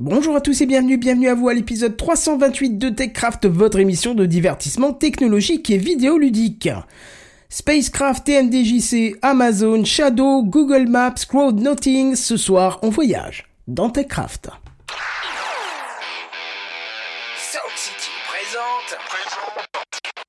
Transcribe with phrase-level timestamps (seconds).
[0.00, 4.14] Bonjour à tous et bienvenue, bienvenue à vous à l'épisode 328 de TechCraft, votre émission
[4.14, 6.68] de divertissement technologique et vidéoludique.
[7.48, 14.50] Spacecraft, TMDJC, Amazon, Shadow, Google Maps, Crowd Noting, ce soir on voyage dans TechCraft.
[17.36, 18.98] Sound City présente.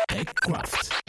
[0.08, 1.09] TechCraft.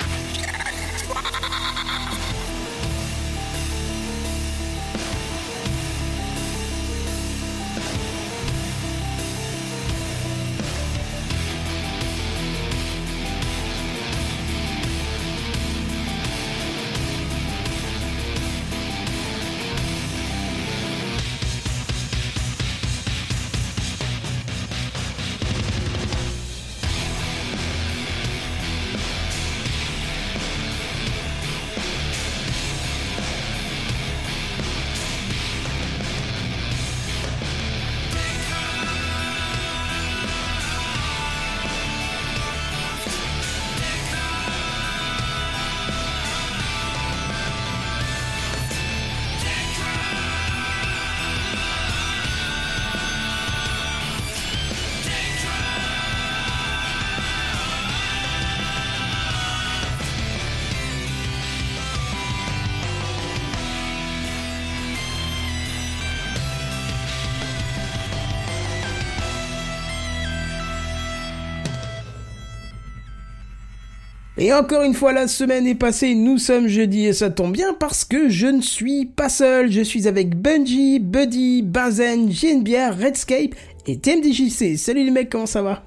[74.42, 77.74] Et encore une fois, la semaine est passée, nous sommes jeudi et ça tombe bien
[77.74, 79.70] parce que je ne suis pas seul.
[79.70, 82.30] Je suis avec Bungie, Buddy, Bazen,
[82.62, 83.55] Bière, Redscape
[83.86, 84.78] et TMDJC.
[84.78, 85.82] Salut les mecs, comment ça va?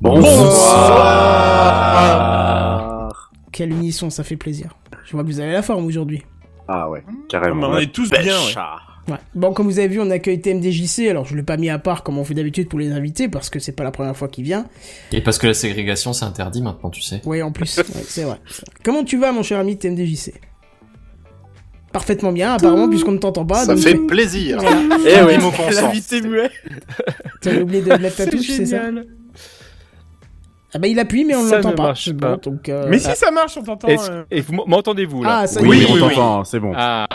[0.00, 0.38] Bonsoir.
[3.50, 4.76] Quelle unisson, ça fait plaisir.
[5.04, 6.22] Je vois que vous avez la forme aujourd'hui.
[6.68, 7.66] Ah ouais, Ah, carrément.
[7.70, 8.54] on est tous bien, ouais.
[9.08, 9.16] Ouais.
[9.34, 11.08] Bon, comme vous avez vu, on accueille TMDJC.
[11.08, 13.48] Alors, je l'ai pas mis à part comme on fait d'habitude pour les invités parce
[13.50, 14.66] que c'est pas la première fois qu'il vient.
[15.12, 17.20] Et parce que la ségrégation c'est interdit maintenant, tu sais.
[17.24, 18.36] Oui, en plus, ouais, c'est vrai.
[18.84, 20.34] Comment tu vas, mon cher ami TMDJC
[21.92, 23.64] Parfaitement bien, apparemment, puisqu'on ne t'entend pas.
[23.64, 24.58] Ça donc- fait plaisir.
[24.60, 24.76] Voilà.
[25.06, 25.82] Eh oui, mon consent.
[25.86, 26.50] L'invité muet.
[27.40, 28.82] T'avais oublié de mettre ta touche, c'est ça
[30.74, 31.94] Ah bah il appuie, mais on ne l'entend ne pas.
[32.12, 33.88] Bon, donc, euh, Mais si ça marche, on t'entend.
[33.88, 34.24] Est-ce- euh.
[34.30, 35.38] Et vous m'entendez-vous là?
[35.40, 35.90] Ah, ça y Oui, est.
[35.90, 36.72] on oui, t'entend, c'est bon.
[36.76, 37.08] Ah,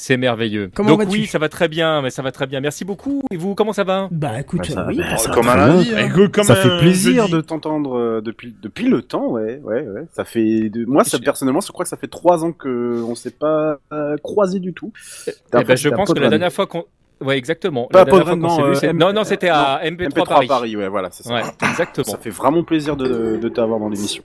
[0.00, 0.70] c'est merveilleux.
[0.74, 2.60] Comment Donc oui, ça va très bien, mais ça va très bien.
[2.60, 3.22] Merci beaucoup.
[3.30, 4.08] Et vous, comment ça va?
[4.10, 5.00] Bah écoute, Bah, ça- oui.
[5.18, 5.90] ça Comme un lundi.
[5.94, 6.42] hein.
[6.42, 7.34] Ça un fait plaisir jeudi.
[7.34, 10.02] de t'entendre euh, depuis depuis le temps, ouais, ouais, ouais.
[10.14, 10.84] Ça fait, de...
[10.86, 14.16] moi, ça personnellement, je crois que ça fait trois ans que on s'est pas euh,
[14.22, 14.92] croisé du tout.
[15.28, 16.84] Eh ben, je pense que la dernière fois qu'on...
[17.20, 17.86] Ouais, exactement.
[17.86, 20.76] Pas vu, euh, M- non, non, c'était à MP3, MP3 Paris.
[20.76, 21.34] ouais, voilà, c'est ça.
[21.34, 22.04] Ouais, exactement.
[22.06, 24.22] Ça fait vraiment plaisir de, de t'avoir dans l'émission.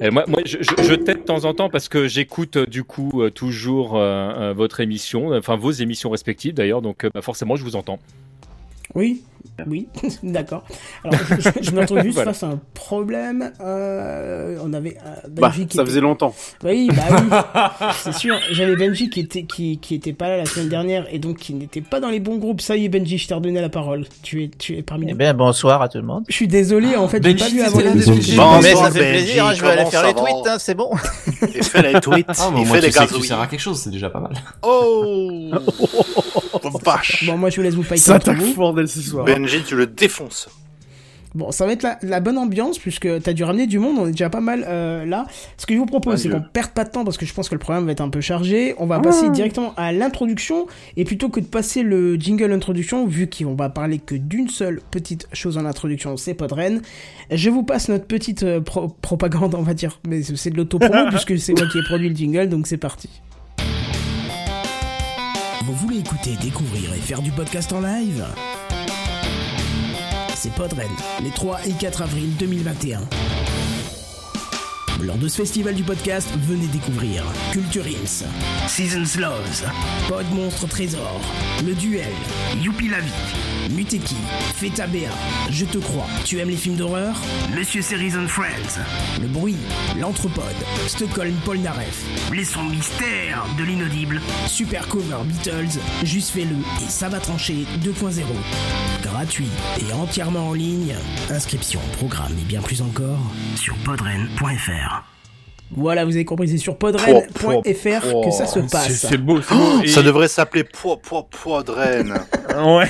[0.00, 2.66] Et moi, moi, je, je, je t'aide de temps en temps parce que j'écoute euh,
[2.66, 7.56] du coup euh, toujours euh, votre émission, enfin vos émissions respectives d'ailleurs, donc bah, forcément
[7.56, 7.98] je vous entends.
[8.94, 9.22] Oui,
[9.66, 9.88] oui,
[10.22, 10.64] d'accord.
[11.04, 12.32] Alors, je, je, je me retrouve juste Voilà.
[12.32, 13.52] face à un problème.
[13.60, 16.34] Euh, on avait euh, Bah, Benji qui ça était- faisait longtemps.
[16.64, 18.36] Oui, bah oui, c'est sûr.
[18.52, 21.54] J'avais Benji qui était qui, qui était pas là la semaine dernière et donc qui
[21.54, 22.60] n'était pas dans les bons groupes.
[22.60, 24.06] Ça y est, Benji, je t'ai redonné la parole.
[24.22, 25.16] Tu es tu es parmi Eh nous.
[25.18, 26.24] bien, bonsoir à tout le monde.
[26.28, 27.84] Je suis désolé, en fait, j'ai Benji, pas vu avant le
[28.36, 30.56] Bon, mais ça fait Benji, plaisir, hein, je vais aller faire ça les tweets, hein,
[30.58, 30.90] c'est bon.
[31.54, 32.26] Et fais les tweets.
[32.28, 33.24] Ah, bon, et moi, fais tu les gazouilles.
[33.26, 34.32] sers à quelque chose, c'est déjà pas mal.
[34.62, 35.50] Oh
[36.84, 38.54] Vache Bon, moi, je vous laisse vous fighter Ça entre attaque vous.
[38.54, 39.24] bordel ce soir.
[39.34, 40.48] Benji, tu le défonces.
[41.34, 44.06] Bon, ça va être la, la bonne ambiance puisque t'as dû ramener du monde, on
[44.06, 45.26] est déjà pas mal euh, là.
[45.58, 47.50] Ce que je vous propose, c'est qu'on perde pas de temps parce que je pense
[47.50, 48.74] que le programme va être un peu chargé.
[48.78, 53.28] On va passer directement à l'introduction et plutôt que de passer le jingle introduction, vu
[53.28, 56.80] qu'on va parler que d'une seule petite chose en introduction, c'est Podren,
[57.30, 60.56] je vous passe notre petite euh, pro- propagande, on va dire, mais c'est c'est de
[60.56, 63.10] l'autopromo puisque c'est moi qui ai produit le jingle, donc c'est parti.
[65.62, 68.24] Vous voulez écouter, découvrir et faire du podcast en live?
[70.38, 70.88] C'est Podren,
[71.20, 73.00] les 3 et 4 avril 2021.
[75.00, 77.22] Lors de ce festival du podcast, venez découvrir
[77.52, 78.24] Culture Ins,
[78.66, 79.64] Seasons Loves,
[80.08, 81.20] Pod Monstre Trésor,
[81.64, 82.08] Le Duel,
[82.60, 84.16] Youpi la vie, Muteki,
[84.56, 85.10] Feta Béa,
[85.50, 87.14] Je te crois, tu aimes les films d'horreur?
[87.56, 88.80] Monsieur Series and Friends,
[89.22, 89.56] Le Bruit,
[90.00, 90.44] L'Anthropode,
[90.88, 97.20] Stockholm Polnareff, Les sons mystères de l'inaudible, Super Cover Beatles, Juste fais-le et ça va
[97.20, 97.66] trancher.
[97.84, 98.22] 2.0.
[99.02, 99.48] Gratuit
[99.80, 100.94] et entièrement en ligne.
[101.30, 103.20] Inscription, programme et bien plus encore
[103.54, 104.87] sur podren.fr.
[105.70, 108.90] Voilà, vous avez compris, c'est sur podren.fr que ça se passe.
[108.90, 109.82] c'est beau, c'est beau.
[109.82, 112.14] Et- Ça devrait s'appeler Poids, Poids, Poids Dren.
[112.56, 112.88] Ouais.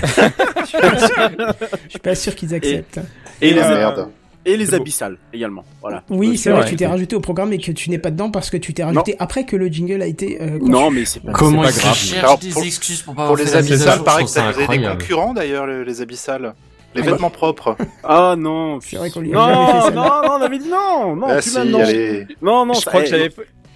[0.65, 3.00] Je suis pas sûr qu'ils acceptent.
[3.41, 4.09] Et Ah, euh, merde.
[4.45, 4.77] Et les beau.
[4.77, 5.65] abyssales également.
[5.81, 6.05] Voilà.
[6.09, 8.31] Oui, c'est vrai que tu t'es rajouté au programme et que tu n'es pas dedans
[8.31, 10.59] parce que tu t'es rajouté après que le jingle a été euh.
[10.62, 11.95] Non, mais c'est pas, Comment pas grave.
[11.97, 14.67] cherchent Alors, des pour- excuses pour pas Pour avoir les abyssales, pareil vous ça avez
[14.79, 16.55] des concurrents d'ailleurs, les, les abyssales.
[16.94, 17.76] Les vêtements propres.
[18.05, 18.81] Ah non.
[18.81, 19.90] C'est vrai qu'on lui a jamais fait Non, ça.
[19.90, 21.81] non, non, on avait dit non, non, ah plus si, maintenant.
[21.81, 22.26] allez.
[22.43, 23.31] Non, non, je ça- crois que eh, je l'avais,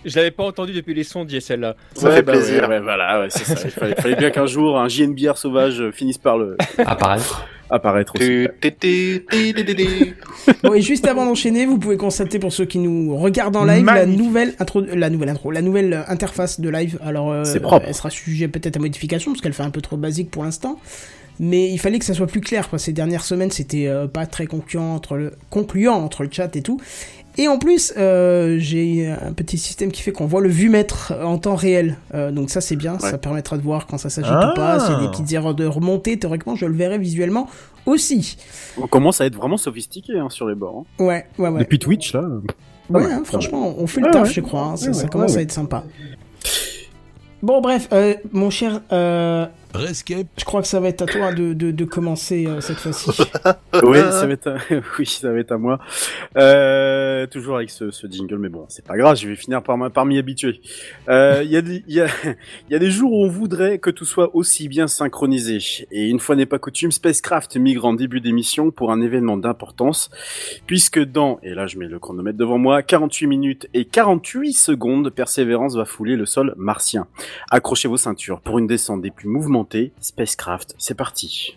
[0.04, 1.76] je l'avais pas entendu depuis les sondiers celle-là.
[1.94, 2.62] Ça ouais, fait bah plaisir.
[2.62, 3.54] ouais, ouais, voilà, ouais, c'est ça.
[3.64, 7.46] Il fallait, fallait bien qu'un jour un JNBR sauvage euh, finisse par le Apparaître.
[7.70, 8.24] apparaître aussi.
[8.26, 10.16] Tu- tu- tu- tu- tu- tu- tu.
[10.62, 13.84] Bon, et juste avant d'enchaîner, vous pouvez constater pour ceux qui nous regardent en live
[13.84, 14.20] la Magnifique.
[14.24, 16.98] nouvelle intro, la nouvelle intro, la nouvelle euh, interface de live.
[17.04, 17.84] Alors, euh, C'est propre.
[17.86, 20.80] elle sera sujet peut-être à modification parce qu'elle fait un peu trop basique pour l'instant.
[21.44, 22.68] Mais il fallait que ça soit plus clair.
[22.78, 26.62] Ces dernières semaines, c'était euh, pas très concluant entre le concluant entre le chat et
[26.62, 26.78] tout.
[27.36, 31.38] Et en plus, euh, j'ai un petit système qui fait qu'on voit le vumètre en
[31.38, 31.96] temps réel.
[32.14, 32.92] Euh, donc ça, c'est bien.
[32.94, 33.10] Ouais.
[33.10, 34.52] Ça permettra de voir quand ça s'agite Ah.
[34.52, 34.78] ou pas.
[34.80, 37.48] S'il y a des petites erreurs de remontée, théoriquement, je le verrai visuellement
[37.86, 38.36] aussi.
[38.80, 40.84] On commence à être vraiment sophistiqué hein, sur les bords.
[41.00, 41.04] hein.
[41.04, 41.58] Ouais, ouais, ouais.
[41.60, 42.20] Depuis Twitch, là.
[42.20, 43.24] Ouais, Ouais, hein, ouais.
[43.24, 44.34] franchement, on fait le Ouais, taf, ouais.
[44.34, 44.62] je crois.
[44.62, 45.82] hein, ça, Ouais, ça ouais, commence ouais, à être sympa.
[47.42, 50.26] Bon, bref, euh, mon cher, euh, Rescape.
[50.38, 53.10] je crois que ça va être à toi de, de, de commencer euh, cette fois-ci.
[53.82, 54.56] Oui, ça va être à...
[54.98, 55.78] oui, ça va être à moi.
[56.36, 59.90] Euh, toujours avec ce, ce jingle, mais bon, c'est pas grave, je vais finir par,
[59.90, 60.60] par m'y habituer.
[61.08, 62.06] Euh, Il y, a des- il y, a,
[62.68, 65.58] il y a des jours où on voudrait que tout soit aussi bien synchronisé.
[65.90, 70.10] Et une fois n'est pas coutume, Spacecraft migre en début d'émission pour un événement d'importance,
[70.66, 75.10] puisque dans, et là je mets le chronomètre devant moi, 48 minutes et 48 secondes,
[75.10, 77.06] Persévérance va fouler le sol martien.
[77.50, 79.28] Accrochez vos ceintures pour une descente des plus
[80.00, 81.56] Spacecraft, c'est parti.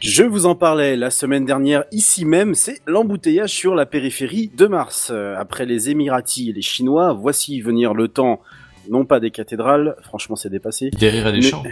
[0.00, 4.66] Je vous en parlais la semaine dernière ici même, c'est l'embouteillage sur la périphérie de
[4.66, 5.12] Mars.
[5.36, 8.40] Après les Émiratis et les Chinois, voici venir le temps,
[8.88, 10.90] non pas des cathédrales, franchement c'est dépassé.
[10.90, 11.62] Des rires et des Mais- chants.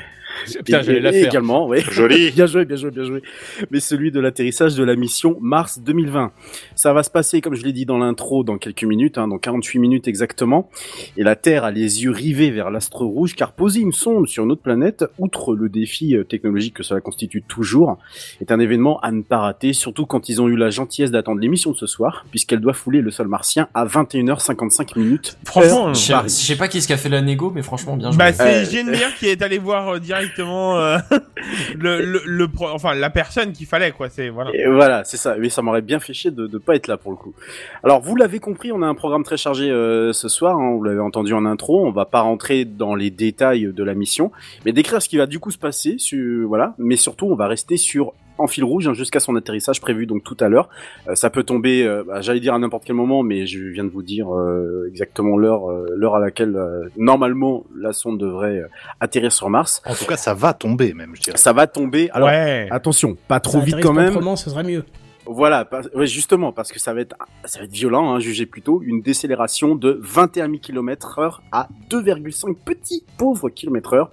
[0.64, 1.28] Putain, Et- j'allais la et faire.
[1.30, 1.80] également, oui.
[1.90, 2.30] Joli.
[2.38, 3.22] Bien joué, bien joué, bien joué.
[3.70, 6.32] Mais celui de l'atterrissage de la mission Mars 2020.
[6.74, 9.38] Ça va se passer, comme je l'ai dit dans l'intro, dans quelques minutes, hein, dans
[9.38, 10.70] 48 minutes exactement.
[11.16, 14.46] Et la Terre a les yeux rivés vers l'astre rouge, car poser une sonde sur
[14.46, 17.98] notre planète, outre le défi euh, technologique que cela constitue toujours,
[18.40, 21.40] est un événement à ne pas rater, surtout quand ils ont eu la gentillesse d'attendre
[21.40, 25.38] l'émission de ce soir, puisqu'elle doit fouler le sol martien à 21h55 minutes.
[25.44, 28.18] Franchement, Je sais- pas qui est-ce qui a fait la négo, mais franchement, bien joué.
[28.18, 30.98] Bah c'est Euh, qui est allé voir euh, directement euh,
[31.78, 34.08] le, le, enfin la personne qu'il fallait quoi.
[34.08, 34.50] C'est voilà.
[34.70, 35.36] Voilà, c'est ça.
[35.38, 37.34] Mais ça m'aurait bien fait chier de ne pas être là pour le coup.
[37.82, 40.56] Alors, vous l'avez compris, on a un programme très chargé euh, ce soir.
[40.56, 41.86] hein, vous l'avez entendu en intro.
[41.86, 44.30] On va pas rentrer dans les détails de la mission,
[44.64, 45.96] mais décrire ce qui va du coup se passer.
[45.98, 46.74] Sur, voilà.
[46.78, 50.24] Mais surtout, on va rester sur en fil rouge hein, jusqu'à son atterrissage prévu donc
[50.24, 50.68] tout à l'heure.
[51.08, 53.84] Euh, ça peut tomber, euh, bah, j'allais dire à n'importe quel moment, mais je viens
[53.84, 58.58] de vous dire euh, exactement l'heure, euh, l'heure à laquelle euh, normalement la sonde devrait
[58.58, 58.68] euh,
[59.00, 59.82] atterrir sur Mars.
[59.86, 61.36] En tout cas, ça va tomber même, je dirais.
[61.36, 62.08] Ça va tomber.
[62.12, 62.68] Alors, ouais.
[62.70, 64.10] Attention, pas trop Ça vite quand même.
[64.12, 64.84] proprement, ce serait mieux.
[65.30, 67.14] Voilà, pas- ouais, justement, parce que ça va être,
[67.44, 71.68] ça va être violent, hein, jugez plutôt, une décélération de 21 000 km heure à
[71.90, 74.10] 2,5 petits pauvres kilomètres heure.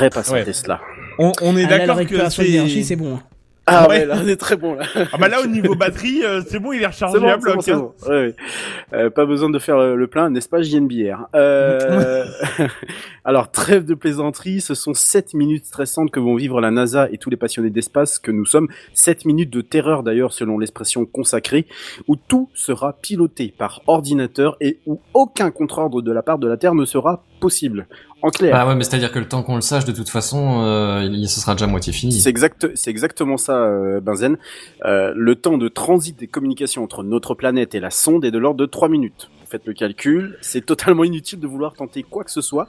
[0.00, 0.44] Ouais.
[0.44, 0.80] Tesla.
[1.18, 2.82] On, on est Ah, d'accord que c'est.
[2.84, 3.18] c'est bon.
[3.70, 3.98] Ah Ouais.
[4.00, 4.84] ouais, là, on est très bon, là.
[5.12, 7.92] Ah bah là au niveau batterie, euh, c'est bon, il est bon, bon, bon.
[8.08, 8.34] Ouais, ouais.
[8.94, 12.24] Euh, pas besoin de faire le, le plein, n'est-ce pas, JNBR euh...
[13.24, 17.18] Alors, trêve de plaisanterie, ce sont 7 minutes stressantes que vont vivre la NASA et
[17.18, 18.68] tous les passionnés d'espace que nous sommes.
[18.94, 21.66] 7 minutes de terreur, d'ailleurs, selon l'expression consacrée,
[22.06, 26.56] où tout sera piloté par ordinateur et où aucun contre-ordre de la part de la
[26.56, 27.86] Terre ne sera possible.
[28.20, 30.62] En clair, Bah ouais, mais c'est-à-dire que le temps qu'on le sache, de toute façon,
[30.62, 32.12] euh, ce sera déjà moitié fini.
[32.12, 34.38] C'est exact, c'est exactement ça, euh, Benzen.
[34.84, 38.38] Euh, le temps de transit des communications entre notre planète et la sonde est de
[38.38, 39.30] l'ordre de 3 minutes.
[39.40, 42.68] Vous faites le calcul, c'est totalement inutile de vouloir tenter quoi que ce soit.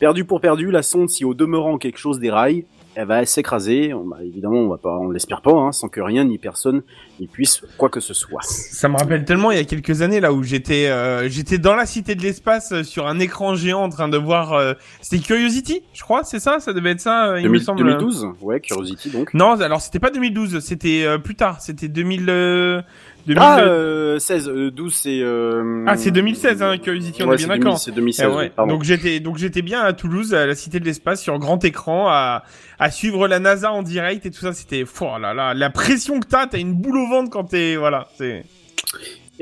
[0.00, 2.64] Perdu pour perdu, la sonde, si au demeurant quelque chose déraille,
[2.94, 3.94] elle va s'écraser.
[3.94, 6.82] On- bah, évidemment, on va pas, on l'espère pas, hein, sans que rien ni personne
[7.20, 8.42] n'y puisse quoi que ce soit.
[8.42, 11.74] Ça me rappelle tellement il y a quelques années là où j'étais euh, j'étais dans
[11.74, 15.22] la cité de l'espace euh, sur un écran géant en train de voir euh, c'était
[15.22, 17.78] Curiosity, je crois, c'est ça, ça devait être ça, euh, il me 2000 semble.
[17.84, 19.34] 2012, ouais, Curiosity donc.
[19.34, 22.84] Non, alors c'était pas 2012, c'était euh, plus tard, c'était 2000
[23.28, 25.20] euh, 2000 Ah, euh, 16, euh, 12, c'est.
[25.22, 25.84] Euh...
[25.86, 27.78] Ah, c'est 2016 hein, Curiosity, on ouais, est bien c'est 2000, d'accord.
[27.78, 28.50] C'est Eh 2016, ouais.
[28.50, 28.72] pardon.
[28.74, 32.08] Donc j'étais donc j'étais bien à Toulouse à la Cité de l'Espace sur grand écran
[32.08, 32.44] à
[32.78, 36.18] à suivre la NASA en direct et tout ça c'était oh là là la pression
[36.18, 38.44] que t'as t'as une boule au ventre quand t'es voilà c'est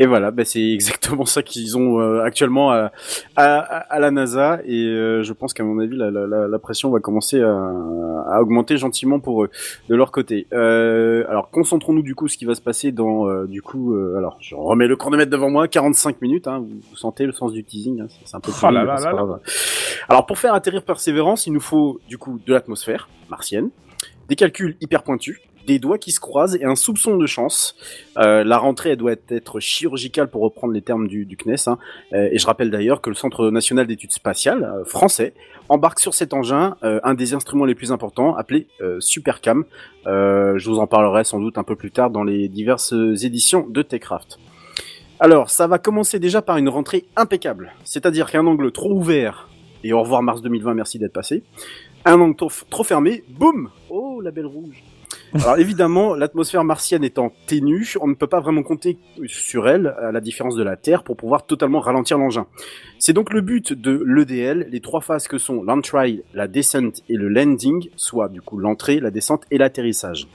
[0.01, 2.93] Et voilà, bah, c'est exactement ça qu'ils ont euh, actuellement à,
[3.37, 4.61] à, à, la NASA.
[4.65, 8.41] Et euh, je pense qu'à mon avis, la, la, la, pression va commencer à, à,
[8.41, 9.51] augmenter gentiment pour eux,
[9.89, 10.47] de leur côté.
[10.53, 13.95] Euh, alors, concentrons-nous du coup ce qui va se passer dans euh, du coup.
[14.17, 16.47] alors, je remets le chronomètre devant moi, 45 minutes.
[16.47, 18.53] Hein, vous, sentez le sens du teasing, hein, c'est un peu.
[18.63, 19.41] Oh là là là
[20.09, 23.71] alors, pour faire atterrir Persévérance, il nous faut du coup de l'atmosphère martienne,
[24.29, 27.77] des calculs hyper pointus des doigts qui se croisent et un soupçon de chance.
[28.17, 31.57] Euh, la rentrée doit être chirurgicale pour reprendre les termes du, CNES.
[31.69, 31.79] Hein.
[32.15, 35.35] Euh, et je rappelle d'ailleurs que le Centre national d'études spatiales euh, français
[35.69, 38.69] embarque sur cet engin un des instruments les plus importants appelé
[39.01, 39.67] Supercam.
[40.07, 43.83] je vous en parlerai sans doute un peu plus tard dans les diverses éditions de
[43.83, 44.39] Techcraft.
[45.21, 49.51] Alors, ça va commencer déjà par une rentrée impeccable, c'est-à-dire qu'un angle trop ouvert,
[49.85, 51.43] et au revoir mars 2020, merci d'être passé,
[52.07, 54.83] un angle trop fermé, boum Oh, la belle rouge
[55.35, 60.11] alors évidemment, l'atmosphère martienne étant ténue, on ne peut pas vraiment compter sur elle, à
[60.11, 62.47] la différence de la Terre, pour pouvoir totalement ralentir l'engin.
[62.99, 67.15] C'est donc le but de l'EDL, les trois phases que sont l'entry, la descente et
[67.15, 70.27] le landing, soit du coup l'entrée, la descente et l'atterrissage.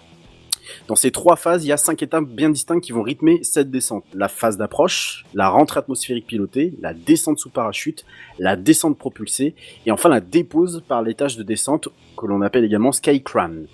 [0.87, 3.69] Dans ces trois phases, il y a cinq étapes bien distinctes qui vont rythmer cette
[3.69, 4.05] descente.
[4.13, 8.05] La phase d'approche, la rentrée atmosphérique pilotée, la descente sous parachute,
[8.39, 12.91] la descente propulsée, et enfin la dépose par l'étage de descente que l'on appelle également
[12.91, 13.65] Skycran.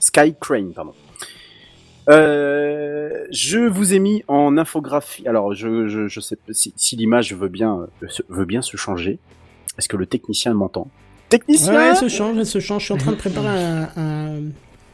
[0.00, 0.94] Sky Crane, pardon.
[2.08, 5.26] Euh, je vous ai mis en infographie.
[5.28, 9.18] Alors, je, je, sais si, si l'image veut bien, euh, veut bien se changer.
[9.76, 10.88] Est-ce que le technicien m'entend?
[11.28, 12.80] Technicien Ouais, elle se change, elle se change.
[12.82, 14.36] Je suis en train de préparer un, un,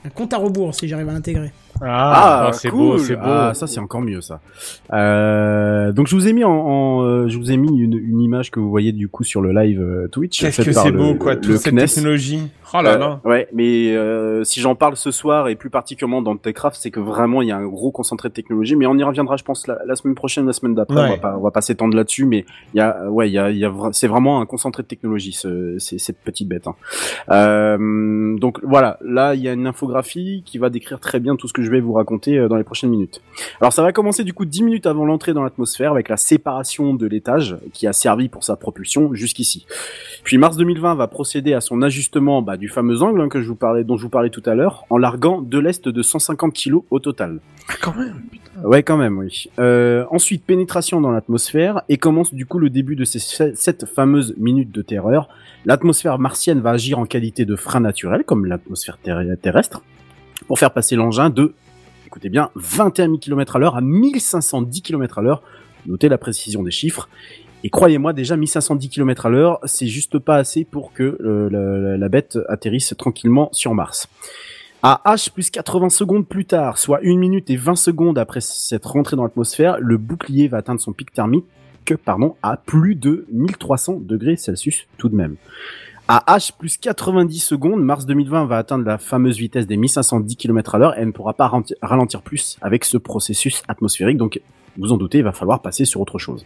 [0.04, 1.52] un compte à rebours si j'arrive à l'intégrer.
[1.82, 3.22] Ah, ah c'est beau, c'est beau.
[3.24, 4.40] Ah, ça c'est encore mieux ça.
[4.92, 8.20] Euh, donc je vous ai mis en, en euh, je vous ai mis une, une,
[8.20, 10.40] image que vous voyez du coup sur le live euh, Twitch.
[10.40, 12.50] Qu'est-ce que c'est beau quoi, toute cette technologie.
[12.76, 13.20] Oh là là.
[13.24, 16.90] Euh, ouais, mais euh, si j'en parle ce soir et plus particulièrement dans Techcraft, c'est
[16.90, 18.74] que vraiment il y a un gros concentré de technologie.
[18.74, 20.96] Mais on y reviendra, je pense, la, la semaine prochaine, la semaine d'après.
[20.96, 23.38] On va pas, on va pas s'étendre là-dessus, mais il y a, ouais, il y
[23.38, 26.66] a, il y a, c'est vraiment un concentré de technologie, ce, cette petite bête.
[26.66, 26.74] Hein.
[27.30, 31.46] Euh, donc voilà, là il y a une infographie qui va décrire très bien tout
[31.46, 33.22] ce que je vais vous raconter dans les prochaines minutes.
[33.60, 36.94] Alors ça va commencer du coup 10 minutes avant l'entrée dans l'atmosphère avec la séparation
[36.94, 39.66] de l'étage qui a servi pour sa propulsion jusqu'ici.
[40.22, 43.48] Puis mars 2020 va procéder à son ajustement bah, du fameux angle hein, que je
[43.48, 46.54] vous parlais, dont je vous parlais tout à l'heure, en larguant de l'est de 150
[46.54, 47.40] kg au total.
[47.68, 48.22] Ah quand même.
[48.30, 48.44] Putain.
[48.62, 49.48] Ouais quand même oui.
[49.58, 54.34] Euh, ensuite pénétration dans l'atmosphère et commence du coup le début de ces sept fameuses
[54.36, 55.28] minutes de terreur.
[55.64, 58.98] L'atmosphère martienne va agir en qualité de frein naturel comme l'atmosphère
[59.42, 59.82] terrestre
[60.46, 61.54] pour faire passer l'engin de
[62.06, 65.42] écoutez bien, 21 000 km à l'heure à 1510 km à l'heure.
[65.86, 67.08] Notez la précision des chiffres.
[67.64, 72.08] Et croyez-moi, déjà 1510 km à l'heure, c'est juste pas assez pour que euh, la,
[72.08, 74.06] bête atterrisse tranquillement sur Mars.
[74.82, 78.84] À H plus 80 secondes plus tard, soit 1 minute et 20 secondes après cette
[78.84, 81.46] rentrée dans l'atmosphère, le bouclier va atteindre son pic thermique
[81.92, 85.36] pardon, à plus de 1300 degrés Celsius tout de même.
[86.06, 90.74] À H plus 90 secondes, mars 2020 va atteindre la fameuse vitesse des 1510 km
[90.74, 94.18] à l'heure et ne pourra pas ralentir plus avec ce processus atmosphérique.
[94.18, 94.38] Donc,
[94.76, 96.44] vous en doutez, il va falloir passer sur autre chose.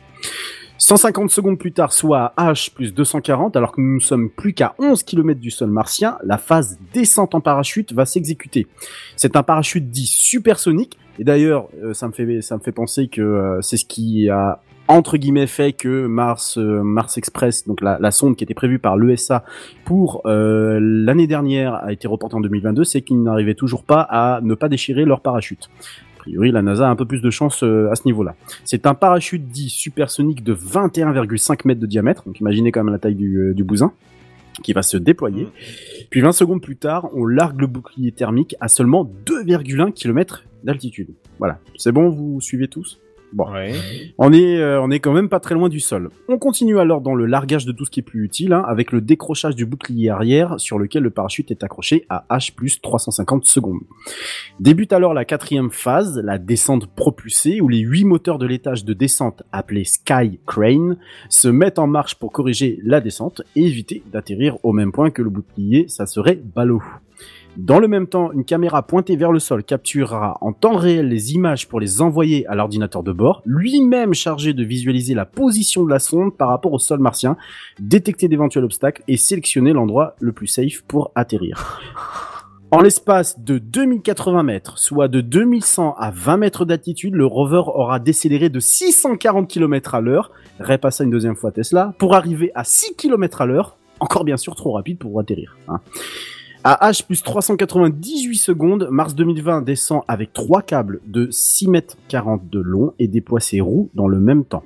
[0.78, 4.74] 150 secondes plus tard, soit H plus 240, alors que nous ne sommes plus qu'à
[4.78, 8.66] 11 km du sol martien, la phase descente en parachute va s'exécuter.
[9.16, 13.08] C'est un parachute dit supersonique, et d'ailleurs, euh, ça me fait ça me fait penser
[13.08, 17.80] que euh, c'est ce qui a entre guillemets fait que Mars euh, Mars Express, donc
[17.82, 19.44] la, sonde qui était prévue par l'ESA
[19.84, 24.54] pour l'année dernière a été reportée en 2022, c'est qu'ils n'arrivaient toujours pas à ne
[24.54, 25.68] pas déchirer leur parachute.
[26.28, 28.34] Priori, la NASA a un peu plus de chance euh, à ce niveau-là.
[28.64, 32.98] C'est un parachute dit supersonique de 21,5 mètres de diamètre, donc imaginez quand même la
[32.98, 33.92] taille du, euh, du bousin
[34.62, 35.48] qui va se déployer.
[36.10, 41.14] Puis 20 secondes plus tard, on largue le bouclier thermique à seulement 2,1 km d'altitude.
[41.38, 41.60] Voilà.
[41.76, 43.00] C'est bon, vous suivez tous?
[43.32, 43.74] Bon, ouais.
[44.16, 46.10] on est euh, on est quand même pas très loin du sol.
[46.28, 48.90] On continue alors dans le largage de tout ce qui est plus utile, hein, avec
[48.90, 53.44] le décrochage du bouclier arrière sur lequel le parachute est accroché à H plus 350
[53.44, 53.80] secondes.
[54.60, 58.94] Débute alors la quatrième phase, la descente propulsée, où les huit moteurs de l'étage de
[58.94, 60.96] descente appelés Sky Crane
[61.28, 65.22] se mettent en marche pour corriger la descente et éviter d'atterrir au même point que
[65.22, 66.82] le bouclier, ça serait ballot.
[67.58, 71.32] Dans le même temps, une caméra pointée vers le sol capturera en temps réel les
[71.34, 75.90] images pour les envoyer à l'ordinateur de bord, lui-même chargé de visualiser la position de
[75.90, 77.36] la sonde par rapport au sol martien,
[77.80, 81.80] détecter d'éventuels obstacles et sélectionner l'endroit le plus safe pour atterrir.
[82.70, 87.98] En l'espace de 2080 mètres, soit de 2100 à 20 mètres d'altitude, le rover aura
[87.98, 92.94] décéléré de 640 km à l'heure, repassa une deuxième fois Tesla, pour arriver à 6
[92.94, 95.56] km à l'heure, encore bien sûr trop rapide pour atterrir.
[95.66, 95.80] Hein.
[96.70, 102.50] À H plus 398 secondes, mars 2020 descend avec trois câbles de 6 mètres 40
[102.50, 104.64] de long et déploie ses roues dans le même temps.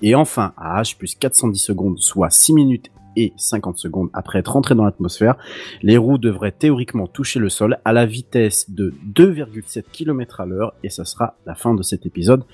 [0.00, 4.52] Et enfin, à H plus 410 secondes, soit 6 minutes et 50 secondes après être
[4.52, 5.34] rentré dans l'atmosphère,
[5.82, 10.74] les roues devraient théoriquement toucher le sol à la vitesse de 2,7 km à l'heure
[10.84, 12.44] et ça sera la fin de cet épisode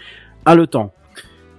[0.46, 0.94] à le temps.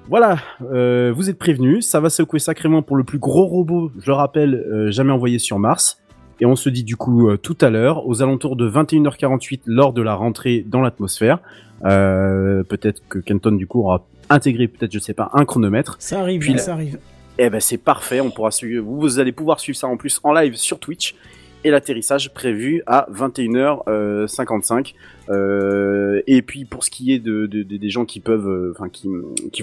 [0.09, 4.07] Voilà, euh, vous êtes prévenus, ça va secouer sacrément pour le plus gros robot, je
[4.07, 6.00] le rappelle, euh, jamais envoyé sur Mars.
[6.41, 9.93] Et on se dit du coup euh, tout à l'heure, aux alentours de 21h48 lors
[9.93, 11.39] de la rentrée dans l'atmosphère.
[11.85, 15.95] Euh, peut-être que Kenton du coup aura intégré peut-être je sais pas un chronomètre.
[15.99, 16.97] Ça arrive, Puis ça arrive.
[17.37, 20.19] Eh ben c'est parfait, on pourra suivre, vous, vous allez pouvoir suivre ça en plus
[20.23, 21.15] en live sur Twitch
[21.63, 24.93] et l'atterrissage prévu à 21h55.
[25.29, 28.73] Euh, et puis pour ce qui est de, de- de- des gens qui peuvent, euh,
[28.75, 29.07] enfin qui,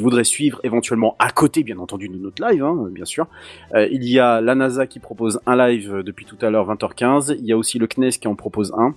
[0.00, 3.26] voudraient suivre éventuellement à côté, bien entendu, de notre live, hein, bien sûr.
[3.74, 6.72] euh, il y a la NASA qui propose un live euh, depuis tout à l'heure
[6.72, 7.36] 20h15.
[7.38, 8.94] Il y a aussi le CNES qui en propose un.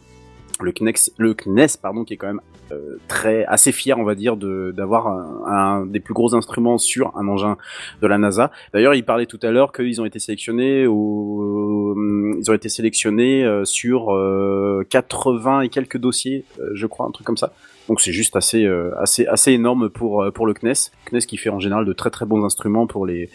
[0.62, 2.42] Le CNES, le CNES pardon, qui est quand même
[2.72, 7.28] euh, très assez fier, on va dire, d'avoir un, des plus gros instruments sur un
[7.28, 7.58] engin
[8.02, 8.52] de la NASA.
[8.74, 11.96] D'ailleurs, il parlait tout à l'heure qu'ils ont été sélectionnés au,
[12.42, 17.12] ils ont été sélectionnés euh, sur euh, 80 et quelques dossiers, euh, je crois, un
[17.12, 17.54] truc comme ça.
[17.90, 20.92] Donc c'est juste assez euh, assez assez énorme pour euh, pour le CNES.
[21.06, 23.30] CNES qui fait en général de très très bons instruments pour les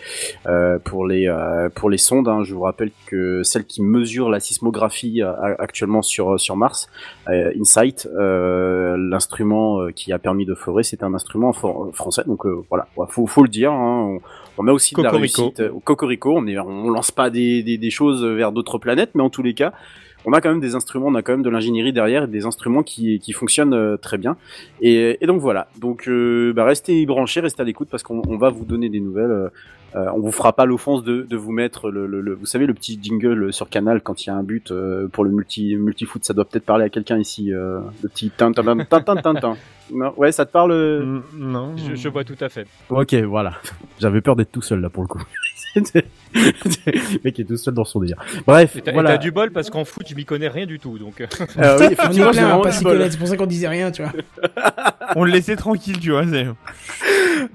[0.46, 2.28] euh, pour les euh, pour les sondes.
[2.28, 2.42] hein.
[2.44, 5.20] Je vous rappelle que celle qui mesure la sismographie
[5.58, 6.88] actuellement sur sur Mars,
[7.28, 12.22] InSight, euh, l'instrument qui a permis de forer, c'est un instrument for- français.
[12.26, 13.72] Donc euh, voilà, faut faut le dire.
[13.72, 14.18] hein.
[14.58, 15.10] On, on a aussi de la
[15.44, 16.34] réussite au Cocorico.
[16.36, 19.42] On est on lance pas des des, des choses vers d'autres planètes, mais en tous
[19.42, 19.72] les cas.
[20.28, 22.44] On a quand même des instruments, on a quand même de l'ingénierie derrière, et des
[22.46, 24.36] instruments qui, qui fonctionnent euh, très bien.
[24.80, 25.68] Et, et donc voilà.
[25.78, 29.00] Donc euh, bah, restez branchés, restez à l'écoute parce qu'on on va vous donner des
[29.00, 29.30] nouvelles.
[29.30, 29.48] euh,
[29.94, 32.66] euh, on vous fera pas l'offense de, de vous mettre le, le, le- vous savez
[32.66, 35.74] le petit jingle sur Canal quand il y a un but euh, pour le multi
[35.76, 36.24] multi foot.
[36.24, 37.52] Ça doit peut-être parler à quelqu'un ici.
[37.54, 39.56] euh, le petit tin tin tin tin tin tin tin.
[39.94, 40.72] Non, ouais, ça te parle.
[40.72, 41.76] euh Mm, Non.
[41.76, 42.66] Je, je vois tout à fait.
[42.90, 43.52] Ok, voilà.
[44.00, 45.22] J'avais peur d'être tout seul là pour le coup.
[45.74, 45.82] Le
[47.24, 48.16] mec est tout seul dans son délire.
[48.46, 49.10] Bref, Et t'as et voilà.
[49.12, 50.98] t'as du bol parce qu'en foot, je m'y connais rien du tout.
[50.98, 52.72] Donc, euh, oui, On est plein, pas
[53.10, 54.12] c'est pour ça qu'on disait rien, tu vois.
[55.16, 56.24] On le laissait tranquille, tu vois.
[56.26, 56.46] c'est-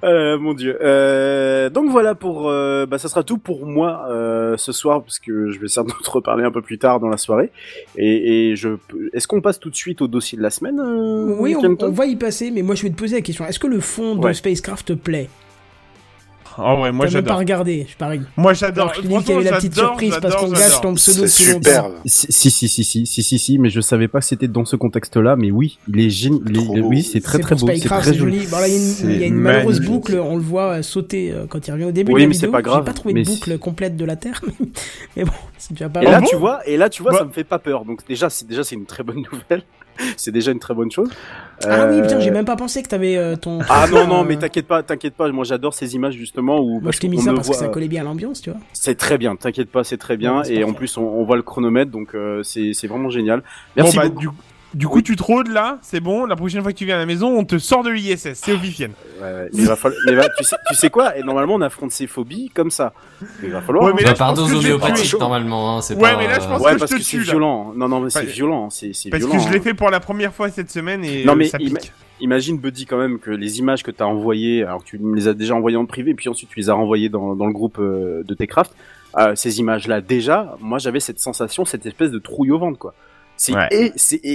[0.04, 0.78] Euh, mon dieu.
[0.82, 5.20] Euh, donc voilà pour, euh, bah ça sera tout pour moi euh, ce soir parce
[5.20, 7.52] que je vais certainement te reparler un peu plus tard dans la soirée.
[7.98, 8.70] Et, et je,
[9.14, 12.06] est-ce qu'on passe tout de suite au dossier de la semaine euh, Oui, on, va
[12.06, 13.46] y passer, mais moi je vais te poser la question.
[13.46, 14.32] Est-ce que le fond de.
[14.34, 15.30] Spacecraft te plaît?
[16.58, 18.22] Oh ouais, moi pas regardé, je parie.
[18.36, 18.92] Moi j'adore.
[18.92, 20.82] Te dis qu'il y avait la petite surprise parce j'adore, qu'on gâche j'adore.
[20.82, 21.60] ton pseudo depuis longtemps.
[21.70, 21.94] superbe.
[22.06, 24.66] Si si si si si si si si mais je savais pas que c'était dans
[24.66, 28.18] ce contexte-là mais oui il est génial oui c'est très très beau c'est très joli
[28.40, 28.48] joli.
[28.48, 31.46] Bon, là, il y a une, a malheureuse boucle, on le voit euh, sauter euh,
[31.48, 32.52] quand il revient au début Oui, de la mais c'est vidéo.
[32.52, 34.42] pas grave, J'ai pas trouvé de boucle complète de la Terre,
[35.16, 36.14] mais, bon, c'est déjà pas et mal.
[36.14, 37.18] là bon tu vois et là tu vois Bah.
[37.20, 39.64] ça me fait pas peur donc déjà c'est déjà c'est une très bonne nouvelle
[40.18, 41.10] c'est déjà une très bonne chose
[41.66, 43.60] Ah oui, putain, Euh, j'ai même pas pensé que t'avais euh, ton.
[43.70, 46.80] Ah non non euh, mais t'inquiète pas t'inquiète pas moi j'adore ces images justement où
[46.80, 48.60] Moi, je t'ai mis ça parce que ça collait bien à l'ambiance, tu vois.
[48.74, 50.44] C'est très bien, t'inquiète pas, c'est très bien.
[50.44, 53.44] Et en plus, on, on voit le chronomètre, donc euh, c'est c'est vraiment génial.
[53.76, 54.36] Merci bon, bah, beaucoup.
[54.74, 56.26] Du, coup, tu te rôdes là, c'est bon.
[56.26, 58.34] La prochaine fois que tu viens à la maison, on te sort de l'ISS.
[58.34, 58.92] C'est officiel.
[59.22, 61.18] Ouais, ouais, mais va falloir- mais va- tu, sais, tu sais quoi?
[61.18, 62.94] Et normalement, on affronte ces phobies comme ça.
[63.44, 63.86] Il va falloir.
[63.86, 63.96] Ouais, hein.
[63.98, 65.78] mais là, que homéopathique normalement.
[65.78, 67.18] Hein, c'est Ouais, pas, mais là, je pense ouais, que parce je que te c'est
[67.18, 67.32] tue, là.
[67.32, 67.74] violent.
[67.76, 68.26] Non, non, mais c'est Ouais.
[68.26, 68.70] violent.
[68.70, 69.38] C'est c'est Parce violent.
[69.40, 69.64] que je l'ai hein.
[69.64, 71.92] fait pour la première fois cette semaine et Non, euh, mais ça pique.
[72.20, 75.34] Imagine, Buddy, quand même, que les images que t'as envoyées, alors tu me les as
[75.34, 78.24] déjà envoyées en privé, puis ensuite tu les as renvoyées dans, dans le groupe euh,
[78.24, 78.72] de Techcraft.
[79.18, 82.94] Euh, ces images-là, déjà, moi j'avais cette sensation, cette espèce de trouille au ventre, quoi.
[83.44, 83.68] C'est Ouais.
[83.72, 83.92] et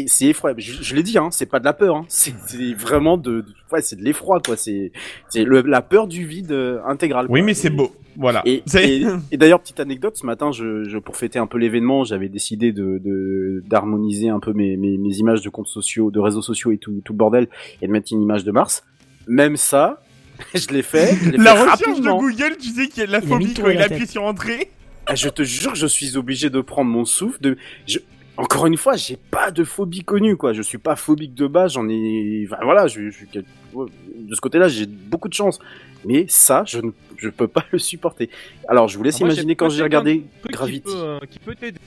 [0.09, 0.61] c'est effroyable.
[0.61, 2.05] Je, je l'ai dit, hein, c'est pas de la peur, hein.
[2.09, 4.57] c'est c'est vraiment de, de- ouais, c'est de l'effroi, quoi.
[4.57, 4.91] C'est
[5.29, 7.27] c'est le- la peur du vide euh, intégral.
[7.29, 7.47] Oui, quoi.
[7.47, 7.95] mais c'est beau.
[8.17, 8.43] Voilà.
[8.47, 11.57] Et, C'est- et, et d'ailleurs, petite anecdote, ce matin, je, je, pour fêter un peu
[11.57, 16.11] l'événement, j'avais décidé de de- d'harmoniser un peu mes, mes, mes images de comptes sociaux,
[16.11, 17.47] de réseaux sociaux et tout, tout le bordel,
[17.83, 18.83] et de mettre une image de Mars.
[19.29, 20.03] Même ça,
[20.55, 21.15] je l'ai fait.
[21.23, 22.17] je La fait recherche rapidement.
[22.17, 24.71] de Google, tu sais qu'il y a de la phobie quand il appuie sur entrée.
[25.07, 27.39] Ah, je te jure que je suis obligé de prendre mon souffle.
[27.41, 28.01] De, je,
[28.37, 30.53] encore une fois, j'ai pas de phobie connue, quoi.
[30.53, 31.73] Je suis pas phobique de base.
[31.75, 35.59] J'en ai, enfin, voilà, je, de ce côté-là, j'ai beaucoup de chance.
[36.05, 38.31] Mais ça, je ne, je peux pas le supporter.
[38.69, 40.83] Alors, je vous laisse Alors imaginer quand j'ai regardé Gravity.
[40.89, 41.79] Qui peut, euh, qui peut t'aider.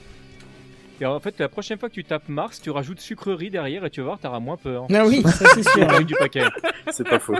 [1.02, 3.90] Et en fait, la prochaine fois que tu tapes Mars, tu rajoutes sucrerie derrière et
[3.90, 4.86] tu vas voir, t'auras moins peur.
[4.92, 6.04] Ah oui, ça c'est sûr.
[6.04, 6.42] Du paquet.
[6.90, 7.36] C'est pas faux.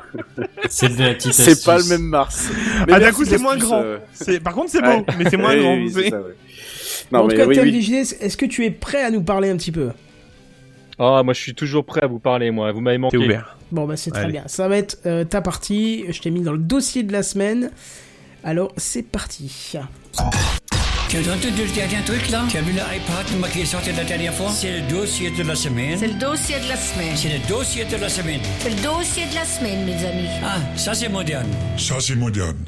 [0.68, 2.48] C'est de la petite C'est pas le même Mars.
[2.82, 3.82] Ah, d'un merci coup, c'est moins grand.
[3.82, 3.98] euh,
[4.42, 5.04] par contre, c'est beau, ouais.
[5.18, 5.74] mais c'est moins grand.
[5.74, 5.92] oui,
[7.12, 7.18] ouais.
[7.18, 7.96] en Non, tout mais cas, oui, oui.
[7.96, 9.90] Est-ce que tu es prêt à nous parler un petit peu?
[10.98, 12.72] Ah, moi, je suis toujours prêt à vous parler, moi.
[12.72, 13.16] Vous m'avez manqué.
[13.16, 13.56] T'es ouvert.
[13.72, 14.42] Bon, bah c'est très bien.
[14.46, 16.04] Ça va être euh, ta partie.
[16.10, 17.70] Je t'ai mis dans le dossier de la semaine.
[18.44, 19.72] Alors, c'est parti.
[21.08, 22.44] Tu as entendu le dernier truc là?
[22.48, 24.50] Tu as vu l'iPad qui est sorti la dernière fois?
[24.50, 25.96] C'est le dossier de la semaine.
[25.98, 27.16] C'est le dossier de la semaine.
[27.16, 28.40] C'est le dossier de la semaine.
[28.60, 30.28] C'est le dossier de la semaine, mes amis.
[30.44, 31.48] Ah, ça c'est moderne.
[31.76, 32.58] Ça, c'est moderne.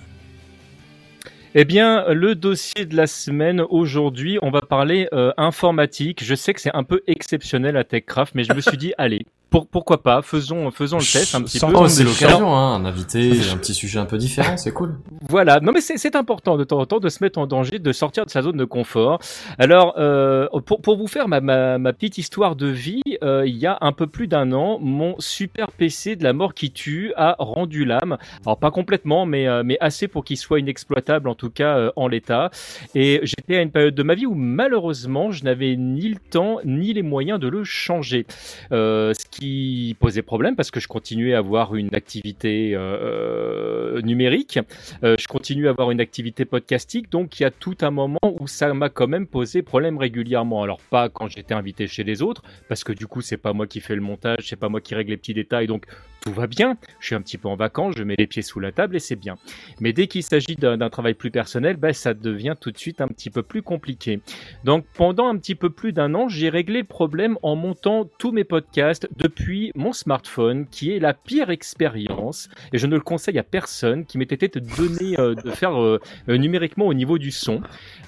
[1.54, 6.24] Eh bien, le dossier de la semaine aujourd'hui, on va parler euh, informatique.
[6.24, 9.26] Je sais que c'est un peu exceptionnel à TechCraft, mais je me suis dit, allez,
[9.52, 11.66] pour, pourquoi pas, faisons, faisons le test un petit peu.
[11.74, 14.98] Oh, c'est l'occasion, hein, un invité, un petit sujet un peu différent, c'est cool.
[15.28, 17.78] Voilà, non mais c'est c'est important de temps en temps de se mettre en danger,
[17.78, 19.20] de sortir de sa zone de confort.
[19.58, 23.56] Alors, euh, pour, pour vous faire ma, ma, ma petite histoire de vie, euh, il
[23.56, 27.12] y a un peu plus d'un an, mon super PC de la mort qui tue
[27.16, 28.16] a rendu l'âme.
[28.46, 31.90] Alors pas complètement, mais, euh, mais assez pour qu'il soit inexploitable, en tout cas euh,
[31.96, 32.52] en l'état.
[32.94, 36.58] Et j'étais à une période de ma vie où malheureusement, je n'avais ni le temps
[36.64, 38.26] ni les moyens de le changer.
[38.70, 44.60] Euh, ce qui posait problème parce que je continuais à avoir une activité euh, numérique,
[45.02, 48.46] je continue à avoir une activité podcastique, donc il y a tout un moment où
[48.46, 50.62] ça m'a quand même posé problème régulièrement.
[50.62, 53.66] Alors pas quand j'étais invité chez les autres, parce que du coup c'est pas moi
[53.66, 55.86] qui fais le montage, c'est pas moi qui règle les petits détails, donc
[56.22, 56.76] tout va bien.
[57.00, 59.00] Je suis un petit peu en vacances, je mets les pieds sous la table et
[59.00, 59.36] c'est bien.
[59.80, 63.08] Mais dès qu'il s'agit d'un travail plus personnel, ben, ça devient tout de suite un
[63.08, 64.20] petit peu plus compliqué.
[64.64, 68.32] Donc pendant un petit peu plus d'un an, j'ai réglé le problème en montant tous
[68.32, 73.38] mes podcasts depuis mon smartphone, qui est la pire expérience, et je ne le conseille
[73.38, 77.60] à personne, qui m'était été donné euh, de faire euh, numériquement au niveau du son.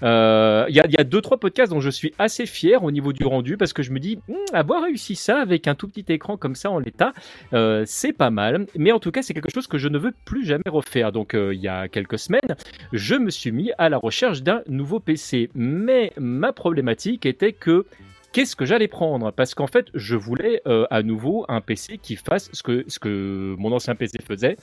[0.02, 2.90] Euh, Il y, a, y a deux trois podcasts dont je suis assez fier au
[2.90, 5.88] niveau du rendu parce que je me dis Hum, avoir réussi ça avec un tout
[5.88, 7.12] petit écran comme ça en l'état,
[7.52, 8.66] euh, c'est pas mal.
[8.76, 11.10] Mais en tout cas, c'est quelque chose que je ne veux plus jamais refaire.
[11.10, 12.54] Donc euh, il y a quelques semaines,
[12.92, 15.48] je me suis mis à la recherche d'un nouveau PC.
[15.54, 17.86] Mais ma problématique était que
[18.32, 19.30] qu'est-ce que j'allais prendre?
[19.30, 22.98] Parce qu'en fait, je voulais euh, à nouveau un PC qui fasse ce que, ce
[22.98, 24.58] que mon ancien PC faisait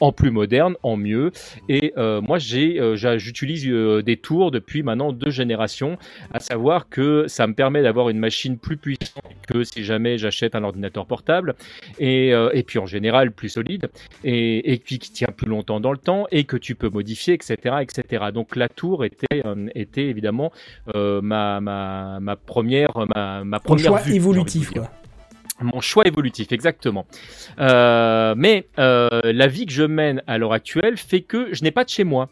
[0.00, 1.30] en plus moderne, en mieux.
[1.68, 5.98] Et euh, moi, j'ai, euh, j'utilise euh, des tours depuis maintenant deux générations,
[6.32, 10.54] à savoir que ça me permet d'avoir une machine plus puissante que si jamais j'achète
[10.54, 11.54] un ordinateur portable,
[11.98, 13.90] et, et puis en général plus solide,
[14.24, 17.34] et, et puis qui tient plus longtemps dans le temps, et que tu peux modifier,
[17.34, 18.26] etc., etc.
[18.32, 19.42] Donc la tour était,
[19.74, 20.50] était évidemment
[20.94, 24.90] ma, ma, ma première, ma, première choix vue, évolutif, quoi.
[25.64, 27.06] Mon choix évolutif, exactement.
[27.58, 31.70] Euh, mais euh, la vie que je mène à l'heure actuelle fait que je n'ai
[31.70, 32.28] pas de chez moi.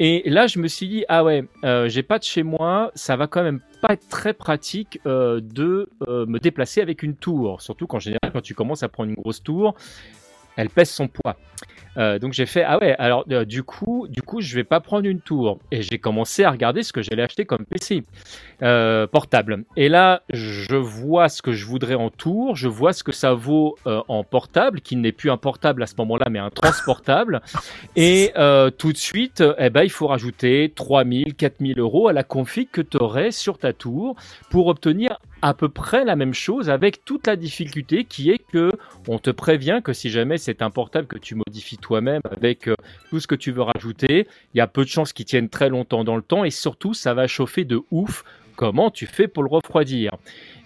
[0.00, 3.14] Et là, je me suis dit, ah ouais, euh, j'ai pas de chez moi, ça
[3.14, 7.62] va quand même pas être très pratique de me déplacer avec une tour.
[7.62, 9.76] Surtout qu'en général, quand tu commences à prendre une grosse tour,
[10.56, 11.36] elle pèse son poids.
[11.96, 14.80] Euh, donc j'ai fait ah ouais alors euh, du coup du coup je vais pas
[14.80, 15.58] prendre une tour.
[15.70, 18.04] Et j'ai commencé à regarder ce que j'allais acheter comme PC
[18.62, 19.64] euh, portable.
[19.76, 22.56] Et là je vois ce que je voudrais en tour.
[22.56, 25.94] Je vois ce que ça vaut en portable qui n'est plus un portable à ce
[25.98, 27.42] moment-là mais un transportable.
[27.96, 28.32] Et
[28.78, 32.80] tout de suite eh ben il faut rajouter 3000 4000 euros à la config que
[32.80, 34.16] tu aurais sur ta tour
[34.50, 38.72] pour obtenir à peu près la même chose avec toute la difficulté qui est que
[39.08, 42.74] on te prévient que si jamais c'est un portable que tu modifies toi-même avec euh,
[43.10, 45.68] tout ce que tu veux rajouter, il y a peu de chances qu'il tienne très
[45.68, 48.24] longtemps dans le temps et surtout ça va chauffer de ouf.
[48.56, 50.12] Comment tu fais pour le refroidir?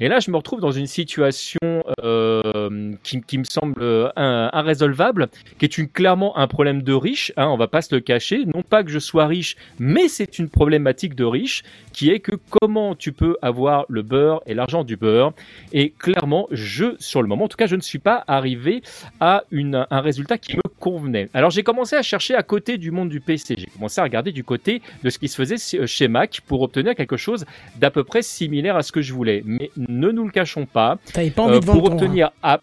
[0.01, 1.59] Et là, je me retrouve dans une situation
[2.05, 7.33] euh, qui, me semble euh, un- irrésolvable, qui est clairement un problème de riche.
[7.37, 8.45] Hein, on va pas se le cacher.
[8.45, 12.37] Non pas que je sois riche, mais c'est une problématique de riche qui est que
[12.51, 15.33] comment tu peux avoir le beurre et l'argent du beurre.
[15.73, 18.83] Et clairement, je, sur le moment, en tout cas, je ne suis pas arrivé
[19.21, 21.29] à une, un résultat qui me convenait.
[21.35, 23.57] Alors j'ai commencé à chercher à côté du monde du PC.
[23.59, 26.95] J'ai commencé à regarder du côté de ce qui se faisait chez Mac pour obtenir
[26.95, 27.45] quelque chose
[27.77, 29.43] d'à peu près similaire à ce que je voulais.
[29.89, 30.99] Ne nous le cachons pas.
[31.13, 32.61] T'avais pas envie euh, de pour ton obtenir à-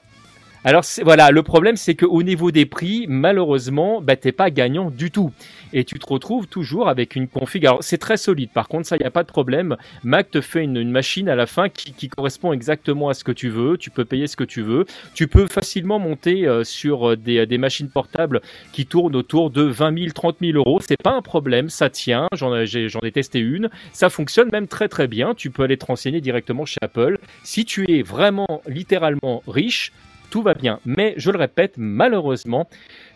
[0.66, 5.12] alors voilà, le problème c'est qu'au niveau des prix, malheureusement, bah, t'es pas gagnant du
[5.12, 5.32] tout.
[5.74, 7.64] Et tu te retrouves toujours avec une config.
[7.68, 9.78] Alors c'est très solide, par contre ça, il n'y a pas de problème.
[10.04, 13.50] Mac te fait une, machine à la fin qui, correspond exactement à ce que tu
[13.50, 13.78] veux.
[13.78, 14.88] Tu peux payer ce que tu veux.
[15.14, 20.00] Tu peux facilement monter euh, sur euh, des, machines portables qui tournent autour de 20
[20.00, 20.80] 000, 30 000 euros.
[20.82, 22.28] C'est pas un problème, ça tient.
[22.34, 23.70] J'en ai testé une.
[23.94, 25.36] Ça fonctionne même très très bien.
[25.36, 27.20] Tu peux aller te renseigner directement chez Apple.
[27.44, 29.92] Si tu es vraiment littéralement riche,
[30.36, 30.80] tout va bien.
[30.86, 32.68] Mais je le répète, malheureusement,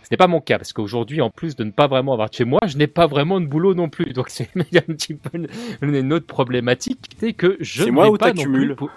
[0.03, 2.33] ce n'est pas mon cas parce qu'aujourd'hui, en plus de ne pas vraiment avoir de
[2.35, 4.13] chez moi, je n'ai pas vraiment de boulot non plus.
[4.13, 5.29] Donc c'est il y a un petit peu
[5.81, 8.73] une, une autre problématique, c'est que je ne moi vais ou pas non plus.
[8.73, 8.89] pour-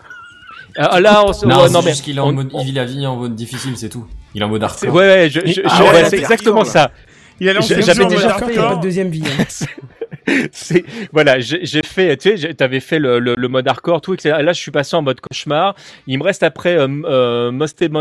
[0.77, 2.51] Ah, là, on se- Non, ouais, c'est non, mais juste qu'il est en on- mode,
[2.57, 4.07] il vit la vie en mode difficile, c'est tout.
[4.37, 4.95] Il est en mode hardcore.
[4.95, 6.93] ouais, ouais, je, je- Ah je- ouais, ouais, là, c'est exactement ça.
[7.41, 9.25] Il a lancé J'avais déjà- Il a pas de deuxième vie.
[9.27, 9.45] hein.
[10.53, 14.37] c'est voilà, j'ai fait, tu sais, t'avais fait le, le, le mode hardcore, tout, etc.
[14.41, 15.75] Et là, je suis passé en mode cauchemar.
[16.07, 17.95] Il me reste après euh, euh, euh, Must Et Die,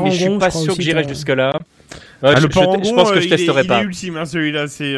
[0.00, 1.52] mais je suis pas sûr que j'irai jusque là.
[2.22, 3.80] Ah, je, le je- je Parangon, pense que euh, je il est- testerai il pas.
[3.80, 4.66] est ultime, hein, celui-là.
[4.68, 4.94] C'est.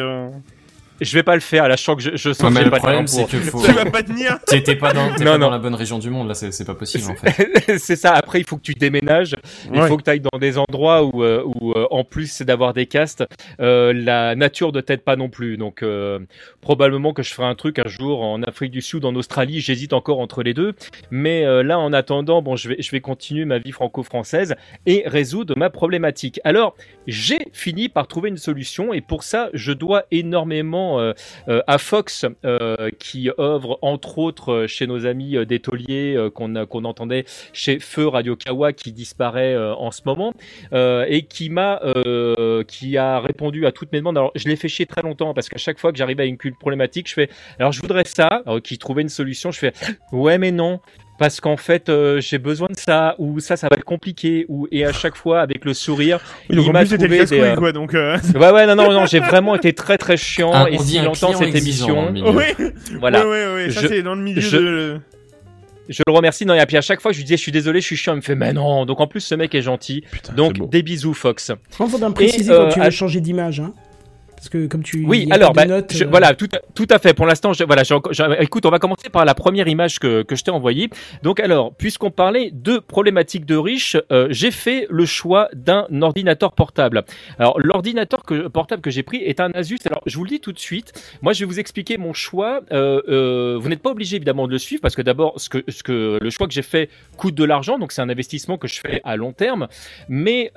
[1.01, 2.77] Je vais pas le faire, là, je sens que je, je sens que le pas
[2.77, 3.29] problème, c'est pour.
[3.29, 3.65] que faut.
[3.65, 4.39] Tu vas pas tenir.
[4.45, 5.37] T'es pas dans, Non, pas non.
[5.37, 7.77] dans la bonne région du monde, là, c'est pas possible, en fait.
[7.79, 8.13] c'est ça.
[8.13, 9.35] Après, il faut que tu déménages.
[9.73, 12.45] Il faut que tu ailles dans des endroits où, euh, où euh, en plus c'est
[12.45, 13.23] d'avoir des castes,
[13.59, 15.57] euh, la nature ne t'aide pas non plus.
[15.57, 16.19] Donc, euh,
[16.61, 19.59] probablement que je ferai un truc un jour en Afrique du Sud, en Australie.
[19.59, 20.73] J'hésite encore entre les deux.
[21.11, 25.03] Mais euh, là, en attendant, bon, je vais, je vais continuer ma vie franco-française et
[25.05, 26.39] résoudre ma problématique.
[26.43, 26.75] Alors,
[27.07, 31.13] j'ai fini par trouver une solution et pour ça, je dois énormément euh,
[31.49, 36.15] euh, à Fox, euh, qui œuvre entre autres euh, chez nos amis euh, des tauliers
[36.15, 40.33] euh, qu'on entendait chez Feu Radio Kawa qui disparaît euh, en ce moment
[40.73, 44.17] euh, et qui m'a euh, qui a répondu à toutes mes demandes.
[44.17, 46.37] Alors je l'ai fait chier très longtemps parce qu'à chaque fois que j'arrive à une
[46.37, 49.73] problématique, je fais alors je voudrais ça, alors qui trouvait une solution, je fais
[50.11, 50.79] ouais mais non.
[51.19, 54.67] Parce qu'en fait, euh, j'ai besoin de ça, ou ça, ça va être compliqué, ou
[54.71, 57.71] et à chaque fois avec le sourire, Oui, donc il m'a trouvé des, euh, quoi,
[57.73, 58.17] donc, euh...
[58.35, 60.51] Ouais, ouais, non, non, non, j'ai vraiment été très, très chiant.
[60.53, 62.31] Ah, et entend client cette émission, milieu.
[62.31, 62.55] Ouais.
[62.99, 63.27] voilà.
[63.27, 64.99] Ouais, ouais, ouais, ça Je- c'est dans le milieu je- de...
[65.89, 66.45] Je le remercie.
[66.45, 68.13] Non, et puis à chaque fois, je lui disais, je suis désolé, je suis chiant.
[68.13, 68.85] Il me fait, mais non.
[68.85, 70.03] Donc en plus, ce mec est gentil.
[70.11, 71.51] Putain, Donc des bisous, Fox.
[71.79, 73.59] Il faut bien préciser Et, quand euh, tu veux changer d'image.
[73.59, 73.73] Hein.
[74.39, 75.03] Parce que comme tu.
[75.05, 77.13] Oui, y alors, bah, notes, je- euh, voilà, tout, à- tout à fait.
[77.13, 77.83] Pour l'instant, voilà,
[78.39, 80.89] écoute, on va commencer par la première image que, que je t'ai envoyée.
[81.23, 86.53] Donc, alors, puisqu'on parlait de problématiques de riches, euh, j'ai fait le choix d'un ordinateur
[86.53, 87.03] portable.
[87.37, 89.77] Alors, l'ordinateur que, portable que j'ai pris est un Asus.
[89.85, 90.93] Alors, je vous le dis tout de suite.
[91.21, 92.61] Moi, je vais vous expliquer mon choix.
[92.71, 95.83] Euh, vous n'êtes pas obligé évidemment de le suivre parce que d'abord, ce que, ce
[95.83, 98.79] que le choix que j'ai fait coûte de l'argent, donc c'est un investissement que je
[98.79, 99.67] fais à long terme.
[100.07, 100.51] Mais,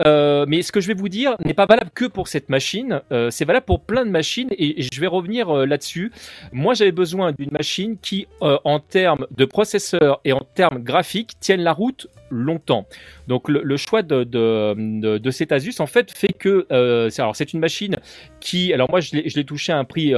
[0.46, 3.00] mais ce que je vais vous dire n'est pas valable que pour cette machine.
[3.30, 6.12] C'est valable pour plein de machines et je vais revenir euh, là-dessus.
[6.52, 11.32] Moi, j'avais besoin d'une machine qui, euh, en termes de processeur et en termes graphiques,
[11.40, 12.86] tienne la route longtemps.
[13.28, 17.96] Donc le, choix de, cet Asus en fait fait que euh, alors c'est une machine
[18.40, 20.14] qui alors moi je l'ai touché à un prix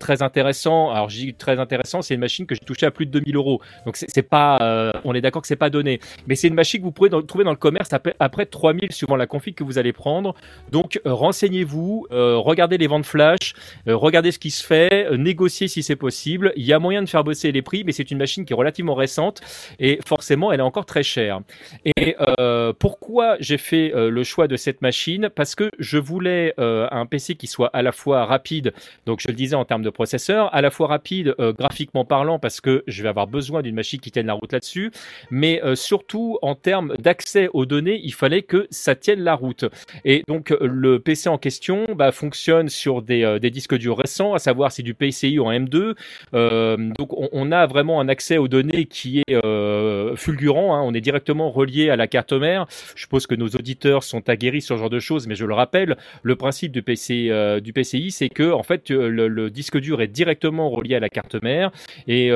[0.00, 0.90] très intéressant.
[0.90, 3.36] Alors je dis très intéressant, c'est une machine que j'ai touché à plus de 2000
[3.36, 3.60] euros.
[3.86, 6.84] Donc c'est pas on est d'accord que c'est pas donné, mais c'est une machine que
[6.84, 9.92] vous pouvez trouver dans le commerce après, après 3000 suivant la config que vous allez
[9.92, 10.34] prendre.
[10.70, 12.36] Donc renseignez-vous, euh,
[12.68, 13.54] les ventes flash,
[13.88, 16.52] euh, regardez ce qui se fait, euh, négociez si c'est possible.
[16.56, 18.56] Il y a moyen de faire bosser les prix, mais c'est une machine qui est
[18.56, 19.40] relativement récente
[19.78, 21.40] et forcément elle est encore très chère.
[21.84, 25.28] Et euh, pourquoi j'ai fait le choix de cette machine?
[25.34, 28.72] Parce que je voulais un PC qui soit à la fois rapide,
[29.06, 32.60] donc je le disais en termes de processeur, à la fois rapide graphiquement parlant, parce
[32.60, 34.90] que je vais avoir besoin d'une machine qui tienne la route là-dessus,
[35.30, 39.64] mais surtout en termes d'accès aux données, il fallait que ça tienne la route.
[40.04, 44.34] Et donc le PC en question bah, fonctionne sur des, euh, des disques durs récents,
[44.34, 45.94] à savoir c'est du PCI en M2.
[46.34, 50.74] Euh, donc on, a vraiment un accès aux données qui est euh, fulgurant.
[50.74, 50.82] hein.
[50.84, 52.66] On est directement relié à la carte mère.
[52.94, 55.54] Je suppose que nos auditeurs sont aguerris sur ce genre de choses, mais je le
[55.54, 60.70] rappelle, le principe du, du PCI, c'est que en fait le, disque dur est directement
[60.70, 61.70] relié à la carte mère
[62.06, 62.28] et,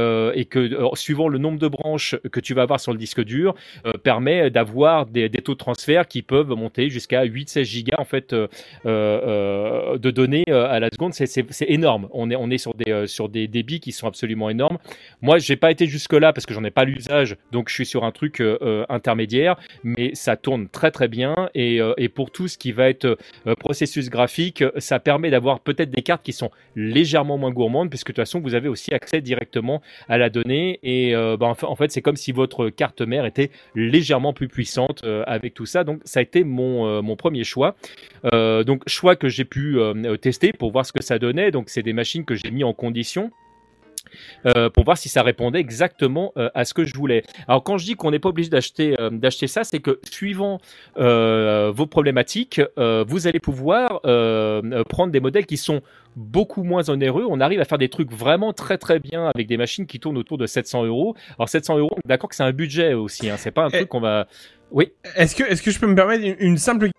[0.51, 3.55] que suivant le nombre de branches que tu vas avoir sur le disque dur,
[4.03, 7.97] permet d'avoir des, taux de transfert qui peuvent monter jusqu'à 8-16 gigas
[10.05, 11.15] de données euh, à la seconde.
[11.15, 11.35] C'est-
[11.67, 12.09] énorme.
[12.13, 14.79] On est, sur, des, euh, sur des débits qui sont absolument énormes.
[15.23, 17.87] Moi, j'ai pas été jusque là parce que j'en ai pas l'usage, donc je suis
[17.87, 21.81] sur un truc euh, intermédiaire, mais ça tourne très très bien et,
[22.15, 23.17] pour tout ce qui va être
[23.59, 28.13] processus graphique, ça permet d'avoir peut-être des cartes qui sont légèrement moins gourmandes puisque de
[28.13, 31.77] toute façon vous avez aussi accès directement à la donnée et bah, en fa- en
[31.77, 36.01] fait c'est comme si votre carte mère était légèrement plus puissante avec tout ça donc
[36.05, 37.75] ça a été mon, mon premier choix
[38.33, 41.83] donc choix que j'ai pu euh, tester pour voir ce que ça donnait donc c'est
[41.83, 43.31] des machines que j'ai mis en condition
[44.47, 47.23] euh, pour voir si ça répondait exactement euh, à ce que je voulais.
[47.49, 50.59] Alors quand je dis qu'on n'est pas obligé d'acheter euh, d'acheter ça, c'est que suivant
[50.99, 55.81] euh, vos problématiques, euh, vous allez pouvoir euh, euh, prendre des modèles qui sont
[56.17, 57.25] beaucoup moins onéreux.
[57.29, 60.19] On arrive à faire des trucs vraiment très très bien avec des machines qui tournent
[60.19, 61.17] autour de 700 euros.
[61.39, 63.31] Alors 700 euros, d'accord que c'est un budget aussi.
[63.31, 63.79] Hein, c'est pas un Eh.
[63.79, 64.27] truc qu'on va.
[64.71, 64.93] Oui.
[65.17, 66.91] Est-ce que, est-ce que je peux me permettre une, une simple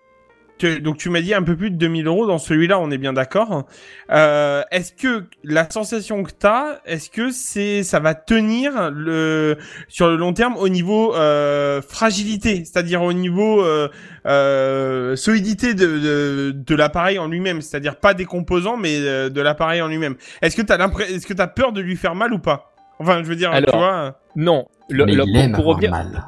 [0.64, 3.12] donc tu m'as dit un peu plus de 2000 euros dans celui-là, on est bien
[3.12, 3.66] d'accord.
[4.10, 10.08] Euh, est-ce que la sensation que t'as, est-ce que c'est ça va tenir le sur
[10.08, 13.88] le long terme au niveau euh, fragilité, c'est-à-dire au niveau euh,
[14.26, 19.40] euh, solidité de, de, de l'appareil en lui-même, c'est-à-dire pas des composants mais euh, de
[19.40, 20.16] l'appareil en lui-même.
[20.42, 22.72] Est-ce que t'as l'impression, est-ce que t'as peur de lui faire mal ou pas?
[22.98, 24.18] Enfin, je veux dire, Alors, tu vois.
[24.36, 24.66] Non.
[24.88, 26.26] Le, Mais le- il pour- aime pour, avoir revenir, mal.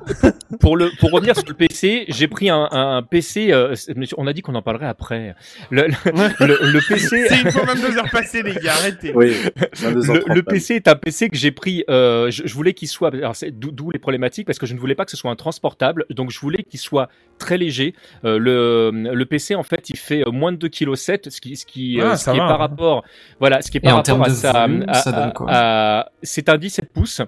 [0.61, 3.53] pour, le, pour revenir sur le PC, j'ai pris un, un PC.
[3.53, 3.75] euh,
[4.17, 5.37] on a dit qu'on en parlerait après.
[5.71, 7.25] Le, le, le- le PC.
[7.29, 9.13] C'est une fois 22 heures passées, les gars, arrêtez.
[9.15, 9.33] Oui,
[9.83, 11.85] Le, 22h30, le PC est un PC que j'ai pris.
[11.89, 13.15] euh, je, je voulais qu'il soit.
[13.15, 15.31] alors c'est D'où d'où les problématiques parce que je ne voulais pas que ce soit
[15.31, 16.05] un transportable.
[16.11, 17.95] Donc je voulais qu'il soit très léger.
[18.25, 21.57] Euh, le, le PC en fait, il fait euh, moins de 2 kg, ce qui,
[21.57, 22.49] ce qui, euh, Ah, ce ça qui est va.
[22.49, 23.05] par rapport.
[23.39, 24.53] Voilà, ce qui est Et par en rapport termes à de sa.
[24.67, 25.47] volume, à- ça donne à- quoi?
[25.49, 27.21] à- C'est un 17 pouces.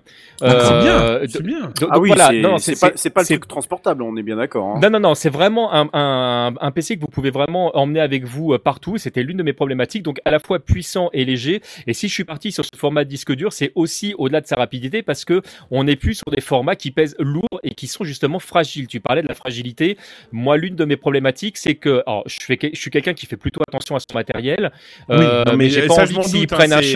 [0.43, 1.73] Ah, c'est bien, de- c'est bien.
[1.81, 4.77] donc Ah oui, voilà, c'est pas, c'est pas le truc transportable, on est bien d'accord.
[4.77, 4.81] Hein.
[4.83, 8.25] non, non, non, c'est vraiment un, un, un PC que vous pouvez vraiment emmener avec
[8.25, 8.99] vous euh, partout.
[8.99, 11.63] C'était l'une de mes problématiques, donc à la fois puissant et léger.
[11.87, 14.47] Et si je suis parti sur ce format de disque dur, c'est aussi au-delà de
[14.47, 17.87] sa rapidité parce que on n'est plus sur des formats qui pèsent lourd et qui
[17.87, 18.87] sont justement fragiles.
[18.87, 19.97] Tu parlais de la fragilité.
[20.33, 23.27] Moi, l'une de mes problématiques, c'est que alors, je, fais, que- je suis quelqu'un qui
[23.27, 24.71] fait plutôt attention à son matériel,
[25.09, 26.93] Oui, euh, non, mais mais j'ai pas ça, envie s'il hein, prenne un c'est-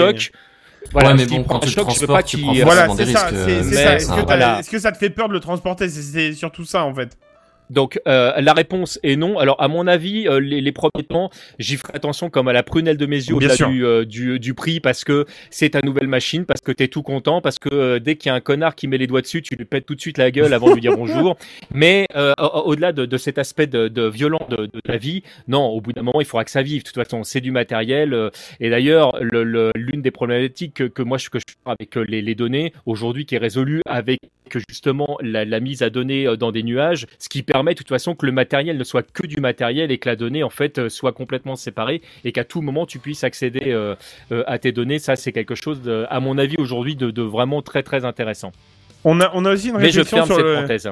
[0.92, 1.02] choc.
[1.02, 2.36] Ouais, mais s'il bon, prend quand un tu le choc, je veux transportes, pas tu
[2.36, 3.28] qu'il- prends Voilà, forcément c'est des ça.
[3.32, 3.94] euh.
[3.96, 4.58] Est-ce que, enfin, t'as- voilà.
[4.60, 5.88] est-ce que ça te fait peur de le transporter?
[5.88, 7.16] C'est surtout ça, en fait.
[7.70, 9.38] Donc euh, la réponse est non.
[9.38, 12.62] Alors à mon avis, euh, les, les premiers temps, j'y ferai attention comme à la
[12.62, 16.06] prunelle de mes yeux au-delà du, euh, du, du prix parce que c'est ta nouvelle
[16.08, 18.74] machine, parce que t'es tout content, parce que euh, dès qu'il y a un connard
[18.74, 20.74] qui met les doigts dessus, tu lui pètes tout de suite la gueule avant de
[20.74, 21.36] lui dire bonjour.
[21.74, 25.22] Mais euh, au- au-delà de, de cet aspect de, de violent de, de la vie,
[25.48, 26.82] non, au bout d'un moment, il faudra que ça vive.
[26.82, 28.30] De toute façon, c'est du matériel.
[28.60, 31.94] et d'ailleurs, le- le- l'une des problématiques que, que moi je que je fais avec
[31.96, 34.18] les, les données aujourd'hui qui est résolue avec
[34.68, 38.14] justement la, la mise à données dans des nuages, ce qui permet de toute façon
[38.14, 40.88] que le matériel ne soit que du matériel et que la donnée en fait euh,
[40.88, 43.94] soit complètement séparée et qu'à tout moment tu puisses accéder euh,
[44.32, 44.98] euh, à tes données.
[44.98, 48.50] Ça c'est quelque chose, de, à mon avis aujourd'hui, de, de vraiment très très intéressant.
[49.04, 50.54] On a, on a aussi une Mais je réflexion ferme sur cette le.
[50.54, 50.88] parenthèse.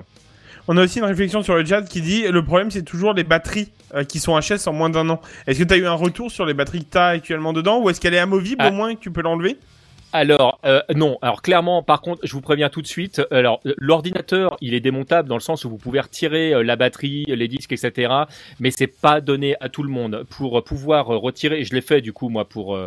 [0.69, 3.25] On a aussi une réflexion sur le chat qui dit le problème c'est toujours les
[3.25, 5.21] batteries euh, qui sont HS en moins d'un an.
[5.49, 7.81] Est-ce que tu as eu un retour sur les batteries que tu as actuellement dedans
[7.81, 8.69] ou est-ce qu'elle est amovible Ah.
[8.69, 9.57] au moins que tu peux l'enlever?
[10.13, 11.19] Alors, euh, non.
[11.23, 13.23] Alors, clairement, par contre, je vous préviens tout de suite.
[13.31, 17.25] Alors, l'ordinateur, il est démontable dans le sens où vous pouvez retirer euh, la batterie,
[17.29, 18.13] les disques, etc.
[18.61, 20.25] Mais c'est pas donné à tout le monde.
[20.31, 22.79] Pour euh, pouvoir euh, retirer, et je l'ai fait du coup moi pour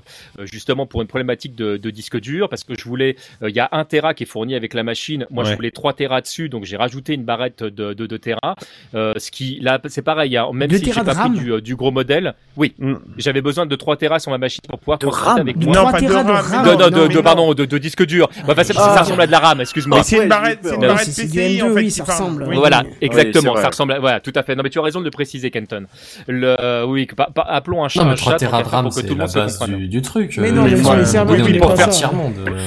[0.43, 3.59] justement pour une problématique de, de disque dur parce que je voulais, euh, il y
[3.59, 5.25] a un Tera qui est fourni avec la machine.
[5.29, 5.51] Moi, Ouais.
[5.51, 8.55] je voulais 3 Tera dessus, donc j'ai rajouté une barrette de, de 2 Tera.
[8.93, 10.35] Euh, ce qui, là, c'est pareil.
[10.37, 12.95] hein, même Deux si j'ai Tera de pas pris du, du gros modèle, oui, Mm.
[13.17, 15.65] j'avais besoin de 3 Tera sur ma machine pour pouvoir De transporter RAM avec De
[15.65, 15.75] moi.
[15.75, 16.65] Non, pas de de RAM.
[16.65, 18.29] De, non, de, de, pardon, de, de disque dur.
[18.47, 18.93] Bah, enfin, ça, Ah.
[18.95, 19.97] ça ressemble à de la RAM, excuse-moi.
[19.97, 21.75] Mais c'est une barrette, c'est une du PCI en M2, fait.
[21.75, 22.53] oui, qui ça ressemble.
[22.55, 23.55] Voilà, exactement.
[23.55, 23.93] ça ressemble.
[23.93, 23.99] À...
[23.99, 24.55] Voilà, tout à fait.
[24.55, 25.85] Non, mais tu as raison de le préciser, Kenton.
[26.27, 29.13] Le, euh, oui, appelons un chat Non, un mais 3 chat pour que c'est tout
[29.13, 29.77] le monde se comprenne.
[29.77, 30.37] du, du truc.
[30.37, 32.11] Mais euh, non, moi, les serveurs, pour faire ça.
[32.47, 32.59] euh,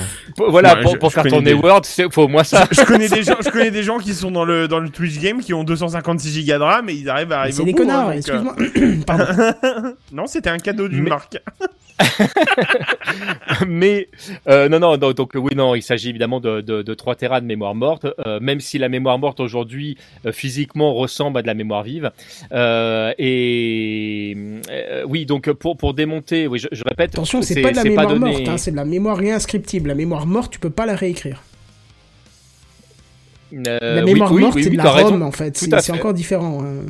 [0.49, 2.67] Voilà, pour, faire tourner Word, c'est faut au moins ça.
[2.71, 5.19] Je connais des gens, je connais des gens qui sont dans le dans le Twitch
[5.21, 7.75] game qui ont 256 Go de RAM et ils arrivent à arriver C'est des hein,
[7.77, 8.57] connards, euh, excuse-moi.
[9.07, 9.25] Pardon.
[10.13, 11.39] Non, c'était un cadeau d'une Mais- marque.
[13.67, 14.09] mais
[14.47, 17.41] euh, non, non, non, donc oui, non, il s'agit évidemment de, de, de 3 Tera
[17.41, 19.97] de mémoire morte, euh, même si la mémoire morte aujourd'hui
[20.27, 22.11] euh, physiquement ressemble à de la mémoire vive.
[22.53, 24.37] Euh, et
[24.71, 27.85] euh, oui, donc pour pour démonter, oui, je, je répète, Attention, c'est pas de la
[27.85, 29.89] mémoire donné- morte, hein, c'est de la mémoire réinscriptible.
[29.89, 31.43] La mémoire morte, tu peux pas la réécrire.
[33.55, 35.11] Euh, La mémoire oui, morte, oui, c'est de la raison.
[35.11, 35.57] ROM en fait.
[35.57, 36.63] C'est encore différent.
[36.63, 36.85] hein.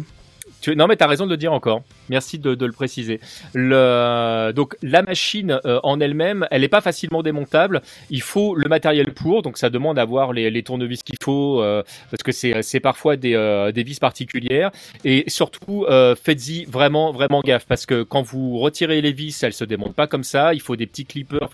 [0.61, 1.83] Tu- Non, mais t'as raison de le dire encore.
[2.09, 3.21] Merci de, le préciser.
[3.55, 7.83] Donc la machine euh, en elle-même, elle n'est pas facilement démontable.
[8.11, 12.23] Il faut le matériel pour, donc ça demande d'avoir les, tournevis qu'il faut, euh, parce
[12.23, 14.71] que c'est parfois des, euh, des vis particulières.
[15.05, 15.87] Et surtout,
[16.23, 20.07] faites-y vraiment vraiment gaffe, parce que quand vous retirez les vis, elles se démontent pas
[20.07, 20.55] comme ça.
[20.55, 21.49] Il faut des petits clippers,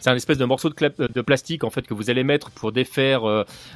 [0.00, 2.72] c'est un espèce de morceau de, de plastique en fait que vous allez mettre pour
[2.72, 3.22] défaire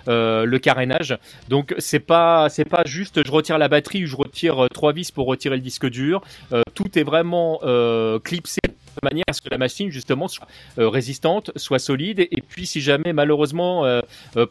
[0.07, 1.17] le carénage.
[1.49, 5.27] Donc c'est pas pas juste je retire la batterie ou je retire trois vis pour
[5.27, 6.23] retirer le disque dur.
[6.53, 10.47] Euh, tout est vraiment euh, clipsé de manière à ce que la machine justement soit
[10.79, 13.85] euh, résistante, soit solide et, puis si jamais malheureusement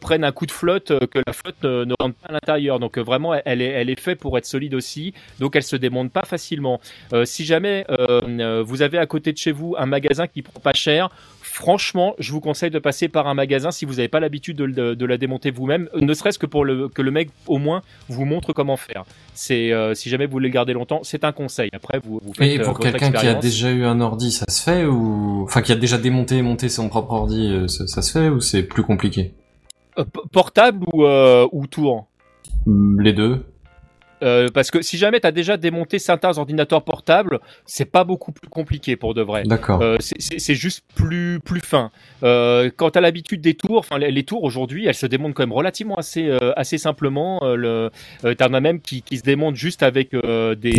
[0.00, 2.80] prenne un coup de flotte, que la flotte ne, rentre pas à l'intérieur.
[2.80, 5.14] Donc vraiment elle est faite pour être solide aussi.
[5.38, 6.80] Donc elle se démonte pas facilement.
[7.24, 7.86] Si jamais
[8.64, 11.10] vous avez à côté de chez vous un magasin qui prend pas cher,
[11.52, 14.66] franchement, je vous conseille de passer par un magasin si vous n'avez pas l'habitude de,
[14.66, 17.82] de- de la démonter vous-même, ne serait-ce que pour le, que le mec au moins
[18.08, 19.04] vous montre comment faire.
[19.34, 21.68] C'est euh, si jamais vous voulez le garder longtemps, c'est un conseil.
[21.74, 24.46] Après, vous, vous faites Et euh, pour quelqu'un qui a déjà eu un ordi, ça
[24.48, 27.86] se fait ou enfin qui a déjà démonté et monté son propre ordi, euh, ça,
[27.86, 29.34] ça se fait ou c'est plus compliqué?
[29.98, 32.06] Euh, portable ou euh, ou tour.
[32.66, 33.44] Les deux.
[34.22, 38.32] Euh, parce que si jamais tu as déjà démonté certains ordinateurs portables, c'est pas beaucoup
[38.32, 39.42] plus compliqué pour de vrai.
[39.44, 39.82] D'accord.
[39.82, 41.90] Euh, c'est- juste plus plus fin.
[42.22, 45.34] Euh, quand tu as l'habitude des tours, enfin les, les tours aujourd'hui, elles se démontent
[45.34, 47.40] quand même relativement assez euh, assez simplement.
[47.42, 47.90] Le,
[48.38, 50.72] t'en as même qui, qui se démontent juste avec des,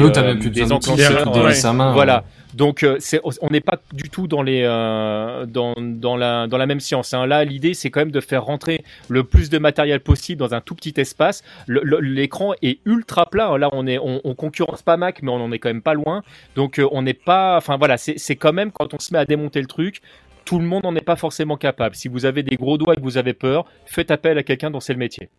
[0.51, 1.31] des enclencheurs.
[1.73, 1.93] main.
[1.93, 2.23] Voilà.
[2.53, 2.97] Donc euh,
[3.41, 7.13] on n'est pas du tout dans les euh, dans, dans la dans la même science.
[7.13, 7.25] hein.
[7.25, 10.61] Là, l'idée c'est quand même de faire rentrer le plus de matériel possible dans un
[10.61, 11.43] tout petit espace.
[11.67, 13.57] L'écran est ultra plat.
[13.57, 15.93] Là, on est on, on concurrence pas Mac, mais on en est quand même pas
[15.95, 16.23] loin.
[16.55, 17.57] Donc euh, on n'est pas.
[17.57, 20.01] Enfin voilà, c'est quand même quand on se met à démonter le truc.
[20.45, 21.95] Tout le monde n'en est pas forcément capable.
[21.95, 24.71] Si vous avez des gros doigts et que vous avez peur, faites appel à quelqu'un
[24.71, 25.29] dont c'est le métier.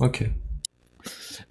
[0.00, 0.24] Ok.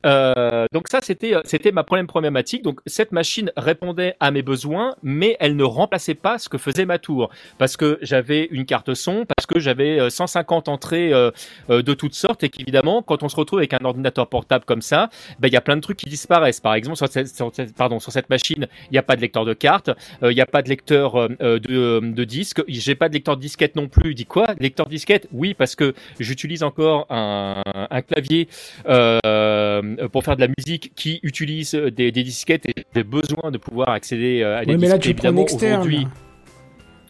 [0.05, 2.63] Euh, donc ça, c'était euh, c'était ma première problématique.
[2.63, 6.85] Donc cette machine répondait à mes besoins, mais elle ne remplaçait pas ce que faisait
[6.85, 11.31] ma tour, parce que j'avais une carte son, parce que j'avais euh, 150 entrées euh,
[11.69, 14.81] euh, de toutes sortes, et qu'évidemment, quand on se retrouve avec un ordinateur portable comme
[14.81, 16.59] ça, ben, il y a plein de trucs qui disparaissent.
[16.59, 19.53] Par exemple, sur cette, pardon, sur cette machine, il n'y a pas de lecteur de
[19.53, 19.89] carte,
[20.21, 23.41] euh, il n'y a pas de lecteur de, de disque, j'ai pas de lecteur de
[23.41, 24.13] disquette non plus.
[24.15, 24.47] Dit quoi?
[24.59, 25.27] Lecteur disquette?
[25.31, 28.47] Oui, parce que j'utilise encore un, un clavier
[28.87, 33.57] euh, pour faire de la musique qui utilise des, des disquettes et j'ai besoin de
[33.57, 35.87] pouvoir accéder euh, à des Ouais, mais là, tu prends en externe.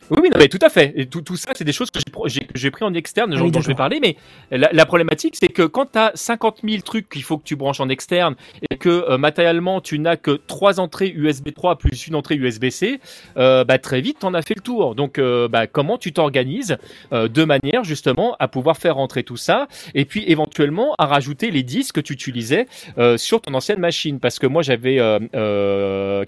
[0.10, 0.94] Oui, oui, non, mais tout à fait.
[0.96, 2.00] Et tout, tout ça, c'est des choses que
[2.54, 4.00] j'ai pris en externe, Ah dont, oui, dont je vais parler.
[4.02, 4.18] Mais
[4.52, 7.56] la, la problématique, c'est que quand tu as 50 000 trucs qu'il faut que tu
[7.56, 8.36] branches en externe
[8.84, 13.00] que euh, matériellement, tu n'as que trois entrées USB 3 plus une entrée USB-C,
[13.38, 14.94] euh, bah, très vite, tu en as fait le tour.
[14.94, 16.78] Donc, euh, bah, comment tu t'organises
[17.12, 21.64] de manière justement à pouvoir faire rentrer tout ça et puis éventuellement à rajouter les
[21.64, 22.68] disques que tu utilisais
[23.18, 24.20] sur ton ancienne machine?
[24.20, 24.98] Parce que moi j'avais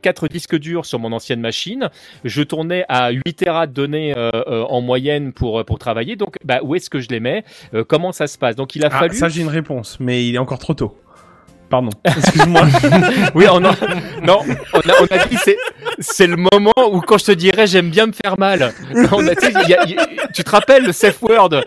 [0.02, 1.90] quatre disques durs sur mon ancienne machine.
[2.24, 6.16] Je tournais à 8 Tera de données en moyenne pour pour travailler.
[6.16, 7.44] Donc bah où est-ce que je les mets?
[7.74, 8.56] Euh, comment ça se passe?
[8.56, 10.96] Donc il a Ah, fallu ça j'ai une réponse, mais il est encore trop tôt.
[11.76, 11.90] Pardon.
[12.06, 12.62] Excuse-moi.
[13.36, 13.76] oui on a...
[14.24, 14.40] non
[14.74, 15.58] on a, on a dit c'est
[16.00, 18.74] c'est le moment où quand je te dirais j'aime bien me faire mal
[19.12, 21.22] on a, tu sais, il y a- il y a- tu te rappelles le safe
[21.22, 21.50] word?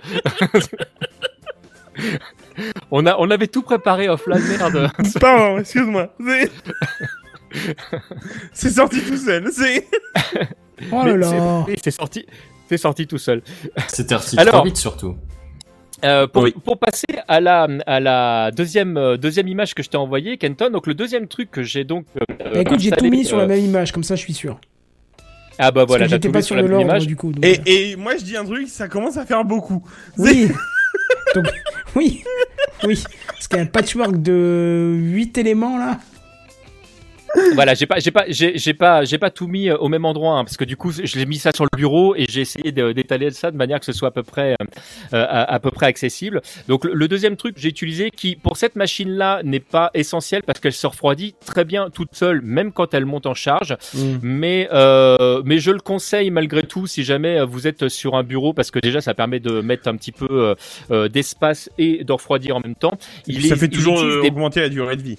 [2.91, 4.91] On a on avait tout préparé offline merde
[5.21, 6.09] Pardon, excuse-moi.
[6.27, 6.51] C'est-
[8.53, 9.49] C'est sorti tout seul.
[9.53, 9.87] C'est.
[10.93, 11.65] Oh là c'est- là.
[11.69, 12.27] oui, c'est sorti,
[12.69, 13.43] c'est sorti tout seul.
[13.89, 15.17] C'était article Alors- trop vite surtout.
[16.05, 16.55] Euh, pour, Oui.
[16.65, 20.71] pour passer à la, à la deuxième, euh, deuxième image que je t'ai envoyée, Kenton,
[20.71, 22.07] donc le deuxième truc que j'ai donc.
[22.17, 24.61] euh, Bah, écoute, j'ai tout mis sur la même image, comme ça je suis sûr.
[25.59, 27.07] Ah bah voilà, Parce j'étais tout pas sur même l'ordre image.
[27.09, 27.33] du coup.
[27.33, 29.83] donc, Et, et moi je dis un truc, ça commence à faire beaucoup.
[30.17, 30.49] Oui.
[31.35, 31.47] donc,
[31.97, 32.23] oui.
[32.85, 33.03] Oui.
[33.27, 35.99] Parce qu'il y a un patchwork de 8 éléments là.
[37.55, 40.05] Voilà, j'ai pas, j'ai pas, j'ai, j'ai pas, j'ai pas tout mis euh, au même
[40.05, 42.41] endroit hein, parce que du coup, je l'ai mis ça sur le bureau et j'ai
[42.41, 44.65] essayé d'étaler ça de manière que ce soit à peu près, euh,
[45.15, 46.41] euh, à, à peu près accessible.
[46.69, 50.43] Donc le, le deuxième truc que j'ai utilisé, qui pour cette machine-là n'est pas essentiel
[50.43, 53.77] parce qu'elle se refroidit très bien toute seule, même quand elle monte en charge.
[54.23, 58.23] Mais euh, mais je le conseille malgré tout si jamais euh, vous êtes sur un
[58.23, 60.55] bureau parce que déjà ça permet de mettre un petit peu
[60.91, 62.97] euh, d'espace et de refroidir en même temps.
[63.27, 65.19] Il ça est- fait toujours des augmenter la durée de vie.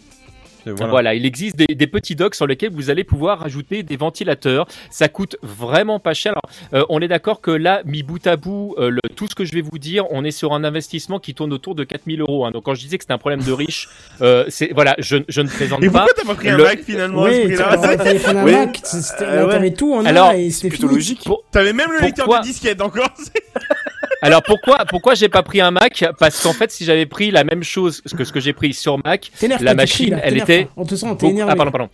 [0.68, 0.90] Euh, voilà.
[0.92, 1.14] Voilà.
[1.16, 4.68] il existe des, des petits docks sur lesquels vous allez pouvoir rajouter des ventilateurs.
[4.90, 6.34] Ça coûte vraiment pas cher.
[6.34, 9.36] Alors, euh, on est d'accord que là, mis bout à bout, euh, le- tout ce
[9.36, 12.22] que je vais vous dire, on est sur un investissement qui tourne autour de 4000
[12.22, 12.46] euros.
[12.46, 12.52] hein.
[12.52, 13.88] Donc quand je disais que c'était un problème de riche,
[14.22, 16.00] euh, c'est voilà, je, je ne plaisante Et pas.
[16.06, 18.52] pourquoi t'as pas pris un Le- Mac finalement Oui, fallait prendre un Oui.
[18.54, 18.80] Mac.
[19.22, 19.52] Euh, Là, ouais.
[19.52, 21.00] t'avais tout en Alors, et c'était plutôt fini.
[21.00, 21.24] logique.
[21.26, 23.10] Pour- T'avais même le lecteur de disquette encore.
[24.22, 26.04] Alors pourquoi pourquoi j'ai pas pris un Mac?
[26.20, 28.98] Parce qu'en fait, si j'avais pris la même chose que ce que j'ai pris sur
[29.06, 30.72] Mac, la machine, elle était pas.
[30.78, 31.90] On te sent, t'es beaucoup- ah pardon pardon,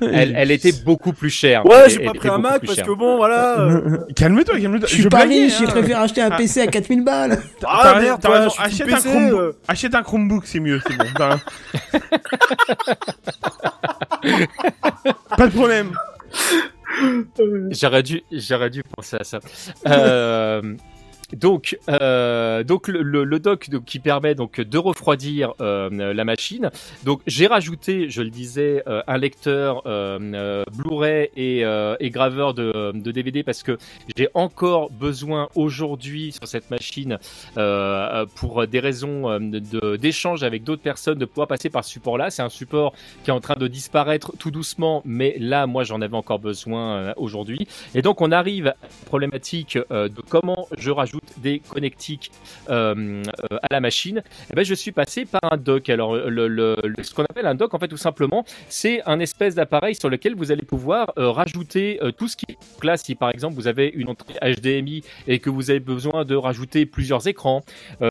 [0.02, 1.64] elle, elle était beaucoup plus chère.
[1.66, 3.58] Ouais, j'ai pas pris un Mac parce que bon, voilà.
[3.60, 4.88] euh, calme-toi, calme-toi.
[4.88, 5.68] Je suis pas riche, j'ai hein.
[5.68, 6.36] préféré acheter un Ah.
[6.36, 7.42] PC à 4000 balles.
[7.66, 8.24] Ah merde,
[8.58, 9.40] Achète un PC, Chromebook.
[9.40, 9.52] euh.
[9.68, 11.04] Achète un Chromebook, c'est mieux, c'est bon.
[11.16, 11.38] T'as-
[15.36, 15.92] Pas de problème.
[17.70, 19.40] J'aurais dû, j'aurais dû penser à ça.
[19.86, 20.74] Euh,
[21.36, 26.70] donc, euh, donc le, le, qui permet donc de refroidir euh, la machine.
[27.04, 33.62] Donc, j'ai rajouté, je le disais, euh, un lecteur Blu-ray et, graveur de, DVD parce
[33.62, 33.78] que
[34.16, 37.18] j'ai encore besoin aujourd'hui sur cette machine
[38.34, 39.38] pour des raisons
[39.98, 42.30] d'échange avec d'autres personnes de pouvoir passer par ce support-là.
[42.30, 46.00] C'est un support qui est en train de disparaître tout doucement, mais là, moi, j'en
[46.00, 47.66] avais encore besoin aujourd'hui.
[47.94, 52.30] Et donc, on arrive à la problématique de comment je rajoute des connectiques
[52.70, 55.88] euh, euh, à la machine, eh ben, je suis passé par un dock.
[55.88, 60.08] Alors, ce qu'on appelle un dock, en fait, tout simplement, c'est un espèce d'appareil sur
[60.08, 62.96] lequel vous allez pouvoir euh, rajouter tout ce qui est là.
[62.96, 66.86] Si par exemple vous avez une entrée HDMI et que vous avez besoin de rajouter
[66.86, 67.62] plusieurs écrans,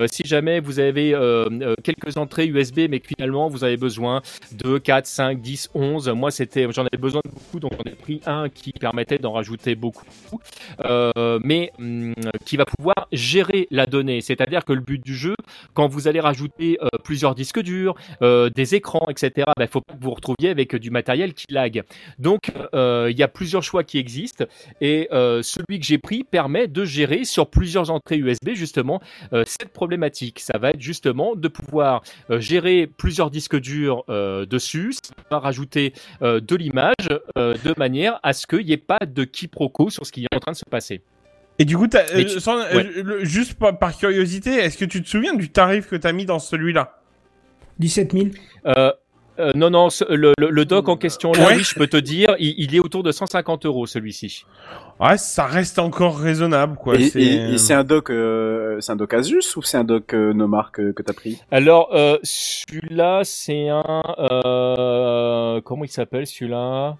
[0.08, 1.12] si jamais vous avez
[1.84, 6.10] quelques entrées USB, mais que finalement vous avez besoin de 4, 5, 10, 11.
[6.10, 9.34] Moi, c'était, j'en avais besoin de beaucoup, donc j'en ai pris un qui permettait d'en
[9.34, 10.06] rajouter beaucoup,
[11.44, 12.14] mais hum,
[12.46, 14.22] qui va pouvoir gérer la donnée.
[14.22, 15.36] C'est-à-dire que le but du jeu,
[15.74, 19.82] quand vous allez rajouter euh, plusieurs disques durs, euh, des écrans, etc., il bah, faut
[19.82, 21.84] pas que vous retrouviez avec du matériel qui lag.
[22.20, 24.46] Donc, euh, il y a plusieurs choix qui existent,
[24.80, 29.02] et euh, celui que j'ai pris permet de gérer sur plusieurs entrées USB justement
[29.34, 30.40] euh, cette problématique.
[30.40, 34.96] Ça va être justement de pouvoir euh, gérer plusieurs disques durs euh, dessus,
[35.30, 39.90] rajouter euh, de l'image euh, de manière à ce qu'il n'y ait pas de quiproquo
[39.90, 41.02] sur ce qui est en train de se passer.
[41.62, 42.84] Et du coup, euh, tu- sans- euh, ouais.
[43.04, 46.26] le- juste par, par curiosité, est-ce que tu te souviens du tarif que t'as mis
[46.26, 46.98] dans celui-là?
[47.80, 48.26] 17 000.
[48.66, 48.92] Euh,
[49.40, 51.56] euh, non, non, ce- le, le, le doc en question, là, Ouais.
[51.58, 54.46] oui, je peux te dire, il, il est autour de 150 euros celui-ci.
[55.00, 56.96] Ouais, ça reste encore raisonnable, quoi.
[56.96, 59.84] et c'est- et- et c'est un doc, euh, c'est un doc Asus ou c'est un
[59.84, 61.40] doc euh, Nomark euh, que t'as pris?
[61.52, 64.04] Alors, euh, celui-là, c'est un.
[64.20, 66.98] Euh, comment il s'appelle celui-là?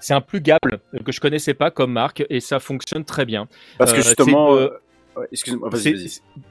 [0.00, 3.48] C'est un plugable euh, que je connaissais pas comme marque et ça fonctionne très bien.
[3.78, 4.68] Parce que Euh, justement, euh,
[5.16, 6.10] ouais, excuse-moi, vas-y, C'est- vas-y.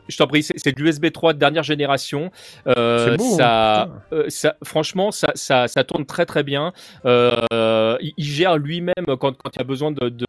[0.09, 2.31] Je t'en prie, c'est de l'USB 3 de dernière génération.
[2.67, 6.73] Euh, C'est beau, ça, hein, euh, ça, franchement, ça, ça, ça tourne très très bien.
[7.05, 10.25] Euh, il, il gère lui-même quand, quand il y a besoin de, de,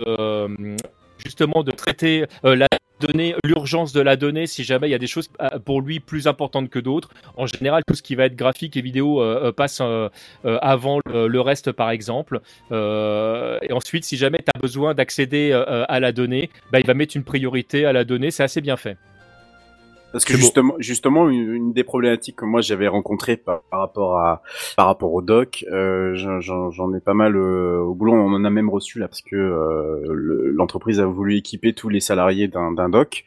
[1.25, 2.69] justement de traiter euh, la
[3.01, 5.99] donnée, l'urgence de la donnée, si jamais il y a des choses euh, pour lui
[5.99, 7.11] plus importantes que d'autres.
[7.37, 9.83] En général, tout ce qui va être graphique et vidéo euh, passe
[10.45, 12.41] avant le, reste, par exemple.
[12.71, 17.17] Et ensuite, si jamais tu as besoin d'accéder à la donnée, bah, il va mettre
[17.17, 18.31] une priorité à la donnée.
[18.31, 18.97] C'est assez bien fait.
[20.13, 24.43] Parce que justement, justement, une, des problématiques que moi j'avais rencontrées par, par rapport à,
[24.77, 28.13] par rapport au doc, euh, j'en- ai pas mal euh, au boulot.
[28.13, 31.89] On en a même reçu là parce que euh, le- l'entreprise a voulu équiper tous
[31.89, 33.25] les salariés d'un doc.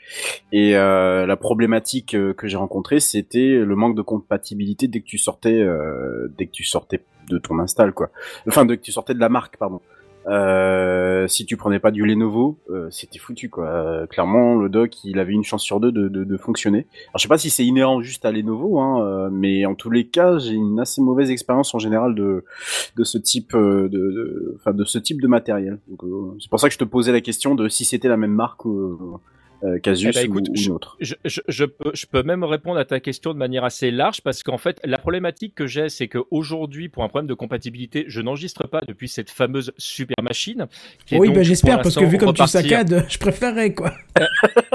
[0.52, 5.18] Et euh, la problématique que j'ai rencontrée, c'était le manque de compatibilité dès que tu
[5.18, 8.12] sortais, euh, dès que tu sortais de ton install, quoi.
[8.48, 9.82] Enfin, dès que tu sortais de la marque, pardon.
[10.28, 13.67] Euh, si tu prenais pas du Lenovo, euh, c'était foutu quoi.
[13.67, 16.88] Euh, clairement, le dock, il avait une chance sur deux de, de, de fonctionner.
[17.09, 19.91] Alors, je sais pas si c'est inhérent juste à Lenovo, hein, euh, mais en tous
[19.91, 22.43] les cas, j'ai une assez mauvaise expérience en général de
[22.95, 25.80] de ce type de, de, de ce type de matériel.
[26.39, 28.65] C'est pour ça que je te posais la question de si c'était la même marque
[28.65, 29.19] ou
[29.64, 30.97] euh, qu'Asus Eh ben, écoute, ou, ou une autre?
[30.99, 34.22] Je, je, je peux, je peux même répondre à ta question de manière assez large
[34.22, 38.22] parce qu'en fait, la problématique que j'ai, c'est qu'aujourd'hui, pour un problème de compatibilité, je
[38.22, 40.68] n'enregistre pas depuis cette fameuse super machine.
[41.06, 43.91] qui est Oui, bah, j'espère, parce que vu comme tu repartir- saccades, je préférerais, quoi.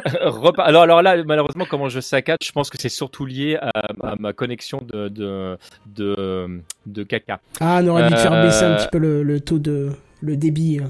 [0.06, 3.70] Repa- alors, alors là, malheureusement, comment je saccade, je pense que c'est surtout lié à,
[4.02, 5.56] à ma connexion de, de,
[5.94, 7.40] de, de caca.
[7.60, 9.90] Ah, on aurait dû faire Euh, baisser un petit peu le, le taux de.
[10.20, 10.80] le débit.
[10.80, 10.84] euh.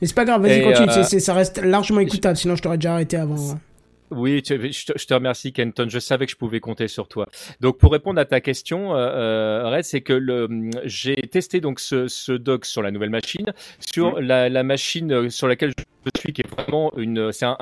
[0.00, 2.92] Mais c'est pas grave, vas-y, continue, euh, ça reste largement écoutable, sinon je t'aurais déjà
[2.94, 3.58] arrêté avant.
[4.10, 5.86] Oui, tu- je, te, je te remercie Kenton.
[5.88, 7.26] Je savais que je pouvais compter sur toi.
[7.60, 10.48] Donc pour répondre à ta question, euh, euh, Red, c'est que le,
[10.84, 13.46] j'ai testé donc ce, ce dock sur la nouvelle machine,
[13.80, 17.56] sur la, la machine euh, sur laquelle je suis, qui est vraiment une, c'est un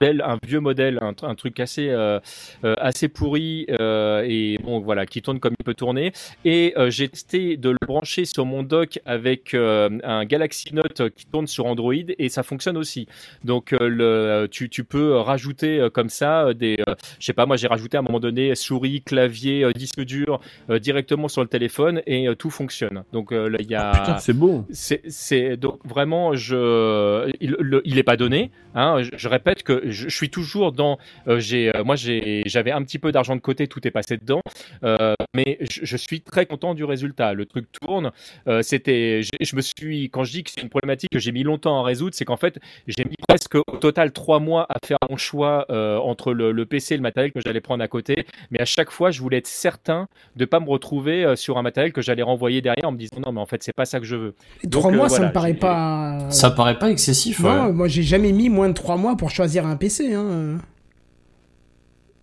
[0.46, 2.20] vieux modèle, un, tr- un truc assez euh,
[2.62, 6.12] assez pourri euh, et bon voilà, qui tourne comme il peut tourner.
[6.44, 11.24] Et euh, j'ai testé de le brancher sur mon dock avec un Galaxy Note qui
[11.24, 13.06] tourne sur Android et ça fonctionne aussi.
[13.44, 17.56] Donc le, tu, tu peux rajouter comme ça euh, des, euh, je sais pas, moi
[17.56, 21.48] j'ai rajouté à un moment donné souris, clavier, euh, disque dur euh, directement sur le
[21.48, 23.04] téléphone et euh, tout fonctionne.
[23.12, 24.64] Donc euh, là il y a, Putain, c'est beau.
[24.70, 28.50] c'est, donc vraiment je, il, le- il est pas donné.
[28.76, 32.42] Hein, je, je répète que je, je suis toujours dans, euh, j'ai, euh, moi j'ai,
[32.46, 34.40] j'avais un petit peu d'argent de côté, tout est passé dedans,
[34.82, 37.34] euh, mais je, je suis très content du résultat.
[37.34, 38.10] Le truc tourne.
[38.48, 41.44] Euh, c'était, je me suis, quand je dis que c'est une problématique que j'ai mis
[41.44, 42.58] longtemps à résoudre, c'est qu'en fait
[42.88, 46.66] j'ai mis presque au total trois mois à faire mon choix euh, entre le, le
[46.66, 48.26] PC et le matériel que j'allais prendre à côté.
[48.50, 50.06] Mais à chaque fois, je voulais être certain
[50.36, 53.16] de pas me retrouver euh, sur un matériel que j'allais renvoyer derrière en me disant
[53.24, 54.34] non, mais en fait, c'est pas ça que je veux.
[54.70, 56.30] Trois euh, mois, ça voilà, me paraît pas.
[56.30, 57.72] Ça paraît pas excessif, Non, ouais.
[57.72, 60.14] moi j'ai jamais mis moins de trois mois pour choisir un PC.
[60.14, 60.58] Hein.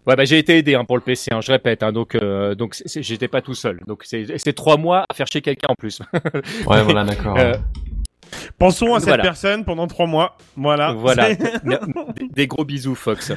[0.08, 1.84] Ouais, bah, j'ai été aidé hein, pour le PC, hein, je répète.
[1.84, 3.80] Hein, donc, euh, donc j'étais pas tout seul.
[3.88, 6.02] Donc, c'est c'est trois mois à faire chez quelqu'un en plus.
[6.66, 7.38] Ouais, voilà, d'accord.
[7.42, 7.54] Euh,
[8.58, 9.24] Pensons à cette Voilà.
[9.24, 10.38] personne pendant trois mois.
[10.56, 10.94] Voilà.
[10.94, 11.78] Voilà, des,
[12.34, 13.32] des gros bisous Fox.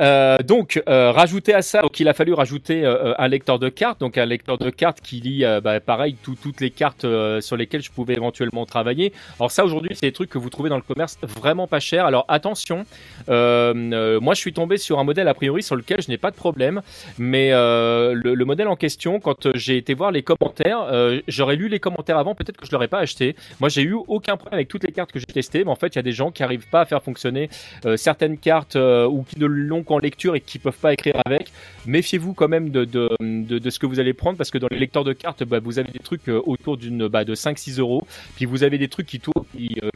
[0.00, 3.68] Euh, donc, euh, rajouter à ça, donc il a fallu rajouter euh, un lecteur de
[3.68, 7.04] cartes, donc un lecteur de cartes qui lit, euh, bah, pareil, tout- toutes les cartes
[7.04, 9.12] euh, sur lesquelles je pouvais éventuellement travailler.
[9.38, 12.06] Alors ça, aujourd'hui, c'est des trucs que vous trouvez dans le commerce vraiment pas cher.
[12.06, 12.84] Alors attention,
[13.28, 16.18] euh, euh, moi, je suis tombé sur un modèle a priori sur lequel je n'ai
[16.18, 16.82] pas de problème,
[17.18, 21.20] mais euh, le, le modèle en question, quand euh, j'ai été voir les commentaires, euh,
[21.28, 23.36] j'aurais lu les commentaires avant, peut-être que je l'aurais pas acheté.
[23.60, 25.88] Moi, j'ai eu aucun problème avec toutes les cartes que j'ai testées, mais en fait,
[25.88, 27.48] il y a des gens qui arrivent pas à faire fonctionner
[27.84, 31.14] euh, certaines cartes euh, ou qui ne l'ont qu'en lecture et qui peuvent pas écrire
[31.24, 31.52] avec.
[31.86, 34.78] Méfiez-vous quand même de, de, de, ce que vous allez prendre parce que dans les
[34.78, 38.06] lecteurs de cartes, bah, vous avez des trucs euh, autour d'une bah, de 5-6 euros,
[38.36, 39.44] puis vous avez des trucs qui tournent,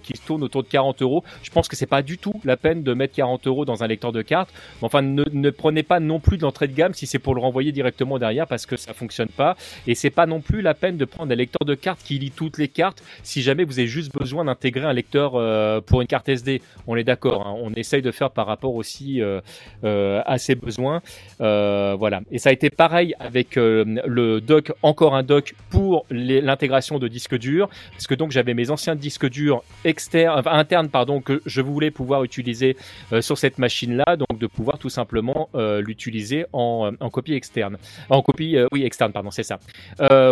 [0.02, 1.24] qui, tournent autour de 40 euros.
[1.42, 3.86] Je pense que c'est pas du tout la peine de mettre 40 euros dans un
[3.86, 4.52] lecteur de cartes.
[4.82, 7.40] Enfin, ne, ne prenez pas non plus de l'entrée de gamme si c'est pour le
[7.40, 9.56] renvoyer directement derrière parce que ça fonctionne pas.
[9.86, 12.30] Et c'est pas non plus la peine de prendre un lecteur de cartes qui lit
[12.30, 16.06] toutes les cartes si jamais vous avez juste besoin d'intégrer un lecteur euh, pour une
[16.06, 16.60] carte SD.
[16.86, 17.46] On est d'accord.
[17.46, 17.54] hein.
[17.62, 19.40] On essaye de faire par rapport aussi euh,
[19.84, 21.00] euh, à ses besoins.
[21.38, 22.20] Voilà.
[22.30, 27.38] Et ça a été pareil avec le dock, encore un dock pour l'intégration de disques
[27.38, 31.60] durs, parce que donc j'avais mes anciens disques durs externes, enfin, internes, pardon, que je
[31.62, 32.76] voulais pouvoir utiliser
[33.20, 37.78] sur cette machine-là, donc de pouvoir tout simplement l'utiliser en, copie externe,
[38.10, 39.58] en copie, oui externe, pardon, c'est ça.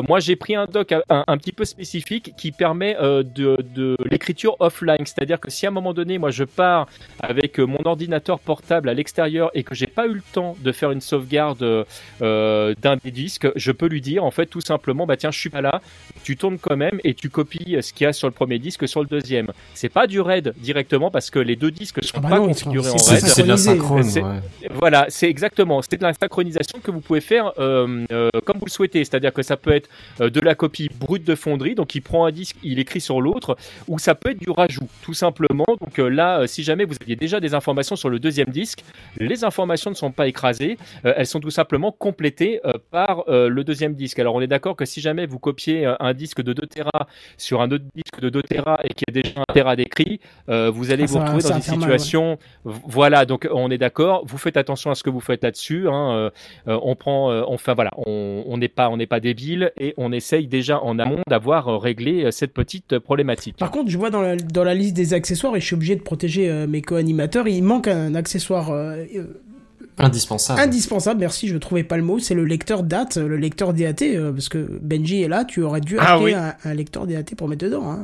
[0.08, 3.22] Moi, j'ai pris un dock un, petit peu spécifique qui permet euh,
[3.58, 6.86] de, de l'écriture offline, c'est-à-dire que si à un moment donné, moi, je pars
[7.20, 10.72] avec euh, mon ordinateur portable à l'extérieur et que j'ai pas eu le temps de
[10.72, 11.62] faire une sauvegarde
[12.22, 15.38] euh, d'un des disques, je peux lui dire en fait tout simplement, bah tiens, je
[15.38, 15.80] suis pas là,
[16.22, 18.86] tu tournes quand même et tu copies ce qu'il y a sur le premier disque
[18.88, 19.48] sur le deuxième.
[19.74, 22.48] C'est pas du RAID directement parce que les deux disques sont Ah bah pas non,
[22.48, 23.24] ils sont- configurés en c'est- RAID.
[23.26, 24.40] c'est de la synchrone, C'est- ouais.
[24.72, 25.82] Voilà, c'est exactement.
[25.82, 29.04] C'est de la synchronisation que vous pouvez faire euh, euh, comme vous le souhaitez.
[29.04, 29.88] C'est-à-dire que ça peut être
[30.20, 33.43] de la copie brute de fonderie, donc il prend un disque, il écrit sur l'autre,
[33.88, 35.64] ou ça peut être du rajout, tout simplement.
[35.80, 38.80] Donc euh, là, euh, si jamais vous aviez déjà des informations sur le deuxième disque,
[39.18, 43.94] les informations ne sont pas écrasées, euh, elles sont tout simplement complétées par le deuxième
[43.94, 44.18] disque.
[44.18, 47.60] Alors on est d'accord que si jamais vous copiez un disque de 2 Tera sur
[47.60, 50.92] un autre disque de 2 Tera et qu'il y a déjà un Tera d'écrit, vous
[50.92, 51.98] allez Ah, vous retrouver dans une faire mal, ouais.
[51.98, 54.24] situation Voilà, donc on est d'accord.
[54.26, 55.88] Vous faites attention à ce que vous faites là-dessus.
[55.88, 56.30] hein,
[56.66, 60.46] on prend, enfin voilà, on on n'est pas, on n'est pas débile et on essaye
[60.46, 63.56] déjà en amont d'avoir réglé cette petite euh, problématique.
[63.56, 65.96] Par contre, je vois dans la, dans la liste des accessoires, et je suis obligé
[65.96, 69.24] de protéger euh, mes co-animateurs, il manque un accessoire euh, euh,
[69.98, 70.60] Indispensable.
[70.60, 74.02] indispensable, merci, je ne trouvais pas le mot, c'est le lecteur date, le lecteur DAT,
[74.02, 76.34] euh, parce que Benji est là, tu aurais dû Ah acheter oui.
[76.34, 77.90] un, un lecteur DAT pour mettre dedans.
[77.92, 78.02] Hein.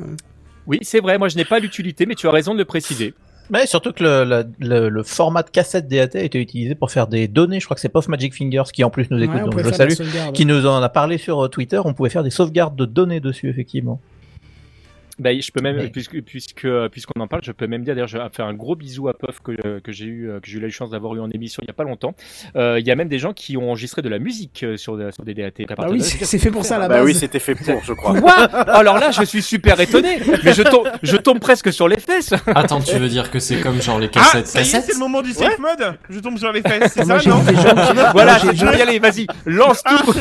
[0.67, 1.19] Oui, c'est vrai.
[1.19, 3.13] Moi, je n'ai pas l'utilité, mais tu as raison de le préciser.
[3.53, 6.93] Mais surtout que le, le, le- le format de cassette DAT a été utilisé pour
[6.93, 7.59] faire des données.
[7.59, 9.65] Je crois que c'est Puff Magic Fingers qui en plus nous écoute, on donc je
[9.65, 9.93] le salue,
[10.33, 11.81] qui nous en a parlé sur Twitter.
[11.85, 14.01] On pouvait faire des sauvegardes de données dessus, effectivement.
[15.21, 18.09] Ben, je peux même, Mais- puisque puisque puisqu'on en parle, je peux même dire d'ailleurs,
[18.09, 20.61] je vais faire un gros bisou à Puff que que j'ai eu que j'ai eu
[20.61, 22.15] la chance d'avoir eu en émission il y a pas longtemps.
[22.57, 24.99] Euh, Il y a même des gens qui ont enregistré de la musique euh, sur
[25.13, 25.51] sur des DAT.
[25.79, 28.19] Ah oui, c'est c'est fait pour ça la Bah oui, c'était fait pour, je crois.
[28.21, 28.33] Quoi?
[28.33, 32.33] Alors là, je suis super étonné, mais je tombe, je tombe presque sur les fesses.
[32.47, 34.85] Attends, tu veux dire que c'est comme genre les Ah, cassettes ça y est, cassettes
[34.87, 35.95] c'est le moment du safe mode.
[36.09, 37.99] Je tombe sur les fesses, c'est Ah, moi, ça, j'ai non vu des gens qui-
[38.13, 40.13] Voilà, j'ai je vais y aller, vas-y, lance tout.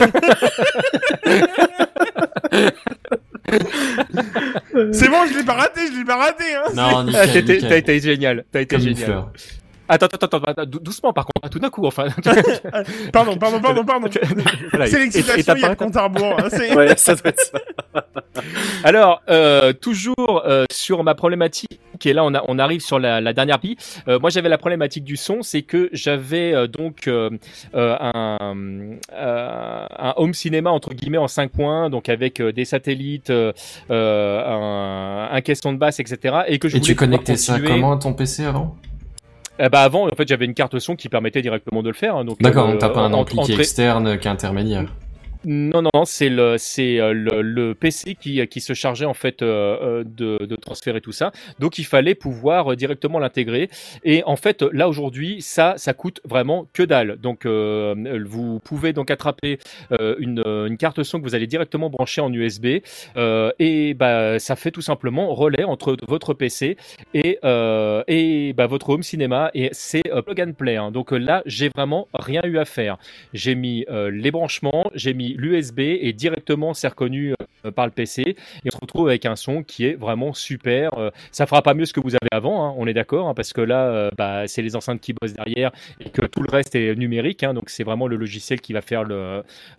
[4.93, 6.43] C'est bon, je l'ai pas raté, je l'ai pas raté.
[6.55, 6.71] Hein.
[6.75, 7.69] Non, Ah, nickel, nickel.
[7.69, 9.23] T'as été génial, t'as été Comme une génial.
[9.89, 12.05] Attends, attends, attends, attends, dou- doucement par contre, tout d'un coup, enfin.
[13.11, 14.07] Pardon, pardon, pardon, pardon.
[14.71, 16.35] Voilà, C'est l'excitation, il y a le compte à rebours.
[16.39, 17.59] hein, Ouais, ça doit être ça.
[18.83, 23.19] Alors, euh, toujours euh, sur ma problématique, et là on, a, on arrive sur la,
[23.19, 23.77] la dernière pie.
[24.07, 27.29] Euh, moi j'avais la problématique du son, c'est que j'avais euh, donc euh,
[27.75, 28.37] euh, un,
[29.13, 33.53] euh, un home cinéma entre guillemets en 5 points, donc avec euh, des satellites, un,
[35.31, 36.41] un caisson de basse, etc.
[36.47, 38.75] Et que je Et tu connectais ça comment à ton PC avant?
[39.61, 42.15] Eh bah avant, en fait, j'avais une carte son qui permettait directement de le faire.
[42.15, 44.31] hein, donc D'accord, euh, donc t'as pas un ampli qui est entrée- externe, qui est
[44.31, 44.85] intermédiaire.
[45.45, 46.57] Non, non, c'est le,
[46.89, 51.31] euh, PC qui, qui se chargeait en fait euh, euh, de, transférer tout ça.
[51.59, 53.69] Donc il fallait pouvoir euh, directement l'intégrer.
[54.03, 57.15] Et en fait, là aujourd'hui, ça, ça coûte vraiment que dalle.
[57.21, 57.95] Donc euh,
[58.27, 59.59] vous pouvez donc attraper
[59.93, 62.81] euh, une, carte son que vous allez directement brancher en USB
[63.15, 66.75] euh, et bah ça fait tout simplement relais entre votre PC
[67.13, 70.75] et euh, et bah, votre home cinéma et c'est euh, plug and play.
[70.75, 70.91] hein.
[70.91, 72.97] Donc euh, là, j'ai vraiment rien eu à faire.
[73.33, 77.33] J'ai mis euh, les branchements, j'ai mis l'USB est directement c'est reconnu
[77.65, 80.97] euh, par le PC et on se retrouve avec un son qui est vraiment super.
[80.97, 83.33] Euh, ça fera pas mieux ce que vous avez avant, hein, on est d'accord, hein,
[83.33, 86.49] parce que là, euh, bah, c'est les enceintes qui bossent derrière et que tout le
[86.49, 89.03] reste est numérique, hein, donc c'est vraiment le logiciel qui va faire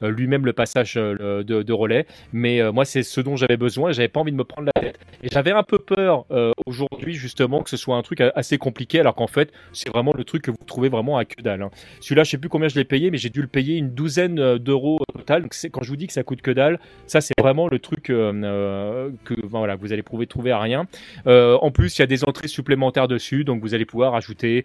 [0.03, 2.07] lui-même le passage de, relais.
[2.33, 4.99] Mais moi, c'est ce dont j'avais besoin j'avais pas envie de me prendre la tête.
[5.23, 6.27] Et j'avais un peu peur
[6.67, 10.25] aujourd'hui justement que ce soit un truc assez compliqué, alors qu'en fait, c'est vraiment le
[10.25, 11.69] truc que vous trouvez vraiment à que dalle.
[12.01, 14.59] Celui-là, je sais plus combien je l'ai payé, mais j'ai dû le payer une douzaine
[14.59, 15.40] d'euros au total.
[15.43, 18.11] Donc quand je vous dis que ça coûte que dalle, ça c'est vraiment le truc
[18.11, 20.87] euh, euh, que voilà, vous allez prouver trouver à rien.
[21.27, 24.65] Euh, en plus, il y a des entrées supplémentaires dessus, donc vous allez pouvoir ajouter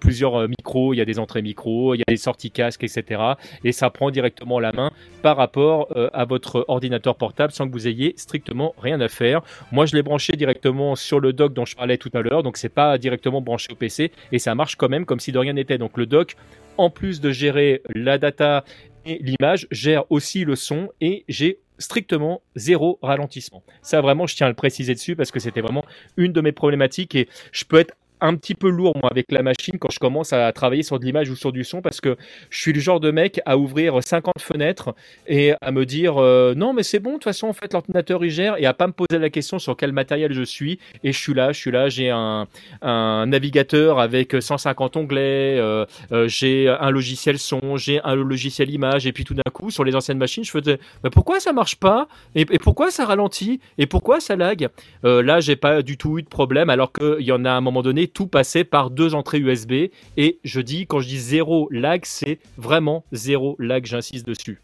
[0.00, 0.94] plusieurs micros.
[0.94, 3.20] Il y a des entrées micro, il y a des sorties casques, etc.
[3.64, 4.90] Et ça prend directement la main
[5.22, 9.42] par rapport à votre ordinateur portable sans que vous ayez strictement rien à faire.
[9.72, 12.56] Moi, je l'ai branché directement sur le dock dont je parlais tout à l'heure, donc
[12.56, 15.52] c'est pas directement branché au PC et ça marche quand même comme si de rien
[15.52, 15.78] n'était.
[15.78, 16.36] Donc le dock,
[16.78, 18.64] en plus de gérer la data
[19.06, 23.62] et l'image, gère aussi le son et j'ai strictement zéro ralentissement.
[23.82, 25.84] Ça vraiment, je tiens à le préciser dessus parce que c'était vraiment
[26.16, 27.94] une de mes problématiques et je peux être
[28.24, 31.04] un petit peu lourd moi avec la machine quand je commence à travailler sur de
[31.04, 32.16] l'image ou sur du son parce que
[32.48, 34.94] je suis le genre de mec à ouvrir 50 fenêtres
[35.26, 38.24] et à me dire euh, non mais c'est bon de toute façon en fait l'ordinateur
[38.24, 41.12] il gère et à pas me poser la question sur quel matériel je suis et
[41.12, 42.46] je suis là je suis là j'ai un,
[42.80, 49.06] un navigateur avec 150 onglets euh, euh, j'ai un logiciel son j'ai un logiciel image
[49.06, 51.76] et puis tout d'un coup sur les anciennes machines je faisais mais pourquoi ça marche
[51.76, 54.68] pas et, et pourquoi ça ralentit et pourquoi ça lag?
[55.02, 57.60] Là j'ai pas du tout eu de problème alors qu'il y en a à un
[57.60, 59.72] moment donné tout passait par deux entrées USB
[60.16, 64.60] et je dis quand je dis zéro lag c'est vraiment zéro lag j'insiste dessus.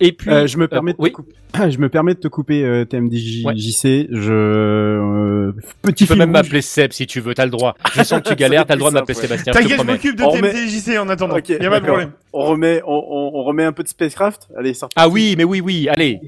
[0.00, 1.12] Et puis Euh, je me permets de te oui.
[1.12, 1.32] couper.
[1.70, 4.08] Je me permets de te couper euh, TMDJC.
[4.10, 7.76] Je euh, petit tu peux même m'appeler Seb si tu veux t'as le droit.
[7.94, 9.92] Je sens que tu galères t'as le droit de m'appeler Sébastien T'inquiète, je promets.
[9.92, 11.36] m'occupe de On remet- TMTJC en attendant.
[11.38, 12.10] Ok, y a pas de problème.
[12.32, 14.48] On remet, on, on, on remet un peu de spacecraft.
[14.58, 16.18] Allez, ah oui mais oui oui allez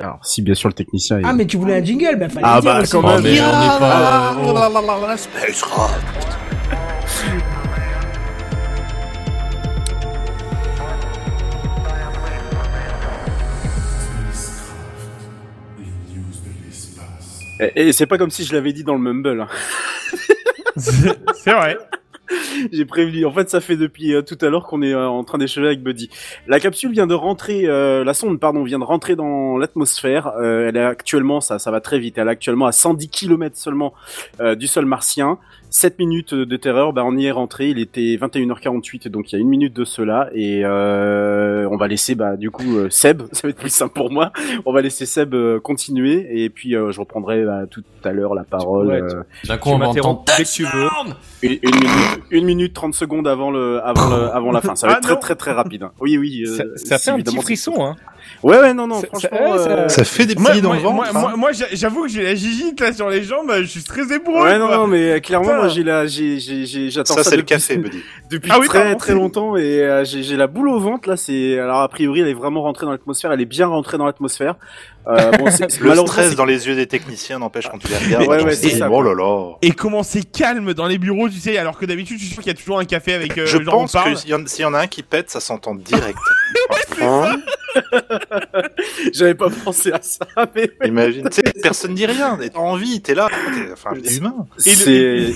[0.00, 1.18] Alors, si bien sûr le technicien.
[1.18, 1.22] Est...
[1.24, 2.92] Ah, mais tu voulais un jingle, bah fallait Ah le dire bah, aussi.
[2.92, 3.22] quand Oh, même.
[3.22, 4.34] mais on n'est pas.
[4.36, 5.88] oh.
[17.60, 19.40] Et, et c'est pas comme si je l'avais dit dans le mumble.
[19.42, 19.48] hein.
[20.76, 21.76] C'est vrai.
[22.72, 23.26] J'ai prévenu.
[23.26, 25.66] En fait, ça fait depuis euh, tout à l'heure qu'on est euh, en train d'échanger
[25.66, 26.10] avec Buddy.
[26.46, 30.32] La capsule vient de rentrer, euh, la sonde, pardon, vient de rentrer dans l'atmosphère.
[30.40, 32.18] Elle est actuellement, ça, ça va très vite.
[32.18, 33.94] Elle est actuellement à 110 km seulement
[34.56, 35.38] du sol martien.
[35.72, 37.68] 7 minutes de terreur, bah on y est rentré.
[37.70, 40.28] Il était 21h48, donc il y a une minute de cela.
[40.34, 43.94] Et euh, on va laisser, bah du coup, euh, Seb, ça va être plus simple
[43.94, 44.32] pour moi.
[44.66, 48.34] On va laisser Seb euh, continuer, et puis euh, je reprendrai bah, tout à l'heure
[48.34, 48.86] la parole.
[48.88, 50.88] Ouais, euh, D'un coup, tu on dès que tu veux
[51.42, 54.76] une, une minute, une minute 30 secondes avant le, avant le, avant la fin.
[54.76, 55.20] Ça va Ah, être très non.
[55.20, 55.82] très très rapide.
[55.84, 55.92] hein.
[56.00, 56.44] Oui, oui.
[56.46, 57.96] euh, ça, ça fait un petit frisson hein
[58.42, 59.58] Ouais, ouais, non, non, Ça- franchement.
[59.58, 60.94] ça- euh, Ça fait des Moi, petits dans moi, le ventre.
[60.94, 61.12] moi, hein.
[61.20, 64.12] moi, moi, j'a- j'avoue que j'ai la gigite là sur les jambes, je suis très
[64.14, 64.40] éprouvé.
[64.40, 65.58] Ouais, non, non, mais euh, clairement, Putain.
[65.58, 68.02] moi, j'ai la, j'ai, j'ai, j'attends ça, Ça, c'est le depuis- café, Buddy.
[68.30, 71.16] Depuis Ah oui, très très longtemps et euh, j'ai, la boule au ventre là.
[71.18, 73.30] C'est alors a priori, elle est vraiment rentrée dans l'atmosphère.
[73.32, 74.54] Elle est bien rentrée dans l'atmosphère.
[75.06, 75.44] Euh, bon,
[75.80, 78.26] Le stress dans les yeux des techniciens n'empêche quand tu les regardes.
[78.28, 79.52] Ouais, j'en ouais, sais, c'est ça, Oh là là.
[79.60, 82.42] Et comment c'est calme dans les bureaux, tu sais, alors que d'habitude, je suis sûr
[82.42, 83.38] qu'il y a toujours un café avec.
[83.44, 85.74] Je pense que s'il y, en- s'il y en a un qui pète, ça s'entend
[85.74, 86.18] direct.
[89.12, 92.38] J'avais pas pensé à ça, mais Imagine, tu sais, personne dit rien.
[92.52, 93.28] T'as envie, t'es là.
[93.28, 94.34] t'es- Enfin, t'es humain.
[94.56, 95.32] c'est.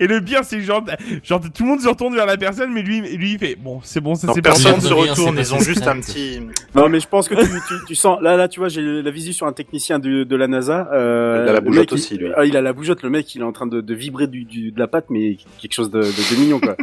[0.00, 0.84] Et le pire, c'est que genre,
[1.22, 3.80] genre, tout le monde se retourne vers la personne, mais lui, lui il fait bon,
[3.84, 5.36] c'est bon, ça c'est pas personne se retourne.
[5.36, 6.40] c'est Ils ont juste un petit.
[6.74, 8.18] Non, mais je pense que tu, tu, tu sens.
[8.20, 10.88] Là, là, tu vois, j'ai la visu sur un technicien de, de la NASA.
[10.92, 12.28] Euh, Il a la le bougeotte mec, il- aussi, lui.
[12.36, 13.02] Ah, il a la bougeotte.
[13.04, 15.36] Le mec, il est en train de, de vibrer du, du, de la patte, mais
[15.60, 16.74] quelque chose de, de, de mignon, quoi.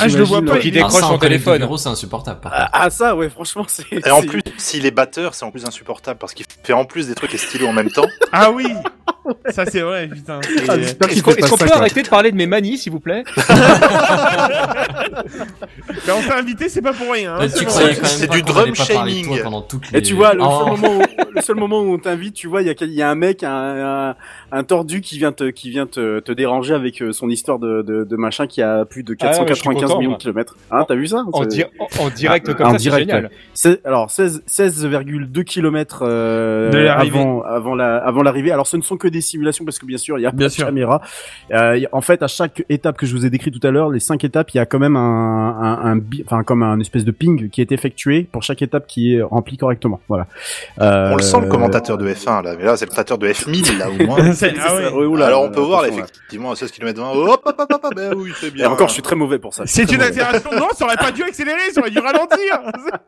[0.00, 1.88] Ah, je le vois pas, euh, qui il Ah, décroche ça, son en téléphone c'est
[1.88, 2.40] insupportable.
[2.44, 3.84] Ah, ah, ça, ouais, franchement, c'est.
[4.12, 7.08] Et en plus, s'il est batteur, c'est en plus insupportable parce qu'il fait en plus
[7.08, 8.06] des trucs et stylos en même temps.
[8.34, 8.66] Ah oui
[9.50, 10.40] Ça c'est vrai, putain.
[10.68, 11.76] Ah, est-ce qu'on peut quoi.
[11.76, 13.22] arrêter de parler de mes manies s'il vous plaît?
[16.06, 17.34] Mais on t'a invité, c'est pas pour rien.
[17.36, 19.28] hein, Là, c'est du drum shaming.
[19.92, 19.98] les...
[19.98, 20.64] Et tu vois, le, Oh.
[20.64, 21.02] seul moment où,
[21.34, 23.50] le seul moment où on t'invite, tu vois, il y a, y un mec, un,
[24.10, 24.16] un,
[24.52, 27.82] un tordu qui vient te, qui vient te, te déranger avec euh, son histoire de,
[27.82, 30.16] de, de machin qui a plus de Ah ouais, je suis 495 content, millions de
[30.18, 30.56] kilomètres.
[30.70, 31.24] Hein, t'as vu ça?
[31.32, 31.64] En, di-
[31.98, 33.30] en- direct Ah, comme en ça c'est direct, génial ouais.
[33.54, 38.52] C'est- alors 16 16,2 km euh, De avant avant la avant l'arrivée.
[38.52, 40.38] Alors ce ne sont que des simulations parce que bien sûr, il y a Bien
[40.46, 40.66] pas de sûr.
[40.66, 41.00] caméra.
[41.52, 44.00] Euh, en fait, à chaque étape que je vous ai décrit tout à l'heure, les
[44.00, 47.10] cinq étapes, il y a quand même un, un, un enfin comme un espèce de
[47.10, 50.00] ping qui est effectué pour chaque étape qui est remplie correctement.
[50.08, 50.26] Voilà.
[50.80, 53.28] Euh, On le sent le commentateur de F1 là, mais là c'est le commentateur de
[53.28, 54.32] F1000 là au moins.
[54.60, 57.10] Ah oula, Alors on peut voir là, effectivement à 16 km 20.
[57.12, 58.70] Hop hop hop hop, hop, ben oui c'est Et bien.
[58.70, 59.64] encore, je suis très mauvais pour ça.
[59.66, 60.50] C'est une accélération.
[60.52, 62.60] Non, ça aurait pas dû accélérer, ça aurait dû ralentir.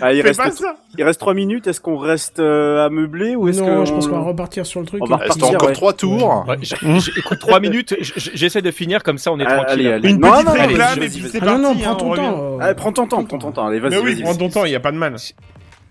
[0.00, 0.76] Ah, il reste, pas ça.
[0.96, 1.66] il reste trois minutes.
[1.66, 4.24] Est-ce qu'on reste euh, à meubler ou est-ce Non, que je pense on- qu'on va
[4.24, 5.02] repartir sur le truc.
[5.02, 5.16] On va.
[5.16, 5.74] Reste repartir, encore ouais.
[5.74, 6.46] 3 tours.
[7.18, 9.86] Écoute, trois minutes, j- j- j'essaie de finir comme ça, on est Ah, tranquille.
[9.86, 10.10] allez, allez.
[10.10, 11.60] Une Non, petite non, non, réclame et puis c'est Ah parti.
[11.62, 12.22] non, non, hein, prends on ton revient.
[12.22, 12.74] temps.
[12.76, 13.66] prends ton temps, prends ton temps.
[13.66, 14.22] Allez, vas-y, Mais oui, vas-y.
[14.22, 15.16] prends ton temps, il y a pas de mal.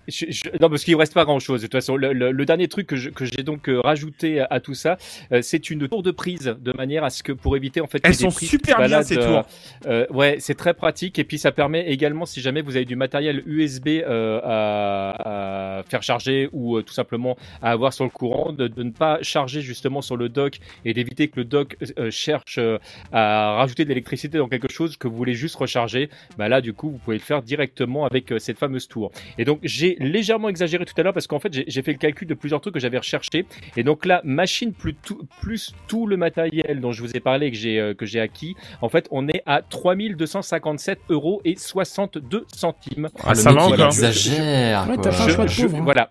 [0.08, 1.60] Je- je- non, parce qu'il ne reste pas grand-chose.
[1.62, 4.40] De toute façon, le, le- le dernier truc que je- que j'ai donc euh, rajouté
[4.40, 4.96] à, à tout ça,
[5.32, 8.00] euh, c'est une tour de prise, de manière à ce que pour éviter en fait.
[8.02, 9.46] Elles sont super bien, ces euh, tours.
[9.86, 12.96] euh, ouais, c'est très pratique et puis ça permet également, si jamais vous avez du
[12.96, 18.10] matériel USB euh, à, à faire charger ou euh, tout simplement à avoir sur le
[18.10, 21.76] courant, de, de ne pas charger justement sur le dock et d'éviter que le dock
[21.98, 22.78] euh, cherche euh,
[23.12, 26.10] à rajouter de l'électricité dans quelque chose que vous voulez juste recharger.
[26.38, 29.10] Bah là, du coup, vous pouvez le faire directement avec euh, cette fameuse tour.
[29.38, 32.28] Et donc j'ai légèrement exagéré tout à l'heure parce qu'en fait j'ai- fait le calcul
[32.28, 33.46] de plusieurs trucs que j'avais recherché.
[33.76, 37.46] Et donc là, machine plus tout, plus tout le matériel dont je vous ai parlé
[37.46, 41.56] et que j'ai euh, que j'ai acquis, en fait on est à 3257 euros et
[41.56, 43.08] 62 centimes.
[43.24, 43.86] Ah, le ça mec, va il encore.
[43.86, 44.86] exagère.
[44.88, 45.04] Ouais, quoi.
[45.04, 45.82] t'as pas un Je- choix de je- pauvre, hein.
[45.84, 46.10] Voilà.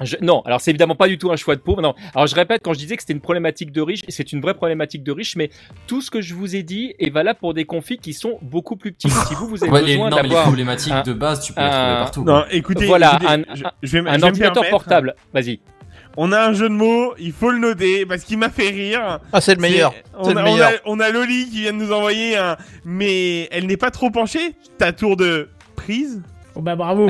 [0.00, 1.80] Je- non, alors c'est évidemment pas du tout un choix de pauvre.
[1.80, 4.32] Non, alors je répète quand je disais que c'était une problématique de riche, et c'est
[4.32, 5.50] une vraie problématique de riche, mais
[5.86, 8.74] tout ce que je vous ai dit est valable pour des configs qui sont beaucoup
[8.76, 9.08] plus petits.
[9.10, 11.52] Si vous vous avez Ouais, besoin non, mais les d'avoir problématiques un- de base, tu
[11.52, 12.24] peux les trouver partout.
[12.24, 12.32] quoi.
[12.32, 14.52] Non, écoutez, Voilà, écoutez, un- je, un- je vais, m- je un vais me ordinateur
[14.54, 14.70] permettre.
[14.70, 15.60] portable, vas-y.
[16.16, 19.18] On a un jeu de mots, il faut le noter parce qu'il m'a fait rire.
[19.32, 19.92] Ah, c'est le meilleur.
[20.16, 20.68] On le a, on, meilleur.
[20.70, 22.56] a, on a Loli qui vient de nous envoyer un.
[22.84, 24.54] Mais elle n'est pas trop penchée.
[24.78, 26.22] Ta tour de prise.
[26.56, 27.08] Oh, bah bravo.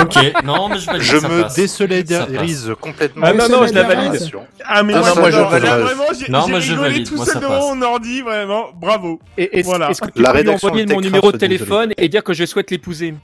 [0.00, 1.02] Ok, non, mais je valide.
[1.02, 1.54] Je ça me passe.
[1.54, 3.24] désolidarise complètement.
[3.26, 4.20] Ah non, non, je la valide.
[4.64, 5.48] Ah mais Ah, moi, non, moi, je- Là,
[5.78, 7.08] je- vraiment, j'ai Non, j'ai moi, je valide.
[7.08, 8.66] tout Moi, seul ça devant mon ordi, vraiment.
[8.74, 9.20] Bravo.
[9.38, 9.90] Et est-ce Voilà.
[9.90, 12.44] est-ce que tu La peux lui envoyer mon numéro de téléphone et dire que je
[12.44, 13.14] souhaite l'épouser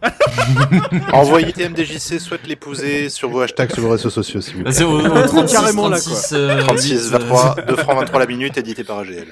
[1.12, 4.72] Envoyez TMDJC souhaite l'épouser sur vos hashtags sur vos réseaux sociaux s'il vous plaît.
[4.72, 8.20] C'est au, au 36, Carrément là, 36, euh, 36 8, euh, 23 2 francs 23
[8.20, 9.26] la minute édité par AGL.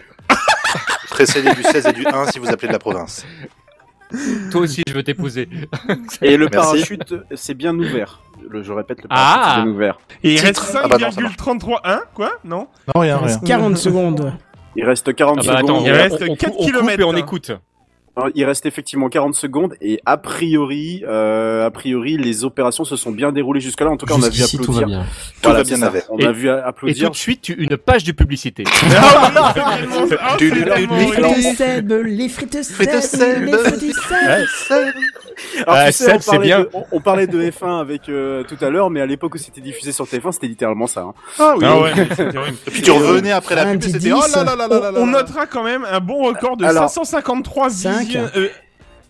[1.09, 3.25] Précédé du 16 et du 1 si vous appelez de la province.
[4.51, 5.49] Toi aussi, je veux t'épouser.
[6.23, 6.57] Et le Merci.
[6.57, 8.21] parachute, c'est bien ouvert.
[8.49, 9.55] Le, je répète, le parachute Ah.
[9.57, 9.99] c'est bien ouvert.
[10.25, 11.79] Et il reste Ah bah non, ça marche 5,33.
[11.85, 12.67] Hein Quoi Non?
[12.95, 14.33] Non rien Il reste 40 secondes.
[14.77, 15.83] Il reste 40 Ah bah attends, secondes.
[15.87, 17.17] il reste on, on, 4 on coupe kilomètres, et on hein.
[17.17, 17.53] écoute.
[18.17, 22.97] Hein, il reste effectivement 40 secondes et a priori, euh, a priori, les opérations se
[22.97, 23.93] sont bien déroulées jusqu'à là.
[23.93, 24.87] En tout cas, on a vu applaudir.
[24.89, 25.07] Bien.
[25.45, 27.05] Voilà, va bien on et, a vu applaudir.
[27.05, 28.65] Et tout de suite, une page de publicité.
[29.03, 29.53] Ah,
[30.21, 31.71] ah, les frites
[32.05, 32.91] les frites les frites
[36.21, 36.67] c'est bien.
[36.93, 39.93] On parlait de F1 avec euh, tout à l'heure, mais à l'époque où c'était diffusé
[39.93, 41.03] sur TF1, c'était littéralement ça.
[41.03, 41.15] Hein.
[41.39, 41.65] Ah oui.
[41.67, 41.89] Ah
[42.67, 44.13] et puis tu revenais après la pub, c'était.
[44.13, 48.49] On notera quand même un bon record de 553 vies 5.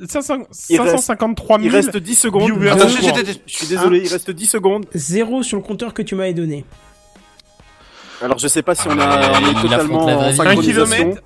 [0.07, 2.53] 553 000 il reste 10 secondes.
[2.59, 4.87] Je, suis désolé, il reste 10 secondes.
[4.95, 6.65] Zéro sur le compteur que tu m'avais donné.
[8.23, 11.23] Alors je sais pas si on a ah, totalement en un kilomètre,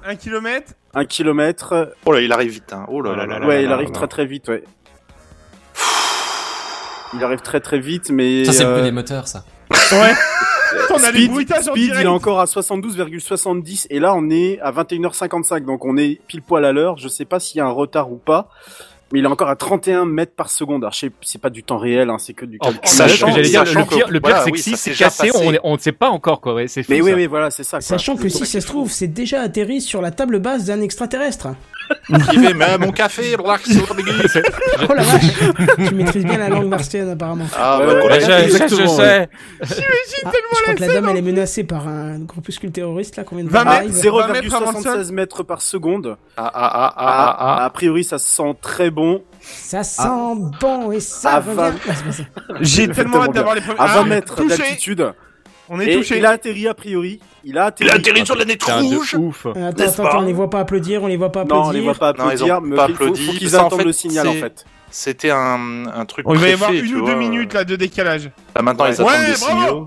[0.95, 1.89] un kilomètre, un.
[2.05, 2.73] Oh là, il arrive vite.
[2.73, 2.87] Hein.
[2.89, 3.45] Oh là là là.
[3.47, 4.49] Ouais, il arrive très très vite.
[4.49, 4.63] Ouais.
[7.15, 8.45] Il arrive très très vite, mais.
[8.45, 9.45] Ça c'est le bruit euh, des moteurs, ça.
[9.71, 10.15] ouais.
[10.91, 14.59] On a Speed, bruitages en Speed, il est encore à 72,70 et là on est
[14.61, 16.97] à 21h55 donc on est pile poil à l'heure.
[16.99, 18.49] Je sais pas s'il y a un retard ou pas,
[19.13, 20.83] mais il est encore à 31 mètres par seconde.
[20.85, 22.81] Alors je sais, c'est pas du temps réel, hein, c'est que du Oh, calcul.
[22.89, 24.93] Sachant- que j'allais dire, le pire, que- le pire voilà, c'est oui, que si c'est
[24.93, 25.59] cassé, passé.
[25.63, 26.55] on ne sait pas encore quoi.
[26.55, 27.17] Ouais, c'est fou, Mais oui, ça.
[27.17, 27.79] oui, voilà, c'est ça.
[27.79, 27.83] quoi.
[27.83, 31.49] Sachant que si ça se trouve, c'est déjà atterri sur la table basse d'un extraterrestre.
[32.31, 33.37] Qui fait mais mon café.
[33.39, 33.45] Oh
[34.95, 35.23] la vache
[35.89, 37.47] Tu maîtrises bien la langue martienne apparemment.
[37.57, 39.29] Ah Ouais, bah ouais, je, je Exactement, sais.
[39.63, 43.45] Ah, je crois que la dame elle est menacée par un groupuscule terroriste là, combien
[43.45, 46.17] de 20 fois Ah, mètres, arrive 20 mètres avant le 0,76 mètres par seconde.
[46.37, 47.65] Ah ah ah ah Ah, ah ah.
[47.65, 49.23] A priori, ça sent très bon.
[49.41, 50.09] Ça sent
[50.61, 51.55] bon et ça À revient.
[51.57, 51.73] 20.
[51.89, 52.23] Ah, c'est pas ça.
[52.61, 53.79] J'ai tellement hâte d'avoir les premiers.
[53.81, 55.13] À 20 Ah, mètres d'altitude.
[55.71, 56.19] On est Et touché.
[56.19, 57.21] il a atterri a priori.
[57.45, 57.89] Il a atterri.
[57.89, 59.15] Il a atterri sur la nette rouge.
[59.15, 59.47] ouf.
[59.47, 61.63] Euh, Attends, attends, attends, on les voit pas applaudir, on les voit pas applaudir.
[61.65, 62.61] Non, on les voit pas Non, ils ont applaudir.
[62.61, 63.27] mais pas il faut- applaudi.
[63.27, 64.65] Faut qu'ils Ça, en attendent fait, le signal en fait.
[64.91, 66.29] C'était un, un truc.
[66.29, 68.31] On va y avoir une ou deux minutes là de décalage.
[68.55, 68.95] Là maintenant ils Ouais.
[68.95, 69.87] attendent Ouais, des signaux.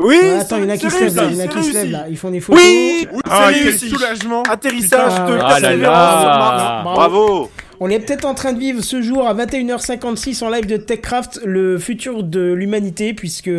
[0.00, 0.16] Oui.
[0.20, 1.48] Ouais, attends, il y en a qui c'est se lèvent là, il y en a
[1.48, 2.04] qui se lèvent là.
[2.08, 2.62] Ils font des photos.
[2.62, 3.08] Oui.
[3.28, 4.42] Ah, c'est quel soulagement.
[4.44, 5.36] Atterrissage Putain.
[5.36, 6.80] de Ah là.
[6.84, 7.50] Bravo.
[7.80, 11.40] On est peut-être en train de vivre ce jour à 21h56 en live de TechCraft
[11.44, 13.50] le futur de l'humanité puisque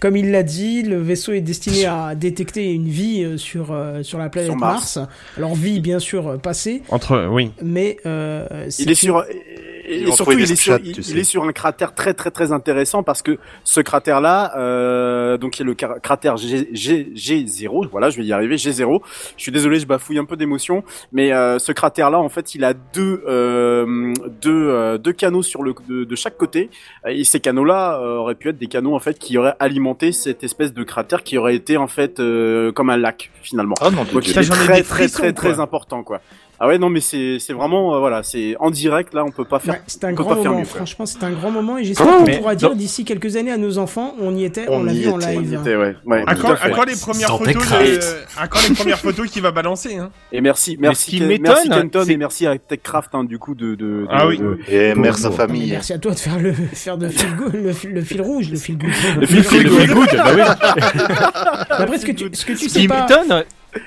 [0.00, 4.02] comme il l'a dit, le vaisseau est destiné à détecter une vie euh, sur, euh,
[4.02, 4.96] sur la planète Sur Mars.
[4.96, 5.08] Mars.
[5.36, 7.52] Alors, vie, bien sûr, euh, passée, Entre, oui.
[7.62, 9.24] mais euh, c'est Il est sur.
[9.92, 11.18] Et, surtout, il est, sur, screenshots, il, tu il sais.
[11.18, 15.60] est sur un cratère très très très intéressant parce que ce cratère-là, euh, donc il
[15.60, 19.00] y a le cra- cratère G, G, G0, voilà, je vais y arriver, G0.
[19.36, 22.62] Je suis désolé, je bafouille un peu d'émotion, mais euh, ce cratère-là, en fait, il
[22.62, 26.70] a deux euh, deux euh, deux canaux sur le de, de chaque côté,
[27.08, 30.72] et ces canaux-là auraient pu être des canaux en fait qui auraient alimenté cette espèce
[30.72, 33.74] de cratère qui aurait été en fait euh, comme un lac finalement.
[33.84, 35.62] Oh non, Donc Ça, très très très très quoi.
[35.62, 36.20] important quoi.
[36.62, 39.46] Ah ouais non mais c'est c'est vraiment euh, voilà c'est en direct là on peut
[39.46, 40.58] pas faire Ouais, c'est un on grand moment.
[40.58, 40.64] mieux.
[40.66, 43.78] Franchement, c'est un grand moment et j'espère qu'on pourra dire d'ici quelques années à nos
[43.78, 45.40] enfants, on y était, on, On l'a y vu en était, live.
[45.52, 48.38] Il était, ouais, ouais, À à à quand les premières photos de...
[48.38, 51.68] À quand les premières photos qu'il va balancer hein Et merci, merci, ce qui merci
[51.70, 54.36] Kenton et merci à TechCraft hein, du coup de, de, de- Ah oui.
[54.38, 55.10] de- Et Bon, bon.
[55.30, 55.70] Mais famille.
[55.70, 58.50] Merci à toi de faire le faire de fil go- le, fil- le fil rouge,
[58.50, 58.90] le fil good.
[59.18, 59.80] Le fil good.
[59.80, 60.42] feel good, bah oui.
[61.70, 63.06] Après, ce que tu, ce que tu Ce qui sais pas,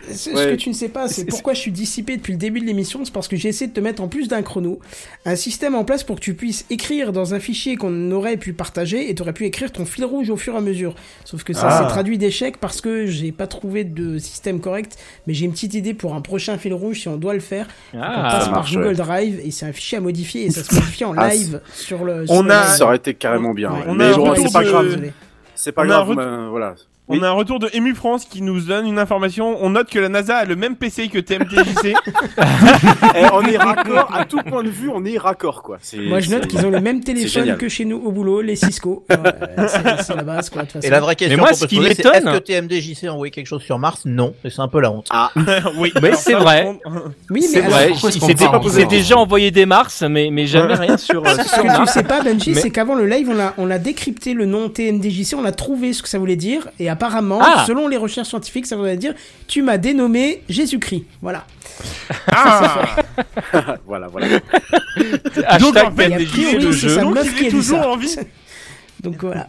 [0.09, 0.51] ce, ce Ouais.
[0.51, 3.03] que tu ne sais pas, c'est pourquoi je suis dissipé depuis le début de l'émission,
[3.05, 4.79] c'est parce que j'ai essayé de te mettre en plus d'un chrono
[5.25, 8.53] un système en place pour que tu puisses écrire dans un fichier qu'on aurait pu
[8.53, 10.95] partager et tu aurais pu écrire ton fil rouge au fur et à mesure.
[11.25, 11.77] Sauf que ça Ah.
[11.84, 15.73] s'est traduit d'échec parce que j'ai pas trouvé de système correct, mais j'ai une petite
[15.73, 17.67] idée pour un prochain fil rouge si on doit le faire.
[17.93, 18.93] on Ah, passe ça par Google ouais.
[18.93, 22.03] Drive et c'est un fichier à modifier et ça se modifie en Ah, live sur
[22.05, 22.23] le.
[22.29, 22.67] On sur le a-.
[22.67, 23.71] Ça aurait été carrément bien.
[23.71, 23.79] Ouais.
[23.79, 23.84] ouais.
[23.88, 25.01] On a Mais bon, c'est pas de- grave.
[25.55, 26.11] C'est pas On grave.
[26.11, 26.75] un ben, voilà.
[27.14, 29.57] On a un retour de Emu France qui nous donne une information.
[29.61, 31.93] On note que la NASA a le même PC que TMTJC.
[33.16, 34.89] Eh, on est raccord à tout point de vue.
[34.89, 35.78] On est raccord quoi.
[35.82, 37.57] C'est- Moi, je note c'est- qu'ils ont le même téléphone génial.
[37.57, 39.05] que chez nous au boulot, les Cisco.
[39.68, 40.88] C'est c'est la base, quoi, de toute façon.
[40.88, 42.43] Et la vraie question moi, qu'on ce peut se qui poser, c'est m'étonne- est-ce que
[42.43, 44.01] TMDJC a envoyé quelque chose sur Mars?
[44.05, 45.07] Non, et c'est un peu la honte.
[45.11, 45.32] Ah,
[45.78, 46.80] oui, Mais alors c'est ça, vrai.
[46.86, 50.30] Oui, mais c'est alors, vrai, pourquoi est-ce qu'on s'était parle déjà envoyé des Mars, mais,
[50.32, 51.93] mais jamais rien sur, euh, ce sur que tu Mars.
[51.93, 54.70] sais pas, Benji, Mais- c'est qu'avant le live, on a, on a décrypté le nom
[54.70, 57.63] TMDJC, on a trouvé ce que ça voulait dire, et apparemment, Ah.
[57.67, 59.13] selon les recherches scientifiques, ça voulait dire
[59.47, 61.03] tu m'as dénommé Jésus-Christ.
[61.21, 61.45] Voilà.
[62.31, 62.85] Ah
[63.85, 64.27] voilà, voilà.
[65.59, 67.89] Donc, en fait, Et a priori, c'est sa meuf qui est toujours ça.
[67.89, 68.15] en vie.
[69.03, 69.47] Donc voilà.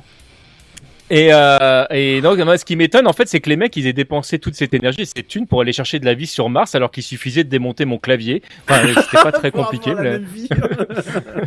[1.11, 3.93] Et, euh, et donc, ce qui m'étonne, en fait, c'est que les mecs, ils aient
[3.93, 6.75] dépensé toute cette énergie et cette thune pour aller chercher de la vie sur Mars,
[6.75, 8.43] alors qu'il suffisait de démonter mon clavier.
[8.69, 9.91] Enfin, c'était pas très compliqué.
[9.91, 10.49] avoir la mais- même vie.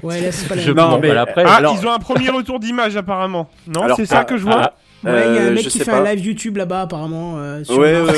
[0.04, 0.72] Ouais, là, c'est pas la Je.
[0.72, 1.44] Non, mais- après.
[1.46, 3.50] Ah, alors- ils ont un premier retour d'image apparemment.
[3.68, 4.62] Non, c'est ça ah, que je vois.
[4.62, 4.74] ah,
[5.04, 5.98] Ouais, il y a un Euh, mec qui fait pas.
[6.00, 7.36] un live YouTube là-bas, apparemment.
[7.38, 8.14] euh, sur Ouais, ouais,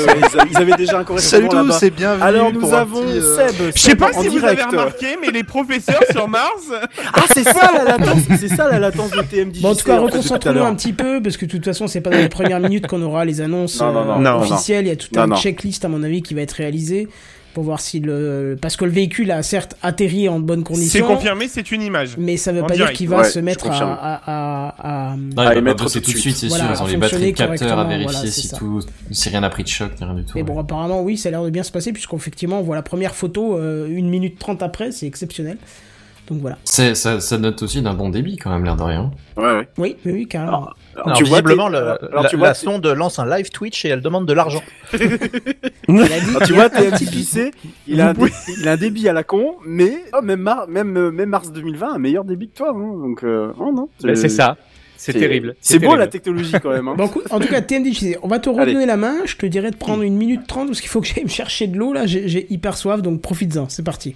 [0.50, 2.22] ils avaient déjà un correspondant Salut tous, c'est bienvenu.
[2.22, 3.72] Alors nous avons petit, euh, Seb.
[3.76, 6.70] Je sais pas en si vous avez remarqué, mais les professeurs sur Mars.
[7.12, 9.62] Ah, c'est ça la latence, c'est ça la latence de TMDJC.
[9.62, 12.10] Bon, en tout cas, reconcentrons-nous un petit peu, parce que de toute façon, c'est pas
[12.10, 14.40] dans les premières minutes qu'on aura les annonces Non, non, non, euh, non, non.
[14.40, 14.86] officielles.
[14.86, 17.08] Il y a tout un checklist, à mon avis, qui va être réalisé
[17.54, 18.56] pour voir si le.
[18.60, 21.06] Parce que le véhicule a certes atterri en bonnes C'est conditions.
[21.06, 22.16] confirmé, c'est une image.
[22.18, 22.92] Mais ça veut En pas direct.
[22.92, 26.00] dire qu'il va Ouais, se mettre à, à, à, à- Non, À émettre tout tout
[26.00, 26.36] de suite, suite.
[26.36, 26.74] c'est Voilà, sûr.
[26.74, 28.56] Ils ont les batteries capteurs à vérifier voilà, c'est si ça.
[28.56, 28.80] tout,
[29.10, 30.32] si rien n'a pris de choc, ni rien du tout.
[30.36, 32.82] Mais bon, apparemment, oui, ça a l'air de bien se passer, puisqu'effectivement, on voit la
[32.82, 35.58] première photo euh, une minute trente après, c'est exceptionnel.
[36.28, 36.58] Donc voilà.
[36.64, 39.10] C'est, ça, ça note aussi d'un bon débit quand même, l'air de rien.
[39.36, 39.68] Ouais, ouais.
[39.78, 40.58] Oui, oui, oui, carrément.
[40.58, 41.78] Alors, Alors, tu vois, visiblement, t'es- le-
[42.10, 44.32] alors, la, tu vois, la t'es- sonde lance un live Twitch et elle demande de
[44.32, 44.62] l'argent.
[44.92, 46.68] Il a dit- alors, tu vois,
[47.86, 50.40] il a un Vous dé- il a un débit à la con, mais oh, même
[50.40, 53.72] mar- même euh, même mars 2020 un meilleur débit que toi, hein, donc euh, oh
[53.74, 53.88] non.
[54.14, 54.56] C'est ça.
[54.96, 55.56] C'est terrible.
[55.62, 56.86] C'est beau la technologie quand même.
[56.88, 56.94] Hein.
[56.96, 58.60] Bon, en tout cas, TMDJC, on va te Allez.
[58.72, 59.14] redonner la main.
[59.24, 61.66] Je te dirais de prendre une minute trente parce qu'il faut que j'aille me chercher
[61.68, 61.94] de l'eau.
[61.94, 63.68] Là, j'ai hyper soif, donc profites-en.
[63.70, 64.14] C'est parti.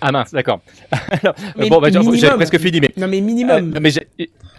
[0.00, 0.60] Ah mince, d'accord.
[1.22, 2.90] Alors, Mais bon, bah, j'ai- presque fini, mais.
[2.96, 3.74] Non, mais euh, minimum.
[3.80, 4.06] mais j'ai-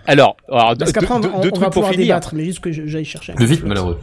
[0.08, 2.08] alors, alors deux, parce qu'après, deux- on, deux on trucs va pour pouvoir finir.
[2.08, 3.34] débattre, mais juste que je- j'aille chercher.
[3.34, 4.00] peu vite, malheureux.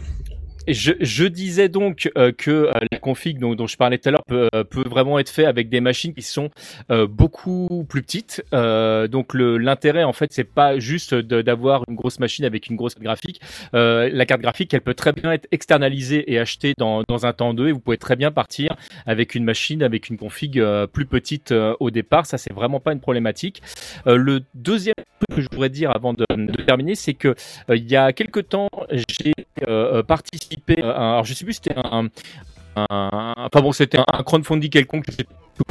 [0.67, 4.13] Je, je disais donc euh, que euh, la config dont, dont je parlais tout à
[4.13, 6.49] l'heure peut, euh, peut vraiment être fait avec des machines qui sont
[6.91, 8.43] euh, beaucoup plus petites.
[8.55, 12.77] Euh, donc le- l'intérêt en fait c'est pas juste d'avoir une grosse machine avec une
[12.77, 13.43] grosse carte graphique.
[13.75, 17.35] Euh, la carte graphique elle peut très bien être externalisée et achetée dans, dans un
[17.35, 18.75] temps 2 et vous pouvez très bien partir
[19.05, 22.25] avec une machine avec une config euh, plus petite euh, au départ.
[22.25, 23.61] Ça c'est vraiment pas une problématique.
[24.07, 24.95] Euh, le deuxième
[25.33, 26.25] que je voudrais dire avant de,
[26.67, 27.29] terminer c'est que
[27.71, 29.33] euh, il y a quelque temps j'ai
[29.69, 32.09] euh, participé à un- alors je sais plus c'était un,
[32.77, 35.07] enfin bon c'était un, un crowdfunding quelconque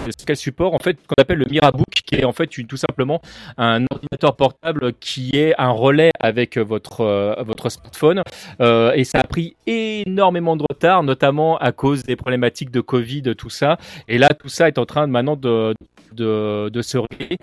[0.05, 2.77] je sais quel support en fait qu'on appelle le Mirabook qui est en fait tout
[2.77, 3.21] simplement
[3.57, 8.21] un ordinateur portable qui est un relais avec votre euh, votre smartphone.
[8.61, 13.35] Euh, et ça a pris énormément de retard notamment à cause des problématiques de Covid
[13.37, 13.77] tout ça.
[14.07, 15.73] Et là tout ça est en train de, maintenant de
[16.13, 17.37] de, de se régler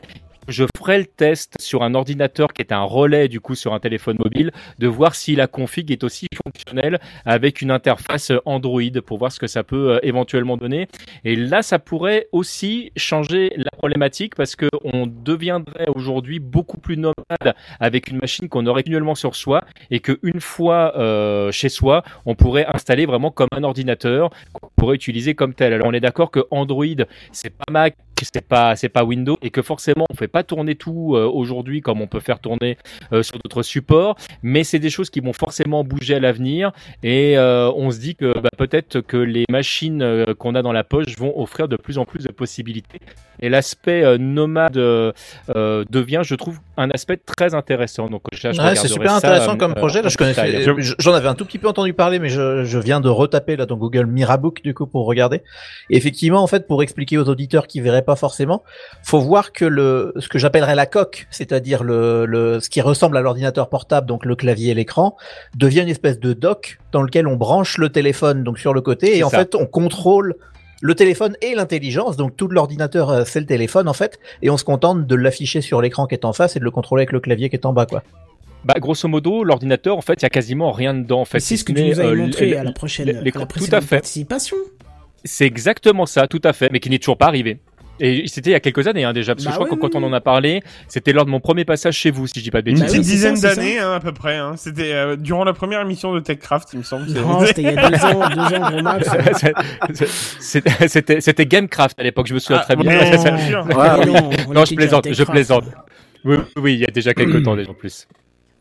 [0.50, 3.80] je ferai le test sur un ordinateur qui est un relais du coup sur un
[3.80, 9.18] téléphone mobile, de voir si la config est aussi fonctionnelle avec une interface Android pour
[9.18, 10.88] voir ce que ça peut euh, éventuellement donner.
[11.24, 16.96] Et là, ça pourrait aussi changer la problématique parce que on deviendrait aujourd'hui beaucoup plus
[16.96, 22.02] nomade avec une machine qu'on aurait continuellement sur soi et qu'une fois euh, chez soi,
[22.26, 25.72] on pourrait installer vraiment comme un ordinateur qu'on pourrait utiliser comme tel.
[25.72, 26.84] Alors on est d'accord que Android,
[27.32, 27.94] c'est pas Mac,
[28.24, 31.80] c'est pas c'est pas Windows et que forcément on fait pas tourner tout euh, aujourd'hui
[31.80, 32.76] comme on peut faire tourner
[33.12, 37.38] euh, sur d'autres supports, mais c'est des choses qui vont forcément bouger à l'avenir et
[37.38, 41.16] euh, on se dit que bah, peut-être que les machines qu'on a dans la poche
[41.16, 43.00] vont offrir de plus en plus de possibilités
[43.40, 48.06] et l'aspect nomade devient, je trouve, un aspect très intéressant.
[48.06, 50.02] Donc Ouais, c'est super intéressant comme projet.
[50.02, 50.64] Là, je connaissais,
[50.98, 53.66] j'en avais un tout petit peu entendu parler, mais je, je viens de retaper là
[53.66, 55.42] dans Google Mirabook du coup pour regarder.
[55.88, 58.62] Et effectivement, en fait, pour expliquer aux auditeurs qui verraient pas forcément,
[59.02, 63.16] faut voir que le, ce que j'appellerais la coque, c'est-à-dire le, le, ce qui ressemble
[63.16, 65.16] à l'ordinateur portable, donc le clavier et l'écran,
[65.56, 69.16] devient une espèce de dock dans lequel on branche le téléphone donc sur le côté
[69.16, 69.38] et en ça.
[69.38, 70.34] fait on contrôle
[70.82, 74.56] le téléphone et l'intelligence, donc tout l'ordinateur euh, c'est le téléphone en fait, et on
[74.56, 77.12] se contente de l'afficher sur l'écran qui est en face et de le contrôler avec
[77.12, 78.02] le clavier qui est en bas quoi.
[78.62, 81.22] Bah, grosso modo, l'ordinateur, en fait, il y a quasiment rien dedans.
[81.22, 83.44] En fait, C'est si ce que tu nous avais euh, montré à la prochaine, l'écran.
[83.44, 83.96] à la Tout à fait.
[83.96, 84.56] participation.
[85.24, 87.58] C'est exactement ça, tout à fait, mais qui n'est toujours pas arrivé.
[88.02, 89.76] Et c'était il y a quelques années hein, déjà, parce que Bah je crois oui,
[89.76, 92.26] que quand oui, on en a parlé, c'était lors de mon premier passage chez vous,
[92.26, 92.92] si je dis pas de Une bêtises.
[92.92, 93.54] Bah petite ça, dizaine ça.
[93.54, 94.36] d'années, hein, à peu près.
[94.36, 94.54] Hein.
[94.56, 97.06] C'était euh, durant la première émission de TechCraft, il me semble.
[97.12, 99.08] Non, c'était il y a deux ans, deux ans, gros max.
[100.40, 102.90] C'était- Gamecraft à l'époque, je me souviens Ah, très bien.
[103.76, 105.64] Ah, non, on Non, je plaisante, je plaisante.
[106.24, 108.06] Oui, oui, il y a déjà quelques temps déjà en plus.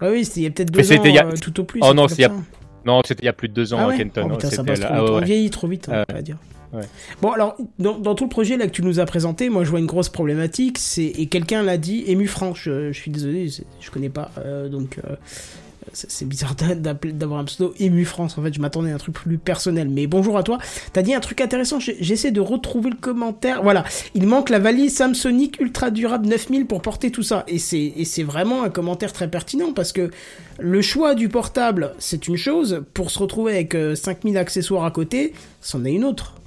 [0.01, 1.59] Ah oui, c'était il y a peut-être deux ans, c'était il y a- euh, tout
[1.59, 1.81] au plus.
[1.83, 2.43] Oh non, truc c'est il y a- comme ça.
[2.85, 4.29] Non, c'était il y a plus de deux ans Ah à ouais Kenton.
[4.31, 5.09] Oh putain, ça passe trop ah vite.
[5.11, 6.37] ouais, vieillit trop vite, on Euh, va pas dire.
[7.21, 9.79] Bon, alors, dans, tout le projet là que tu nous as présenté, moi je vois
[9.79, 13.49] une grosse problématique, et quelqu'un l'a dit, Ému Franc, je, suis désolé,
[13.79, 15.15] je connais pas, euh, donc euh,
[15.93, 19.37] c'est bizarre d'avoir un pseudo Ému France, en fait, je m'attendais à un truc plus
[19.37, 19.89] personnel.
[19.89, 20.59] Mais bonjour à toi,
[20.93, 24.95] t'as dit un truc intéressant, j'essaie de retrouver le commentaire, voilà, il manque la valise
[24.95, 29.73] Samsonic Ultra Durable 9000 pour porter tout ça, et c'est, vraiment un commentaire très pertinent,
[29.73, 30.11] parce que
[30.59, 34.91] le choix du portable, c'est une chose, pour se retrouver avec euh, 5000 accessoires à
[34.91, 36.38] côté, c'en est une autre.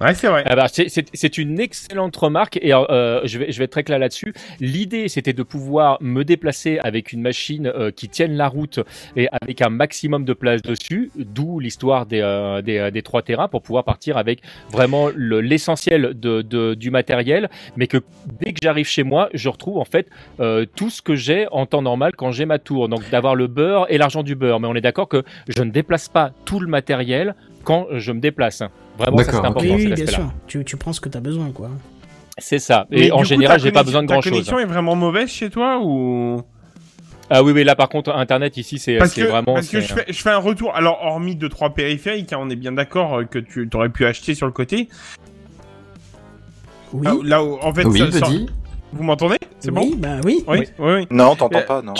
[0.00, 0.42] Ouais, c'est vrai.
[0.46, 3.98] Ah bah, c'est- une excellente remarque et euh, je, vais, je vais être très clair
[3.98, 4.34] là-dessus.
[4.60, 8.80] L'idée, c'était de pouvoir me déplacer avec une machine euh, qui tienne la route
[9.16, 13.62] et avec un maximum de place dessus, d'où l'histoire des, euh, euh, 3 terrains pour
[13.62, 14.40] pouvoir partir avec
[14.70, 17.98] vraiment le- l'essentiel du matériel, mais que
[18.40, 20.08] dès que j'arrive chez moi, je retrouve en fait
[20.40, 22.88] euh, tout ce que j'ai en temps normal quand j'ai ma tour.
[22.88, 24.58] Donc d'avoir le beurre et l'argent du beurre.
[24.60, 28.20] Mais on est d'accord que je ne déplace pas tout le matériel quand je me
[28.20, 28.62] déplace.
[28.98, 29.74] Vraiment, ça c'est important.
[29.74, 30.32] oui, bien sûr.
[30.46, 31.70] Tu, tu prends ce que t'as besoin, quoi.
[32.38, 32.86] C'est ça.
[32.90, 34.32] Mais Et en général, j'ai pas besoin de Ta grand chose.
[34.32, 36.42] connexion est vraiment mauvaise chez toi ou?
[37.30, 39.54] Ah oui, oui, là par contre, Internet ici, c'est vraiment.
[39.54, 40.74] parce que je fais, je fais un retour.
[40.74, 44.04] Alors hormis deux trois périphériques, hein, on est bien d'accord euh, que tu aurais pu
[44.04, 44.88] acheter sur le côté.
[46.92, 48.28] Oui, Là, où- là où, en fait, Oui, ça-.
[48.94, 50.44] Vous m'entendez C'est oui, bon bah oui.
[50.46, 51.06] oui, oui, oui.
[51.10, 51.92] Non, t'entends Euh, pas, non.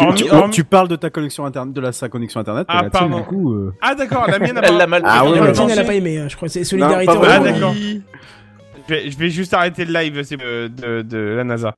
[0.51, 3.19] tu- parles de ta connexion internet, de la, sa connexion internet, Ah, pardon.
[3.19, 3.53] du coup.
[3.55, 4.79] euh, Ah d'accord, la mienne a Elle pas.
[4.79, 5.73] l'a mal Ah ouais, la tienne, ouais.
[5.73, 6.49] elle a pas aimé, hein, je crois.
[6.49, 7.75] C'est solidarité Non, Ah, d'accord.
[7.75, 11.75] Je vais, je vais juste arrêter le live c'est, euh, de, de la NASA.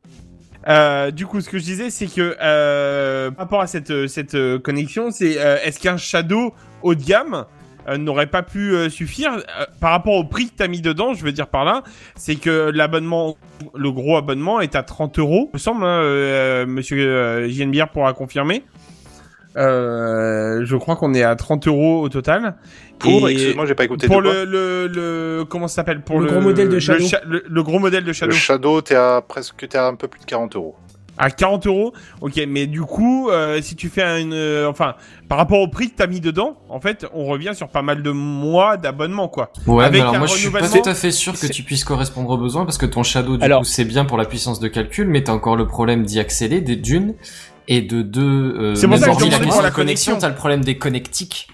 [0.69, 4.09] Euh, du coup, ce que je disais, c'est que euh, par rapport à cette, euh,
[4.09, 6.53] cette euh, connexion, c'est euh, est-ce qu'un Shadow
[6.83, 7.45] haut de gamme
[7.89, 11.15] euh, n'aurait pas pu euh, suffire Euh, par rapport au prix que t'as mis dedans
[11.15, 11.83] Je veux dire par là,
[12.17, 13.37] c'est que l'abonnement,
[13.75, 15.85] le gros abonnement est à 30 euros, me semble.
[15.85, 18.63] Hein, euh, Monsieur euh, JNBR pourra confirmer.
[19.57, 22.57] Euh, je crois qu'on est à 30 euros au total.
[22.99, 24.35] Pour, Et- excuse-moi, j'ai pas écouté pour de quoi.
[24.35, 27.07] le, le, le comment ça s'appelle pour Le le, gros modèle de le Shadow.
[27.07, 29.95] cha- le, le gros modèle de Le Shadow Shadow, t'es à presque, t'es à un
[29.95, 30.77] peu plus de 40 euros.
[31.19, 31.93] À 40 euros.
[32.21, 34.95] Ok mais du coup euh, si tu fais une euh, enfin
[35.29, 38.03] par rapport au prix que t'as mis dedans en fait on revient sur pas mal
[38.03, 39.51] de mois d'abonnement quoi.
[39.67, 41.85] Ouais, Avec mais alors moi je suis pas tout à fait sûr que tu puisses
[41.85, 44.61] correspondre aux besoins parce que ton Shadow du Alors- coup c'est bien pour la puissance
[44.61, 47.15] de calcul mais t'as encore le problème d'y accéder des d'une
[47.69, 48.23] et de deux
[48.59, 50.17] euh, C'est pour ça que je la pour la connexion.
[50.19, 51.49] t'as le problème des connectiques.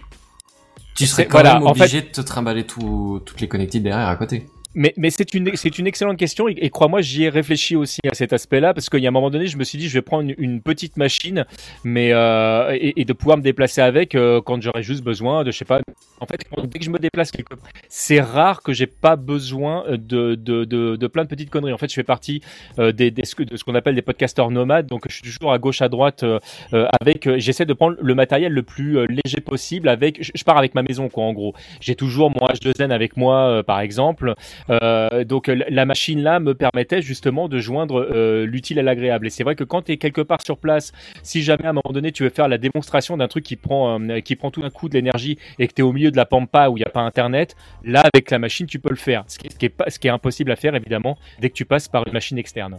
[0.95, 3.83] Tu serais quand voilà, même en fait- obligé de te trimballer tout, toutes les connectiques
[3.83, 7.29] derrière à côté Mais, mais c'est une, c'est une excellente question et, crois-moi, j'y ai
[7.29, 9.79] réfléchi aussi à cet aspect-là parce qu'il y a un moment donné, je me suis
[9.79, 11.45] dit, je vais prendre une, petite machine,
[11.85, 15.59] mais euh, et, de pouvoir me déplacer avec euh, quand j'aurais juste besoin de, je
[15.59, 15.81] sais pas,
[16.21, 17.55] En fait, dès que je me déplace quelque
[17.89, 21.73] c'est rare que j'ai pas besoin de, de, de, de plein de petites conneries.
[21.73, 22.41] En fait, je fais partie
[22.79, 25.59] euh, des, des, de ce qu'on appelle des podcasteurs nomades, donc je suis toujours à
[25.59, 26.39] gauche, à droite, euh,
[26.73, 27.27] euh, avec.
[27.27, 29.89] euh, J'essaie de prendre le matériel le plus euh, léger possible.
[29.89, 31.55] Avec, je, je pars avec ma maison, quoi, en gros.
[31.81, 34.35] J'ai toujours mon H2N avec moi, euh, par exemple.
[34.71, 39.27] Euh, donc la machine là me permettait justement de joindre euh, l'utile à l'agréable.
[39.27, 40.93] Et c'est vrai que quand tu es quelque part sur place,
[41.23, 44.01] si jamais à un moment donné tu veux faire la démonstration d'un truc qui prend
[44.01, 46.17] euh, qui prend tout d'un coup de l'énergie et que tu es au milieu de
[46.17, 48.97] la pampa où il n'y a pas internet, là avec la machine tu peux le
[48.97, 49.25] faire.
[49.27, 51.49] Ce qui, est, ce qui est pas, ce qui est impossible à faire évidemment dès
[51.51, 52.77] que tu passes par une machine externe.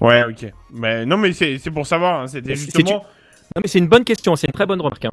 [0.00, 0.52] Ouais, ok.
[0.72, 2.20] Mais non, mais c'est pour savoir.
[2.22, 3.04] hein, C'était justement.
[3.56, 5.06] Non mais c'est une bonne question, c'est une très bonne remarque.
[5.06, 5.10] hein.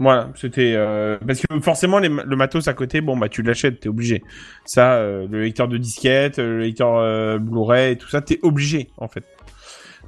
[0.00, 3.80] Voilà, c'était euh, parce que forcément les, le matos à côté, bon bah tu l'achètes,
[3.80, 4.22] t'es obligé.
[4.64, 8.38] Ça, euh, le lecteur de disquette, euh, le lecteur euh, Blu-ray, et tout ça, t'es
[8.42, 9.24] obligé en fait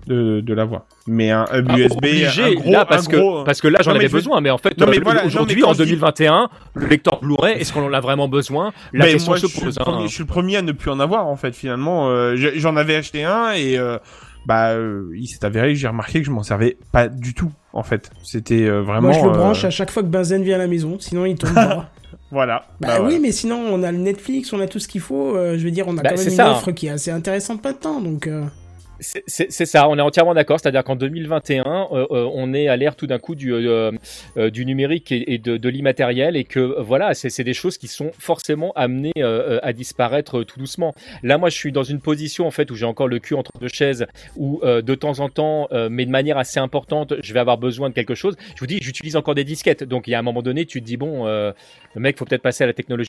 [0.06, 0.82] de, de l'avoir.
[1.06, 3.80] Mais un hub Ah, USB, obligé, un gros, là, parce un que parce que là
[3.82, 6.86] j'en avais je besoin mais en fait euh, voilà, aujourd'hui en je dis- 2021 le
[6.86, 8.72] lecteur Blu-ray est-ce qu'on en a vraiment besoin?
[8.92, 10.06] La Mais question moi, se je suis, pose le premier, hein.
[10.06, 12.08] je suis le premier à ne plus en avoir en fait finalement.
[12.10, 13.98] Euh, J'en avais acheté un et euh,
[14.46, 17.82] bah euh, il s'est avéré, j'ai remarqué que je m'en servais pas du tout en
[17.82, 18.10] fait.
[18.22, 19.08] C'était euh, vraiment.
[19.08, 21.24] Moi, je le euh, branche à chaque fois que Benzen vient à la maison, sinon
[21.26, 21.90] il pas.
[22.32, 22.64] Voilà.
[22.80, 25.34] Bah, Bah, oui, mais sinon on a le Netflix, on a tout ce qu'il faut.
[25.36, 27.10] euh, je veux dire, on a Bah, quand même une ça, offre qui est assez
[27.10, 28.26] intéressante maintenant, donc.
[28.28, 28.59] euh, C'est-
[29.00, 30.60] C'est ça, on est entièrement d'accord.
[30.60, 33.92] C'est-à-dire qu'en 2021, euh, euh, on est à l'ère tout d'un coup du, euh,
[34.36, 37.88] euh, du numérique et, et de, de l'immatériel et que voilà, c'est des choses qui
[37.88, 40.94] sont forcément amenées euh, euh, à disparaître tout doucement.
[41.22, 43.50] Là, moi, je suis dans une position en fait où j'ai encore le cul entre
[43.60, 47.32] deux chaises, où euh, de temps en temps, euh, mais de manière assez importante, je
[47.32, 48.36] vais avoir besoin de quelque chose.
[48.54, 50.80] Je vous dis, j'utilise encore des disquettes, donc il y a un moment donné, tu
[50.80, 51.52] te dis bon, euh,
[51.94, 53.08] le mec, faut peut-être passer à la technologie.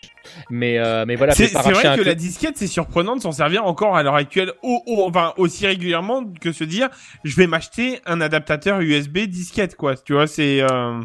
[0.49, 3.95] Mais mais, mais voilà, C'est vrai que la disquette, c'est surprenant de s'en servir encore
[3.97, 5.80] à l'heure actuelle, au, au- enfin aussi régulièrement
[6.39, 6.89] que se dire,
[7.23, 9.95] je vais m'acheter un adaptateur USB disquette, quoi.
[9.95, 10.61] Tu vois, c'est.
[10.61, 11.01] euh,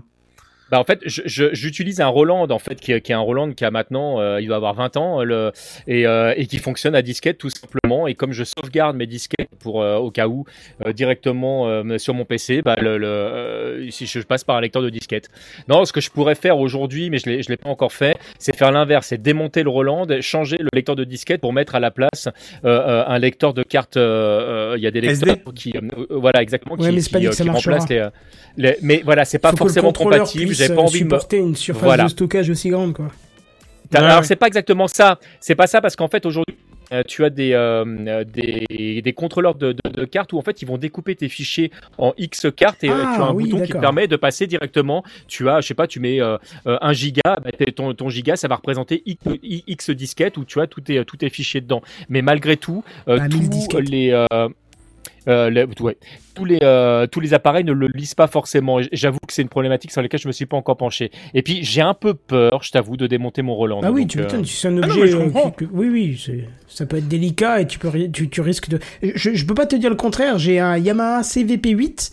[0.70, 3.64] Bah en fait, j'utilise un Roland en fait qui, est- qui est un Roland qui
[3.64, 5.52] a maintenant, euh, il doit avoir 20 ans, le,
[5.86, 8.08] et, euh, et qui fonctionne à disquette tout simplement.
[8.08, 10.44] Et comme je sauvegarde mes disquettes pour euh, au cas où
[10.84, 14.60] euh, directement euh, sur mon PC, bah le, le, euh, si je passe par un
[14.60, 15.28] lecteur de disquette.
[15.68, 18.56] Non, ce que je pourrais faire aujourd'hui, mais je l'ai l'ai pas encore fait, c'est
[18.56, 21.92] faire l'inverse, c'est démonter le Roland, changer le lecteur de disquette pour mettre à la
[21.92, 22.28] place
[22.64, 23.94] un lecteur de carte.
[23.96, 25.42] Il y a des lecteurs SD?
[25.54, 25.72] qui,
[26.10, 28.08] voilà exactement, Ouais, qui, mais qui, qui remplacent les,
[28.56, 30.55] les- mais voilà, c'est pas faut forcément compatible.
[30.56, 31.10] J'ai pas envie de me...
[31.10, 32.04] supporter une surface Voilà.
[32.04, 33.06] de stockage aussi grande, quoi.
[33.06, 34.24] Ouais, Alors ouais.
[34.24, 35.18] c'est pas exactement ça.
[35.40, 36.56] C'est pas ça parce qu'en fait aujourd'hui
[36.92, 40.62] euh, tu as des, euh, des, des contrôleurs de, de, de cartes où en fait
[40.62, 43.64] ils vont découper tes fichiers en X cartes et Ah, tu as un oui, bouton
[43.64, 45.02] qui te permet de passer directement.
[45.26, 46.36] Tu as, je sais pas, tu mets euh,
[46.68, 50.60] euh, un giga, bah, ton, ton giga ça va représenter X, X disquettes où tu
[50.60, 51.82] as tous tes, tous tes fichiers dedans.
[52.08, 54.26] Mais malgré tout, euh, Ah, 1000 tous les
[55.28, 55.96] euh, les- ouais,
[56.34, 58.78] tous les euh, tous les appareils ne le lisent pas forcément.
[58.92, 61.10] J'avoue que c'est une problématique sur laquelle je me suis pas encore penché.
[61.34, 63.80] Et puis j'ai un peu peur, je t'avoue, de démonter mon Roland.
[63.82, 65.14] Ah oui, Donc, tu euh, m'étonnes, c'est un Ah non, objet.
[65.14, 66.24] euh, qui- oui, oui,
[66.68, 68.78] ça peut être délicat et tu, peux, tu, tu risques de.
[69.02, 72.12] Je, je peux pas te dire le contraire, j'ai un Yamaha CVP8.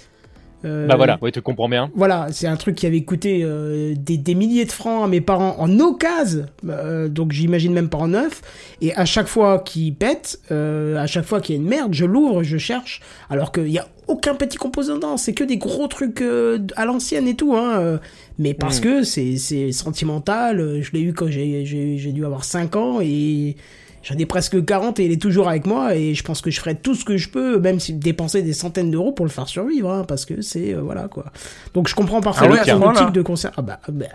[0.65, 1.91] Euh, Bah voilà, ouais, tu comprends bien.
[1.95, 5.21] Voilà, c'est un truc qui avait coûté euh, des, des milliers de francs à mes
[5.21, 8.41] parents en occasion, euh, donc j'imagine même pas en neuf.
[8.81, 11.93] Et à chaque fois qu'il pète, euh, à chaque fois qu'il y a une merde,
[11.93, 15.57] je l'ouvre, je cherche, alors qu'il y a aucun petit composant dedans, c'est que des
[15.57, 17.79] gros trucs euh, à l'ancienne et tout, hein.
[17.79, 17.97] euh,
[18.37, 18.83] mais parce Mm.
[18.83, 22.99] que c'est c'est sentimental, je l'ai eu quand j'ai j'ai j'ai dû avoir 5 ans
[23.01, 23.55] et
[24.03, 26.59] J'en ai presque 40 et il est toujours avec moi et je pense que je
[26.59, 29.47] ferai tout ce que je peux, même si dépenser des centaines d'euros pour le faire
[29.47, 31.25] survivre, hein, parce que c'est euh, voilà quoi.
[31.73, 33.09] Donc je comprends parfaitement Ah ouais, son voilà.
[33.09, 33.51] de concert.
[33.55, 34.05] Ah bah, bah,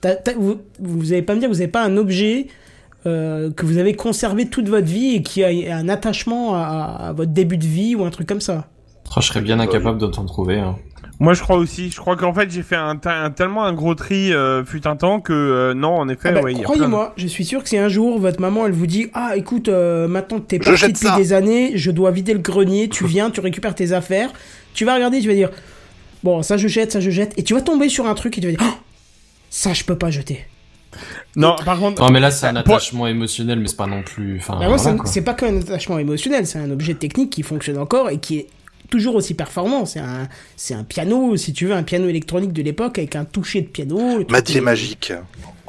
[0.00, 2.48] t'as- t'as- vous, vous allez pas me dire que vous n'avez pas un objet
[3.06, 7.12] euh, que vous avez conservé toute votre vie et qui a un attachement à, à
[7.12, 8.66] votre début de vie ou un truc comme ça.
[9.16, 10.58] Oh, je serais bien incapable de t'en trouver.
[10.58, 10.76] hein.
[11.20, 11.90] Moi, je crois aussi.
[11.90, 15.20] Je crois qu'en fait, j'ai fait un, tellement un gros tri euh, fut un temps
[15.20, 17.26] que euh, non, en effet, Ah bah, ouais, il y a plein de- Croyez-moi, je
[17.26, 20.38] suis sûr que si un jour votre maman elle vous dit ah écoute euh, maintenant
[20.38, 21.16] que t'es parti depuis ça.
[21.16, 24.30] des années, je dois vider le grenier, tu viens, tu récupères tes affaires,
[24.74, 25.50] tu vas regarder, tu vas dire
[26.22, 28.40] bon ça je jette, ça je jette, et tu vas tomber sur un truc et
[28.40, 28.78] tu vas dire Oh,
[29.50, 30.46] ça je peux pas jeter.
[31.36, 32.00] Non, par contre.
[32.02, 34.38] Non, mais là, c'est un Pour- attachement émotionnel, mais c'est pas non plus.
[34.38, 38.08] Enfin, Bah, voilà, c'est pas qu'un attachement émotionnel, c'est un objet technique qui fonctionne encore
[38.10, 38.46] et qui est
[38.88, 39.86] toujours aussi performant.
[39.86, 43.24] C'est un, c'est un piano, si tu veux, un piano électronique de l'époque avec un
[43.24, 44.18] toucher de piano.
[44.30, 45.12] Ma dictée est- magique.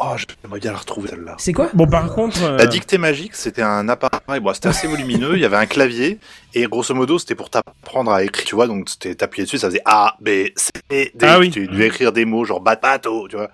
[0.01, 1.35] Oh, j'aimerais bien la retrouver celle-là.
[1.39, 1.69] C'est quoi?
[1.73, 2.41] Bon, par contre.
[2.43, 5.65] euh, La dictée magique, c'était un appareil, bon, c'était assez volumineux, il y avait un
[5.65, 6.19] clavier,
[6.53, 9.67] et grosso modo, c'était pour t'apprendre à écrire, tu vois, donc c'était t'appuyais dessus, ça
[9.67, 11.49] faisait A, B, C, D, Ah oui.
[11.49, 13.51] tu devais écrire des mots, genre bat, bateau, tu vois.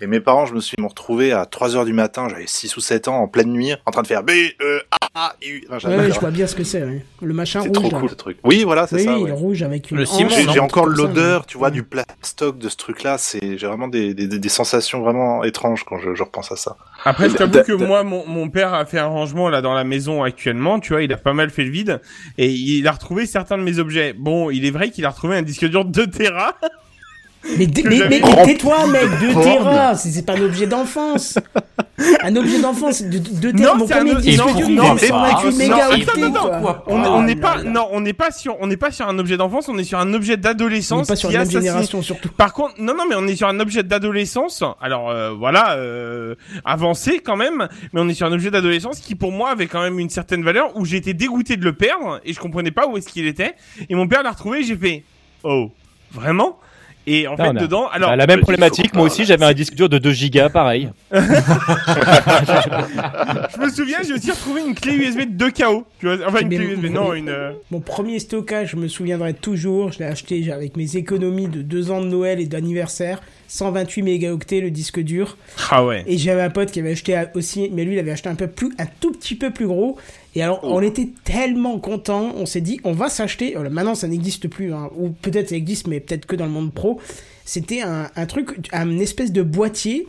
[0.00, 2.80] Et mes parents, je me suis retrouvé à 3 heures du matin, j'avais 6 ou
[2.80, 4.30] 7 ans, en pleine nuit, en train de faire B,
[4.60, 5.98] E, A, Enfin, Ouais, j'adore.
[5.98, 6.82] ouais, je vois bien ce que c'est.
[6.84, 7.04] ouais.
[7.22, 7.78] Le machin C'est rouge.
[7.78, 8.00] trop là.
[8.00, 8.38] cool ce truc.
[8.44, 9.14] Oui, voilà, c'est Oui, ça.
[9.16, 9.28] oui, ouais.
[9.28, 9.96] le rouge avec une.
[9.96, 10.04] Le
[10.52, 13.16] J'ai encore l'odeur, tu vois, du plastoc de ce truc-là.
[13.18, 16.76] C'est j'ai vraiment des, des, des sensations vraiment étranges quand je, je repense à ça.
[17.04, 19.84] Après, je t'avoue que moi, mon, mon père a fait un rangement là dans la
[19.84, 20.80] maison actuellement.
[20.80, 22.00] Tu vois, il a pas mal fait le vide
[22.36, 24.12] et il a retrouvé certains de mes objets.
[24.12, 26.54] Bon, il est vrai qu'il a retrouvé un disque dur 2 Tera.
[27.58, 29.44] Mais, tais-toi, mec, 2 Porn.
[29.44, 31.38] Tera, c'est pas un objet d'enfance.
[32.22, 35.12] un objet d'enfance, 2 Tera, Non, mon premier disque non, dur, non, il c'est fait
[35.12, 36.84] pas- 128 non, mégaoctets, attends, attends, quoi.
[36.88, 39.36] On on n'est pas, non, on n'est pas sur, on n'est pas sur un objet
[39.36, 41.06] d'enfance, on est sur un objet d'adolescence.
[41.06, 42.28] pas sur assassine- génération, surtout.
[42.30, 44.62] Par contre, non, non, mais on est sur un objet d'adolescence.
[44.80, 49.14] Alors euh, voilà, euh, avancé quand même, mais on est sur un objet d'adolescence qui
[49.14, 52.20] pour moi avait quand même une certaine valeur où j'ai été dégoûté de le perdre
[52.24, 53.54] et je comprenais pas où est-ce qu'il était.
[53.88, 55.04] Et mon père l'a retrouvé, et j'ai fait
[55.44, 55.70] oh
[56.12, 56.58] vraiment?
[57.08, 59.44] Et en fait on a- dedans, alors Bah, la même faut problématique, moi aussi j'avais
[59.44, 60.88] un disque dur de 2 gigas, pareil.
[61.12, 61.18] je
[63.60, 65.86] me souviens, j'ai aussi retrouvé une clé USB de 2 KO.
[66.00, 67.28] Tu vois, enfin une Mais clé USB, non une.
[67.28, 71.62] euh, Mon premier stockage, je me souviendrai toujours, je l'ai acheté avec mes économies de
[71.62, 75.36] 2 ans de Noël et d'anniversaire, 128 mégaoctets le disque dur.
[75.70, 76.04] Ah ouais.
[76.06, 78.46] Et j'avais un pote qui avait acheté aussi, mais lui il avait acheté un peu
[78.48, 79.96] plus, un tout petit peu plus gros.
[80.36, 80.68] Et alors Oh.
[80.74, 83.54] on était tellement contents, on s'est dit on va s'acheter.
[83.54, 86.52] voilà, maintenant ça n'existe plus, hein, ou peut-être ça existe, mais peut-être que dans le
[86.52, 87.00] monde pro.
[87.44, 90.06] C'était un, un truc, un espèce de boîtier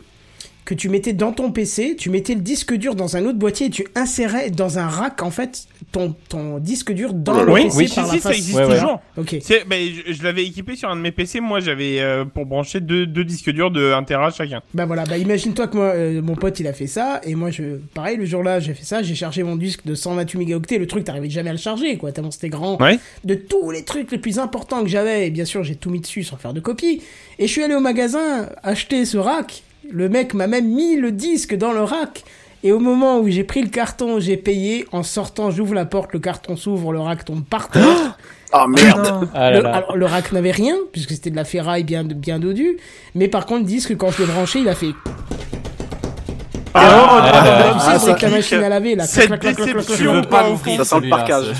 [0.66, 3.68] que tu mettais dans ton PC, tu mettais le disque dur dans un autre boîtier
[3.68, 7.64] et tu insérais dans un rack en fait ton, ton disque dur dans le Oui,
[7.64, 8.74] PC oui, par si, la si, ça existe Ouais, ouais.
[8.74, 9.00] toujours.
[9.16, 9.36] Ok.
[9.40, 11.40] C'est, ben, je, je l'avais équipé sur un de mes PC.
[11.40, 14.60] Moi, j'avais euh, pour brancher deux, deux disques durs de 1 Tera chacun.
[14.74, 17.50] Bah voilà, bah imagine-toi que moi, euh, mon pote il a fait ça, et moi
[17.50, 20.86] je, pareil, le jour-là j'ai fait ça, j'ai chargé mon disque de 128 mégaoctets, le
[20.86, 22.80] truc t'arrivais jamais à le charger quoi, tellement c'était grand.
[22.80, 22.98] Ouais.
[23.24, 26.00] De tous les trucs les plus importants que j'avais, et bien sûr j'ai tout mis
[26.00, 27.02] dessus sans faire de copie,
[27.38, 31.12] et je suis allé au magasin acheter ce rack, le mec m'a même mis le
[31.12, 32.24] disque dans le rack,
[32.64, 36.12] et au moment où j'ai pris le carton, j'ai payé, en sortant j'ouvre la porte,
[36.12, 38.18] le carton s'ouvre, le rack tombe par terre.
[38.52, 42.02] Ah merde Ah Le, alors, le rack n'avait rien, puisque c'était de la ferraille bien,
[42.04, 42.78] bien dodue.
[43.14, 44.92] Mais par contre, le disque, quand je l'ai branché, il a fait.
[46.80, 49.04] Ah, ah, bruit que la machine à laver, là.
[49.04, 50.22] Cette déception.
[50.22, 50.44] pas
[50.76, 51.52] Ça sent le c'est-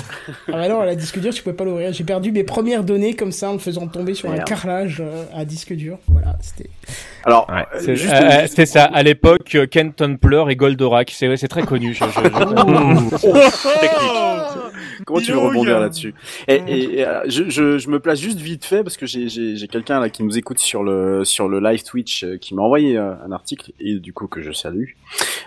[0.47, 1.91] Ah bah non, la disque dur, tu pouvais pas l'ouvrir.
[1.93, 5.23] J'ai perdu mes premières données comme ça en le faisant tomber sur un carrelage euh,
[5.35, 5.97] à disque dur.
[6.07, 6.69] Voilà, c'était.
[7.25, 11.11] Alors, Ouais, euh, C'est juste, euh, c'est ça, à l'époque, euh, Kenton Pleur et Goldorak,
[11.11, 11.93] c'est c'est très connu.
[11.93, 12.29] je- je- je-
[15.05, 16.13] comment tu veux rebondir euh, là-dessus
[16.47, 19.29] et, et, et, euh, je, je, je me place juste vite fait parce que j'ai
[19.29, 22.53] j'ai j'ai quelqu'un là qui nous écoute sur le sur le live Twitch euh, qui
[22.53, 24.89] m'a envoyé euh, un article et du coup que je salue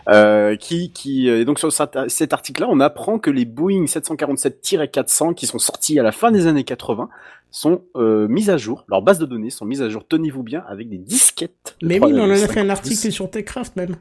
[0.09, 3.45] euh, qui qui euh, et donc sur cet, cet article là on apprend que les
[3.45, 7.09] Boeing 747-400 qui sont sortis à la fin des années 80
[7.51, 10.65] sont euh, mises à jour leurs bases de données sont mises à jour tenez-vous bien
[10.69, 13.31] avec des disquettes de Mais oui, mais on en a 3,5 fait un article sur
[13.31, 13.97] Techcraft même.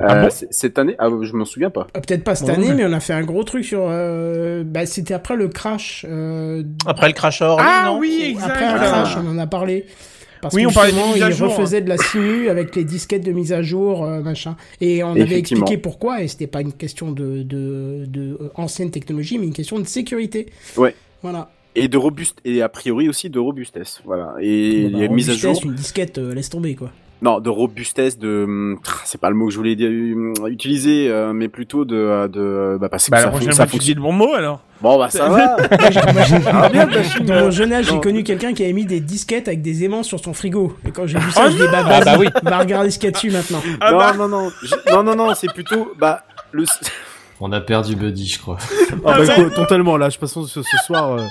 [0.00, 0.28] euh, Ah bon?
[0.50, 0.94] cette année?
[0.98, 3.22] Ah je m'en souviens pas Ah, Peut-être pas cette année, mais on a fait un
[3.24, 3.86] gros truc sur.
[3.88, 6.04] euh, Bah, c'était après le crash.
[6.08, 7.98] euh, Après le crash ligne, Ah non?
[7.98, 8.50] oui, exact.
[8.50, 9.86] Après un crash, on en a parlé.
[10.40, 11.50] Parce Oui, que on parlait mises à jour.
[11.56, 14.56] refaisait de la simu avec les disquettes de mise à jour, euh, machin.
[14.80, 18.90] Et on avait expliqué pourquoi, et c'était pas une question de, de, de euh, ancienne
[18.90, 20.46] technologie, mais une question de sécurité.
[20.76, 20.94] Ouais.
[21.22, 21.50] Voilà.
[21.74, 25.30] et de robuste et a priori aussi de robustesse voilà et Bon, bah, les mises
[25.30, 26.92] à jour Une disquette, euh, laisse tomber, quoi.
[27.20, 31.08] Non, de robustesse, de hum, c'est pas le mot que je voulais dire, hum, utiliser,
[31.10, 33.70] euh, mais plutôt de euh, de bah parce que Bah, ça, fon- prochaine ça dis
[33.72, 33.96] fonctionne.
[33.96, 34.60] le bon mot alors.
[34.80, 35.56] Bon bah ça va.
[35.80, 36.68] Moi, j'ai- moi, j'ai- Ah,
[37.24, 38.00] Dans euh, mon jeune âge, j'ai non.
[38.00, 40.76] connu quelqu'un qui avait mis des disquettes avec des aimants sur son frigo.
[40.86, 42.28] Et quand j'ai vu ça, Oh je dis, bah, Ah bah oui.
[42.44, 43.60] va regarder ce qu'il y a dessus maintenant.
[43.80, 44.12] Ah non, bah.
[44.16, 46.22] non non je- non non non, c'est plutôt bah
[46.52, 46.64] le
[47.40, 48.58] On a perdu Buddy, je crois.
[49.04, 51.22] Ah bah, écoute, totalement là, je que ce, ce soir euh,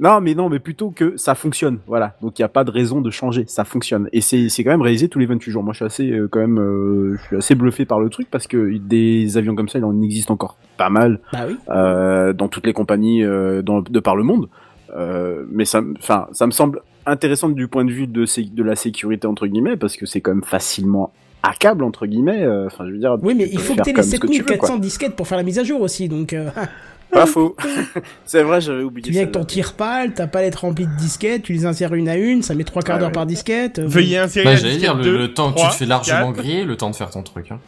[0.00, 2.16] Non, mais non, mais plutôt que ça fonctionne, voilà.
[2.22, 4.82] Donc il y a pas de raison de changer, ça fonctionne et c'est quand même
[4.82, 5.62] réalisé tous les 28 jours.
[5.62, 8.28] Moi je suis assez euh, quand même euh, je suis assez bluffé par le truc
[8.30, 11.20] parce que des avions comme ça, il en existe encore pas mal.
[11.32, 11.56] Bah oui.
[11.68, 14.48] euh, dans toutes les compagnies euh, dans, de par le monde.
[14.96, 18.24] Euh, mais ça, me- enfin, ça me semble intéressant du point de vue de,
[18.54, 21.12] de la sécurité entre guillemets parce que c'est quand même facilement
[21.42, 22.46] hackable entre guillemets.
[22.66, 23.16] Enfin, je veux dire.
[23.22, 24.78] Oui, mais il faut que aies les comme ce que tu veux, 7400 quoi.
[24.80, 26.50] disquettes pour faire la mise à jour aussi, donc euh,
[27.12, 27.54] Pas faux.
[28.24, 29.10] c'est vrai, j'avais tu oublié.
[29.10, 32.42] viens avec ton tire-pale, ta palette remplie de disquettes, tu les insères une à une,
[32.42, 33.12] ça met trois quarts Ouais, d'heure ouais.
[33.12, 33.78] par disquette.
[33.78, 35.86] euh, Veuillez insérer Bah, j'allais dire, disquette le, le temps que tu trois, te fais
[35.86, 36.42] largement quatre.
[36.42, 37.50] griller, le temps de faire ton truc.
[37.50, 37.58] Hein.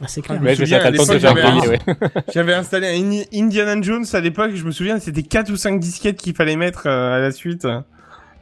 [0.00, 0.40] Ah, c'est clair.
[0.40, 1.78] Ouais, j'avais griller, ouais.
[2.34, 5.80] J'avais installé un Indi- Indiana Jones à l'époque, je me souviens, c'était 4 ou 5
[5.80, 7.66] disquettes qu'il fallait mettre euh, à la suite.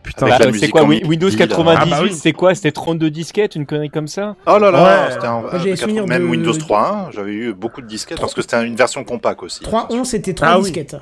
[0.05, 1.35] Putain, Bah, c'est quoi, Windows là.
[1.37, 2.13] 98, Ah bah oui.
[2.13, 2.55] c'est quoi?
[2.55, 4.37] C'était 32 disquettes, une connerie comme ça?
[4.47, 5.13] Oh là là, Ouais.
[5.15, 8.21] c'était un, Moi, j'ai euh, souvenir même de- Windows 3.1, j'avais eu beaucoup de disquettes
[8.21, 9.63] parce que c'était une version compact aussi.
[9.65, 10.65] 3.11, c'était 3 Ah oui.
[10.65, 10.97] disquettes.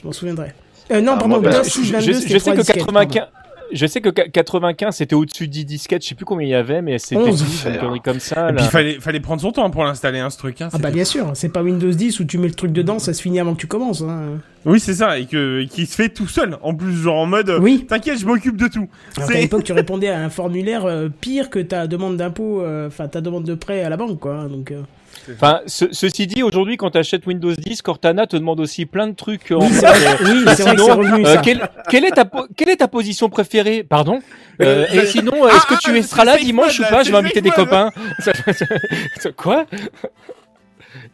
[0.00, 0.52] Je m'en souviendrai.
[0.90, 2.76] Euh, non, Ah, pardon, moi, bah, DOS je, 622, je- sais 3 que disquettes.
[2.78, 3.26] 95,
[3.72, 6.50] je sais que qua- 95 c'était au-dessus de 10 disquettes, je sais plus combien il
[6.50, 7.42] y avait, mais c'était 11.
[7.44, 8.50] 10, une connerie comme ça.
[8.50, 10.60] Et puis il fallait, fallait prendre son temps pour l'installer, hein, ce truc.
[10.60, 12.98] Hein, Ah bah bien sûr, c'est pas Windows 10 où tu mets le truc dedans,
[12.98, 14.02] ça se finit avant que tu commences.
[14.02, 14.38] Hein.
[14.66, 16.58] Oui, c'est ça, et que, qui se fait tout seul.
[16.62, 17.86] En plus, genre en mode, Oui.
[17.88, 18.88] t'inquiète, je m'occupe de tout.
[19.16, 22.88] Alors C'est- l'époque, tu répondais à un formulaire euh, pire que ta demande d'impôt, euh,
[22.88, 24.46] enfin ta demande de prêt à la banque, quoi.
[24.48, 24.82] Donc, euh,
[25.34, 29.06] Enfin, ce- ceci dit, aujourd'hui, quand tu achètes Windows 10, Cortana te demande aussi plein
[29.06, 29.50] de trucs.
[29.52, 32.24] en Oui, c'est euh, oui, revenu, euh, quelle, quelle est ta,
[32.56, 33.84] quelle est ta position préférée?
[33.84, 34.20] Pardon?
[34.62, 37.02] Euh, Euh, Et sinon, euh, est-ce que ah, tu ah, seras là dimanche ou pas?
[37.02, 37.90] Je vais inviter des copains.
[39.36, 39.66] Quoi?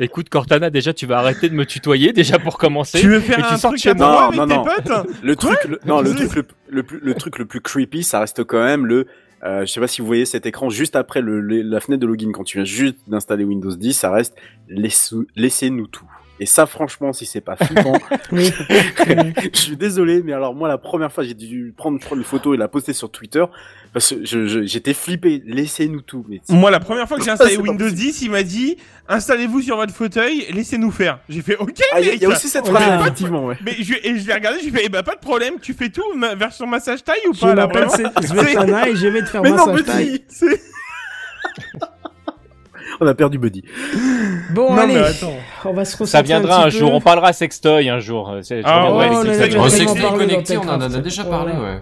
[0.00, 2.98] Écoute, Cortana, déjà, tu vas arrêter de me tutoyer, déjà pour commencer.
[2.98, 4.24] Tu veux faire et tu un sors truc chez à moi.
[4.28, 4.64] avec non, tes non.
[4.64, 5.06] potes?
[5.22, 8.20] Le truc, le, non, le truc le, le plus, le truc le plus creepy, ça
[8.20, 9.06] reste quand même le.
[9.46, 12.32] Euh, je sais pas si vous voyez cet écran juste après la fenêtre de login
[12.32, 14.34] quand tu viens juste d'installer Windows 10, ça reste
[14.68, 16.04] laisse- laissez-nous tout.
[16.38, 17.98] Et ça, franchement, si c'est pas flippant,
[18.32, 18.50] oui.
[19.54, 22.52] je suis désolé, mais alors moi, la première fois, j'ai dû prendre, prendre une photo
[22.52, 23.42] et la poster sur Twitter
[23.94, 25.42] parce que je- je- j'étais flippé.
[25.46, 26.26] Laissez-nous tout.
[26.28, 28.00] Mais Moi, la première fois que j'ai installé Windows possible.
[28.12, 28.76] 10, il m'a dit
[29.08, 31.20] installez-vous sur votre fauteuil, laissez-nous faire.
[31.30, 31.72] J'ai fait ok.
[31.94, 32.72] Ah, il y, a- y aussi cette Ouais.
[32.74, 33.56] phrase, effectivement, ouais.
[33.64, 35.88] Mais je, et je l'ai regardé, j'ai fait eh bah pas de problème, tu fais
[35.88, 37.90] tout, ma version massage taille ou Je pas là vraiment
[38.20, 40.22] Svetlana et je vais te faire Mais non, massage taille.
[43.00, 43.62] On a perdu Buddy.
[44.50, 45.34] Bon, Non, allez, mais attends.
[45.64, 46.90] on va se Ça viendra un, petit jour.
[46.90, 46.96] peu.
[46.96, 48.30] On parlera sextoy un jour.
[48.64, 49.24] Ah ouais,
[49.70, 50.18] sextoy.
[50.18, 51.80] connecté, on en a déjà parlé, ouais.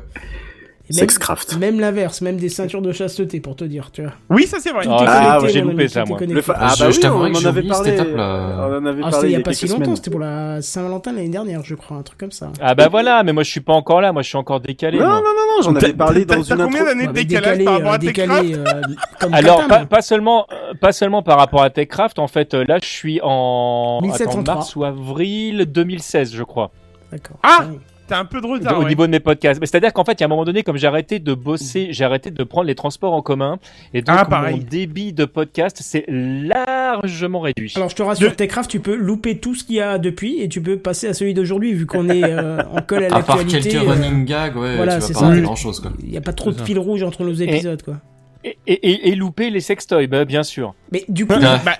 [0.90, 1.56] Même- Sexcraft.
[1.56, 4.12] Même l'inverse, même des ceintures de chasteté pour te dire, tu vois.
[4.28, 4.85] Oui, ça c'est vrai.
[4.86, 6.19] Ah, Ah, ouais, j'ai loupé ça, moi.
[6.19, 6.35] connecté.
[6.35, 7.93] Le fa- Je- ah bah je oui, t'avouerai on que en avait parlé.
[7.94, 8.56] étape-là.
[8.69, 10.20] On en avait Ah, parlé il y a pas y a si longtemps, c'était pour
[10.20, 12.52] la Saint-Valentin l'année dernière, je crois, un truc comme ça.
[12.61, 14.98] Ah bah voilà, mais moi je suis pas encore là, moi je suis encore décalé.
[14.98, 15.15] Non, moi.
[15.16, 17.98] non, non, non, j'en avais parlé dans une combien d'années de décalage par rapport à
[17.98, 22.52] Techcraft décalé, euh, Alors pas, seulement euh, pas seulement par rapport à Techcraft, en fait
[22.52, 24.55] euh, là je suis en attends, 1703.
[24.55, 26.70] mars ou avril 2016 je crois.
[27.11, 27.39] D'accord.
[27.43, 27.65] Ah
[28.07, 28.79] T'as un peu de retard.
[28.79, 28.89] au ouais.
[28.91, 29.59] niveau de mes podcasts.
[29.61, 31.89] Mais c'est-à-dire qu'en fait, il y a un moment donné, comme j'ai arrêté de bosser,
[31.91, 33.59] j'ai arrêté de prendre les transports en commun,
[33.95, 37.73] et donc Ah, mon débit de podcast s'est largement réduit.
[37.77, 40.41] Alors je te rassure, De- Techcraft, tu peux louper tout ce qu'il y a depuis
[40.41, 43.23] et tu peux passer à celui d'aujourd'hui vu qu'on est euh, en colle à À
[43.23, 43.71] part l'actualité.
[43.71, 45.93] quelques euh, running gags, ouais, voilà, tu vas pas rater grand chose, quoi.
[46.03, 47.97] Il n'y a pas trop de fil rouge entre nos épisodes, quoi.
[48.45, 50.75] Et, et, et, louper les sextoys, bah, bien sûr.
[50.93, 51.61] Mais du coup, Ah.
[51.65, 51.73] Bah,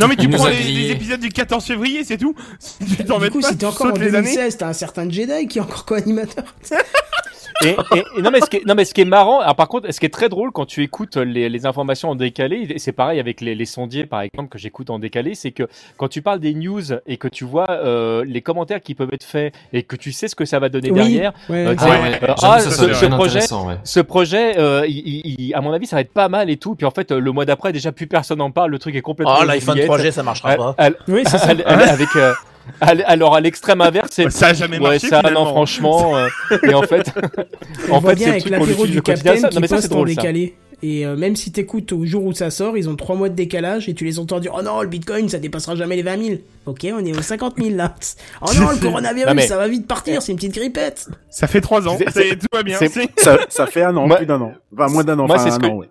[0.00, 2.34] non mais tu prends les, épisodes du 14 février, c'est tout.
[2.96, 4.34] Tu t'en du mets coup, pas, si t'es encore en sautes les années.
[4.34, 6.44] 2016, t'as un certain Jedi qui est encore co-animateur.
[7.64, 9.54] Et, et- et non, mais ce qui est, non, mais ce qui est marrant, alors
[9.56, 12.66] par contre, ce qui est très drôle quand tu écoutes les, les informations en décalé,
[12.70, 15.64] et c'est pareil avec les, les sondiers, par exemple, que j'écoute en décalé, c'est que
[15.96, 19.24] quand tu parles des news et que tu vois euh, les commentaires qui peuvent être
[19.24, 21.88] faits et que tu sais ce que ça va donner Oui, derrière, ouais, euh, Ah
[21.88, 23.76] ouais, euh, ah, ce, projet, ouais.
[23.84, 26.56] ce projet, euh, il, il- il- à mon avis, ça va être pas mal et
[26.56, 26.74] tout.
[26.74, 29.00] Puis en fait, euh, le mois d'après, déjà plus personne n'en parle, le truc est
[29.02, 29.36] complètement.
[29.40, 29.88] Oh, l'iPhone oubliette.
[29.90, 30.74] 3G, ça marchera pas.
[30.78, 31.48] à- Oui, c'est ça.
[31.50, 32.32] avec euh,
[32.80, 35.44] alors à l'extrême inverse, c'est Ça a jamais ouais, marché, ça, finalement.
[35.44, 36.16] non, franchement.
[36.16, 36.28] euh,
[36.62, 37.10] et en fait,
[37.90, 39.32] On en voit fait, bien c'est le avec truc qu'on l'apéro utilise du au quotidien.
[39.32, 40.14] Capitaine Ça- non, mais qui ça, c'est poste en drôle, ça.
[40.20, 40.54] décalé.
[40.84, 43.36] Et euh, même si t'écoutes au jour où ça sort, ils ont trois mois de
[43.36, 46.20] décalage et tu les entends dire Oh non, le bitcoin ça dépassera jamais les 20
[46.24, 46.38] 000.
[46.66, 47.94] Ok, on est aux 50 000 là.
[48.40, 51.08] Oh non, le coronavirus Non, mais- ça va vite partir, c'est une petite grippette.
[51.30, 52.78] Ça fait 3 ans, C'est- c'est- tout va bien.
[52.78, 54.54] c'est- c'est- Ça, ça fait un an, Moi- plus d'un an.
[54.76, 55.88] Enfin, moins d'un an, Moi, enfin, c'est ce un que- an, ouais.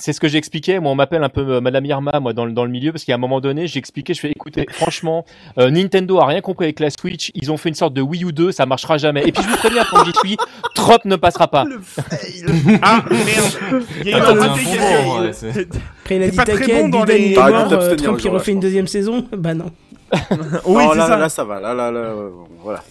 [0.00, 0.78] C'est ce que j'expliquais.
[0.80, 3.04] Moi, on m'appelle un peu euh, Madame Irma, moi, dans le, dans le milieu, parce
[3.04, 5.24] qu'à un moment donné, j'expliquais, je fais, écoutez, franchement,
[5.58, 7.30] euh, Nintendo a rien compris avec la Switch.
[7.34, 9.26] Ils ont fait une sorte de Wii U 2, ça marchera jamais.
[9.26, 10.36] Et puis, je vous préviens, quand j'y suis,
[10.74, 11.64] Trop ne passera pas.
[12.82, 15.66] Ah merde Il y a eu un bon ouais, c'est-
[16.02, 18.60] Après, il a dit pas très bon dans les- mort, euh, Trump il refait une
[18.60, 19.26] deuxième saison.
[19.36, 19.70] Bah non.
[20.64, 21.16] Oui, c'est là, ça.
[21.16, 21.60] là, ça va.
[21.60, 22.30] Là, là, là, euh,
[22.62, 22.82] voilà.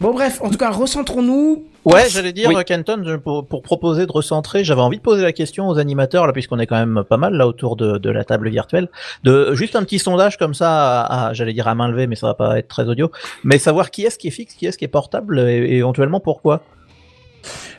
[0.00, 1.64] Bon, bref, en tout cas, recentrons-nous.
[1.84, 2.64] Ouais, j'allais dire, Oui.
[2.64, 6.26] Kenton, je- pour, pour proposer de recentrer, j'avais envie de poser la question aux animateurs,
[6.26, 8.88] là, puisqu'on est quand même pas mal là autour de, de la table virtuelle,
[9.24, 12.14] de juste un petit sondage comme ça, à, à- j'allais dire à main levée, mais
[12.14, 13.10] ça va pas être très audio,
[13.42, 16.20] mais savoir qui est-ce qui est fixe, qui est-ce qui est portable, et, et éventuellement
[16.20, 16.60] pourquoi.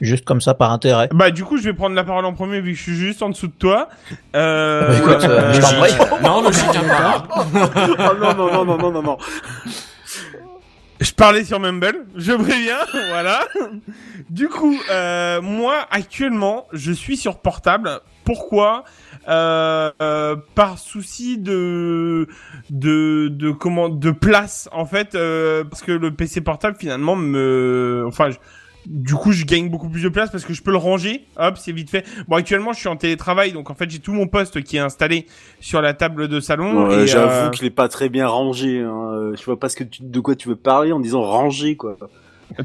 [0.01, 1.09] Juste comme ça, par intérêt.
[1.13, 3.21] Bah du coup je vais prendre la parole en premier vu que je suis juste
[3.21, 3.89] en dessous de toi.
[4.35, 4.87] Euh...
[4.87, 6.23] Bah, écoute, euh, je t'en prie.
[6.23, 7.27] Non, logique, imparable.
[7.33, 9.17] oh non, non, non, non, non, non, non.
[10.99, 13.47] Je parlais sur Mumble, je préviens, voilà.
[14.29, 18.01] Du coup, euh, moi actuellement, je suis sur portable.
[18.25, 18.83] Pourquoi?
[19.29, 22.27] Euh, euh, Par souci de
[22.69, 28.03] de de comment de place en fait, euh, parce que le PC portable finalement me,
[28.07, 28.29] enfin.
[28.31, 28.37] je-
[28.89, 31.23] du coup, je gagne beaucoup plus de place parce que je peux le ranger.
[31.37, 32.05] Hop, c'est vite fait.
[32.27, 34.81] Bon, actuellement, je suis en télétravail, donc en fait, j'ai tout mon poste qui est
[34.81, 35.27] installé
[35.59, 36.87] sur la table de salon.
[36.87, 38.79] Ouais, et, J'avoue euh, qu'il est pas très bien rangé.
[38.79, 39.11] Hein.
[39.13, 41.75] Euh, Je vois pas ce que tu, de quoi tu veux parler en disant rangé,
[41.75, 41.97] quoi.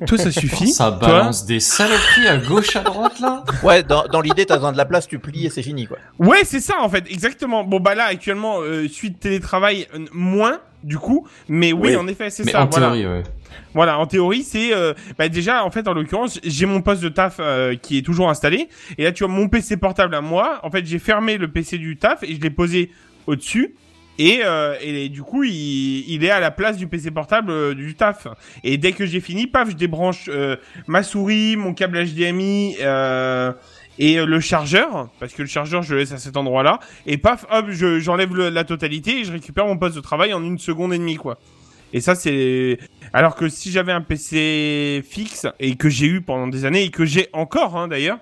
[0.06, 0.68] toi, ça suffit.
[0.68, 3.44] Ça Toi balance des saloperies à gauche, à droite, là.
[3.62, 5.98] Ouais, dans, dans l'idée, t'as besoin de la place, tu plies et c'est fini, quoi.
[6.18, 7.64] Ouais, c'est ça en fait, exactement.
[7.64, 11.26] Bon bah là actuellement, euh, suite télétravail, euh, moins, du coup.
[11.48, 11.96] Mais oui, Oui.
[11.96, 12.62] en effet, c'est ça.
[12.62, 12.86] en voilà.
[12.92, 13.22] théorie, ouais.
[13.74, 17.08] Voilà, en théorie, c'est euh, bah déjà en fait en l'occurrence, j'ai mon poste de
[17.08, 20.60] taf euh, qui est toujours installé et là tu vois mon PC portable à moi,
[20.62, 22.90] en fait, j'ai fermé le PC du taf et je l'ai posé
[23.26, 23.74] au-dessus.
[24.16, 25.50] Et, euh, et du coup, il,
[26.08, 28.28] il est à la place du PC portable euh, du taf.
[28.62, 30.54] Et dès que j'ai fini, paf, je débranche euh,
[30.86, 33.52] ma souris, mon câble HDMI euh,
[33.98, 36.80] et euh, le chargeur, parce que le chargeur, je le laisse à cet endroit-là.
[37.06, 40.42] Et paf, hop, je- j'enlève la totalité et je récupère mon poste de travail en
[40.42, 41.38] une seconde et demie, quoi.
[41.92, 42.78] Et ça, c'est...
[43.12, 46.90] Alors que si j'avais un PC fixe, et que j'ai eu pendant des années, et
[46.90, 48.18] que j'ai encore, hein, d'ailleurs,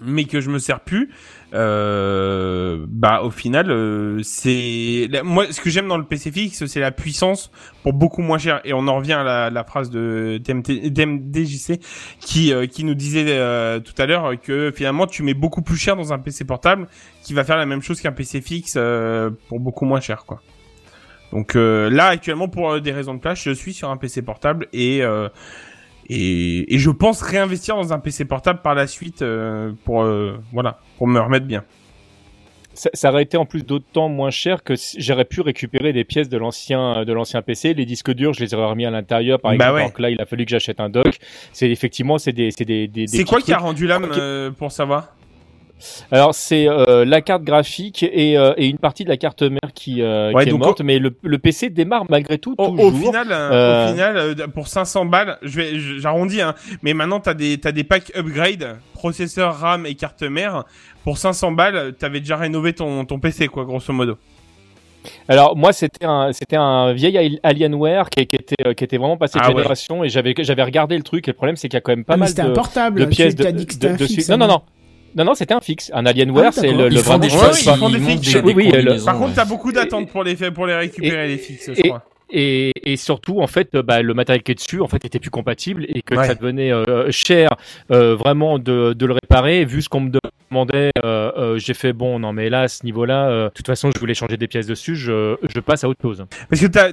[0.00, 1.10] mais que je me sers plus,
[1.54, 6.80] euh, bah au final euh, c'est moi ce que j'aime dans le PC fixe c'est
[6.80, 7.50] la puissance
[7.82, 11.80] pour beaucoup moins cher et on en revient à la, la phrase de DMDJC
[12.20, 15.78] qui euh, qui nous disait euh, tout à l'heure que finalement tu mets beaucoup plus
[15.78, 16.86] cher dans un PC portable
[17.22, 20.42] qui va faire la même chose qu'un PC fixe euh, pour beaucoup moins cher quoi.
[21.32, 24.66] Donc euh, là actuellement pour des raisons de place je suis sur un PC portable
[24.74, 25.02] et
[26.08, 30.38] et, et je pense réinvestir dans un PC portable par la suite euh, pour euh,
[30.52, 31.64] voilà pour me remettre bien.
[32.74, 36.04] Ça, ça aurait été en plus d'autant moins cher que si- j'aurais pu récupérer des
[36.04, 37.74] pièces de l'ancien de l'ancien PC.
[37.74, 39.74] Les disques durs, je les aurais remis à l'intérieur, par Bah exemple.
[39.74, 39.84] ouais.
[39.86, 41.18] Donc là, il a fallu que j'achète un dock.
[41.52, 44.52] C'est effectivement, c'est des, c'est des, des, des C'est quoi qui a rendu l'âme euh,
[44.52, 45.08] pour savoir?
[46.10, 49.72] Alors c'est euh, la carte graphique et, euh, et une partie de la carte mère
[49.74, 52.86] qui, euh, Ouais, qui est morte, mais le, le PC démarre malgré tout au, toujours.
[52.86, 56.54] au final, euh, Euh, au final, euh, pour 500 balles, je vais, je- j'arrondis, hein,
[56.82, 60.64] mais maintenant t'as des, t'as des packs upgrade, processeur, RAM et carte mère.
[61.04, 64.18] Pour 500 balles, t'avais déjà rénové ton, ton PC, quoi, grosso modo.
[65.28, 68.98] Alors moi c'était un c'était un vieil Al- Alienware qui, qui était euh, qui était
[68.98, 69.56] vraiment passé de Ah ouais.
[69.56, 71.92] génération et j'avais j'avais regardé le truc et le problème c'est qu'il y a quand
[71.92, 73.48] même pas Ah, mal de, un portable, de tu- pièces de, de-
[73.88, 74.14] un dessus.
[74.16, 74.62] fixe, Non non non.
[75.16, 75.90] Non, non, c'était un fixe.
[75.94, 78.32] Un Alienware, Ah, c'est le, le vrai des choses, ils font des fixes.
[78.32, 81.38] des, Oui, oui, le- Par contre, t'as beaucoup d'attentes pour les, pour les récupérer, les
[81.38, 82.02] fixes, je et- crois.
[82.30, 85.30] Et, et surtout, en fait, bah, le matériel qui est dessus, en fait, était plus
[85.30, 86.26] compatible et que Ouais.
[86.26, 87.48] ça devenait euh, cher,
[87.90, 89.64] euh, vraiment de, de le réparer.
[89.64, 90.10] Vu ce qu'on me
[90.50, 93.66] demandait, euh, euh, j'ai fait bon, non, mais là, à ce niveau-là, euh, de toute
[93.66, 94.94] façon, je voulais changer des pièces dessus.
[94.94, 96.22] Je, je passe à autre chose.
[96.50, 96.92] Parce que t'as,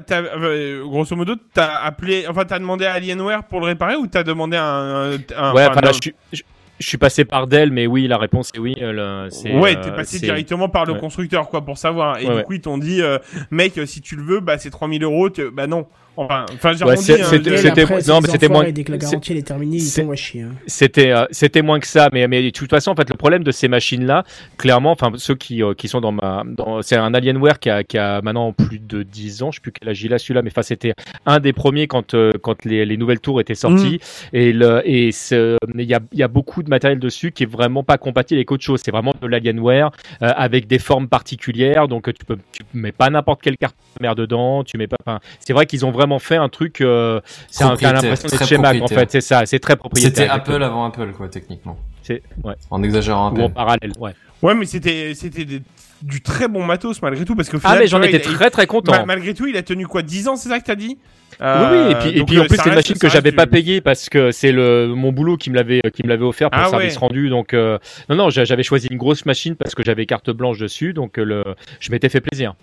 [0.83, 4.55] grosso modo, t'as appelé, enfin, t'as demandé à Alienware pour le réparer ou t'as demandé
[4.55, 5.17] à un, un-
[5.53, 6.43] ouais, enfin, enfin, là, un- je suis, je,
[6.79, 8.75] je suis passé par Dell, mais oui, la réponse est oui.
[8.81, 10.99] euh, le- Ouais, euh, t'es passé c'est- directement par le ouais.
[10.99, 12.19] constructeur, quoi, pour savoir.
[12.19, 13.17] Et Ouais, du coup, ils t'ont dit, euh,
[13.51, 15.29] mec, euh, si tu le veux, bah, c'est 3000 euros.
[15.53, 15.87] Bah, non.
[16.17, 16.45] Enfin,
[16.85, 16.95] Ouais, hein,
[17.29, 19.81] c'était- après, non, mais c'était moins- Dès que la c'est- garantie elle est terminée, ils
[19.81, 20.41] c'est- t'envoient chier.
[20.43, 20.51] hein.
[20.67, 23.43] C'était euh, c'était moins que ça, mais mais de toute façon en fait le problème
[23.43, 24.23] de ces machines là,
[24.57, 27.83] clairement, enfin ceux qui euh, qui sont dans ma dans c'est un Alienware qui a
[27.83, 30.41] qui a maintenant plus de 10 ans, je sais plus quel âge il a celui-là,
[30.41, 30.93] mais enfin c'était
[31.25, 33.99] un des premiers quand euh, quand les, les nouvelles tours étaient sorties
[34.33, 37.51] et le et il y a il y a beaucoup de matériel dessus qui est
[37.51, 41.87] vraiment pas compatible avec autre chose, c'est vraiment de l'Alienware euh, avec des formes particulières,
[41.87, 45.19] donc tu peux tu mets pas n'importe quelle carte mère dedans, tu mets pas enfin
[45.39, 47.19] c'est vrai qu'ils ont vraiment fait un truc euh,
[47.49, 50.15] c'est un, t'as l'impression d'être chez Mac en fait, c'est ça, c'est très propriétaire.
[50.15, 50.29] C'était.
[50.29, 51.77] Apple avant Apple, quoi, techniquement.
[52.03, 52.53] C'est ouais.
[52.69, 53.41] En exagérant un Ou peu.
[53.43, 54.11] en parallèle, ouais.
[54.41, 55.61] Ouais, mais c'était, c'était des-
[56.01, 58.91] du très bon matos, malgré tout, parce qu'au Ah mais j'en étais très très content.
[58.91, 60.97] ma- malgré tout, il a tenu quoi 10 ans, c'est ça que t'as dit?
[61.41, 63.31] Oui, oui, et puis, et donc, puis en euh, plus c'est une machine que j'avais
[63.33, 66.49] pas payée parce que c'est le mon boulot qui me l'avait qui me l'avait offert
[66.49, 66.99] pour Ah le service ouais.
[66.99, 67.77] rendu donc euh,
[68.07, 71.19] non non j'a- j'avais choisi une grosse machine parce que j'avais carte blanche dessus donc
[71.19, 71.43] euh, le
[71.81, 72.53] je m'étais fait plaisir.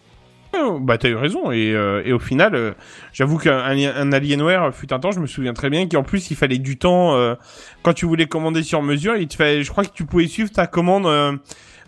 [0.80, 2.72] Bah t'as eu raison et, euh, et au final euh,
[3.12, 6.30] j'avoue qu'un un, un Alienware fut un temps je me souviens très bien qu'en plus
[6.30, 7.34] il fallait du temps euh,
[7.82, 10.50] quand tu voulais commander sur mesure il te fait je crois que tu pouvais suivre
[10.50, 11.32] ta commande euh,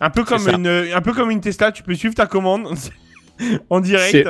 [0.01, 2.67] un peu comme une un peu comme une Tesla tu peux suivre ta commande
[3.69, 4.27] en direct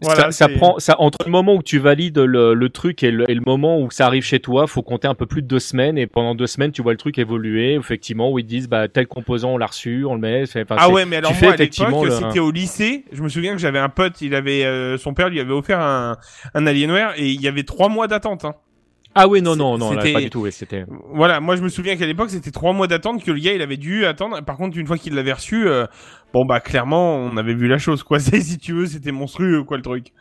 [0.00, 3.10] Voilà, ça, ça prend ça entre le moment où tu valides le, le truc et
[3.10, 5.46] le, et le moment où ça arrive chez toi, faut compter un peu plus de
[5.48, 8.48] deux semaines et pendant deux semaines tu vois le truc évoluer effectivement où ils te
[8.48, 10.42] disent bah tel composant on l'a reçu, on le met.
[10.42, 13.04] enfin, Ah ouais, mais alors moi à effectivement l'époque, c'était au lycée.
[13.12, 15.80] Je me souviens que j'avais un pote, il avait euh, son père lui avait offert
[15.80, 16.16] un,
[16.54, 18.44] un Alienware et il y avait trois mois d'attente.
[18.44, 18.54] Hein.
[19.20, 21.96] Ah oui non non non là, pas du tout c'était Voilà, moi je me souviens
[21.96, 24.40] qu'à l'époque c'était trois mois d'attente que le gars il avait dû attendre.
[24.44, 25.86] Par contre, une fois qu'il l'avait reçu, euh,
[26.32, 28.20] bon bah clairement on avait vu la chose quoi.
[28.20, 30.12] C'est si tu veux, c'était monstrueux quoi le truc.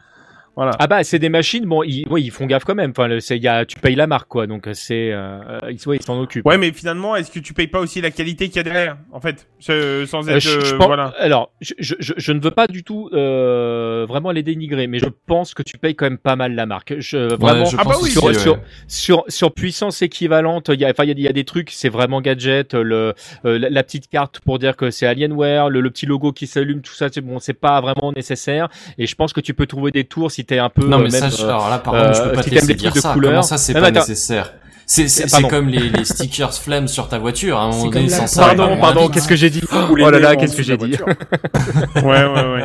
[0.58, 0.72] Voilà.
[0.80, 3.20] Ah bah c'est des machines bon ils ouais, ils font gaffe quand même enfin le-
[3.22, 6.02] c'est il y a tu payes la marque quoi donc c'est euh, ils ouais, ils
[6.04, 6.46] s'en occupent.
[6.46, 8.98] Ouais, mais finalement, est-ce que tu payes pas aussi la qualité qu'il y a derrière,
[9.12, 11.14] en fait, ce- sans être Euh, je- je euh, pense- voilà.
[11.20, 15.00] Alors, je, je, je- je ne veux pas du tout euh, vraiment les dénigrer, mais
[15.00, 16.96] je pense que tu payes quand même pas mal la marque.
[17.00, 18.34] Je, vraiment, je Ah bah oui, aussi, sur, ouais.
[18.34, 21.34] sur, sur, sur puissance équivalente, il y a, enfin, il y a, il y a
[21.34, 23.14] des trucs, c'est vraiment gadget, le,
[23.46, 26.48] euh, la, la petite carte pour dire que c'est Alienware, le, le petit logo qui
[26.48, 28.70] s'allume, tout ça, c'est bon, c'est pas vraiment nécessaire.
[28.98, 30.88] Et je pense que tu peux trouver des tours si t'es un peu.
[30.88, 32.74] Non, euh, mais ça, même, alors là, par contre, je euh, peux pas te laisser
[32.74, 33.16] dire ça.
[33.22, 34.54] Comment ça, c'est pas nécessaire
[34.86, 35.48] C'est c'est- c'est Pardon.
[35.50, 37.58] comme les, les stickers flammes sur ta voiture.
[37.58, 39.50] À un moment comme donné, la- sans ça, elle va Pardon, pardon, qu'est-ce que j'ai
[39.50, 39.62] dit
[39.92, 40.96] Oh là là, qu'est-ce que j'ai dit
[41.96, 42.64] ouais, ouais, ouais.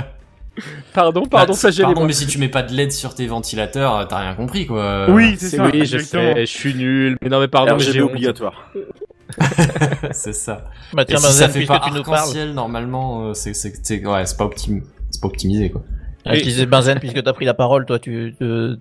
[0.92, 1.86] Pardon, pardon, Bah, ça gêne.
[1.86, 5.10] Pardon, mais si tu mets pas de LED sur tes ventilateurs, t'as rien compris, quoi.
[5.10, 5.64] Oui, c'est ça.
[5.64, 7.16] Oui, je sais, je suis nul.
[7.22, 8.70] Mais non, mais pardon, mais j'ai obligatoire.
[10.12, 10.64] c'est ça.
[10.92, 14.44] Bah Et si ça fait pas arc-en-ciel, normalement, euh, c'est, c'est, c'est, ouais, c'est pas
[14.44, 14.80] optim,
[15.10, 15.82] c'est pas optimisé, quoi.
[16.24, 18.34] Ah, je disais Benzen, puisque t'as pris la parole, toi, tu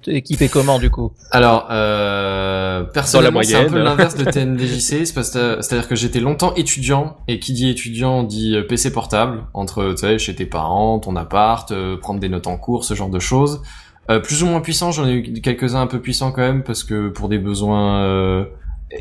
[0.07, 1.11] équipé comment du coup?
[1.31, 6.19] Alors, euh, personnellement, c'est un peu l'inverse de TNDJC, c'est parce que- c'est-à-dire que j'étais
[6.19, 10.45] longtemps étudiant, et qui dit étudiant dit euh, PC portable, entre, tu sais, chez tes
[10.45, 13.61] parents, ton appart, euh, prendre des notes en cours, ce genre de choses.
[14.09, 16.83] Euh, plus ou moins puissant, j'en ai eu quelques-uns un peu puissants quand même, parce
[16.83, 18.45] que pour des besoins euh,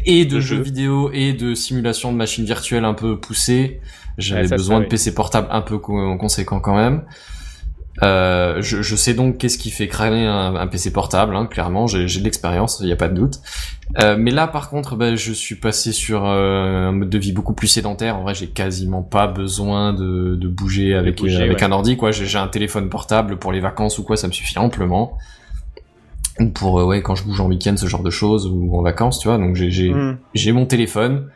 [0.06, 0.62] et de, De jeux jeux.
[0.62, 3.80] vidéo et de simulation de machines virtuelles un peu poussées,
[4.18, 4.88] j'avais Ouais, besoin ça, de oui.
[4.90, 7.02] PC portable un peu co- conséquent quand même.
[8.02, 11.86] Euh, je, je sais donc qu'est-ce qui fait cramer un, un PC portable, hein, clairement,
[11.86, 13.40] j'ai de l'expérience, il n'y a pas de doute.
[13.98, 17.32] Euh, mais là, par contre, bah, je suis passé sur euh, un mode de vie
[17.32, 18.16] beaucoup plus sédentaire.
[18.16, 21.64] En vrai, j'ai quasiment pas besoin de, de bouger avec, bouger, avec ouais.
[21.64, 21.96] un ordi.
[21.96, 22.12] quoi.
[22.12, 25.18] J'ai un téléphone portable pour les vacances ou quoi, ça me suffit amplement.
[26.38, 28.82] Ou pour euh, ouais, quand je bouge en week-end, ce genre de choses ou en
[28.82, 29.38] vacances, tu vois.
[29.38, 29.92] Donc j'ai
[30.34, 31.28] j'ai mon téléphone,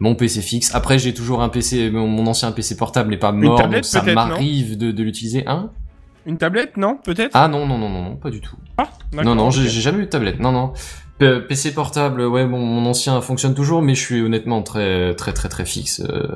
[0.00, 0.74] mon PC fixe.
[0.74, 4.02] Après, j'ai toujours un PC, mon, ancien PC portable n'est pas mort, tablette, donc ça
[4.02, 5.46] m'arrive de, de l'utiliser.
[5.46, 5.70] Hein?
[6.28, 7.32] Une tablette, non Peut-être?
[7.34, 8.54] Ah non, non, non, non, non, pas du tout.
[8.76, 8.90] Ah,
[9.24, 10.38] Non, non, j'ai jamais eu de tablette.
[10.38, 10.72] Non, non.
[11.18, 15.32] P- PC portable, ouais, bon, mon ancien fonctionne toujours, mais je suis honnêtement très, très,
[15.32, 16.00] très, très fixe.
[16.08, 16.28] Euh,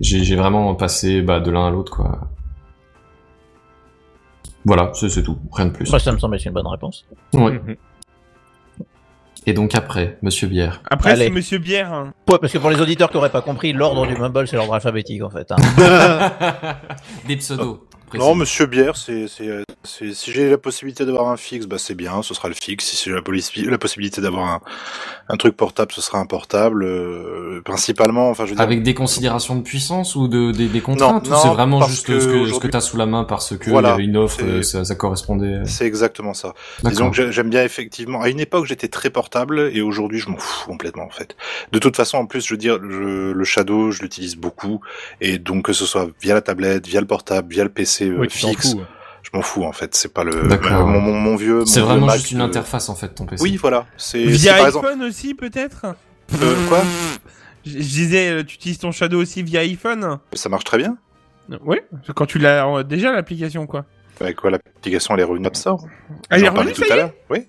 [0.00, 2.30] j'ai vraiment passé bah, de l'un à l'autre, quoi.
[4.64, 5.88] Voilà, c'est tout, rien de plus.
[5.90, 7.04] Moi, ça me semble être une bonne réponse.
[7.34, 7.52] Ouais.
[7.52, 7.76] Mhm.
[9.46, 10.82] Et donc après, Monsieur Bière.
[10.90, 11.92] Après, c'est Monsieur Bière.
[11.92, 12.12] hein.
[12.28, 14.74] Ouais, parce que pour les auditeurs qui auraient pas compris, l'ordre du Mumble, c'est l'ordre
[14.74, 15.50] alphabétique en fait.
[15.52, 15.56] hein.
[17.26, 17.87] Des pseudos.
[18.14, 21.76] Non, monsieur Bière, c'est, c'est, euh, c'est- si j'ai la possibilité d'avoir un fixe, bah
[21.78, 22.84] c'est bien, ce sera le fixe.
[22.86, 24.60] Si j'ai la, possibilité d'avoir un,
[25.28, 26.84] un truc portable, ce sera un portable.
[26.84, 30.80] euh, principalement, enfin, je veux dire, Avec des considérations de puissance ou de, des, des
[30.80, 33.88] contraintes c'est vraiment juste que ce que, aujourd'hui- t'as sous la main parce que Voilà,
[33.88, 35.60] il y avait une offre, euh, ça, ça correspondait.
[35.64, 36.54] c'est exactement ça.
[36.78, 36.90] D'accord.
[36.90, 38.22] Disons que j'ai- j'aime bien effectivement.
[38.22, 41.36] À une époque, j'étais très portable et aujourd'hui, je m'en fous complètement en fait.
[41.72, 44.80] De toute façon, en plus, je veux dire, je- le Shadow, je l'utilise beaucoup
[45.20, 48.18] et donc que ce soit via la tablette, via le portable, via le PC euh,
[48.18, 48.80] Oui, fixe, fous.
[49.22, 49.94] je m'en fous en fait.
[49.94, 50.86] C'est pas le D'accord.
[50.86, 51.64] mon, mon, mon vieux.
[51.66, 53.42] C'est vraiment Mac juste une de- interface en fait ton PC.
[53.42, 53.86] Oui, voilà.
[53.96, 55.04] C'est Via par iPhone exemple.
[55.04, 55.86] aussi, peut-être
[56.42, 56.82] Euh, quoi?
[57.66, 60.18] Je je disais, euh, tu utilises ton Shadow aussi via iPhone?
[60.34, 60.96] Ça marche très bien.
[61.64, 61.78] Oui,
[62.14, 63.84] quand tu l'as euh, déjà l'application, quoi.
[64.20, 65.84] Avec quoi l'application elle est revenue App Store
[66.28, 67.12] Elle est revenue, tout ça à l'heure.
[67.30, 67.46] Oui.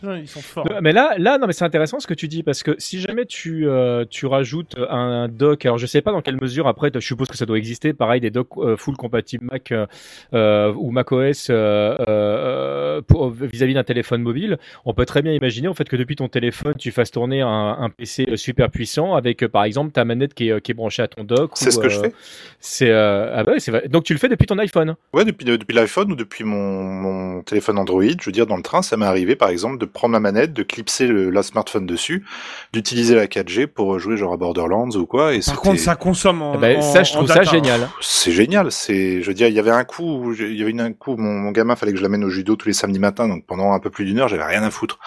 [0.00, 0.66] Putain, Ils sont forts.
[0.82, 3.26] Mais là, là, non, mais c'est intéressant ce que tu dis parce que si jamais
[3.26, 7.00] tu euh, tu rajoutes un dock, alors je sais pas dans quelle mesure après, je
[7.00, 9.86] suppose que ça doit exister, pareil des docks euh, full compatibles Mac euh,
[10.34, 15.32] euh, ou Mac OS euh, euh, pour- vis-à-vis d'un téléphone mobile, on peut très bien
[15.32, 19.14] imaginer en fait que depuis ton téléphone tu fasses tourner un, un PC super puissant
[19.14, 21.52] avec par exemple ta manette qui est, qui est branchée à ton dock.
[21.54, 22.12] C'est ou, ce que je fais.
[22.60, 23.88] C'est euh, ah bah ouais, c'est vrai.
[23.88, 24.94] Donc tu le fais depuis ton iPhone.
[25.12, 28.62] Ouais, depuis, depuis l'iPhone ou depuis mon, mon téléphone Android, je veux dire, dans le
[28.62, 31.86] train, ça m'est arrivé, par exemple, de prendre ma manette, de clipser le, la smartphone
[31.86, 32.24] dessus,
[32.72, 36.42] d'utiliser la 4G pour jouer genre à Borderlands ou quoi, et Par contre, ça consomme
[36.42, 36.54] en.
[36.54, 37.50] Eh ben, en- ça je trouve ça data.
[37.50, 37.88] génial.
[38.00, 40.80] c'est génial, c'est, je veux dire, il y avait un coup, il y avait une,
[40.80, 43.28] un coup, mon, mon gamin, fallait que je l'amène au judo tous les samedis matins,
[43.28, 44.98] donc pendant un peu plus d'une heure, j'avais rien à foutre.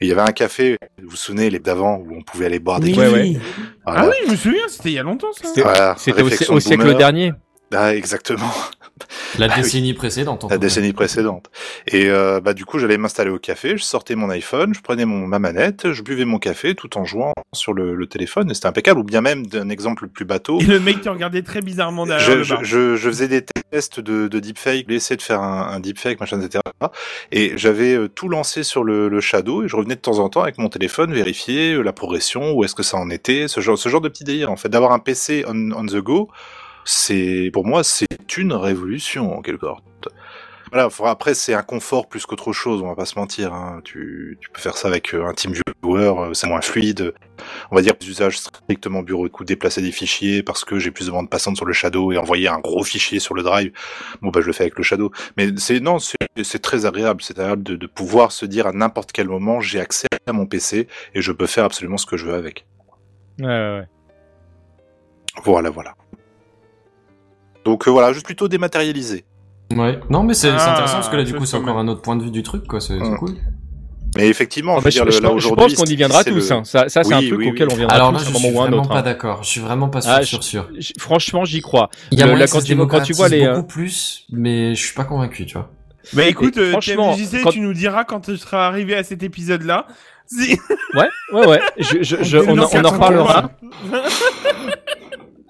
[0.00, 2.58] Et il y avait un café, vous vous souvenez, les d'avant, où on pouvait aller
[2.58, 3.12] boire des Oui, cafés.
[3.12, 3.36] ouais.
[3.84, 4.02] Voilà.
[4.02, 5.48] Ah oui, je me souviens, c'était il y a longtemps, ça.
[5.48, 5.96] C'était- Voilà,
[6.50, 7.32] au, siècle dernier.
[7.74, 8.50] Ah, exactement.
[9.38, 9.62] La Ah oui.
[9.62, 10.44] décennie précédente.
[10.44, 11.50] en la décennie précédente.
[11.86, 15.04] Et euh, bah du coup, j'allais m'installer au café, je sortais mon iPhone, je prenais
[15.04, 18.54] mon ma manette, je buvais mon café tout en jouant sur le, le téléphone, et
[18.54, 19.00] c'était impeccable.
[19.00, 22.24] Ou bien même d'un exemple plus bateau, Et le mec te regardait très bizarrement derrière
[22.26, 22.64] je, le bar.
[22.64, 26.40] je, je faisais des tests de, de deepfake, j'essayais de faire un, un deepfake, machin,
[26.40, 26.62] etc.
[27.32, 30.28] Et j'avais euh, tout lancé sur le, le Shadow, et je revenais de temps en
[30.30, 33.60] temps avec mon téléphone vérifier euh, la progression, où est-ce que ça en était, ce
[33.60, 34.50] genre, ce genre de petit délire.
[34.50, 36.30] En fait, d'avoir un PC on, on the go,
[36.86, 39.84] c'est pour moi c'est une révolution en quelque sorte.
[40.72, 43.52] Voilà, après c'est un confort plus qu'autre chose, on va pas se mentir.
[43.52, 43.80] Hein.
[43.84, 47.14] Tu, tu peux faire ça avec euh, un team viewer, euh, c'est moins fluide.
[47.70, 51.06] On va dire des usages strictement bureau, coup déplacer des fichiers parce que j'ai plus
[51.06, 53.72] de bande passante sur le Shadow et envoyer un gros fichier sur le Drive.
[54.22, 55.12] Bon bah je le fais avec le Shadow.
[55.36, 58.72] Mais c'est non, c'est c'est très agréable, c'est agréable de, de pouvoir se dire à
[58.72, 62.16] n'importe quel moment j'ai accès à mon PC et je peux faire absolument ce que
[62.16, 62.66] je veux avec.
[63.38, 63.88] Ouais, ouais, ouais.
[65.44, 65.94] Voilà, voilà.
[67.66, 69.24] Donc euh, voilà, juste plutôt dématérialisé.
[69.76, 69.98] Ouais.
[70.08, 72.14] Non, mais c'est Ah, intéressant parce que là, du coup, c'est encore un autre point
[72.16, 72.80] de vue du truc, quoi.
[72.80, 73.32] C'est cool.
[74.16, 76.30] Mais effectivement, Ah je bah, je, je pense- je qu'on y viendra tous.
[76.48, 76.62] le- hein.
[76.64, 77.72] Ça, ça c'est un truc oui, auquel oui.
[77.74, 78.98] on viendra Alors là, tous je à un suis moment ou à un vraiment pas
[78.98, 79.02] hein.
[79.02, 79.42] d'accord.
[79.42, 80.70] Je suis vraiment pas sûr, Ah, sûr, sûr.
[80.98, 81.90] Franchement, j'y crois.
[82.12, 84.24] Il y a Le- là, quand tu vois- quand tu vois les, euh, beaucoup plus,
[84.30, 85.70] mais je suis pas convaincu, tu vois.
[86.14, 89.24] Bah écoute, euh, franchement, TMJC, quand- tu nous diras quand tu seras arrivé à cet
[89.24, 89.86] épisode-là.
[90.28, 90.56] Si...
[90.94, 91.60] Ouais, ouais, ouais.
[91.78, 93.50] Je, je, je- on, en- on en Dans reparlera.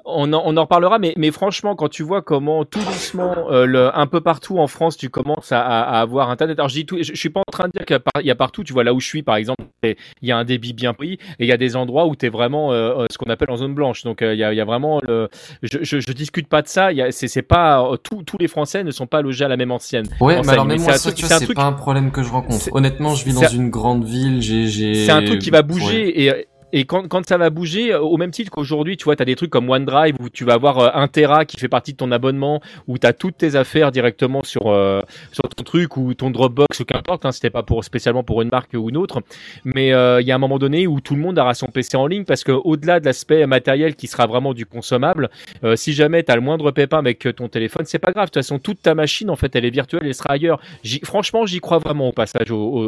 [0.09, 3.67] On en, on en reparlera, mais, mais franchement, quand tu vois comment tout doucement, euh,
[3.67, 6.59] le, un peu partout en France, tu commences à, à, avoir Internet.
[6.61, 8.35] Alors je dis tout, je, je suis pas en train de dire qu'il y a
[8.37, 8.63] partout.
[8.63, 11.15] Tu vois là où je suis, par exemple, il y a un débit bien pris,
[11.15, 13.51] et il y a des endroits où tu es vraiment euh, euh, ce qu'on appelle
[13.51, 14.05] en zone blanche.
[14.05, 15.29] Donc euh, il y, a, il y a vraiment, le,
[15.63, 16.91] je, je, je discute pas de ça.
[17.11, 20.07] C'est, pas euh, tous tous les Français ne sont pas logés à la même ancienne.
[20.21, 22.69] Ouais, mais alors même c'est moi, c'est pas un problème que je rencontre.
[22.73, 25.07] Honnêtement, je vis dans une grande ville, j'ai, j'ai.
[25.07, 26.13] C'est un truc qui va bouger Ouais.
[26.21, 26.47] et
[26.79, 29.25] et quand, quand ça va bouger, euh, au même titre qu'aujourd'hui, tu vois, tu as
[29.25, 31.97] des trucs comme OneDrive où tu vas avoir euh, un Tera qui fait partie de
[31.97, 35.01] ton abonnement, où tu as toutes tes affaires directement sur, euh,
[35.33, 38.51] sur ton truc ou ton Dropbox ou qu'importe, hein, c'était pas pour, spécialement pour une
[38.51, 39.23] marque ou une autre.
[39.65, 41.97] Mais euh, il y a un moment donné où tout le monde aura son PC
[41.97, 45.31] en ligne parce que au-delà de l'aspect matériel qui sera vraiment du consommable,
[45.65, 48.27] euh, si jamais tu as le moindre pépin avec ton téléphone, c'est pas grave.
[48.27, 50.61] De toute façon, toute ta machine, en fait, elle est virtuelle, elle sera ailleurs.
[50.85, 52.83] J'y- franchement, j'y crois vraiment au passage au, au,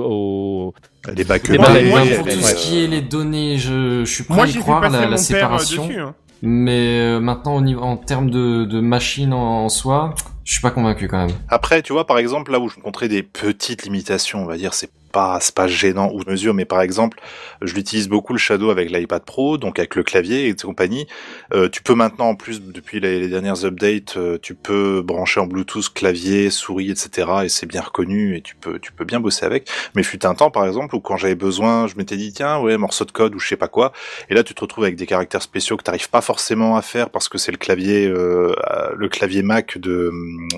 [0.66, 0.74] au-
[1.16, 1.52] Les backups.
[1.52, 2.42] Des backups, ouais, pour tout ouais.
[2.42, 5.12] ce qui est les données, je, je suis prêt Moi, à y croire, la, la
[5.12, 5.86] euh, séparation.
[5.86, 6.00] dessus.
[6.00, 6.14] hein.
[6.42, 10.14] Mais euh, maintenant, au niveau, en termes de, de machine en, en soi,
[10.44, 11.34] je suis pas convaincu quand même.
[11.48, 14.72] Après, tu vois, par exemple, là où je rencontrais des petites limitations, on va dire,
[14.74, 17.20] c'est pas, c'est pas gênant ou de mesure, mais par exemple,
[17.62, 21.06] je l'utilise beaucoup le Shadow avec l'iPad Pro, donc avec le clavier et compagnie.
[21.54, 25.40] Euh, tu peux maintenant, en plus, depuis les, les dernières updates, euh, tu peux brancher
[25.40, 27.28] en Bluetooth clavier, souris, etc.
[27.44, 29.68] Et c'est bien reconnu et tu peux, tu peux bien bosser avec.
[29.94, 32.76] Mais fut un temps, par exemple, où quand j'avais besoin, je m'étais dit, tiens, ouais,
[32.76, 33.92] morceau de code ou je sais pas quoi.
[34.28, 37.10] Et là, tu te retrouves avec des caractères spéciaux que t'arrives pas forcément à faire
[37.10, 38.54] parce que c'est le clavier, euh,
[38.96, 40.12] le clavier Mac de,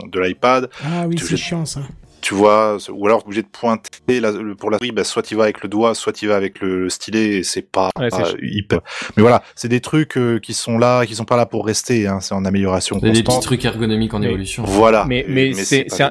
[0.06, 1.82] de l'iPad Ah oui, c'est chiant ça.
[2.20, 5.34] Tu vois, ou alors obligé de pointer la- le- pour la souris, bah, soit tu
[5.34, 8.08] vas avec le doigt, soit tu vas avec le, le stylet, et c'est pas, Ouais,
[8.10, 8.80] c'est pas hyper.
[9.16, 12.06] Mais voilà, c'est des trucs euh, qui sont là, qui sont pas là pour rester,
[12.06, 13.44] hein, c'est en amélioration Il y a des petits constante.
[13.44, 14.62] trucs ergonomiques en Mais- évolution.
[14.64, 15.04] Voilà.
[15.08, 16.10] Mais- Et- mais c'est- un-.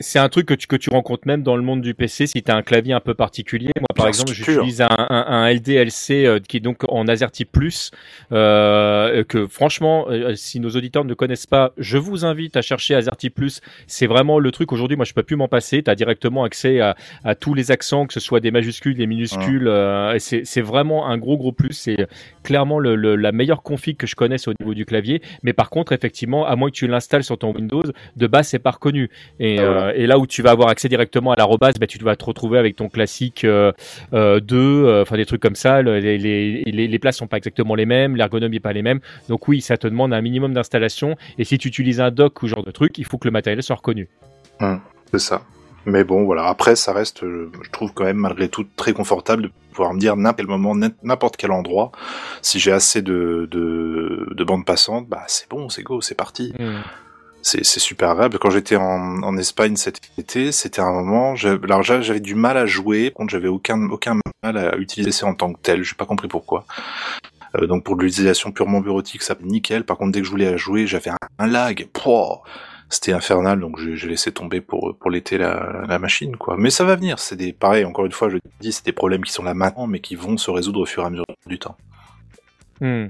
[0.00, 2.42] C'est un truc que tu, que tu rencontres même dans le monde du PC si
[2.42, 3.70] tu as un clavier un peu particulier.
[3.78, 7.44] Moi, par Bien exemple, j'utilise un, un, un LDLC euh, qui est donc en AZERTY
[7.44, 7.90] Plus,
[8.32, 12.94] euh, que franchement, euh, si nos auditeurs ne connaissent pas, je vous invite à chercher
[12.96, 13.60] AZERTY Plus.
[13.86, 15.82] C'est vraiment le truc aujourd'hui, moi je peux plus m'en passer.
[15.82, 19.06] Tu as directement accès à, à tous les accents, que ce soit des majuscules, des
[19.06, 19.68] minuscules.
[19.68, 21.72] euh, et c'est c'est vraiment un gros gros plus.
[21.72, 22.08] C'est
[22.42, 25.22] clairement le, le- la meilleure config que je connaisse au niveau du clavier.
[25.44, 27.84] Mais par contre, effectivement, à moins que tu l'installes sur ton Windows,
[28.16, 29.08] de base c'est pas reconnu.
[29.38, 29.83] Et, Ah.
[29.88, 32.24] Euh, et là où tu vas avoir accès directement à l'arrobase, bah, tu vas te
[32.24, 33.72] retrouver avec ton classique euh,
[34.12, 35.82] euh, 2, euh, enfin des trucs comme ça.
[35.82, 38.82] Le- les, les, les, les places sont pas exactement les mêmes, l'ergonomie est pas les
[38.82, 39.00] mêmes.
[39.28, 41.16] Donc oui, ça te demande un minimum d'installation.
[41.38, 43.32] Et si tu utilises un dock ou ce genre de truc, il faut que le
[43.32, 44.08] matériel soit reconnu.
[45.12, 45.42] C'est ça.
[45.86, 46.46] Mais bon, voilà.
[46.46, 50.16] Après, ça reste, je trouve quand même malgré tout très confortable de pouvoir me dire
[50.16, 51.92] n'importe quel moment, n'importe quel endroit,
[52.40, 56.54] si j'ai assez de, de, de bande passante, bah c'est bon, c'est go, c'est parti.
[56.56, 56.64] c'est
[57.44, 58.38] c'est super agréable.
[58.38, 61.34] Quand j'étais en, en Espagne cet été, c'était un moment.
[61.62, 65.26] Alors j'a- j'avais du mal à jouer, contre j'avais aucun aucun mal à utiliser ça
[65.26, 65.82] en tant que tel.
[65.84, 66.64] J'ai pas compris pourquoi.
[67.56, 69.84] Euh, donc pour de l'utilisation purement bureautique, ça nickel.
[69.84, 71.86] Par contre dès que je voulais la jouer, j'avais un, lag.
[71.92, 72.42] Pouah
[72.90, 76.56] c'était infernal, donc j'ai j'ai laissé tomber pour pour l'été la, la machine quoi.
[76.58, 77.18] Mais ça va venir.
[77.18, 77.84] C'est des pareil.
[77.84, 80.36] Encore une fois, je dis, c'est des problèmes qui sont là maintenant, mais qui vont
[80.36, 81.76] se résoudre au fur et à mesure du temps.
[82.80, 83.06] Hmm.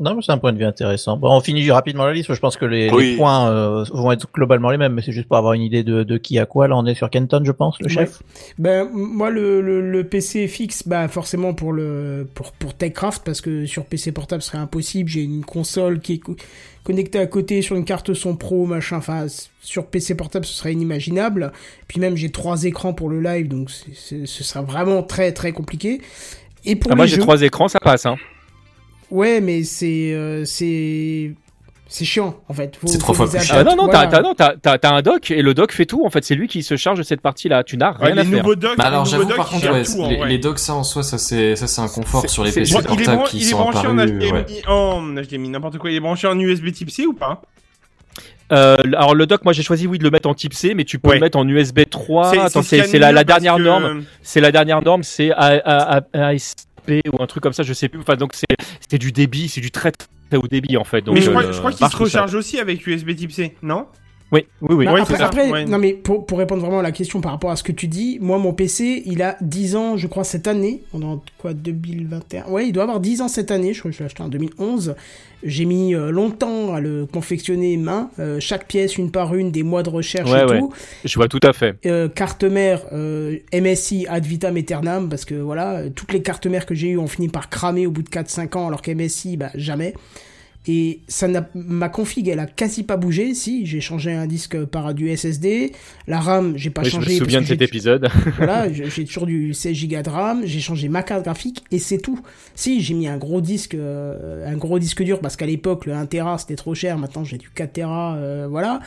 [0.00, 1.16] Non, mais c'est un point de vue intéressant.
[1.16, 2.32] Bon, on finit rapidement la liste.
[2.32, 3.10] Je pense que les, Oui.
[3.12, 5.82] les points euh, vont être globalement les mêmes, mais c'est juste pour avoir une idée
[5.82, 6.68] de, de qui a quoi.
[6.68, 8.22] Là, on est sur Kenton, je pense, le chef.
[8.58, 13.40] Ben moi le, le, le PC fixe, bah forcément pour le pour pour Techcraft parce
[13.40, 15.08] que sur PC portable ce serait impossible.
[15.10, 16.36] J'ai une console qui est co-
[16.84, 18.98] connectée à côté sur une carte son pro machin.
[18.98, 19.26] Enfin
[19.60, 21.52] sur PC portable ce serait inimaginable.
[21.88, 26.00] Puis même j'ai trois écrans pour le live donc ce sera vraiment très très compliqué.
[26.64, 28.06] Et pour Ah, moi j'ai jeux- trois écrans, ça passe.
[28.06, 28.16] Hein.
[29.10, 31.32] Ouais mais c'est euh, c'est
[31.90, 32.78] c'est chiant en fait.
[32.84, 33.26] C'est trois fois.
[33.50, 34.00] Ah non, non, Voilà.
[34.00, 36.04] t'as, t'as, non, t'as, t'as, t'as un doc et le doc fait tout.
[36.04, 37.64] En fait, c'est lui qui se charge de cette partie-là.
[37.64, 38.42] Tu n'as Ouais, rien à les faire.
[38.42, 40.74] nouveaux docs, Bah alors les nouveaux j'avoue docs, par contre ouais, tout, les, docks ça
[40.74, 43.22] en soi ça c'est ça c'est un confort sur les PC Bon, il est, portables
[43.30, 44.22] qui il est sont branché en apparus.
[45.28, 45.90] HDMI, n'importe quoi.
[45.90, 47.40] Il est branché en USB Type C ou pas
[48.52, 50.84] Euh, alors le doc, moi j'ai choisi oui de le mettre en type C, mais
[50.84, 51.14] tu peux Ouais.
[51.16, 52.32] le mettre en USB 3.
[52.62, 54.04] C'est- la, dernière que- norme.
[54.22, 55.30] C'est la dernière norme, c'est
[56.88, 58.00] Ou un truc comme ça, je sais plus.
[58.00, 61.02] Enfin donc c'est, du débit, c'est du très très haut débit en fait.
[61.02, 63.56] Donc, Mais je crois, euh, je crois qu'il se recharge aussi avec USB Type C,
[63.62, 63.86] non?
[64.30, 64.84] Oui, oui, oui.
[64.84, 67.62] Bah, après, non mais pour, pour répondre vraiment à la question par rapport à ce
[67.62, 71.00] que tu dis, moi mon PC il a 10 ans je crois cette année, on
[71.00, 73.96] est en quoi 2021 Ouais il doit avoir 10 ans cette année, je crois que
[73.96, 74.94] je l'ai acheté en 2011.
[75.44, 79.62] J'ai mis euh, longtemps à le confectionner main, euh, chaque pièce une par une, des
[79.62, 80.58] mois de recherche Ouais, et ouais.
[80.58, 80.72] tout.
[81.04, 81.76] Je vois tout à fait.
[81.86, 86.66] Euh, carte mère euh, MSI ad vitam aeternam parce que voilà, toutes les cartes mères
[86.66, 89.50] que j'ai eues ont fini par cramer au bout de 4-5 ans alors qu'MSI bah
[89.54, 89.94] jamais.
[90.70, 93.32] Et ça n'a, ma config, elle a quasi pas bougé.
[93.32, 95.72] Si, j'ai changé un disque par du SSD.
[96.06, 97.08] La RAM, j'ai pas Oui, changé.
[97.08, 98.06] je me souviens de cet épisode.
[98.36, 101.96] voilà, j'ai toujours du 16 Go de RAM, j'ai changé ma carte graphique et c'est
[101.96, 102.20] tout.
[102.54, 105.94] Si, j'ai mis un gros disque, euh, un gros disque dur parce qu'à l'époque le
[105.94, 108.80] 1 Tera c'était trop cher, maintenant j'ai du 4 Tera, euh, voilà.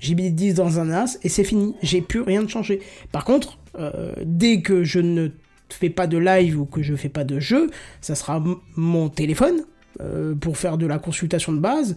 [0.00, 1.74] J'ai mis 10 dans un NAS et c'est fini.
[1.82, 2.80] J'ai plus rien de changé.
[3.10, 5.28] Par contre, euh, dès que je ne
[5.70, 7.70] fais pas de live ou que je fais pas de jeu,
[8.02, 8.44] ça sera
[8.76, 9.62] mon téléphone
[10.00, 11.94] euh, pour faire de la consultation de base.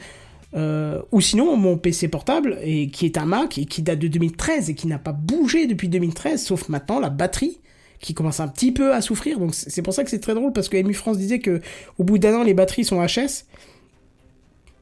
[0.54, 4.08] Euh, ou sinon mon PC portable et qui est un Mac et qui date de
[4.08, 7.60] 2013 et qui n'a pas bougé depuis 2013 sauf maintenant la batterie
[8.00, 10.54] qui commence un petit peu à souffrir donc c'est pour ça que c'est très drôle
[10.54, 11.60] parce que Emu France disait que
[11.98, 13.44] au bout d'un an les batteries sont HS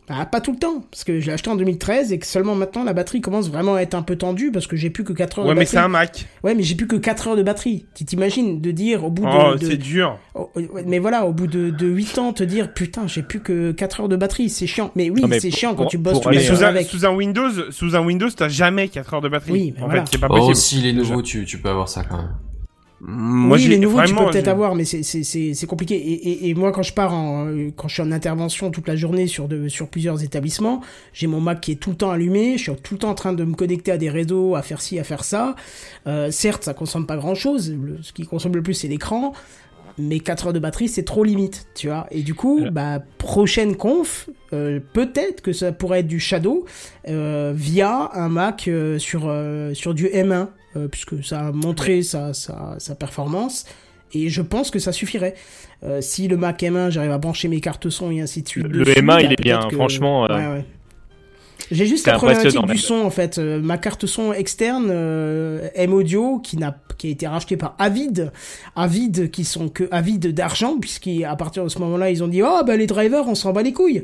[0.09, 2.55] bah, pas tout le temps parce que je l'ai acheté en 2013 et que seulement
[2.55, 5.13] maintenant la batterie commence vraiment à être un peu tendue parce que j'ai plus que
[5.13, 6.27] 4 heures Ouais, de mais batterie c'est un Mac.
[6.43, 9.23] ouais mais j'ai plus que 4 heures de batterie tu t'imagines de dire au bout
[9.23, 10.17] de, Oh, de- c'est dur.
[10.35, 13.39] Oh, ouais, mais voilà, au bout de, de 8 ans, te dire putain, j'ai plus
[13.39, 14.91] que 4 heures de batterie, c'est chiant.
[14.95, 16.87] Mais oui, mais c'est chiant quand pour- tu bosses tous Mais les sous un, avec.
[16.87, 19.51] sous un Windows, sous un Windows, t'as jamais 4 heures de batterie.
[19.51, 20.05] Oui, mais en voilà.
[20.05, 20.55] fait, c'est pas Oh, possible.
[20.55, 22.31] si les nouveaux, tu, tu peux avoir ça quand même.
[23.05, 25.95] Moi, oui, les nouveaux, tu vraiment, peux peut-être avoir, mais c'est- c'est c'est- c'est compliqué.
[25.95, 28.87] Et, et, et moi, quand je pars en, euh, quand je suis en intervention toute
[28.87, 30.79] la journée sur, de, sur plusieurs établissements,
[31.11, 33.15] j'ai mon Mac qui est tout le temps allumé, je suis tout le temps en
[33.15, 35.55] train de me connecter à des réseaux, à faire ci, à faire ça.
[36.07, 39.33] Euh, certes, ça consomme pas grand-chose, ce qui consomme le plus, c'est l'écran.
[39.99, 42.07] Mais 4 heures de batterie, c'est trop limite, tu vois.
[42.09, 42.71] Et du coup, Euh.
[42.71, 46.65] bah, prochaine conf, euh, peut-être que ça pourrait être du Shadow
[47.09, 52.01] euh, via un Mac euh, sur, euh, sur du M1, euh, puisque ça a montré
[52.03, 53.65] sa, sa, sa performance.
[54.13, 55.33] Et je pense que ça suffirait.
[55.83, 58.67] Euh, si le Mac M1, j'arrive à brancher mes cartes son et ainsi de suite.
[58.67, 60.65] Le dessus, M1, il bah, est bien, que- franchement, euh, Ouais, ouais.
[61.71, 63.37] J'ai juste la problématique du son en fait.
[63.37, 67.75] Euh, ma carte son externe euh, M Audio qui n'a qui a été rachetée par
[67.79, 68.31] Avid,
[68.75, 72.61] Avid qui sont que Avid d'argent puisqu'à partir de ce moment-là ils ont dit oh
[72.67, 74.03] bah les drivers on s'en bat les couilles.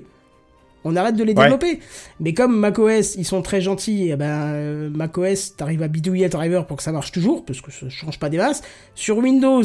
[0.85, 1.43] On arrête de les Ouais.
[1.43, 1.79] développer.
[2.19, 6.29] Mais comme macOS, ils sont très gentils, et ben euh, macOS, t'arrives à bidouiller le
[6.29, 8.61] driver pour que ça marche toujours, parce que ça change pas des masses.
[8.95, 9.63] Sur Windows,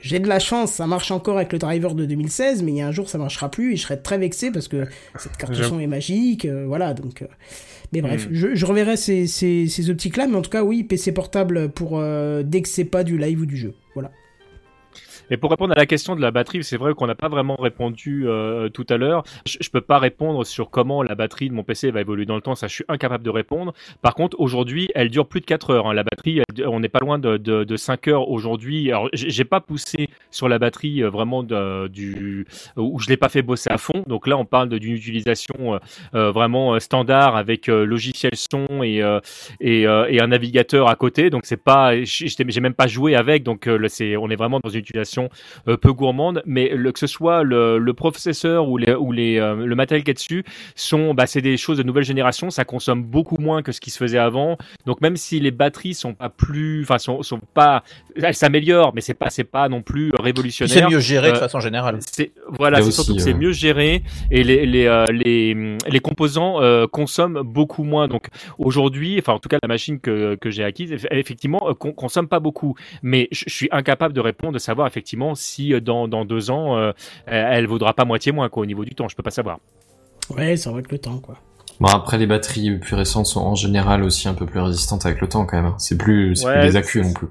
[0.00, 2.80] j'ai de la chance, ça marche encore avec le driver de 2016, mais il y
[2.80, 4.86] a un jour ça marchera plus et je serai très vexé parce que
[5.18, 7.22] cette carte son est magique, euh, voilà donc.
[7.22, 7.26] euh,
[7.92, 8.34] mais bref, Mm.
[8.34, 11.70] je, je reverrai ces, ces, ces optiques là, mais en tout cas oui, PC portable
[11.70, 13.72] pour euh, dès que c'est pas du live ou du jeu.
[15.30, 17.56] Et pour répondre à la question de la batterie, c'est vrai qu'on n'a pas vraiment
[17.56, 19.22] répondu euh, tout à l'heure.
[19.46, 22.34] Je, je peux pas répondre sur comment la batterie de mon PC va évoluer dans
[22.36, 23.72] le temps, ça je suis incapable de répondre.
[24.02, 25.86] Par contre, aujourd'hui, elle dure plus de 4 heures.
[25.88, 25.94] hein.
[25.94, 28.90] La batterie, on n'est pas loin de, de, de 5 heures aujourd'hui.
[28.90, 32.46] Alors, j'ai pas poussé sur la batterie euh, vraiment du
[32.76, 34.04] où je l'ai pas fait bosser à fond.
[34.06, 35.78] Donc là, on parle d'une utilisation euh,
[36.14, 39.20] euh, vraiment euh, standard avec euh, logiciel son et euh,
[39.60, 41.30] et, euh, et un navigateur à côté.
[41.30, 43.42] Donc c'est pas, j'ai même pas joué avec.
[43.42, 45.17] Donc euh, c'est, on est vraiment dans une utilisation
[45.68, 46.42] euh, peu gourmande.
[46.46, 50.04] Mais le, que ce soit le, le processeur ou les ou les euh, le matériel
[50.04, 52.50] qui est dessus sont, bah c'est des choses de nouvelle génération.
[52.50, 54.56] Ça consomme beaucoup moins que ce qui se faisait avant.
[54.86, 57.82] Donc même si les batteries sont pas plus, enfin sont, sont pas,
[58.16, 60.74] elles s'améliorent, mais c'est pas c'est pas non plus révolutionnaire.
[60.74, 61.98] C'est mieux géré de Euh, façon générale.
[62.00, 66.00] c'est voilà, Là c'est surtout que c'est mieux géré et les les euh, les, les
[66.00, 68.08] composants euh, consomment beaucoup moins.
[68.08, 68.26] Donc
[68.58, 71.92] aujourd'hui, enfin en tout cas la machine que que j'ai acquise, eff- effectivement, euh, con-
[71.92, 72.74] consomme pas beaucoup.
[73.02, 76.76] Mais je suis incapable de répondre, de savoir effectivement si euh, dans dans deux ans,
[76.76, 76.92] euh,
[77.26, 79.08] elle vaudra pas moitié moins quoi au niveau du temps.
[79.08, 79.58] Je peux pas savoir.
[80.36, 81.36] Ouais, ça va avec le temps quoi.
[81.80, 85.20] Bon, après, les batteries plus récentes sont en général aussi un peu plus résistantes avec
[85.20, 85.66] le temps, quand même.
[85.66, 85.74] hein.
[85.78, 87.28] C'est plus, c'est Ouais, plus des accus non plus,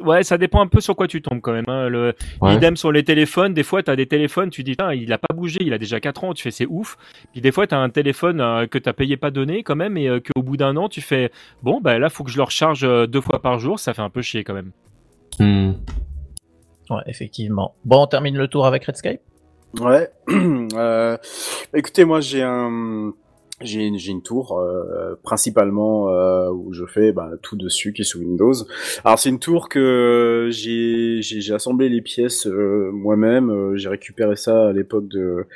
[0.00, 1.66] Ouais, ça dépend un peu sur quoi tu tombes quand même.
[1.68, 1.88] Hein.
[1.90, 2.54] Le, Ouais.
[2.56, 3.52] Idem sur les téléphones.
[3.52, 6.00] Des fois, tu as des téléphones, tu dis, il a pas bougé, il a déjà
[6.00, 6.96] 4 ans, tu fais, c'est ouf.
[7.32, 9.98] Puis des fois, tu as un téléphone euh, que tu payé pas donné quand même,
[9.98, 11.30] et euh, qu'au bout d'un an, tu fais,
[11.62, 14.02] bon, bah là, faut que je le recharge euh, deux fois par jour, ça fait
[14.02, 14.70] un peu chier quand même.
[15.38, 15.72] Hmm.
[16.90, 17.74] Ouais, effectivement.
[17.84, 19.20] Bon, on termine le tour avec Redscape.
[19.80, 20.10] Ouais.
[20.74, 21.16] euh,
[21.74, 23.12] écoutez, moi j'ai un
[23.60, 28.04] j'ai une, une tour euh, principalement euh, où je fais bah, tout dessus qui est
[28.04, 28.52] sous Windows.
[29.04, 33.50] Alors c'est une tour que j'ai j'ai j'ai assemblé les pièces euh, moi-même.
[33.50, 35.46] Euh, j'ai récupéré ça à l'époque de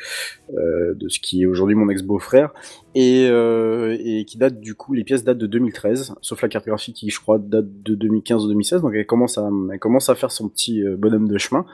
[0.57, 2.53] euh, de ce qui est aujourd'hui mon ex beau-frère
[3.01, 6.67] et euh, et qui date du coup les pièces datent de 2013, sauf la carte
[6.67, 8.83] graphique qui je crois date de 2015 ou 2016.
[8.83, 11.65] Donc elle commence à elle commence à faire son petit euh, bonhomme de chemin.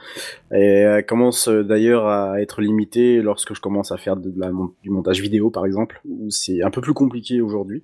[0.52, 4.50] Et elle commence euh, d'ailleurs à être limitée lorsque je commence à faire de la,
[4.50, 7.82] mon- du montage vidéo, par exemple, où c'est un peu plus compliqué aujourd'hui.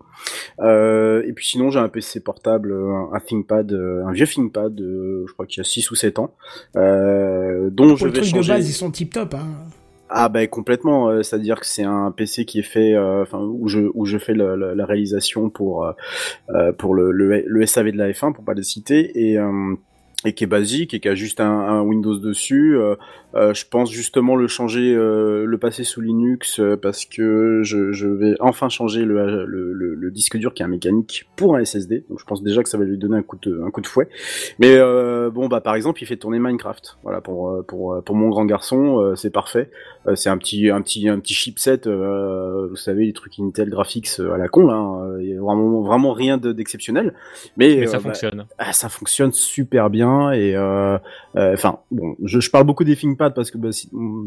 [0.60, 4.74] Euh, et puis sinon, j'ai un PC portable, un, un ThinkPad, euh, un vieux ThinkPad,
[4.78, 6.34] je crois qu'il y a 6 ou 7 ans,
[6.76, 8.52] euh, dont Pour je vais changer...
[8.52, 9.46] de base, ils sont tip top hein.
[10.12, 13.68] Ah ben complètement, euh, c'est-à-dire que c'est un PC qui est fait, euh, enfin où
[13.68, 15.86] je où je fais la réalisation pour
[16.48, 19.38] euh, pour le, le SAV de la F1 pour pas le citer et
[20.24, 22.76] et qui est basique et qui a juste un, un Windows dessus.
[22.76, 22.96] Euh,
[23.34, 28.08] euh, je pense justement le changer, euh, le passer sous Linux parce que je, je,
[28.08, 31.64] vais enfin changer le, le, le, le, disque dur qui est un mécanique pour un
[31.64, 32.04] SSD.
[32.08, 33.86] Donc je pense déjà que ça va lui donner un coup de, un coup de
[33.86, 34.08] fouet.
[34.58, 34.78] Mais
[35.30, 36.98] bon bah par exemple il fait tourner Minecraft.
[37.02, 39.70] Voilà pour pour pour mon grand garçon c'est parfait.
[40.16, 41.82] c'est un petit un petit un petit chipset.
[41.86, 44.74] vous savez les trucs Intel Graphics à la con là.
[44.74, 47.14] Hein, vraiment vraiment rien d'exceptionnel.
[47.56, 48.46] Mais, Mais, ça fonctionne.
[48.58, 50.56] Ah, ça fonctionne super bien et
[51.34, 53.70] enfin bon je, je parle beaucoup des ThinkPad parce que bah,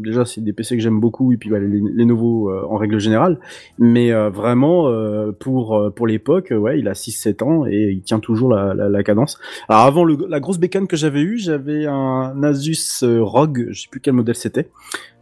[0.02, 2.76] déjà c'est des PC que j'aime beaucoup et puis bah, les, les, nouveaux euh, en
[2.76, 3.38] règle générale.
[3.78, 8.02] Mais euh, vraiment euh, pour pour l'époque ouais il a 6 7 ans et il
[8.02, 9.38] tient toujours la, la, la cadence.
[9.68, 13.88] Alors avant le, la grosse bécane que j'avais eu j'avais un Asus ROG je sais
[13.90, 14.68] plus quel modèle c'était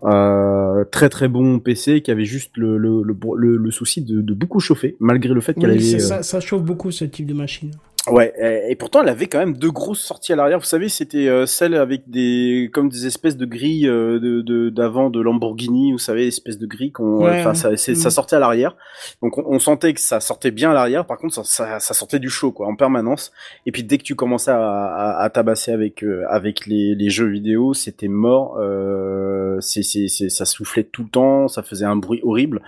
[0.02, 4.58] très très bon PC qui avait juste le, le, le, le souci de, de, beaucoup
[4.58, 7.70] chauffer malgré le fait qu'elle oui, avait ça, ça chauffe beaucoup ce type de machine
[8.08, 8.34] Ouais,
[8.68, 10.58] et pourtant elle avait quand même deux grosses sorties à l'arrière.
[10.58, 15.08] Vous savez, c'était euh, celle avec des comme des espèces de grilles euh, de d'avant
[15.08, 15.92] de, Lamborghini.
[15.92, 18.76] Vous savez, espèces de grilles qu'on, ouais, enfin ça, ça sortait à l'arrière.
[19.22, 21.06] Donc on, on, sentait que ça sortait bien à l'arrière.
[21.06, 23.30] Par contre, ça, ça, ça, sortait du chaud quoi, en permanence.
[23.66, 27.08] Et puis dès que tu commençais à, à, à tabasser avec euh, avec les, les,
[27.08, 28.56] jeux vidéo, c'était mort.
[28.58, 32.62] Euh, c'est c'est ça soufflait tout le temps, ça faisait un bruit horrible.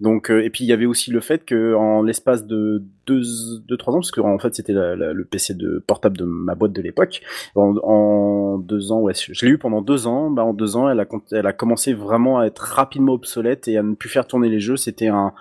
[0.00, 2.82] Donc et puis il y avait aussi le fait que en l'espace de
[3.14, 3.22] deux
[3.66, 6.72] deux trois ans, parce que en fait c'était le PC de portable de ma boîte
[6.72, 7.22] de l'époque.
[7.54, 10.30] En, en, deux ans, ouais, je l'ai eu pendant deux ans.
[10.30, 13.76] Bah, en deux ans, elle a, elle a commencé vraiment à être rapidement obsolète et
[13.76, 14.76] à ne plus faire tourner les jeux.
[14.76, 15.32] C'était un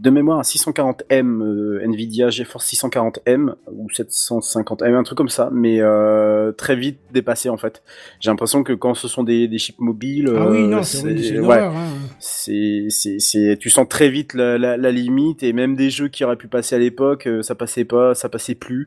[0.00, 5.80] de mémoire un 640M euh, Nvidia GeForce 640M ou 750M un truc comme ça mais
[5.80, 7.82] euh, très vite dépassé en fait.
[8.20, 11.58] J'ai l'impression que quand ce sont des, des chips mobiles ah oui non c'est ouais,
[11.60, 11.72] hein.
[12.18, 16.24] c'est c'est tu sens très vite la, la, la, limite et même des jeux qui
[16.24, 18.86] auraient pu passer à l'époque euh, ça passait pas ça passait plus.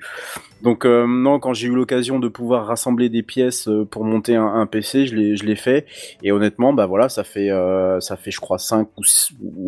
[0.62, 4.36] Donc euh, non quand j'ai eu l'occasion de pouvoir rassembler des pièces euh, pour monter
[4.36, 5.86] un, un PC je l'ai je l'ai fait.
[6.24, 9.04] Et honnêtement bah voilà ça fait euh, ça fait je crois 5 ou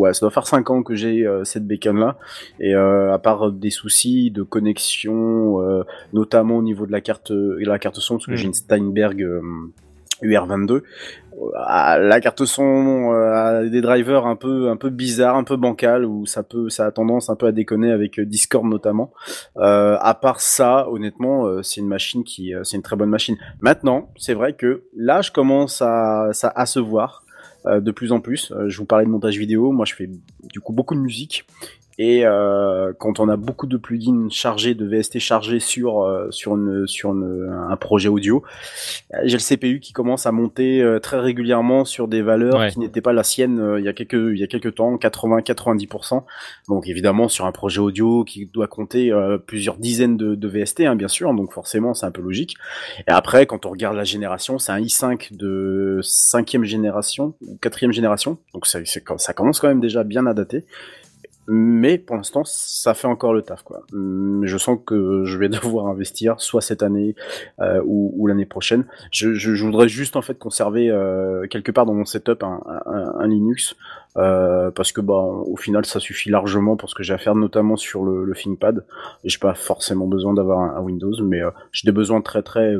[0.01, 2.17] ouais ça doit faire 5 ans que j'ai euh, cette bécane là
[2.59, 5.83] et euh, à part des soucis de connexion euh,
[6.13, 8.35] notamment au niveau de la carte la carte son parce que mmh.
[8.35, 9.41] j'ai une Steinberg
[10.21, 10.81] UR22
[11.57, 16.25] la carte son a des drivers un peu un peu bizarres, un peu bancal où
[16.25, 19.13] ça peut ça a tendance un peu à déconner avec Discord notamment.
[19.55, 23.37] Euh, à part ça, honnêtement, c'est une machine qui c'est une très bonne machine.
[23.61, 27.28] Maintenant, c'est vrai que là je commence à ça à se voir euh,
[27.65, 28.53] de plus en plus.
[28.67, 30.09] je vous parlais de montage vidéo, moi je fais
[30.43, 31.45] du coup beaucoup de musique
[32.01, 36.55] et euh, quand on a beaucoup de plugins chargés, de VST chargés sur euh, sur
[36.55, 38.41] une sur une, un projet audio,
[39.25, 42.71] j'ai le CPU qui commence à monter euh, très régulièrement sur des valeurs ouais.
[42.71, 44.95] qui n'étaient pas la sienne euh, il y a quelques il y a quelques temps,
[44.95, 46.23] 80-90%.
[46.69, 50.81] Donc évidemment sur un projet audio qui doit compter euh, plusieurs dizaines de, de VST,
[50.81, 51.33] hein, bien sûr.
[51.33, 52.55] Donc forcément c'est un peu logique.
[53.09, 58.37] Et après quand on regarde la génération, c'est un i5 de cinquième génération quatrième génération.
[58.53, 60.63] Donc ça, ça commence quand même déjà bien à dater
[61.51, 63.81] mais pour l'instant ça fait encore le taf quoi.
[63.91, 67.15] Je sens que je vais devoir investir soit cette année
[67.59, 68.85] euh, ou, l'année prochaine.
[69.11, 73.75] Je, voudrais juste en fait conserver euh, quelque part dans mon setup un, Linux
[74.17, 77.35] euh, parce que bah au final ça suffit largement pour ce que j'ai à faire
[77.35, 78.85] notamment sur le, le ThinkPad.
[79.23, 82.75] Et j'ai pas forcément besoin d'avoir un, un, Windows, mais j'ai des besoins très très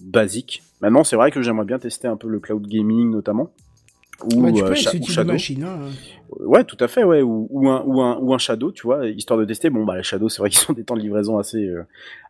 [0.00, 0.62] basiques.
[0.80, 3.50] Maintenant c'est vrai que j'aimerais bien tester un peu le cloud gaming notamment
[4.22, 5.32] ou, bah, tu peux euh, ou Shadow.
[5.32, 5.78] Machine, hein.
[6.40, 9.06] Ouais, tout à fait, ouais, ou, ou, un, ou, un, ou un Shadow, tu vois,
[9.06, 9.70] histoire de tester.
[9.70, 11.82] Bon, bah, les Shadow, c'est vrai qu'ils ont des temps de livraison assez, euh,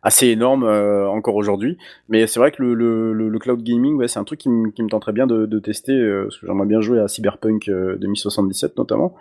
[0.03, 1.77] assez énormes euh, encore aujourd'hui,
[2.09, 4.49] mais c'est vrai que le, le, le, le, cloud gaming, ouais, c'est un truc qui,
[4.75, 7.69] qui me tenterait bien de, de tester, euh, parce que j'aimerais bien jouer à Cyberpunk
[7.69, 9.15] 2077 notamment,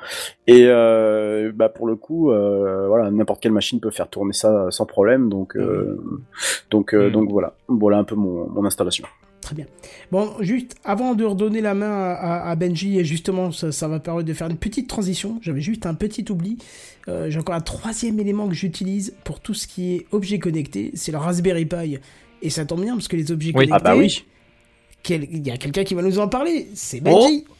[0.46, 0.66] et
[1.54, 5.54] bah, pour le coup, voilà, n'importe quelle machine peut faire tourner ça sans problème, donc,
[5.54, 5.96] mmh.
[6.70, 7.10] donc, mmh.
[7.10, 9.06] donc voilà, voilà un peu mon, mon installation.
[9.44, 9.66] Très bien.
[10.10, 14.00] Bon, juste avant de redonner la main à, à Benji, et justement, ça, ça, va
[14.00, 15.38] permettre de faire une petite transition.
[15.42, 16.56] J'avais juste un petit oubli.
[17.08, 20.92] Euh, J'ai encore un troisième élément que j'utilise pour tout ce qui est objet connecté.
[20.94, 21.98] C'est le Raspberry Pi.
[22.40, 23.66] Et ça tombe bien parce que les objets oui.
[23.66, 23.74] connectés.
[23.74, 24.24] Ah bah oui.
[25.10, 26.68] Il y a quelqu'un qui va nous en parler.
[26.72, 27.44] C'est Benji.
[27.46, 27.52] Oh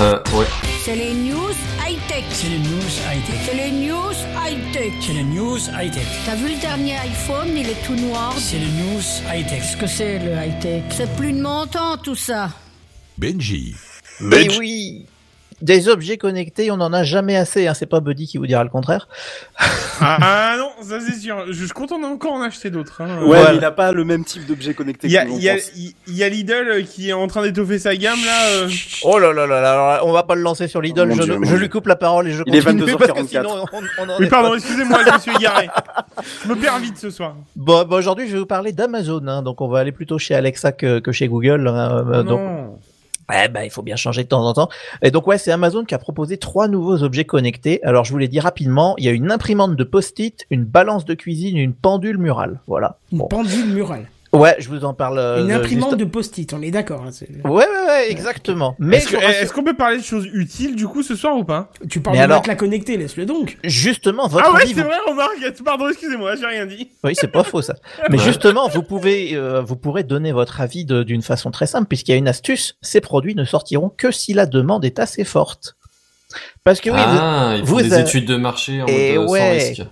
[0.00, 0.46] euh, ouais.
[0.84, 1.54] C'est les news
[1.86, 2.24] high-tech.
[2.30, 3.40] C'est les news high-tech.
[3.46, 4.92] C'est les news high-tech.
[5.00, 6.06] C'est les news high-tech.
[6.26, 8.34] T'as vu le dernier iPhone, il est tout noir.
[8.38, 9.60] C'est les news high-tech.
[9.60, 10.82] Qu'est-ce que c'est le high-tech?
[10.90, 12.50] C'est plus de mon temps tout ça.
[13.16, 13.74] Benji.
[14.20, 15.06] Mais oui
[15.62, 17.66] Des objets connectés, on n'en a jamais assez.
[17.66, 17.74] Hein.
[17.74, 19.08] C'est pas Buddy qui vous dira le contraire.
[20.00, 21.44] Ah non, ça c'est sûr.
[21.48, 23.00] Je suis content d'encore en acheter d'autres.
[23.00, 23.18] Hein.
[23.20, 23.52] Ouais, Voilà.
[23.52, 26.24] mais il a pas le même type d'objet connecté Il y il y, il y
[26.24, 28.46] a Lidl euh, qui est en train d'étoffer sa gamme là.
[28.48, 28.68] euh.
[29.04, 31.10] Oh là là là là, on va pas le lancer sur l'idole.
[31.12, 33.18] Oh mon je Dieu, lui coupe la parole et je Il est continue parce que
[33.20, 33.28] 22h44.
[33.28, 35.68] sinon on, on en Oui, est pardon, pas- excusez-moi, je me suis égaré.
[36.44, 37.36] Je me perds vite ce soir.
[37.56, 39.26] Bon, bah, aujourd'hui, je vais vous parler d'Amazon.
[39.28, 39.42] hein.
[39.42, 41.66] donc, on va aller plutôt chez Alexa que, que chez Google.
[41.68, 42.04] hein.
[42.12, 42.78] Euh, donc, non.
[43.32, 44.68] Eh ben, il faut bien changer de temps en temps.
[45.02, 47.82] Et donc, ouais, c'est Amazon qui a proposé trois nouveaux objets connectés.
[47.84, 48.94] Alors, je vous les dis rapidement.
[48.98, 52.60] Il y a une imprimante de post-it, une balance de cuisine, une pendule murale.
[52.66, 52.98] Voilà.
[53.12, 53.28] Une Bon.
[53.28, 54.06] pendule murale.
[54.34, 55.18] Ouais, je vous en parle.
[55.18, 57.02] euh, Une imprimante juste- de post-it, on est d'accord.
[57.06, 57.10] hein,
[57.44, 58.74] Ouais, ouais, ouais, exactement.
[58.78, 61.44] Mais Est-ce rassure- est-ce qu'on peut parler de choses utiles du coup ce soir ou
[61.44, 63.56] pas Tu parles Mais de alors- la connectée, laisse-le donc.
[63.64, 65.62] justement, votre Ah ouais, c'est vous- vrai, remarque.
[65.64, 66.90] Pardon, excusez-moi, j'ai rien dit.
[67.04, 67.74] Oui, c'est pas faux ça.
[68.10, 71.86] Mais justement, vous pouvez, euh, vous pourrez donner votre avis de- d'une façon très simple,
[71.86, 72.76] puisqu'il y a une astuce.
[72.82, 75.76] Ces produits ne sortiront que si la demande est assez forte.
[76.64, 79.30] Parce que oui, ah, il faut vous des études de marché en Et mode euh,
[79.30, 79.38] ouais.
[79.60, 79.82] sans risque.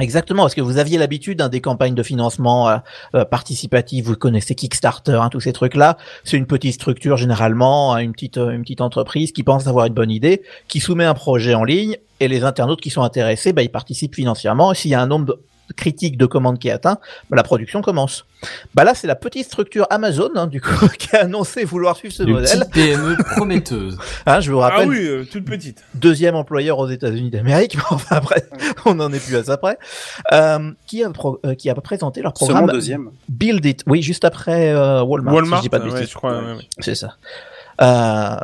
[0.00, 2.78] Exactement, parce que vous aviez l'habitude hein, des campagnes de financement euh,
[3.14, 5.96] euh, participatif, vous connaissez Kickstarter, hein, tous ces trucs-là.
[6.24, 9.86] C'est une petite structure généralement, hein, une petite euh, une petite entreprise qui pense avoir
[9.86, 13.52] une bonne idée, qui soumet un projet en ligne et les internautes qui sont intéressés,
[13.52, 14.72] bah, ils participent financièrement.
[14.72, 15.38] Et s'il y a un nombre
[15.76, 16.98] critique de commandes qui est atteint,
[17.30, 18.24] bah, la production commence.
[18.74, 22.12] Bah là, c'est la petite structure Amazon hein, du coup qui a annoncé vouloir suivre
[22.14, 22.58] ce Une modèle.
[22.58, 23.96] petite PME prometteuse.
[24.26, 25.82] Hein, je vous Ah rappelle, oui, euh, toute petite.
[25.94, 28.46] deuxième employeur aux États-Unis d'Amérique, mais enfin après,
[28.84, 29.78] on n'en est plus à ça près,
[30.32, 33.10] euh, qui, a pro- euh, qui a présenté leur Seulement programme deuxième.
[33.28, 33.82] Build It.
[33.86, 36.38] Oui, juste après euh, Walmart, si Walmart, je dis pas de ouais, je crois.
[36.38, 36.68] ouais, ouais.
[36.80, 37.16] C'est ça.
[37.80, 38.36] Euh,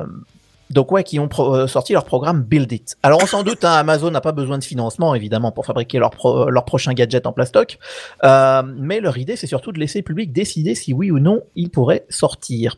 [0.70, 2.96] donc ouais, qui ont euh, sorti leur programme Build It.
[3.02, 6.10] Alors on s'en doute, hein, Amazon n'a pas besoin de financement évidemment pour fabriquer leur,
[6.10, 7.78] pro- leur prochain gadget en plastoc,
[8.24, 11.42] euh, mais leur idée c'est surtout de laisser le public décider si oui ou non
[11.56, 12.76] il pourrait sortir.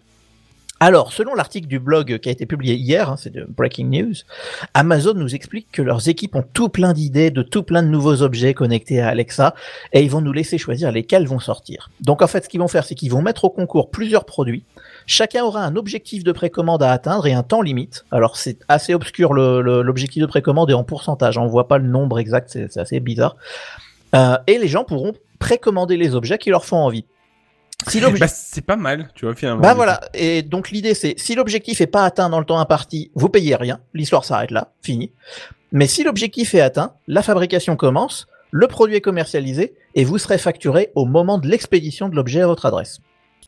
[0.80, 4.14] Alors, selon l'article du blog qui a été publié hier, hein, c'est de Breaking News,
[4.74, 8.22] Amazon nous explique que leurs équipes ont tout plein d'idées, de tout plein de nouveaux
[8.22, 9.54] objets connectés à Alexa,
[9.92, 11.88] et ils vont nous laisser choisir lesquels vont sortir.
[12.00, 14.64] Donc en fait, ce qu'ils vont faire, c'est qu'ils vont mettre au concours plusieurs produits.
[15.06, 18.04] Chacun aura un objectif de précommande à atteindre et un temps limite.
[18.10, 22.18] Alors c'est assez obscur l'objectif de précommande est en pourcentage, on voit pas le nombre
[22.18, 23.36] exact, c'est assez bizarre.
[24.14, 27.04] Euh, et les gens pourront précommander les objets qui leur font envie.
[27.88, 29.60] Si Bah, c'est pas mal, tu vois, finalement.
[29.60, 33.10] bah voilà, et donc l'idée c'est si l'objectif est pas atteint dans le temps imparti,
[33.14, 35.10] vous payez rien, l'histoire s'arrête là, fini.
[35.72, 40.38] Mais si l'objectif est atteint, la fabrication commence, le produit est commercialisé et vous serez
[40.38, 43.00] facturé au moment de l'expédition de l'objet à votre adresse.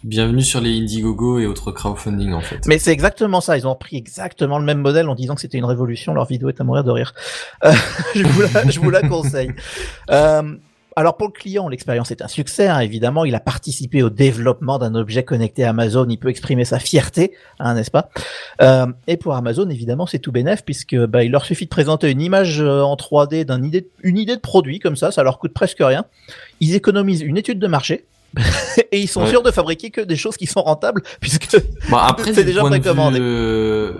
[0.03, 2.67] Bienvenue sur les Indiegogo et autres crowdfunding en fait.
[2.67, 5.59] Mais c'est exactement ça, ils ont pris exactement le même modèle en disant que c'était
[5.59, 7.15] une révolution, leur vidéo est à mourir de rire.
[7.65, 7.73] Euh,
[8.15, 9.53] je, vous la, je vous la conseille.
[10.11, 10.57] Euh,
[10.97, 14.79] alors pour le client, l'expérience est un succès, hein, évidemment, il a participé au développement
[14.79, 18.11] d'un objet connecté à Amazon, il peut exprimer sa fierté, hein, n'est-ce pas?
[18.63, 22.11] Euh, Et pour Amazon, évidemment, c'est tout bénef puisque bah, il leur suffit de présenter
[22.11, 25.39] une image euh, en 3D d'une idée, une idée de produit comme ça, ça leur
[25.39, 26.05] coûte presque rien.
[26.61, 28.05] Ils économisent une étude de marché.
[28.93, 29.29] et ils sont Ouais.
[29.29, 31.57] sûrs de fabriquer que des choses qui sont rentables puisque
[31.91, 33.19] Bon, après, c'est déjà point de précommandé.
[33.19, 33.93] vue euh,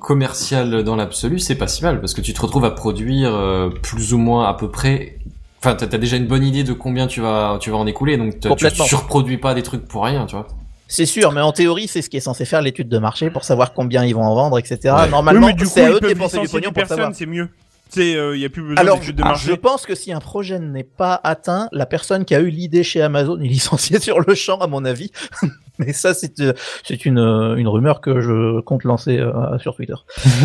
[0.00, 3.70] commercial dans l'absolu, c'est pas si mal parce que tu te retrouves à produire euh,
[3.70, 5.18] plus ou moins à peu près.
[5.60, 8.16] Enfin, t'as t'as déjà une bonne idée de combien tu vas tu vas en écouler,
[8.16, 10.48] donc tu surproduis pas des trucs pour rien, tu vois.
[10.88, 13.44] C'est sûr, mais en théorie, c'est ce qui est censé faire l'étude de marché pour
[13.44, 14.78] savoir combien ils vont en vendre, etc.
[14.84, 14.90] Ouais.
[15.04, 17.12] Oui, Normalement, coup, c'est à eux de dépenser du pognon pour savoir.
[17.14, 17.48] c'est mieux.
[17.94, 19.48] C'est, il y a plus besoin Alors, d'études de ah, marché.
[19.48, 22.82] je pense que si un projet n'est pas atteint, la personne qui a eu l'idée
[22.84, 25.10] chez Amazon est licenciée sur le champ, à mon avis.
[25.78, 26.52] Mais ça, c'est euh,
[26.84, 29.94] c'est une, euh, une rumeur que je compte lancer euh, sur Twitter.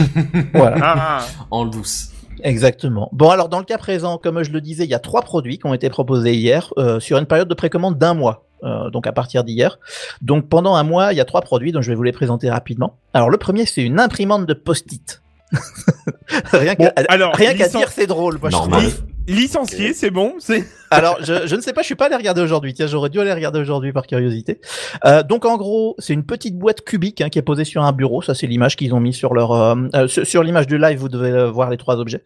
[0.54, 0.78] voilà.
[0.82, 2.10] Ah, En douce.
[2.44, 3.10] Exactement.
[3.14, 5.58] Bon, alors dans le cas présent, comme je le disais, il y a trois produits
[5.58, 8.46] qui ont été proposés hier euh, sur une période de précommande d'un mois.
[8.64, 9.80] euh, donc à partir d'hier.
[10.22, 12.50] Donc pendant un mois, il y a trois produits dont je vais vous les présenter
[12.50, 12.98] rapidement.
[13.14, 15.22] Alors le premier, c'est une imprimante de post-it.
[16.52, 18.38] rien Bon, qu'à alors, rien qu'à licen- dire, c'est drôle.
[18.40, 18.82] Moi, je Normal.
[18.82, 19.04] trouve.
[19.28, 20.66] licencié, c'est bon, c'est.
[20.92, 22.74] Alors, je, je ne sais pas, je suis pas allé regarder aujourd'hui.
[22.74, 24.60] Tiens, j'aurais dû aller regarder aujourd'hui par curiosité.
[25.06, 27.92] Euh, donc, en gros, c'est une petite boîte cubique hein, qui est posée sur un
[27.92, 28.22] bureau.
[28.22, 30.98] Ça, c'est l'image qu'ils ont mis sur leur euh, euh, sur, sur l'image du live.
[31.00, 32.24] Vous devez euh, voir les trois objets.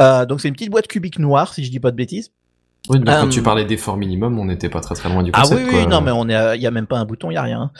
[0.00, 2.30] Euh, donc, c'est une petite boîte cubique noire, si je dis pas de bêtises.
[2.90, 5.40] Oui, donc quand tu parlais d'effort minimum, on n'était pas très très loin du Ah
[5.42, 5.58] concept.
[5.62, 5.86] oui, oui, quoi.
[5.90, 7.42] non, mais on est, à- il y a même pas un bouton, il y a
[7.42, 7.70] rien.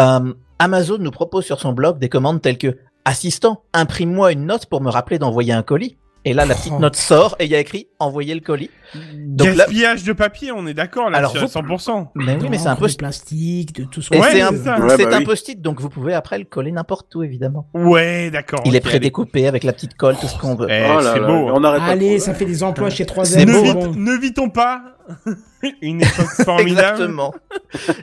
[0.00, 4.66] Euh, Amazon nous propose sur son blog des commandes telles que assistant, imprime-moi une note
[4.66, 5.96] pour me rappeler d'envoyer un colis.
[6.26, 6.78] Et là, la petite Oh.
[6.80, 8.70] note sort et il y a écrit envoyer le colis.
[9.14, 12.12] Donc là, Gaspillage de papier, on est d'accord là, Alors, à vous- 100%.
[12.14, 14.52] mais oui, mais c'est un De post plastique, de tout ce qu'on Ouais, c'est un.
[14.52, 14.58] Ouais,
[15.04, 15.24] bah un oui.
[15.24, 17.68] post-it, donc vous pouvez après le coller n'importe où, évidemment.
[17.74, 18.60] Ouais, d'accord.
[18.64, 20.68] Il est prédécoupé avec la petite colle, tout ce qu'on veut.
[20.70, 21.48] Eh, Oh là c'est là, beau.
[21.48, 21.52] hein.
[21.56, 21.88] On arrête pas.
[21.88, 23.52] Allez, ça fait des emplois chez 3 C'est ne,
[23.94, 24.93] ne vitons pas
[25.82, 27.02] une époque formidable.
[27.02, 27.34] Exactement.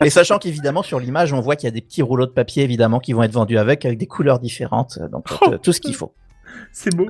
[0.04, 2.64] Et sachant qu'évidemment, sur l'image, on voit qu'il y a des petits rouleaux de papier,
[2.64, 5.00] évidemment, qui vont être vendus avec, avec des couleurs différentes.
[5.12, 6.14] Donc, euh, tout ce qu'il faut.
[6.72, 7.10] C'est beau.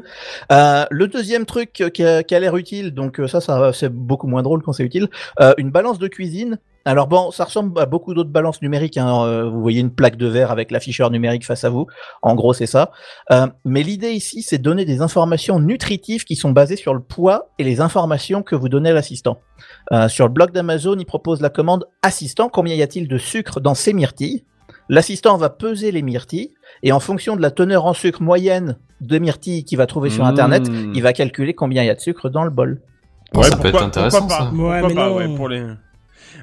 [0.51, 3.89] Euh, le deuxième truc qui a, qui a l'air utile, donc euh, ça, ça c'est
[3.89, 5.09] beaucoup moins drôle quand c'est utile,
[5.39, 6.59] euh, une balance de cuisine.
[6.83, 8.97] Alors bon, ça ressemble à beaucoup d'autres balances numériques.
[8.97, 9.23] Hein.
[9.25, 11.85] Euh, vous voyez une plaque de verre avec l'afficheur numérique face à vous.
[12.23, 12.91] En gros, c'est ça.
[13.31, 16.99] Euh, mais l'idée ici, c'est de donner des informations nutritives qui sont basées sur le
[17.01, 19.37] poids et les informations que vous donnez à l'assistant.
[19.91, 22.49] Euh, sur le blog d'Amazon, il propose la commande assistant.
[22.49, 24.43] Combien y a-t-il de sucre dans ces myrtilles?
[24.89, 26.51] L'assistant va peser les myrtilles
[26.83, 30.23] et en fonction de la teneur en sucre moyenne de myrtilles qu'il va trouver sur
[30.23, 30.27] Mmh.
[30.27, 30.63] Internet,
[30.95, 32.81] il va calculer combien il y a de sucre dans le bol.
[33.33, 34.49] Bon, ça peut être intéressant, pourquoi pas, ça.
[34.49, 35.15] pourquoi Ouais, mais pas, non.
[35.15, 35.63] ouais, pour les...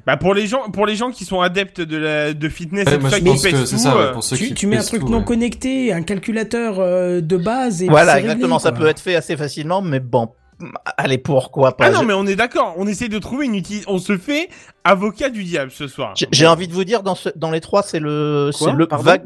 [0.06, 2.94] Bah pour les gens, pour les gens qui sont adeptes de la de fitness Ouais,
[2.94, 4.77] et tout ça qui pèsent tout, ça, ouais, euh, pour ceux Tu, qui tu mets
[4.77, 5.24] un truc tout, non ouais.
[5.24, 8.59] connecté, un calculateur euh, de base et Voilà, réglé, exactement.
[8.59, 10.31] ça peut être fait assez facilement, mais bon,
[10.97, 11.86] allez, pourquoi pas?
[11.86, 14.16] Ah non Je- mais on est d'accord, on essaie de trouver une utilité, on se
[14.19, 14.48] fait
[14.85, 16.15] avocat du diable ce soir.
[16.16, 18.86] J'ai j'ai envie de vous dire, dans, ce, dans les trois, c'est le, c'est le
[18.86, 19.05] Pardon?
[19.05, 19.24] vague,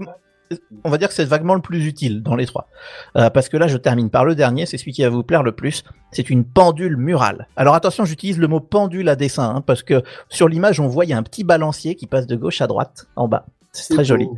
[0.84, 2.68] on va dire que c'est vaguement le plus utile dans les trois.
[3.16, 5.42] Euh, parce que là, je termine par le dernier, c'est celui qui va vous plaire
[5.42, 5.84] le plus.
[6.10, 7.48] C'est une pendule murale.
[7.56, 11.04] Alors attention, j'utilise le mot pendule à dessin, hein, parce que sur l'image, on voit
[11.04, 13.46] il y a un petit balancier qui passe de gauche à droite, en bas.
[13.72, 14.28] C'est très joli.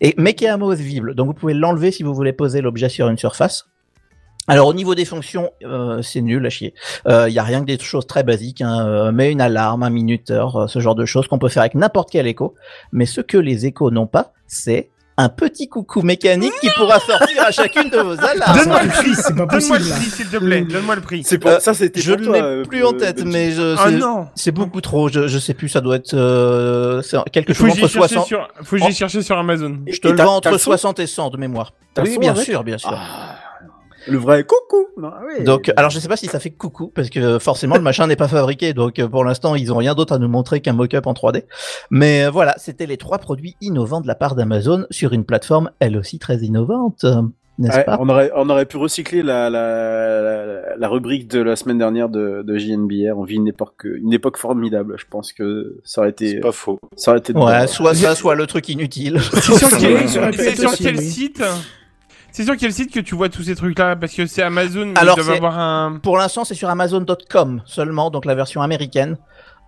[0.00, 3.08] Et mais qui est amovible, donc vous pouvez l'enlever si vous voulez poser l'objet sur
[3.08, 3.66] une surface.
[4.48, 6.72] Alors au niveau des fonctions, euh, c'est nul à chier.
[7.08, 9.90] Il y a rien que des choses très basiques, hein, euh, mais une alarme, un
[9.90, 12.54] minuteur, euh, ce genre de choses qu'on peut faire avec n'importe quel écho.
[12.92, 17.42] Mais ce que les échos n'ont pas, c'est un petit coucou mécanique qui pourra sortir
[17.46, 18.58] à chacune de vos alarmes.
[18.58, 19.78] Donne-moi le prix, C'est pas donne-moi possible.
[19.78, 19.94] le là.
[19.96, 21.22] prix s'il te plaît, donne-moi le prix.
[21.24, 23.74] C'est pour Euh, ça, c'était Je ne l'ai euh, plus en euh, tête, mais je,
[23.78, 24.26] Ah c'est- non.
[24.34, 25.08] c'est beaucoup trop.
[25.08, 27.00] Je, je sais plus, ça doit être euh,
[27.32, 28.26] quelque chose entre cherche 60.
[28.26, 29.78] sur, faut que j'y cherche sur Amazon.
[29.86, 31.72] Je te Et le vends entre le son 60 et 100 de mémoire.
[31.96, 32.90] Le Oui, bien sûr, bien sûr.
[32.92, 33.36] Ah,
[34.06, 34.86] le vrai coucou.
[34.96, 35.42] Non, ah.
[35.42, 38.16] Donc, alors je sais pas si ça fait coucou parce que forcément le machin n'est
[38.16, 41.06] pas fabriqué, donc euh, pour l'instant ils ont rien d'autre à nous montrer qu'un mock-up
[41.06, 41.44] en 3D.
[41.90, 45.70] Mais euh, voilà, c'était les trois produits innovants de la part d'Amazon sur une plateforme
[45.80, 47.20] elle aussi très innovante, euh,
[47.58, 47.98] n'est-ce Ouais, pas?
[48.00, 52.08] on aurait on aurait pu recycler la la, la, la rubrique de la semaine dernière
[52.08, 53.16] de, de JNBR.
[53.18, 54.94] On vit une époque une époque formidable.
[54.98, 56.78] Je pense que ça aurait été C'est pas faux.
[56.96, 59.20] ça aurait été Ouais, soit ça, soit le truc inutile.
[59.20, 59.68] C'est sur
[60.78, 61.42] quel, site?
[62.36, 63.96] C'est sur quel site que tu vois tous ces trucs-là?
[63.96, 65.98] Parce que c'est Amazon, mais Alors, ils doivent c'est- avoir un.
[66.02, 69.12] Pour l'instant, c'est sur Amazon.com seulement, donc la version américaine.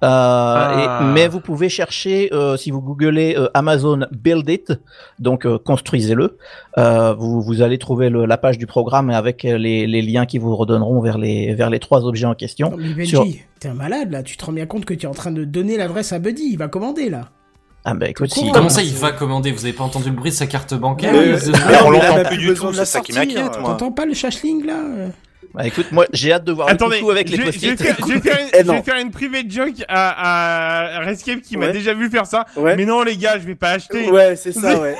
[0.05, 1.01] Euh, Ah.
[1.01, 4.73] et- mais vous pouvez chercher, euh, si vous googlez euh, Amazon Build It,
[5.19, 6.37] donc euh, construisez-le,
[6.77, 10.37] euh, vous, vous allez trouver le- la page du programme avec les, les liens qui
[10.37, 12.71] vous redonneront vers les, vers les trois objets en question.
[12.73, 13.25] Non, mais Benji, Sur-
[13.61, 15.45] t'es un malade là, tu te rends bien compte que tu es en train de
[15.45, 17.31] donner l'adresse à Buddy, il va commander là.
[17.91, 19.51] Ah bah écoute, si, Comment ça, il va commander?
[19.51, 21.11] Vous avez pas entendu le bruit de sa carte bancaire?
[21.15, 21.39] Euh,
[21.69, 23.71] Mais on il a l'entend plus du tout, c'est ça qui m'inquiète, moi.
[23.71, 25.09] T'entends pas le chashling là euh?
[25.55, 27.59] Bah écoute, moi j'ai hâte de voir Attendez, le coucou avec je, les vais- je
[27.59, 27.83] vais post-it.
[27.97, 28.83] faire, je vais faire une, Eh je vais non.
[28.83, 32.45] faire une private joke à, à Rescape qui m'a déjà vu faire ça.
[32.57, 32.77] Ouais.
[32.77, 34.11] Mais non les gars, je vais pas acheter.
[34.11, 34.95] Ouais, c'est ça, ouais.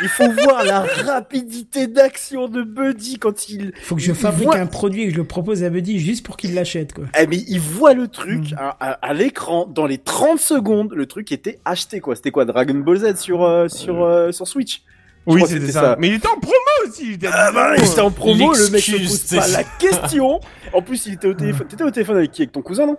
[0.00, 3.72] Il faut voir la rapidité d'action de Buddy quand il.
[3.82, 6.24] Faut que je fabrique voit- un produit et que je le propose à Buddy juste
[6.24, 7.04] pour qu'il l'achète quoi.
[7.20, 8.56] Eh, mais il voit le truc Mm.
[8.58, 10.92] à, à- à l'écran dans les 30 secondes.
[10.94, 12.14] Le truc était acheté quoi.
[12.16, 14.82] C'était quoi Dragon Ball Z sur euh, sur euh, sur Switch?
[15.26, 15.96] Je Oui, c'était c'était ça.
[15.98, 16.54] Mais il était en promo
[16.88, 17.18] aussi.
[17.30, 20.40] Ah 10 bah, il était en promo, le mec se pose pas la question.
[20.72, 21.66] En plus, il était au téléphone.
[21.68, 22.42] T'étais au téléphone avec qui?
[22.42, 22.96] Avec ton cousin, non?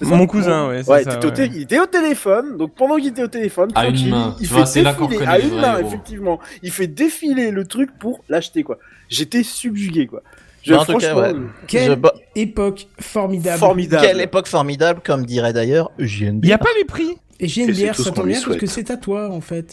[0.00, 2.56] Mon cousin, ouais, Ouais, ça, il était au téléphone.
[2.56, 4.34] Donc pendant qu'il était au téléphone, À une main.
[4.40, 6.38] il Tu fait vois, là défiler reconnaît à une main, effectivement.
[6.62, 8.78] Il fait défiler le truc pour l'acheter quoi.
[9.08, 10.22] J'étais subjugué quoi.
[10.62, 11.34] Je, en tout cas, ouais.
[11.66, 13.58] Quelle Je- époque formidable.
[13.58, 14.04] formidable.
[14.06, 16.44] Quelle époque formidable, comme dirait d'ailleurs JNB.
[16.44, 17.16] Il y a pas les prix?
[17.40, 19.72] Et ce ça tombe bien parce que c'est à toi en fait.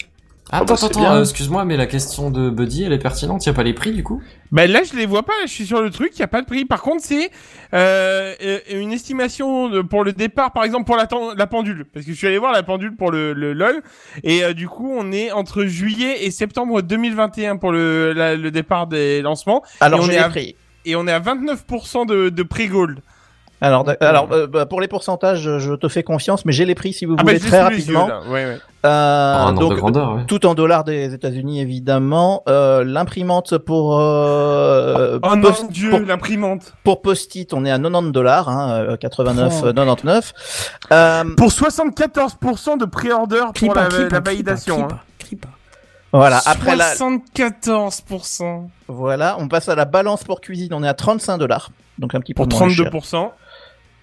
[0.52, 3.44] Ah, attends, bah, attends, euh, excuse-moi, mais la question de Buddy, elle est pertinente.
[3.46, 4.22] Il y a pas les prix du coup?
[4.52, 5.34] Bah là, je les vois pas.
[5.48, 6.12] Je suis sur le truc.
[6.14, 6.66] Il y a pas de prix.
[6.66, 7.32] Par contre, c'est
[7.74, 8.34] euh,
[8.72, 11.08] une estimation de- pour le départ, par exemple pour la,
[11.48, 13.82] pendule, parce que je suis allé voir la pendule pour le, le LOL,
[14.24, 18.52] et euh, du coup, on est entre juillet et septembre 2021 pour le, la- le
[18.52, 20.56] départ des lancements, Alors Et on j'ai est les à- prix.
[20.86, 23.00] et on est à 29% de, de pré-gold.
[23.62, 26.76] Alors, d'ac- alors euh, bah, pour les pourcentages, je- te fais confiance, mais j'ai les
[26.76, 28.08] prix si vous Ah bah voulez très yeux, rapidement.
[28.08, 28.20] là.
[28.28, 28.58] Ouais, ouais.
[28.86, 30.26] Euh, Un ordre donc, de grandeur, ouais.
[30.28, 32.44] tout en dollars des États-Unis évidemment.
[32.48, 36.74] Euh, L'imprimante pour euh, Oh post- mon dieu, pour, l'imprimante.
[36.84, 39.66] pour post-it, on est à 90 dollars, hein, euh, 89, Oh.
[39.68, 40.34] euh, 99.
[40.92, 43.88] Euh, Pour 74% de pré-order pour la,
[44.20, 44.88] validation.
[45.18, 45.50] crie hein.
[46.12, 46.42] voilà.
[46.46, 48.68] Après la, 74%.
[48.88, 52.20] voilà, on passe à la balance pour cuisine, on est à 35 dollars, donc un
[52.20, 52.86] petit peu Pour moins cher.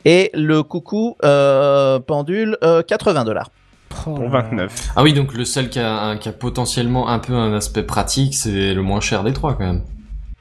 [0.05, 0.09] 32%.
[0.11, 3.51] Et le coucou euh, pendule, euh, 80 dollars.
[4.07, 4.43] Oh Pour là là.
[4.51, 4.89] 29.
[4.97, 7.83] Ah oui, donc le seul qui a, un- qui a potentiellement un peu un aspect
[7.83, 9.83] pratique, c'est le moins cher des trois quand même.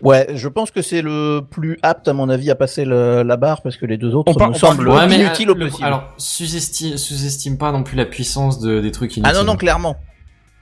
[0.02, 3.38] Ouais, je pense que c'est le plus apte à mon avis à passer le- la
[3.38, 5.86] barre parce que les deux autres On me semblent Ouais, inutiles euh, au le- possible.
[5.86, 9.38] alors sous-estime, sous-estime pas non plus la puissance de, des trucs ah inutiles.
[9.38, 9.96] non non clairement.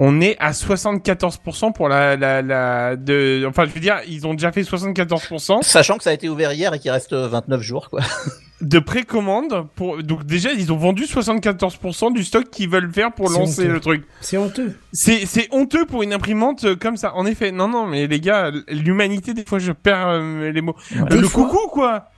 [0.02, 4.34] On est à 74% pour la, la, la, de, enfin, je veux dire, ils ont
[4.34, 5.62] déjà fait 74%.
[5.62, 8.00] Sachant que ça a été ouvert hier et qu'il reste 29 jours, quoi.
[8.61, 13.30] De précommande pour, donc déjà, ils ont vendu 74% du stock qu'ils veulent faire pour
[13.30, 13.72] lancer honteux.
[13.73, 14.03] le truc.
[14.19, 14.77] C'est honteux.
[14.91, 17.15] C'est, c'est honteux pour une imprimante euh, comme ça.
[17.15, 20.76] En effet, non, non, mais les gars, l'humanité, des fois, je perds euh, les mots.
[20.95, 21.45] Euh, Des le fois.
[21.45, 22.10] coucou, quoi.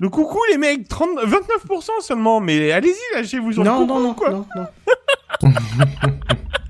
[0.00, 4.04] Le coucou, les mecs, 30, 29% seulement, mais allez-y, lâchez-vous sur Non, le coucou, non,
[4.08, 4.30] non, quoi.
[4.30, 4.66] non, non.
[5.42, 5.52] Non,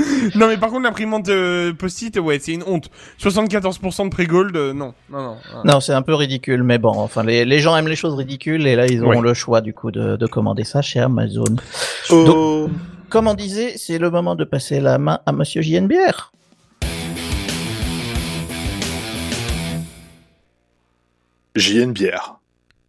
[0.34, 2.90] mais par contre, l'imprimante euh, post-it, ouais, c'est une honte.
[3.20, 5.36] 74% de pré-gold, euh, non, non, non.
[5.54, 5.62] non.
[5.64, 8.66] Non, c'est un peu ridicule, mais bon, enfin, les, les gens aiment les choses ridicules
[8.66, 9.20] et là, ils auront Ouais.
[9.20, 11.56] le choix, du coup, de, de commander ça chez Amazon.
[12.10, 12.24] Oh.
[12.24, 12.70] Donc,
[13.08, 16.32] comme on disait, c'est le moment de passer la main à Monsieur JNBR.
[21.56, 22.36] JN bière.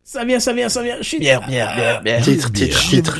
[0.03, 0.97] Ça vient, ça vient, ça vient.
[1.19, 2.21] Bière, bière, bière, bière.
[2.21, 3.17] Titre, titre, titre.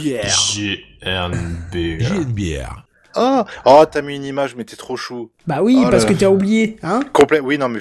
[1.74, 2.86] Une bière.
[3.16, 5.30] Ah, oh, t'as mis une image, mais t'es trop chou.
[5.48, 6.10] Bah oui, Oh là parce là.
[6.10, 7.40] que t'as oublié, hein Complet.
[7.40, 7.80] Oui, non, mais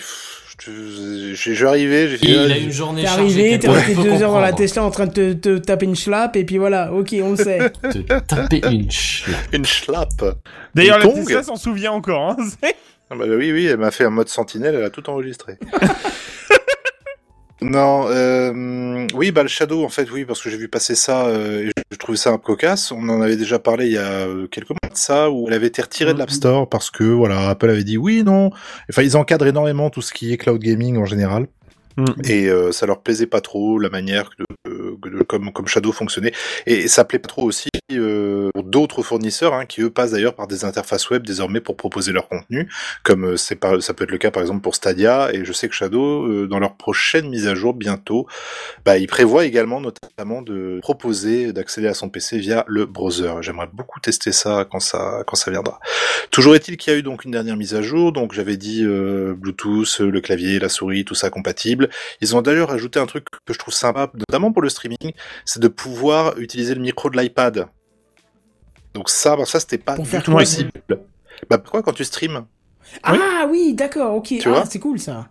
[1.35, 2.27] suis arrivé, j'ai fait.
[2.27, 3.23] Il ah, a une journée T'es chargée.
[3.23, 4.52] arrivé, t'es resté deux heures dans la.
[4.52, 7.36] Tesla en train de te, te taper une schlappe, et puis voilà, ok, on le
[7.36, 7.73] sait.
[7.82, 9.48] Te taper une schlappe.
[9.52, 10.24] Une schlappe.
[10.74, 11.09] D'ailleurs, la.
[11.09, 12.36] Tesla s'en souvient encore, hein.
[13.12, 15.59] Ah bah oui, oui, elle m'a fait un mode sentinelle, elle a tout enregistré.
[17.62, 21.27] non, euh, oui, bah le Shadow, en fait, oui, parce que j'ai vu passer ça,
[21.27, 22.91] euh, et je trouvais ça un peu cocasse.
[22.91, 25.55] On en avait déjà parlé il y a euh, quelques mois de ça, où elle
[25.55, 28.51] avait été retirée de l'App Store parce que, voilà, Apple avait dit oui, non.
[28.89, 31.47] Enfin, ils encadrent énormément tout ce qui est cloud gaming en général.
[31.97, 32.05] Mm.
[32.24, 34.45] Et euh, ça leur plaisait pas trop la manière de,
[35.27, 36.33] comme, comme Shadow fonctionnait.
[36.67, 40.35] Et ça plaît pas trop aussi euh, pour d'autres fournisseurs hein, qui eux passent d'ailleurs
[40.35, 42.69] par des interfaces web désormais pour proposer leur contenu,
[43.03, 45.31] comme euh, c'est pas, ça peut être le cas par exemple pour Stadia.
[45.33, 48.27] Et je sais que Shadow, euh, dans leur prochaine mise à jour bientôt,
[48.85, 53.33] bah, ils prévoient également notamment de proposer d'accéder à son PC via le browser.
[53.41, 55.81] J'aimerais beaucoup tester ça quand ça quand ça viendra.
[56.31, 58.12] Toujours est-il qu'il y a eu donc une dernière mise à jour.
[58.12, 61.89] Donc j'avais dit euh, Bluetooth, le clavier, la souris, tout ça compatible.
[62.21, 65.12] Ils ont d'ailleurs ajouté un truc que je trouve sympa, notamment pour le streaming,
[65.44, 67.69] c'est de pouvoir utiliser le micro de l'iPad.
[68.94, 70.70] Donc ça, bah, ça c'était pas Pour du tout possible.
[71.48, 72.44] Bah pourquoi quand tu streams
[73.02, 74.27] Ah oui, d'accord, ok.
[74.27, 75.28] Tu ah, vois c'est cool ça.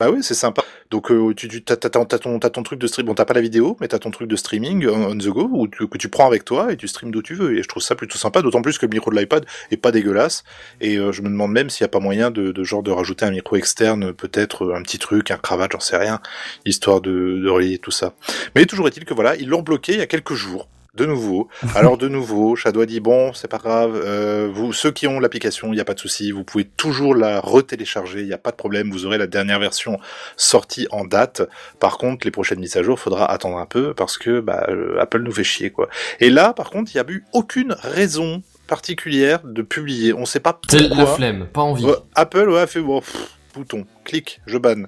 [0.00, 0.62] Bah oui, c'est sympa.
[0.90, 3.06] Donc euh, tu, tu t'as, ton, ton truc de stream.
[3.06, 5.48] Bon, t'as pas la vidéo, mais t'as ton truc de streaming on, on the go
[5.52, 7.56] où tu- que tu prends avec toi et tu streams d'où tu veux.
[7.56, 9.92] Et je trouve ça plutôt sympa, d'autant plus que le micro de l'iPad est pas
[9.92, 10.42] dégueulasse.
[10.80, 12.90] Et euh, je me demande même s'il y a pas moyen de, de genre de
[12.90, 16.20] rajouter un micro externe, peut-être euh, un petit truc, un cravate, j'en sais rien,
[16.66, 17.10] histoire de,
[17.44, 18.14] de relier tout ça.
[18.56, 20.68] Mais toujours est-il que voilà, ils l'ont bloqué il y a quelques jours.
[20.96, 21.48] De nouveau.
[21.74, 24.00] Alors de nouveau, Shadow a dit bon, c'est pas grave.
[24.04, 26.30] euh, vous, ceux qui ont l'application, il n'y a pas de souci.
[26.30, 28.20] Vous pouvez toujours la retélécharger.
[28.20, 28.90] Il n'y a pas de problème.
[28.90, 29.98] Vous aurez la dernière version
[30.36, 31.42] sortie en date.
[31.80, 34.98] Par contre, les prochaines mises à jour, faudra attendre un peu parce que bah, euh,
[35.00, 35.88] Apple nous fait chier quoi.
[36.20, 40.12] Et là, par contre, il n'y a eu aucune raison particulière de publier.
[40.14, 41.04] On sait pas C'est pourquoi.
[41.04, 41.84] la flemme, pas envie.
[41.84, 44.86] Ouais, Apple ouais, a fait bon, pff, bouton, clic, je banne.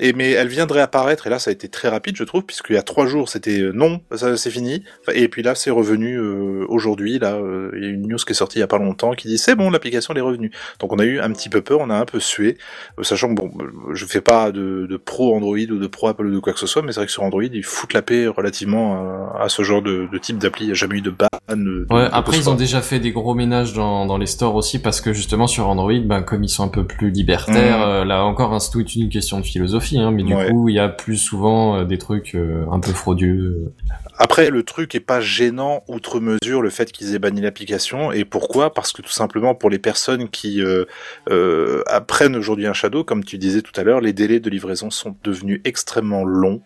[0.00, 2.74] Et mais elle viendrait apparaître et là ça a été très rapide je trouve puisqu'il
[2.74, 4.84] y a trois jours c'était euh, non ça c'est fini.
[5.14, 8.32] Et puis là c'est revenu euh, aujourd'hui là euh, il y a une news qui
[8.32, 10.50] est sortie il y a pas longtemps qui dit c'est bon l'application elle est revenue.
[10.80, 12.58] Donc on a eu un petit peu peur on a un peu sué
[13.02, 13.50] sachant que bon
[13.94, 16.58] je fais pas de, de pro Android ou de pro Apple ou de quoi que
[16.60, 19.48] ce soit mais c'est vrai que sur Android ils foutent la paix relativement à, à
[19.48, 20.64] ce genre de, de type d'appli.
[20.64, 22.98] Il n'y a jamais eu de ban de- Ouais, de après ils ont déjà fait
[22.98, 26.42] des gros ménages dans, dans les stores aussi parce que justement sur Android, ben comme
[26.44, 29.98] ils sont un peu plus libertaires, euh, là encore c'est toute une question de philosophie,
[29.98, 30.50] hein, mais du Ouais.
[30.50, 33.72] coup il y a plus souvent euh, des trucs euh, un peu frauduleux.
[34.18, 38.12] Après, le truc est pas gênant outre mesure le fait qu'ils aient banni l'application.
[38.12, 38.72] Et pourquoi?
[38.72, 43.38] Parce que tout simplement pour les personnes qui euh, apprennent aujourd'hui un Shadow, comme tu
[43.38, 46.60] disais tout à l'heure, les délais de livraison sont devenus extrêmement longs.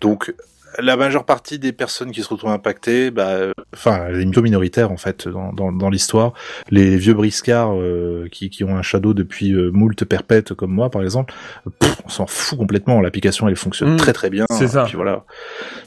[0.00, 0.34] Donc
[0.78, 4.90] la majeure partie des personnes qui se retrouvent impactées, bah, euh, enfin les plutôt minoritaires
[4.90, 6.32] en fait dans, dans, dans l'histoire,
[6.70, 10.90] les vieux briscards euh, qui, qui ont un Shadow depuis euh, moult perpètes comme moi
[10.90, 11.32] par exemple,
[11.78, 13.00] pff, on s'en fout complètement.
[13.00, 13.96] L'application elle fonctionne Mm.
[13.96, 14.46] très très bien.
[14.50, 14.84] C'est ça.
[14.84, 15.24] Puis voilà.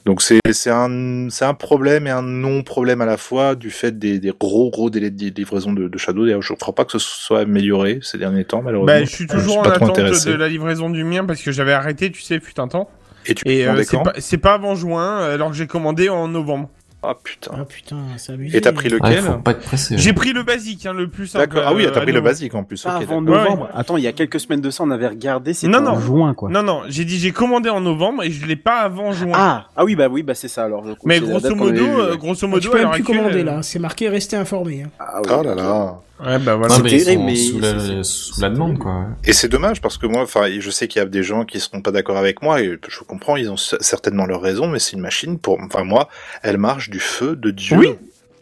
[0.06, 3.72] Donc c'est c'est un c'est un problème et un non problème à la fois du
[3.72, 6.26] fait des, des gros gros délais de livraison de, de Shadow.
[6.26, 8.94] D'ailleurs, je crois pas que ce soit amélioré ces derniers temps malheureusement.
[8.94, 11.52] Bah, je suis toujours en pas trop attente de la livraison du mien parce que
[11.52, 12.90] j'avais arrêté, tu sais, fut un temps.
[13.28, 16.28] Et tu Et euh, c'est pas, c'est pas avant juin, alors que j'ai commandé en
[16.28, 16.70] novembre.
[17.04, 17.52] Ah putain.
[17.56, 18.58] Ah putain, c'est abusé.
[18.58, 19.96] Et t'as pris Ah, lequel faut pas être pressé.
[20.00, 21.46] J'ai pris le basique, hein, le plus simple.
[21.48, 21.64] D'accord.
[21.68, 22.84] Ah oui, euh, t'as pris le basique en plus.
[22.88, 23.44] Avant d'accord.
[23.44, 23.70] novembre.
[23.76, 26.00] Attends, il y a quelques semaines de ça, on avait regardé, c'était Non, en non.
[26.00, 26.50] juin, quoi.
[26.50, 29.32] Non, non, j'ai dit j'ai commandé en novembre et je l'ai pas avant juin.
[29.36, 30.84] Ah, ah oui, bah oui, bah c'est ça alors.
[31.06, 32.18] Mais grosso modo, euh, ouais.
[32.18, 34.82] grosso Ah, modo, tu peux même plus actuelle, commander euh, là, c'est marqué rester informé.
[34.84, 34.90] hein.
[35.00, 36.00] Ah, oui, Oh là là.
[36.20, 36.78] Ouais, bah voilà.
[36.78, 39.06] Non, mais terrible, mais sous la, sous la demande quoi.
[39.24, 41.60] Et c'est dommage parce que moi, enfin, je sais qu'il y a des gens qui
[41.60, 44.94] seront pas d'accord avec moi et je comprends, ils ont certainement leur raison, mais c'est
[44.94, 46.10] une machine pour, enfin moi,
[46.42, 47.78] elle marche du feu de Dieu.
[47.78, 47.88] Oui.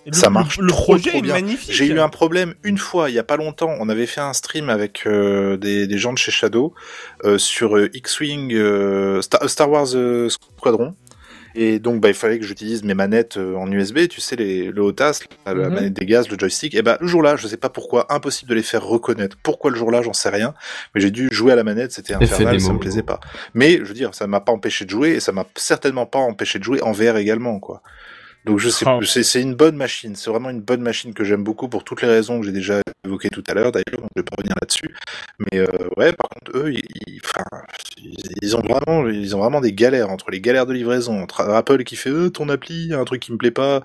[0.08, 1.34] Le- ça marche Le, trop, projet trop est bien.
[1.34, 1.72] magnifique.
[1.74, 3.74] J'ai eu un problème une fois, il y a pas longtemps.
[3.80, 6.76] On avait fait un stream avec euh, des, des gens de chez Shadow
[7.24, 10.94] euh, sur euh, X-Wing euh, Star, Star Wars euh, Squadron.
[11.56, 14.72] Et donc, bah, il fallait que j'utilise mes manettes euh, en USB, tu sais, les,
[14.72, 15.74] le HOTAS, la, Mhm.
[15.74, 16.76] manette des gaz, le joystick.
[16.76, 19.38] Et bah, le jour-là, je sais pas pourquoi, impossible de les faire reconnaître.
[19.42, 20.54] Pourquoi le jour-là, j'en sais rien.
[20.94, 23.20] Mais j'ai dû jouer à la manette, c'était infernal, ça me plaisait pas.
[23.54, 26.20] Mais, je veux dire, ça m'a pas empêché de jouer, et ça m'a certainement pas
[26.20, 27.82] empêché de jouer en VR également, quoi.
[28.46, 29.00] Donc je sais, Oh.
[29.04, 32.08] c'est une bonne machine, c'est vraiment une bonne machine que j'aime beaucoup pour toutes les
[32.08, 33.86] raisons que j'ai déjà évoquées tout à l'heure d'ailleurs,
[34.16, 34.96] je vais pas revenir là-dessus.
[35.40, 35.68] Mais euh,
[35.98, 37.44] ouais, par contre eux, ils, ils- enfin,
[37.98, 41.42] ils, ils ont vraiment, ils ont vraiment des galères entre les galères de livraison, entre
[41.42, 43.84] Apple qui fait euh, ton appli, un truc qui me plaît pas.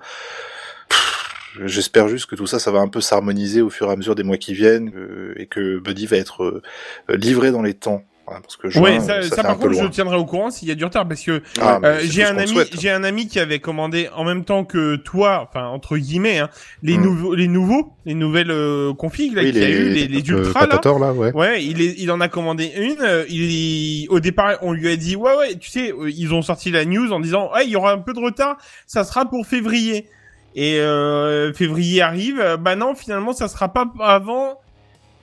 [1.65, 4.15] J'espère juste que tout ça, ça va un peu s'harmoniser au fur et à mesure
[4.15, 6.61] des mois qui viennent euh, et que Buddy va être euh,
[7.09, 8.03] livré dans les temps.
[8.25, 10.75] Parce que juin, Ouais, ça, ça, par contre, je tiendrai au courant s'il y a
[10.75, 14.09] du retard parce que Ah, euh, j'ai un ami, j'ai un ami qui avait commandé
[14.15, 16.49] en même temps que toi, enfin entre guillemets, hein,
[16.81, 17.01] les Mm.
[17.01, 20.31] nouveaux, les nouveaux, les nouvelles euh, configs là Oui, qu'il y a eu, les, les
[20.31, 20.79] euh, ultras là.
[21.13, 21.33] Ouais.
[21.33, 23.01] Ouais, il, est, il en a commandé une.
[23.01, 26.41] euh, Il, au départ, on lui a dit ouais ouais, tu sais, euh, ils ont
[26.41, 28.55] sorti la news en disant ouais, il y aura un peu de retard,
[28.87, 30.07] ça sera pour février.
[30.55, 34.57] Et euh, février arrive, bah non, finalement, ça sera pas avant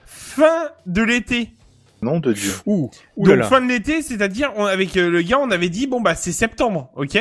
[0.07, 1.51] fin de l'été.
[2.03, 2.53] Nom de Dieu.
[2.67, 3.47] Ouh, ouh Donc là là.
[3.47, 6.33] fin de l'été, c'est-à-dire on- avec euh, le gars, on avait dit bon bah c'est
[6.33, 7.17] septembre, ok?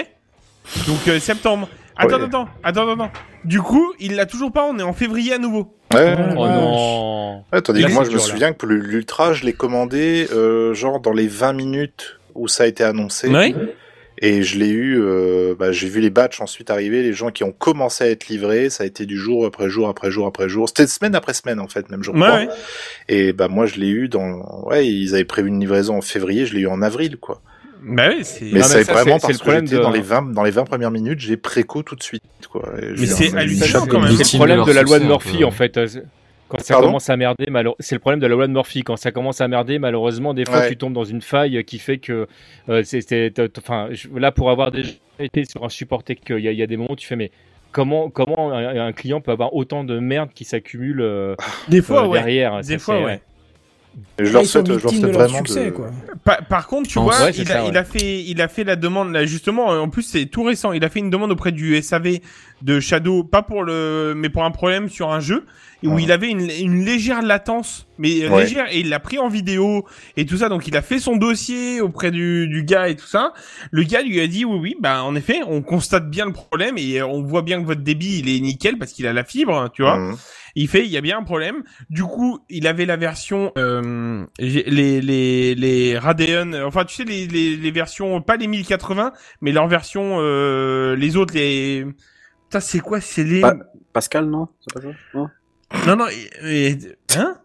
[0.87, 1.67] Donc euh, septembre.
[1.99, 2.23] Attends, Ouais.
[2.25, 3.11] attends, attends, attends.
[3.43, 4.65] Du coup, il l'a toujours pas.
[4.65, 5.73] On est en février à nouveau.
[5.93, 6.15] Ouais.
[6.37, 7.43] Oh non.
[7.51, 8.31] Ouais, tandis Là, que moi, je me dur, là.
[8.31, 12.67] souviens que l'Ultra, je l'ai commandé euh, genre dans les 20 minutes où ça a
[12.67, 13.29] été annoncé.
[13.29, 13.55] Ouais.
[14.19, 17.43] Et je l'ai eu, euh, bah, j'ai vu les batchs ensuite arriver, les gens qui
[17.43, 20.49] ont commencé à être livrés, ça a été du jour après jour après jour après
[20.49, 20.67] jour.
[20.67, 22.15] C'était semaine après semaine en fait, même jour.
[22.15, 22.47] Ouais, ouais.
[23.09, 26.45] Et bah moi je l'ai eu dans, ouais, ils avaient prévu une livraison en février,
[26.47, 27.41] je l'ai eu en avril quoi.
[27.83, 28.45] Bah oui, c'est.
[28.45, 30.01] Mais Ah, mais c'est ça, vraiment c'est- c'est parce le que problème de- dans les
[30.01, 32.63] 20 dans les 20 premières minutes, j'ai préco tout de suite quoi.
[32.81, 34.11] Et Mais c'est hallucinant, quand même.
[34.17, 35.79] C'est le problème de la loi de Murphy en fait.
[36.49, 37.47] Quand ça Pardon commence à merder,
[37.79, 38.81] c'est le problème de la loi de Murphy.
[38.81, 40.69] Quand ça commence à merder, malheureusement, des fois Ouais.
[40.69, 42.27] tu tombes dans une faille qui fait que,
[42.69, 46.51] euh, c'est- enfin, là pour avoir déjà été sur un support tech, il y, a-
[46.51, 47.31] il y a des moments où tu fais mais
[47.73, 51.35] comment comment un, un client peut avoir autant de merde qui s'accumule euh,
[51.67, 52.19] Des fois, euh, ouais.
[52.19, 52.57] derrière?
[52.61, 53.19] Des Ça, fois, ouais.
[54.19, 55.69] Je Là, leur souhaite, je leur souhaite de leur vraiment succès, de.
[55.71, 55.89] quoi.
[56.23, 57.69] Par, par contre, tu vois, il, ça, a, ouais.
[57.69, 59.71] il a fait, il a fait la demande là justement.
[59.73, 60.71] euh, En plus, c'est tout récent.
[60.71, 62.19] Il a fait une demande auprès du SAV
[62.61, 65.45] de Shadow, pas pour le, mais pour un problème sur un jeu
[65.83, 65.99] où Mhm.
[65.99, 68.43] il avait une, une légère latence, mais Ouais.
[68.43, 70.49] légère, et il l'a pris en vidéo et tout ça.
[70.49, 73.33] Donc, il a fait son dossier auprès du, du gars et tout ça.
[73.71, 76.75] Le gars lui a dit oui, oui, bah en effet, on constate bien le problème
[76.77, 79.69] et on voit bien que votre débit il est nickel parce qu'il a la fibre,
[79.73, 79.97] tu vois.
[79.97, 80.17] Mhm.
[80.59, 81.63] Il fait, il y a bien un problème.
[81.91, 87.03] Du coup, il avait la version, euh, les, les, les Radeon, euh, enfin, tu sais,
[87.03, 91.85] les, les, les versions, pas les 1080, mais leurs versions, euh, les autres, les...
[92.49, 93.41] Putain, c'est quoi C'est les...
[93.41, 93.55] Pa-
[93.93, 94.47] Pascal, non?
[94.61, 94.95] C'est pas ça?
[95.13, 95.27] Non?
[95.85, 96.05] Non, non,
[96.43, 96.77] et- et-
[97.17, 97.35] hein?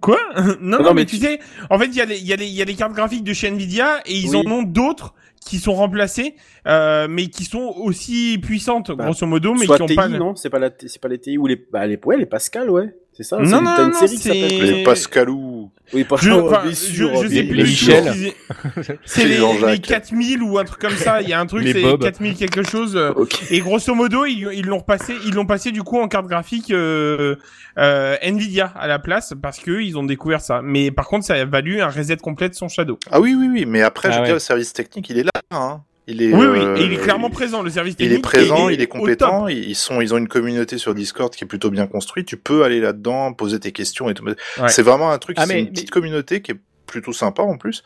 [0.00, 0.18] Quoi?
[0.60, 1.38] Non, non, non, mais, mais tu tu- sais,
[1.70, 2.94] en fait, il y, a les- il y, a les- il y a les cartes
[2.94, 4.42] graphiques de chez Nvidia et ils Oui.
[4.44, 5.14] en ont d'autres
[5.46, 6.34] qui sont remplacées,
[6.66, 10.08] euh, mais qui sont aussi puissantes, Bah, grosso modo, mais qui ont TI, pas...
[10.08, 12.68] non C'est pas la, c'est pas les TI ou les, bah les, ouais, les Pascal,
[12.68, 12.94] ouais.
[13.16, 13.38] C'est ça.
[13.38, 14.74] Non, non, une non, série qui c'est- s'appelle.
[14.76, 15.70] Les Pascalou.
[15.94, 17.62] Oui, pas Je, bien je, sûr, je sais plus.
[17.62, 18.12] Michel.
[19.06, 19.70] C'est les, Jean-Jacques.
[19.70, 21.22] les 4000 ou un truc comme ça.
[21.22, 22.02] Il y a un truc, c'est Bob.
[22.02, 22.98] 4000 quelque chose.
[23.50, 26.72] Et grosso modo, ils ils l'ont repassé, ils l'ont passé du coup en carte graphique
[26.72, 27.36] euh,
[27.78, 30.60] euh, Nvidia à la place parce que ils ont découvert ça.
[30.62, 32.98] Mais par contre, ça a valu un reset complet de son Shadow.
[33.12, 34.26] Ah oui, oui, oui, mais après, Ah je veux ouais.
[34.26, 35.80] dire, le service technique, il est là, hein.
[36.08, 36.58] Il est, Oui, oui.
[36.60, 38.18] euh, Et il est clairement présent, le service Il technique.
[38.18, 41.42] est présent, et- il est compétent, ils sont, ils ont une communauté sur Discord qui
[41.42, 42.26] est plutôt bien construite.
[42.28, 44.24] Tu peux aller là-dedans, poser tes questions et tout.
[44.24, 44.34] Ouais.
[44.68, 47.56] C'est vraiment un truc, Ah, c'est mais- une petite communauté qui est plutôt sympa en
[47.58, 47.82] plus,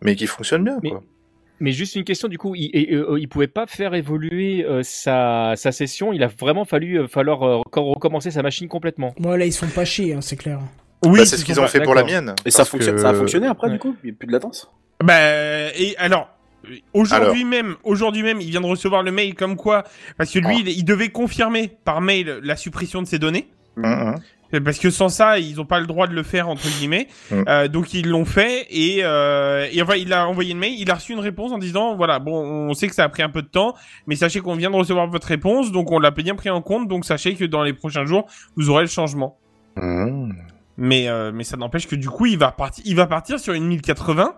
[0.00, 1.02] mais qui fonctionne bien, Mais- quoi.
[1.60, 4.80] Mais juste une question, du coup, il, et, euh, il pouvait pas faire évoluer euh,
[4.82, 6.12] sa, sa session.
[6.12, 9.14] Il a vraiment fallu euh, falloir euh, reco- recommencer sa machine complètement.
[9.20, 10.58] Bon, là, ils sont pas chiés, hein, c'est clair.
[11.04, 12.34] Oui, Bah, c'est ce qu'ils ont pas- fait pour la mienne.
[12.44, 13.74] Et ça, parce fonctionne, que- ça a fonctionné après, Ouais.
[13.74, 13.94] du coup?
[14.02, 14.72] Il n'y a plus de latence?
[15.04, 16.28] Bah, et alors,
[16.92, 19.84] aujourd'hui même, aujourd'hui même, il vient de recevoir le mail comme quoi,
[20.18, 20.60] parce que lui, Ah.
[20.60, 23.48] il, il devait confirmer par mail la suppression de ses données.
[23.76, 24.14] Hum, hum.
[24.60, 27.08] Parce que sans ça, ils ont pas le droit de le faire entre guillemets.
[27.30, 27.42] Mm.
[27.48, 30.74] Euh, donc ils l'ont fait et, euh, et enfin il a envoyé le mail.
[30.78, 32.34] Il a reçu une réponse en disant voilà bon
[32.68, 33.74] on sait que ça a pris un peu de temps,
[34.06, 36.86] mais sachez qu'on vient de recevoir votre réponse, donc on l'a bien pris en compte.
[36.86, 38.26] Donc sachez que dans les prochains jours
[38.56, 39.38] vous aurez le changement.
[40.76, 43.54] Mais euh, mais ça n'empêche que du coup il va partir il va partir sur
[43.54, 44.34] une 1080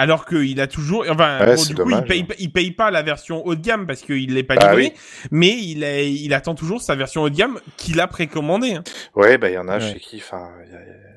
[0.00, 2.70] alors qu'il a toujours enfin Ouais, bon, c'est du coup il paye pas- il paye
[2.70, 5.28] pas la version haut de gamme parce qu'il l'est pas Bah livré, oui.
[5.30, 8.74] mais il a, il attend toujours sa version haut de gamme qu'il a précommandée.
[8.76, 8.82] hein.
[9.14, 9.92] Ouais, bah, il y en a Ouais.
[9.92, 10.48] chez qui, enfin,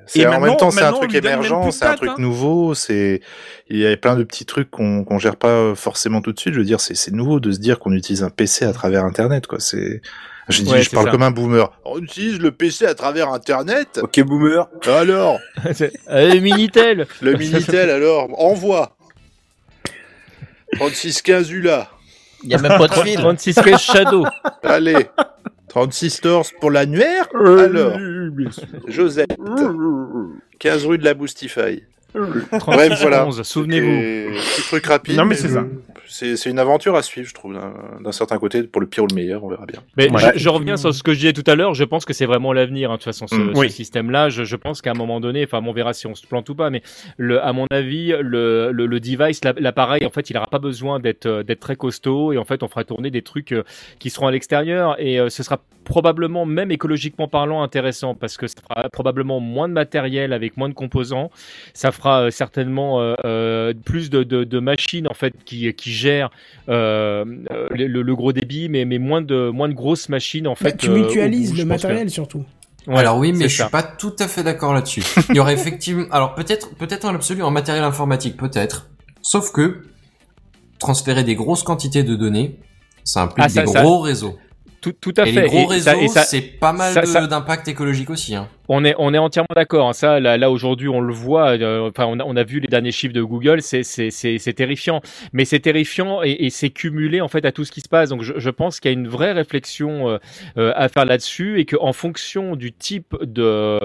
[0.05, 2.15] c'est- en même temps, c'est un truc émergent, c'est un truc hein.
[2.17, 3.21] nouveau, c'est,
[3.69, 6.53] il y a plein de petits trucs qu'on, qu'on gère pas forcément tout de suite.
[6.53, 9.05] Je veux dire, c'est, c'est nouveau de se dire qu'on utilise un PC à travers
[9.05, 9.59] Internet, quoi.
[9.61, 10.01] C'est,
[10.49, 11.11] J'ai dit, Ouais, je parle ça.
[11.11, 11.71] comme un boomer.
[11.85, 13.99] On utilise le PC à travers Internet.
[14.03, 14.67] Ok, boomer.
[14.85, 15.39] Alors,
[16.09, 18.95] Euh, Minitel le Minitel, alors, envoie.
[20.75, 21.87] 3615 ULA.
[22.43, 23.15] Il y a même pas de fil.
[23.17, 24.25] 36 15 Shadow.
[24.63, 25.07] Allez.
[25.69, 27.27] 36 torse pour l'annuaire.
[27.33, 27.97] Alors,
[28.87, 29.37] Josette.
[30.59, 31.83] 15 rue de la Boostify.
[32.13, 33.25] Bref, voilà.
[33.27, 33.87] 11, souvenez-vous.
[33.89, 35.15] Et Petit truc rapide.
[35.17, 35.63] Non, mais c'est je- ça.
[36.07, 37.55] C'est c'est une aventure à suivre, je trouve,
[38.03, 39.79] d'un certain côté, pour le pire ou le meilleur, on verra bien.
[39.97, 40.33] Mais Ouais.
[40.35, 41.73] je, je reviens sur ce que je disais tout à l'heure.
[41.73, 42.91] Je pense que c'est vraiment l'avenir.
[42.91, 43.55] hein, de toute façon, ce, Mm.
[43.55, 43.71] ce Oui.
[43.71, 46.47] système-là, je, je pense qu'à un moment donné, enfin, on verra si on se plante
[46.49, 46.69] ou pas.
[46.69, 46.83] Mais
[47.17, 50.59] le, à mon avis, le, le, le device, la- l'appareil, en fait, il n'aura pas
[50.59, 52.31] besoin d'être euh, d'être très costaud.
[52.31, 53.63] Et en fait, on fera tourner des trucs euh,
[53.97, 54.95] qui seront à l'extérieur.
[54.99, 59.67] Et euh, ce sera probablement, même écologiquement parlant, intéressant parce que ça fera probablement moins
[59.67, 61.29] de matériel avec moins de composants.
[61.73, 65.91] Ça fera euh, certainement euh, euh, plus de, de, de machines en fait qui, qui
[65.91, 66.29] gèrent
[66.69, 67.23] euh,
[67.71, 70.77] le, le gros débit, mais, mais moins de moins de grosses machines en Bah, fait.
[70.77, 72.43] tu euh, mutualises bout, le que- matériel surtout.
[72.85, 73.63] Ouais, alors oui, mais je ça.
[73.65, 75.03] suis pas tout à fait d'accord là-dessus.
[75.29, 78.89] Il y aurait effectivement, alors peut-être, peut-être en l'absolu en matériel informatique, peut-être.
[79.21, 79.83] Sauf que
[80.79, 82.59] transférer des grosses quantités de données,
[83.05, 84.37] ça implique Ah, ça- des ça- gros réseaux.
[84.81, 85.41] Tout, tout à et fait.
[85.43, 88.09] les gros Et réseaux, ça- et ça- c'est pas mal ça- de- ça- d'impact écologique
[88.09, 88.35] aussi.
[88.35, 88.49] Hein.
[88.69, 89.89] On est, on est entièrement d'accord.
[89.89, 89.93] hein.
[89.93, 91.49] Ça, là, là aujourd'hui, on le voit.
[91.57, 93.61] euh, Enfin, on a, on a vu les derniers chiffres de Google.
[93.61, 95.01] C'est, c'est, c'est, c'est terrifiant.
[95.33, 98.09] Mais c'est terrifiant et, et c'est cumulé en fait à tout ce qui se passe.
[98.09, 100.17] Donc, je, je pense qu'il y a une vraie réflexion euh,
[100.57, 103.79] euh, à faire là-dessus et qu'en fonction du type de,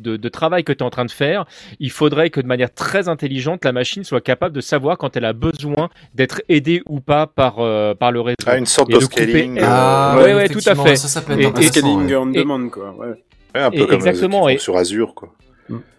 [0.00, 1.44] de, de travail que tu es en train de faire,
[1.78, 5.24] il faudrait que de manière très intelligente, la machine soit capable de savoir quand elle
[5.26, 8.36] a besoin d'être aidée ou pas par, euh, par le réseau.
[8.46, 9.60] Ah, une sorte Et de de couper- scaling.
[9.62, 10.96] Ah, euh, ouais, ouais, tout à fait.
[10.96, 12.16] Ça, ça peut être Et- Scaling ouais.
[12.16, 12.94] on Et- demand, quoi.
[12.98, 13.14] Ouais.
[13.54, 15.34] Ouais, un peu et- comme exactement, et- sur Azure, quoi.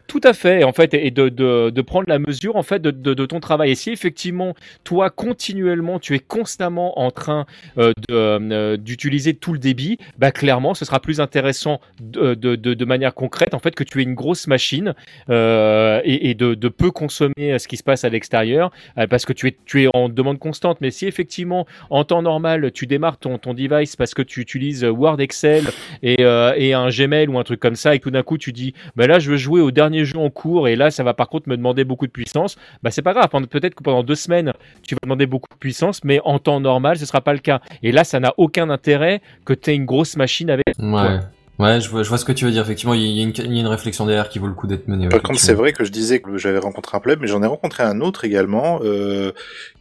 [0.08, 3.26] Tout à fait, en fait, et de, de, prendre la mesure en fait de, de,
[3.26, 3.72] ton travail.
[3.72, 7.46] Et si effectivement, toi, continuellement, tu es constamment en train
[7.78, 13.14] euh, euh, d'utiliser tout le débit, bah clairement, ce sera plus intéressant de, de manière
[13.14, 14.94] concrète, en fait, que tu aies une grosse machine
[15.30, 19.34] euh, et, de, peu consommer euh, ce qui se passe à l'extérieur, euh, parce que
[19.34, 20.80] tu es, tu es en demande constante.
[20.82, 24.84] Mais si effectivement, en temps normal, tu démarres ton, ton device parce que tu utilises
[24.84, 25.66] Word, Excel
[26.04, 28.52] et, euh, et un Gmail ou un truc comme ça, et tout d'un coup, tu
[28.52, 31.14] dis, bah là, je veux jouer au dernier jeu en cours, et là, ça va
[31.14, 33.30] par contre me demander beaucoup de puissance, bah c'est pas grave.
[33.48, 34.52] Peut-être que pendant deux semaines,
[34.84, 37.62] tu vas demander beaucoup de puissance, mais en temps normal, ce sera pas le cas.
[37.84, 40.66] Et là, ça n'a aucun intérêt que tu aies une grosse machine avec.
[40.80, 41.20] Ouais.
[41.58, 42.64] Ouais, je vois, je vois ce que tu veux dire.
[42.64, 44.68] Effectivement, il y a une, il y a une réflexion derrière qui vaut le coup
[44.68, 45.06] d'être menée.
[45.06, 47.42] ouais, Par contre, c'est vrai que je disais que j'avais rencontré un pleb, mais j'en
[47.44, 49.32] ai rencontré un autre également, euh,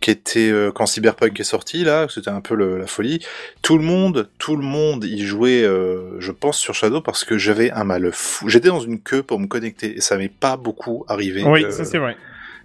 [0.01, 3.25] qui était euh, quand Cyberpunk est sorti là, c'était un peu le- la folie.
[3.63, 7.39] Tout le monde, tout le monde y jouait, euh, je pense sur Shadow parce que
[7.39, 8.49] j'avais un mal fou.
[8.49, 11.43] J'étais dans une queue pour me connecter et ça m'est pas beaucoup arrivé.
[11.45, 12.17] Oui, euh, ça c'est vrai.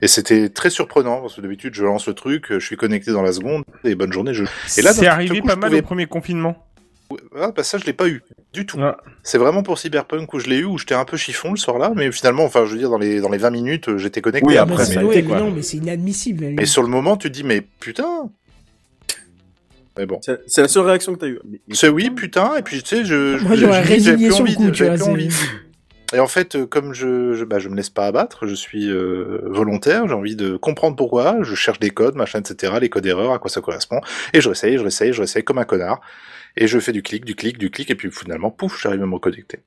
[0.02, 3.22] Et c'était très surprenant parce que d'habitude je lance le truc, je suis connecté dans
[3.22, 4.34] la seconde et bonne journée.
[4.34, 4.45] Je...
[4.77, 6.65] Et là, c'est arrivé coup, pas mal pouvais- au premier confinement.
[7.36, 8.22] Ah bah ça je l'ai pas eu
[8.53, 8.77] du tout.
[8.81, 8.98] Ah.
[9.23, 11.91] C'est vraiment pour Cyberpunk où je l'ai eu où j'étais un peu chiffon le soir-là,
[11.95, 14.48] mais finalement, enfin je veux dire dans les dans les 20 minutes euh, j'étais connecté
[14.48, 14.86] Oui, après.
[14.86, 15.03] c'est- mais...
[15.03, 16.45] ouais, mais non, mais c'est inadmissible.
[16.56, 18.30] mais sur le moment tu te dis mais putain.
[19.98, 20.19] Mais bon.
[20.22, 23.38] C'est la seule réaction que t'as mais- C'est oui putain et puis tu sais je
[23.44, 25.07] Moi, j'aurais résigné plus sur le coup, tu vois.
[25.10, 25.30] envie.
[26.14, 28.90] Et en fait, euh, comme je, je, bah, je me laisse pas abattre, je suis
[28.90, 33.06] euh, volontaire, j'ai envie de comprendre pourquoi, je cherche des codes, machin, etc., les codes
[33.06, 34.02] erreurs, à quoi ça correspond,
[34.34, 36.02] et je réessaye, je réessaye, je réessaye comme un connard,
[36.64, 39.06] et je fais du clic, du clic, du clic, et puis finalement, pouf, j'arrive à
[39.06, 39.60] me reconnecter.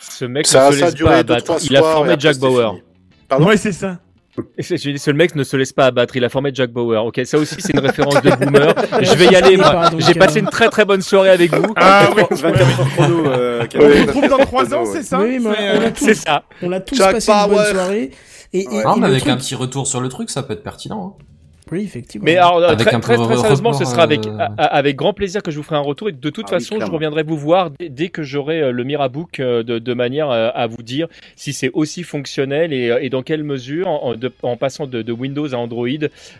[0.00, 1.56] Ce mec Ça, ne se ça laisse duré pas deux, abattre.
[1.64, 2.80] Il a formé Jack Bauer.
[3.28, 3.98] Pardon Ouais, c'est ça.
[4.58, 6.14] J'ai dit, ce mec ne se laisse pas abattre.
[6.16, 7.04] Il a formé Jack Bauer.
[7.04, 8.72] Ok, ça aussi c'est une référence de boomer.
[9.02, 9.56] Je vais y aller.
[9.56, 9.90] moi.
[9.98, 11.72] J'ai passé une très très bonne soirée avec vous.
[11.76, 13.86] Ah oui, 24 heures chrono, euh, on Kevin.
[13.88, 13.96] Ouais.
[13.96, 16.14] se retrouve dans 3 ans, c'est ça Oui, mais C'est, on euh, a tous, C'est
[16.14, 16.42] ça.
[16.62, 18.10] on a tous Jack passé une bonne soirée.
[18.52, 20.52] Et, et- Ah, et mais avec truc- un petit retour sur le truc, ça peut
[20.52, 21.16] être pertinent.
[21.20, 21.24] hein.
[21.70, 22.24] Oui, effectivement.
[22.24, 25.50] Mais alors, Avec très, un très, sérieusement, ce sera avec, euh, avec grand plaisir que
[25.50, 26.08] je vous ferai un retour.
[26.08, 28.70] Et de toute Ah oui, façon, je reviendrai vous voir dès, dès que j'aurai euh,
[28.72, 33.10] le Mirabook euh, de, de manière à vous dire si c'est aussi fonctionnel et, et
[33.10, 35.88] dans quelle mesure, en, en- de- en passant de, de Windows à Android,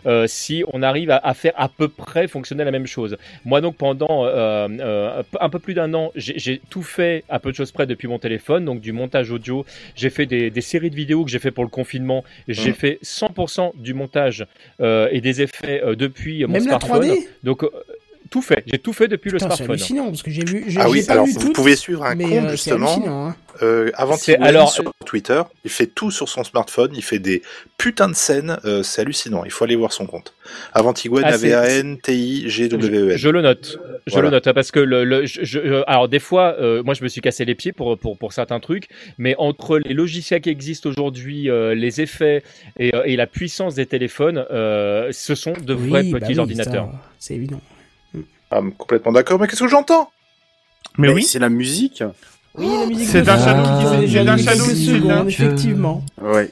[0.05, 3.17] euh, si on arrive à, à faire à peu près fonctionner la même chose.
[3.45, 7.51] Moi, donc, pendant euh, euh, un peu plus d'un an, j'ai tout fait à peu
[7.51, 9.65] de choses près depuis mon téléphone, donc du montage audio.
[9.95, 12.23] J'ai fait des, des séries de vidéos que j'ai fait pour le confinement.
[12.47, 12.75] J'ai Mhm.
[12.75, 14.45] fait 100% du montage
[14.81, 17.09] euh, et des effets euh, depuis mon Même la smartphone.
[17.09, 17.27] 3D?
[17.43, 17.69] Donc euh,
[18.29, 19.75] tout fait, j'ai tout fait depuis Putain, le c'est smartphone.
[19.75, 20.65] hallucinant parce que j'ai vu.
[20.67, 22.51] j'ai- Ah j'ai oui, pas alors vu vous tout, pouvez suivre un compte euh, c'est
[22.51, 23.35] justement, hein.
[23.63, 27.41] euh, avant C'est- alors- sur Twitter, il fait tout sur son smartphone, il fait des
[27.77, 30.33] putains de scènes, euh, c'est hallucinant, il faut aller voir son compte.
[30.73, 33.17] Avant Ah, c'est- A-V-A-N-T-I-G-W-E-N.
[33.17, 33.77] Je le note.
[34.07, 34.27] Je Voilà.
[34.29, 37.07] le note parce que le, le- je- je- alors des fois, euh, moi je me
[37.09, 38.87] suis cassé les pieds pour, pour, pour certains trucs,
[39.17, 42.43] mais entre les logiciels qui existent aujourd'hui, euh, les effets
[42.77, 46.39] et, euh, et la puissance des téléphones, euh, ce sont de vrais bah petits oui,
[46.39, 46.89] ordinateurs.
[46.91, 47.61] ça, C'est évident.
[48.51, 50.09] Ah, complètement d'accord, mais qu'est-ce que j'entends?
[50.97, 51.23] Mais Mais oui.
[51.23, 52.03] C'est la musique.
[52.55, 56.03] Oui, la musique C'est de un Fun, shadow qui effectivement.
[56.21, 56.51] Ouais.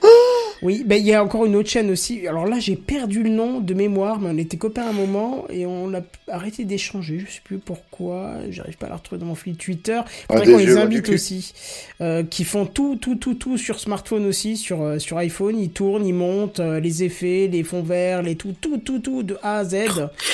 [0.61, 2.27] Oui, ben il y a encore une autre chaîne aussi.
[2.27, 5.45] Alors là, j'ai perdu le nom de mémoire, mais on était copains à un moment
[5.49, 7.23] et on a arrêté d'échanger.
[7.25, 8.33] Je sais plus pourquoi.
[8.49, 9.99] J'arrive pas à la retrouver dans mon fil Twitter.
[10.27, 11.53] Faudrait des qu'on les invite aussi,
[12.01, 15.57] euh, qui font tout, tout, tout, tout sur smartphone aussi, sur euh, sur iPhone.
[15.59, 19.23] Ils tournent, ils montent euh, les effets, les fonds verts, les tout, tout, tout, tout
[19.23, 19.75] de A à Z.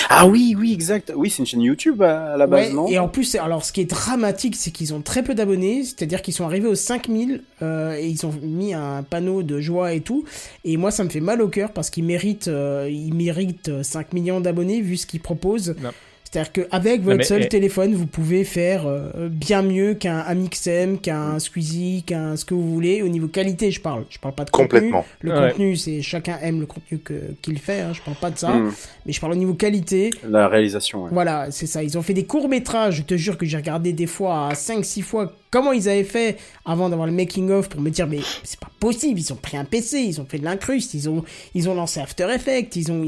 [0.09, 1.11] Ah oui, oui, exact.
[1.15, 2.87] Oui, c'est une chaîne YouTube à, la base, Ouais, non?
[2.87, 6.21] et en plus, alors ce qui est dramatique, c'est qu'ils ont très peu d'abonnés, c'est-à-dire
[6.21, 10.01] qu'ils sont arrivés aux 5000 euh, et ils ont mis un panneau de joie et
[10.01, 10.25] tout.
[10.65, 13.83] Et moi, ça me fait mal au cœur parce qu'ils méritent, euh, ils méritent euh,
[13.83, 15.75] 5 millions d'abonnés vu ce qu'ils proposent.
[16.33, 17.47] C'est-à-dire qu'avec votre mais- seul eh.
[17.47, 22.73] téléphone, vous pouvez faire euh, bien mieux qu'un Amixem, qu'un Squeezie, qu'un ce que vous
[22.73, 23.03] voulez.
[23.03, 24.05] Au niveau qualité, je parle.
[24.09, 24.67] Je parle pas de contenu.
[24.79, 25.05] Complètement.
[25.21, 25.49] Le Ouais.
[25.51, 26.99] contenu, c'est chacun aime le contenu
[27.43, 27.81] qu'il fait.
[27.81, 28.49] Hein, je parle pas de ça.
[28.51, 28.71] Hmm,
[29.05, 30.09] Mais je parle au niveau qualité.
[30.27, 31.09] La réalisation, ouais.
[31.13, 31.83] Voilà, c'est ça.
[31.83, 32.95] Ils ont fait des courts-métrages.
[32.95, 36.37] Je te jure que j'ai regardé des fois à 5-6 fois comment ils avaient fait
[36.65, 39.19] avant d'avoir le making-of pour me dire, mais c'est pas possible.
[39.19, 41.23] Ils ont pris un PC, ils ont fait de l'incruste, ils ont,
[41.53, 43.05] ils ont lancé After Effects, ils ont.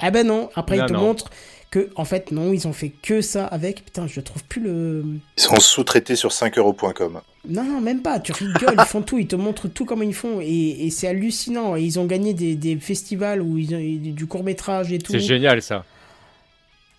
[0.00, 1.00] Ah ben non, après Non, ils te non.
[1.00, 1.30] montrent
[1.70, 3.84] que, en fait, non, ils ont fait que ça avec.
[3.84, 5.04] Putain, je trouve plus le.
[5.36, 7.20] Ils sont sous-traités sur 5euros.com.
[7.48, 8.20] Non, non, même pas.
[8.20, 10.40] Tu rigoles, ils font tout, ils te montrent tout comment ils font.
[10.40, 11.76] Et, et c'est hallucinant.
[11.76, 15.12] Et ils ont gagné des, des festivals où ils ont du court-métrage et tout.
[15.12, 15.84] C'est génial ça.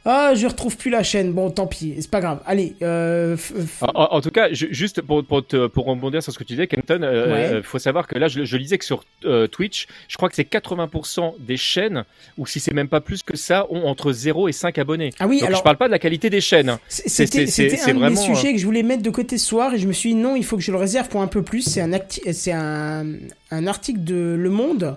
[0.06, 1.34] Ah, je retrouve plus la chaîne.
[1.34, 2.40] Bon, tant pis, c'est pas grave.
[2.46, 3.36] Allez, euh,
[3.82, 6.68] En, tout cas, ju- juste pour, pour, te- pour rebondir sur ce que tu disais,
[6.68, 7.54] Kenton, euh, Ouais.
[7.56, 10.36] euh, faut savoir que là, je, je lisais que sur euh, Twitch, je crois que
[10.36, 12.06] c'est 80% des chaînes,
[12.38, 15.10] ou si c'est même pas plus que ça, ont entre 0 et 5 abonnés.
[15.20, 16.78] Ah oui, Donc alors- je parle pas de la qualité des chaînes.
[16.88, 19.80] C'était un de mes vraiment, sujets que je voulais mettre de côté ce soir et
[19.80, 21.62] je me suis dit non, il faut que je le réserve pour un peu plus.
[21.62, 21.90] C'est un,
[22.32, 23.06] c'est un,
[23.52, 24.96] un article de Le Monde,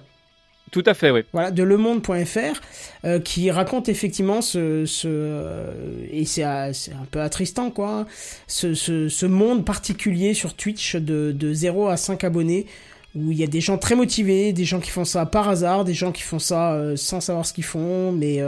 [0.73, 1.21] Tout à fait, oui.
[1.35, 2.61] voilà, de lemonde.fr,
[3.05, 5.71] euh, qui raconte effectivement ce, ce euh,
[6.11, 8.07] et c'est euh, c'est un peu attristant quoi,
[8.47, 12.65] ce, ce, ce monde particulier sur Twitch de, de 0 à 5 abonnés
[13.15, 15.85] où il y a des gens très motivés, des gens qui font ça par hasard,
[15.85, 18.43] des gens qui font ça euh, sans savoir ce qu'ils font, mais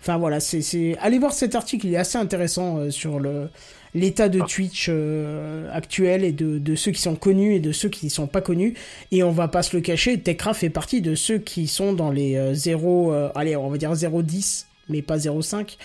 [0.00, 3.50] enfin voilà, c'est allez voir cet article, il est assez intéressant sur le
[3.94, 7.88] l'état de Twitch euh, actuel et de, de ceux qui sont connus et de ceux
[7.88, 8.74] qui ne sont pas connus.
[9.12, 12.10] Et on va pas se le cacher, Techcraft fait partie de ceux qui sont dans
[12.10, 15.76] les euh, 0, euh, allez, on va dire 0,10, mais pas 0,5.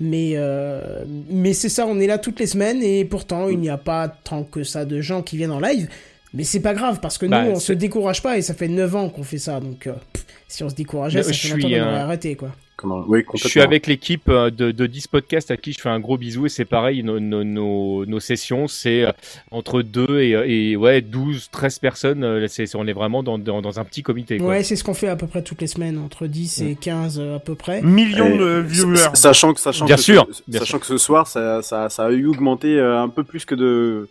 [0.00, 3.68] Mais, euh, mais c'est ça, on est là toutes les semaines et pourtant il n'y
[3.70, 5.88] a pas tant que ça de gens qui viennent en live.
[6.34, 8.68] Mais c'est pas grave parce que Bah, nous on se décourage pas et ça fait
[8.68, 11.48] 9 ans qu'on fait ça donc euh, pff, si on se décourageait ça je fait
[11.48, 12.52] suis, longtemps qu'on euh, aurait arrêté quoi.
[12.76, 13.04] Comment...
[13.06, 16.00] Oui, Je suis avec l'équipe euh, de, de 10 podcasts à qui je fais un
[16.00, 19.12] gros bisou et c'est pareil, nos, nos, nos, nos sessions, c'est euh,
[19.50, 22.46] entre 2 et, euh, et ouais, 12, 13 personnes.
[22.48, 24.38] c'est- on est vraiment dans, dans, dans un petit comité.
[24.38, 24.48] Quoi.
[24.48, 27.20] Ouais, c'est ce qu'on fait à peu près toutes les semaines, entre 10 et 15
[27.20, 27.82] euh, à peu près.
[27.82, 28.96] Millions Et- de viewers.
[28.96, 32.06] sa- Sachant que, sachant Bien que, sûr, bien sachant que ce soir, ça, ça, ça
[32.06, 34.08] a eu augmenté un peu plus que de,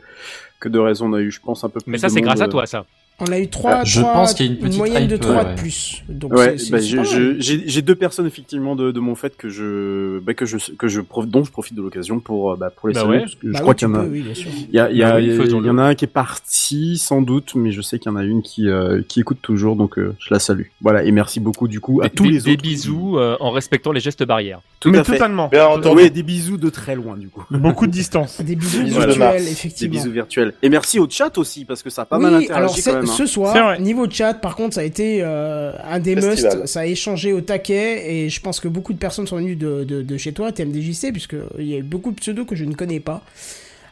[0.60, 1.10] que de raison.
[1.10, 2.48] On a eu, je pense, un peu plus Mais ça, de c'est monde, grâce à
[2.48, 2.86] toi, ça.
[3.24, 5.36] On a eu 3, je pense qu'il y a une petite moyenne de hype, 3
[5.44, 5.54] ouais.
[5.56, 6.04] de plus.
[6.10, 7.04] Donc Ouais, c'est- c'est- bah,
[7.40, 10.88] j'ai j'ai deux personnes effectivement de, de mon fait que je, bah, que je, que
[10.88, 13.26] je prof- dont je profite de l'occasion pour, euh, bah, pour les Bah saluer, ouais.
[13.26, 14.24] Bah je oui, crois qu'il y en a, oui,
[14.70, 17.54] il y a, il y a, il en a un qui est parti sans doute,
[17.56, 20.16] mais je sais qu'il y en a une qui, euh, qui écoute toujours, donc euh,
[20.20, 20.66] je la salue.
[20.82, 22.62] Voilà, et merci beaucoup du coup à Des- tous des, les des autres.
[22.64, 24.62] bisous euh, en respectant les gestes barrières.
[24.80, 25.14] Tout mais à fait.
[25.14, 25.48] totalement.
[25.50, 26.02] Bien entendu.
[26.04, 27.44] Oui, des bisous de très loin du coup.
[27.52, 28.42] Beaucoup de distance.
[28.42, 29.38] Des bisous Bisous virtuels, Mars.
[29.44, 29.92] Des effectivement.
[29.96, 30.54] bisous virtuels.
[30.64, 33.06] Et merci au chat aussi, parce que ça a pas mal interagi quand même.
[33.12, 33.16] Hein.
[33.18, 36.58] ce soir, niveau chat, par contre, ça a été euh, un des Festival.
[36.58, 36.66] musts.
[36.68, 39.84] Ça a échangé au taquet et je pense que beaucoup de personnes sont venues de,
[39.84, 42.74] de, de chez toi, TMDJC, puisque il y a beaucoup de pseudos que je ne
[42.74, 43.24] connais pas.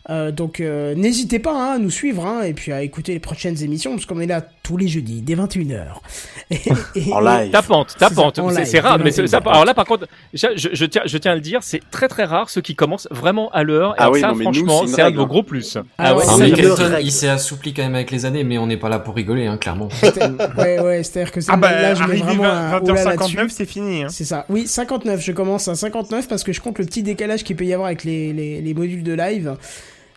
[0.10, 3.20] Euh, donc euh, n'hésitez pas hein, à nous suivre hein, et puis à écouter les
[3.20, 5.84] prochaines émissions parce qu'on est là tous les jeudis dès 21h.
[6.52, 6.58] Et,
[6.96, 7.52] et- En live.
[7.52, 8.40] Tapante, C'est tapante.
[8.54, 9.28] C'est c'est rare, mais c'est- 21.
[9.28, 11.82] ça, alors là, par contre, je, je, je tiens, je tiens à le dire, c'est
[11.92, 13.92] très très rare ceux qui commencent vraiment à l'heure.
[13.92, 15.78] Et Ah oui, ça, non, mais nous, franchement, c'est c'est un de vos gros plus.
[16.00, 17.06] Ah ouais, c'est mais Kelton, règle.
[17.06, 19.46] il s'est assoupli quand même avec les années, mais on n'est pas là pour rigoler,
[19.46, 19.90] hein, clairement.
[20.58, 23.04] ouais, ouais, c'est-à-dire que ça, Ah bah, là, je mets arrivé vraiment un 20, oula
[23.04, 23.06] 20h59,
[23.36, 23.50] là-dessus.
[23.50, 24.04] c'est fini.
[24.04, 24.08] Hein.
[24.10, 24.46] C'est ça.
[24.50, 25.22] Oui, 59.
[25.22, 27.88] Je commence à 59 parce que je compte le petit décalage qu'il peut y avoir
[27.88, 29.56] avec les, les, les modules de live.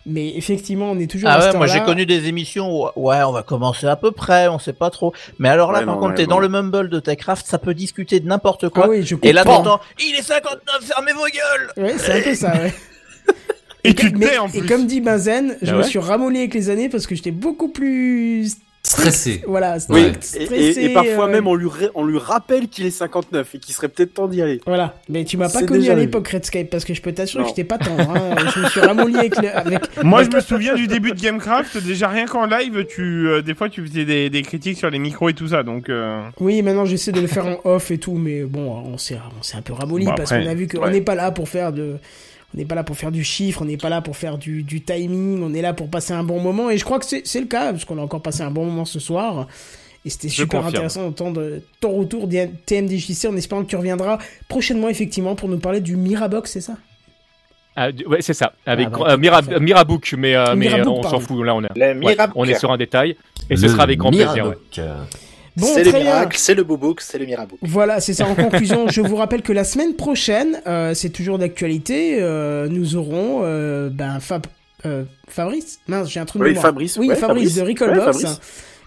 [0.05, 3.07] Mais effectivement, on est toujours à Ah ouais, cette moi j'ai connu des émissions où
[3.07, 5.13] ouais, on va commencer à peu près, on sait pas trop.
[5.39, 6.31] Mais alors là, Ouais, par non, contre, ouais, t'es bon.
[6.31, 8.83] dans le mumble de Techcraft, ça peut discuter de n'importe quoi.
[8.85, 12.21] Ah oui, je Et là, t'entends, il est 59, fermez vos gueules Ouais, c'est un
[12.21, 12.73] peu ça, ouais.
[13.85, 14.65] Et tu te mais- tais en et plus.
[14.67, 17.67] comme dit Benzen, je Ah me suis ramolli avec les années parce que j'étais beaucoup
[17.69, 18.49] plus
[18.85, 19.41] Stressé.
[19.47, 22.67] Voilà, Oui, et, stressé, et- et parfois euh, même on lui, ré- on lui rappelle
[22.67, 24.59] qu'il est 59 et qu'il serait peut-être temps d'y aller.
[24.67, 27.49] Voilà, mais tu m'as pas connu à l'époque Redscape parce que je peux t'assurer que
[27.49, 28.01] j'étais pas tendre.
[28.13, 28.35] Hein.
[28.53, 30.03] je me suis ramolli avec, le, avec...
[30.03, 31.77] Moi, je me souviens du début de Gamecraft.
[31.77, 34.99] Déjà, rien qu'en live, tu, euh, des fois, tu faisais des, des critiques sur les
[34.99, 35.63] micros et tout ça.
[35.63, 38.97] Donc, euh, Oui, maintenant j'essaie de le faire en off et tout, mais bon, on
[38.97, 40.91] s'est on s'est un peu ramolli parce qu'on a vu qu'on ouais.
[40.91, 41.95] n'est pas là pour faire de
[42.53, 44.63] On n'est pas là pour faire du chiffre, on n'est pas là pour faire du,
[44.63, 46.69] du timing, on est là pour passer un bon moment.
[46.69, 48.85] Et je crois que c'est le cas, parce qu'on a encore passé un bon moment
[48.85, 49.47] ce soir.
[50.05, 50.67] Et c'était super confirme.
[50.75, 52.27] intéressant d'entendre ton retour
[52.65, 54.17] TMDJC en espérant que tu reviendras
[54.49, 56.77] prochainement, effectivement, pour nous parler du Mirabox, c'est ça?
[57.75, 58.53] Ah, ouais, c'est ça.
[58.67, 59.41] Avec Ah, bah, euh, Mira-.
[59.59, 61.43] Mirabook, mais, euh, mais on s'en fout.
[61.43, 63.15] Là, on est, ouais, on est sur un détail.
[63.49, 64.45] Et ce sera avec grand plaisir.
[64.47, 64.83] ouais.
[65.55, 67.59] Bon, c'est le miracle, c'est le boubouk, c'est le mirabouk.
[67.61, 68.27] Voilà, c'est ça.
[68.27, 72.95] En conclusion, je vous rappelle que la semaine prochaine, euh, c'est toujours d'actualité, euh, nous
[72.95, 74.45] aurons euh, ben, Fab,
[75.29, 75.79] Fabrice.
[75.87, 76.55] Mince, j'ai un truc de Oui.
[76.55, 77.79] Fabrice, Oui, ouais, Fabrice, Fabrice.
[77.79, 78.39] de Ouais, Fabrice.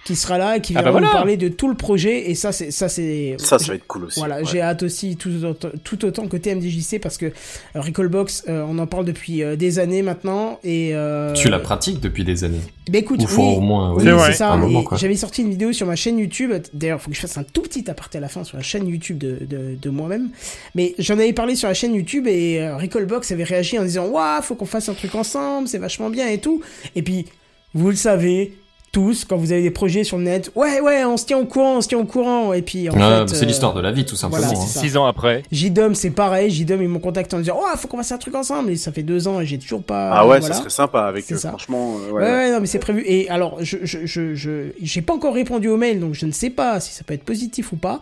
[0.07, 1.12] Qui sera là et qui Ah viendra bah voilà.
[1.19, 2.31] parler de tout le projet.
[2.31, 3.35] Et ça, c'est ça, c'est.
[3.39, 4.20] Ça, ça va être cool aussi.
[4.20, 4.45] Voilà, ouais.
[4.51, 7.31] j'ai hâte aussi tout autant, tout autant que TMDJC parce que euh,
[7.74, 10.91] Recallbox, euh, on en parle depuis euh, des années maintenant et.
[10.95, 12.61] Euh, Tu la pratiques depuis des années.
[12.91, 14.59] bah écoute, Ou faut oui, au moins oui, c'est ça.
[14.97, 16.53] J'avais sorti une vidéo sur ma chaîne YouTube.
[16.73, 18.87] D'ailleurs, faut que je fasse un tout petit aparté à la fin sur la chaîne
[18.87, 20.28] YouTube de, de, de moi-même.
[20.77, 24.07] Mais j'en avais parlé sur la chaîne YouTube et euh, Recallbox avait réagi en disant
[24.07, 26.61] Waouh, faut qu'on fasse un truc ensemble, c'est vachement bien et tout.
[26.95, 27.27] Et puis,
[27.74, 28.53] vous le savez.
[28.97, 31.44] Tous, quand vous avez des projets sur le net, ouais, ouais, on se tient au
[31.44, 33.82] courant, on se tient au courant, et puis en Ah, fait, c'est euh, l'histoire de
[33.82, 34.47] la vie, tout simplement.
[34.47, 34.66] voilà, hein.
[34.66, 35.43] Six ans après.
[35.52, 36.51] JDOM, c'est pareil.
[36.51, 38.70] JDOM, ils m'ont contacté en disant, oh, faut qu'on fasse un truc ensemble.
[38.70, 40.12] Et ça fait deux ans et j'ai toujours pas.
[40.12, 40.55] Ah ouais, voilà.
[40.55, 41.51] ça serait sympa avec eux, ça.
[41.51, 41.97] franchement.
[42.09, 42.31] euh, Ouais, ouais.
[42.31, 43.02] ouais, non, mais c'est prévu.
[43.06, 46.32] Et alors, je, je, je, je, j'ai pas encore répondu au mail, donc je ne
[46.32, 48.01] sais pas si ça peut être positif ou pas.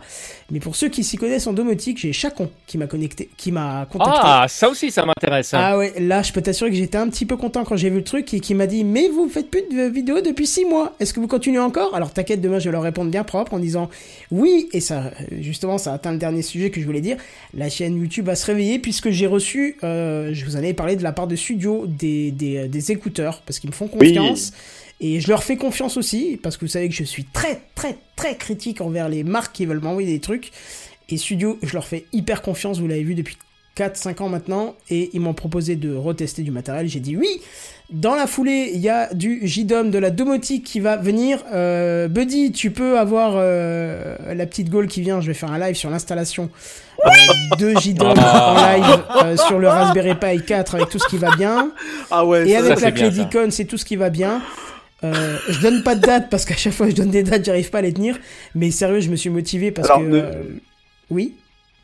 [0.49, 3.85] Mais pour ceux qui s'y connaissent en domotique, j'ai Chacon qui m'a connecté, qui m'a
[3.91, 4.19] contacté.
[4.23, 5.53] Ah, ça aussi, ça m'intéresse.
[5.53, 5.59] hein.
[5.61, 7.97] Ah ouais, là, je peux t'assurer que j'étais un petit peu content quand j'ai vu
[7.97, 10.84] le truc et qui m'a dit, mais vous faites plus de vidéos depuis six mois.
[10.99, 11.95] Est-ce que vous continuez encore?
[11.95, 13.89] Alors, t'inquiète, demain, je vais leur répondre bien propre en disant,
[14.31, 17.17] oui, et ça, justement, ça atteint le dernier sujet que je voulais dire.
[17.53, 20.95] La chaîne YouTube va se réveiller puisque j'ai reçu, euh, je vous en avais parlé
[20.95, 24.13] de la part de Studio, des, des, euh, des écouteurs, parce qu'ils me font Oui.
[24.13, 24.53] confiance.
[25.01, 27.97] Et je leur fais confiance aussi, parce que vous savez que je suis très, très,
[28.15, 30.51] très critique envers les marques qui veulent m'envoyer des trucs.
[31.09, 33.37] Et Studio, je leur fais hyper confiance, vous l'avez vu depuis
[33.77, 36.87] 4-5 ans maintenant, et ils m'ont proposé de retester du matériel.
[36.87, 37.41] J'ai dit oui.
[37.91, 41.43] Dans la foulée, il y a du JDOM de la domotique qui va venir.
[41.53, 45.21] Euh, Buddy, tu peux avoir euh, la petite Gaule qui vient.
[45.21, 46.49] Je vais faire un live sur l'installation
[47.05, 47.09] euh,
[47.59, 51.35] de JDOM en live euh, sur le Raspberry Pi 4 avec tout ce qui va
[51.35, 51.71] bien.
[52.09, 54.41] Ah ouais, Et ça, avec la clé d'icône, c'est tout ce qui va bien.
[55.03, 57.45] Euh, je donne pas de date parce qu'à chaque fois que je donne des dates,
[57.45, 58.17] j'arrive pas à les tenir.
[58.55, 60.05] Mais sérieux, je me suis motivé parce Alors, que.
[60.07, 60.31] ne- euh,
[61.11, 61.35] Oui.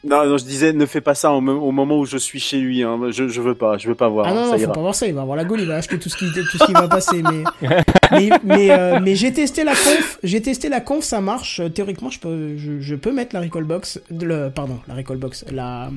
[0.04, 2.40] Non, non, je disais, ne fais pas ça au, mo- au moment où je suis
[2.40, 2.82] chez lui.
[2.82, 3.00] Hein.
[3.12, 4.26] Je, je veux pas, je veux pas voir.
[4.28, 5.76] Ah non, ça non, faut pas voir ça, il va avoir la gaule, il va
[5.76, 7.22] acheter tout ce qui, tout ce qui va passer.
[7.22, 7.44] Mais,
[8.12, 11.60] mais, mais, euh, mais j'ai testé la conf, j'ai testé la conf, ça marche.
[11.60, 15.18] Euh, Théoriquement, je peux, je, je peux mettre la Recall Box, le, pardon, la Recall
[15.18, 15.92] Box, la,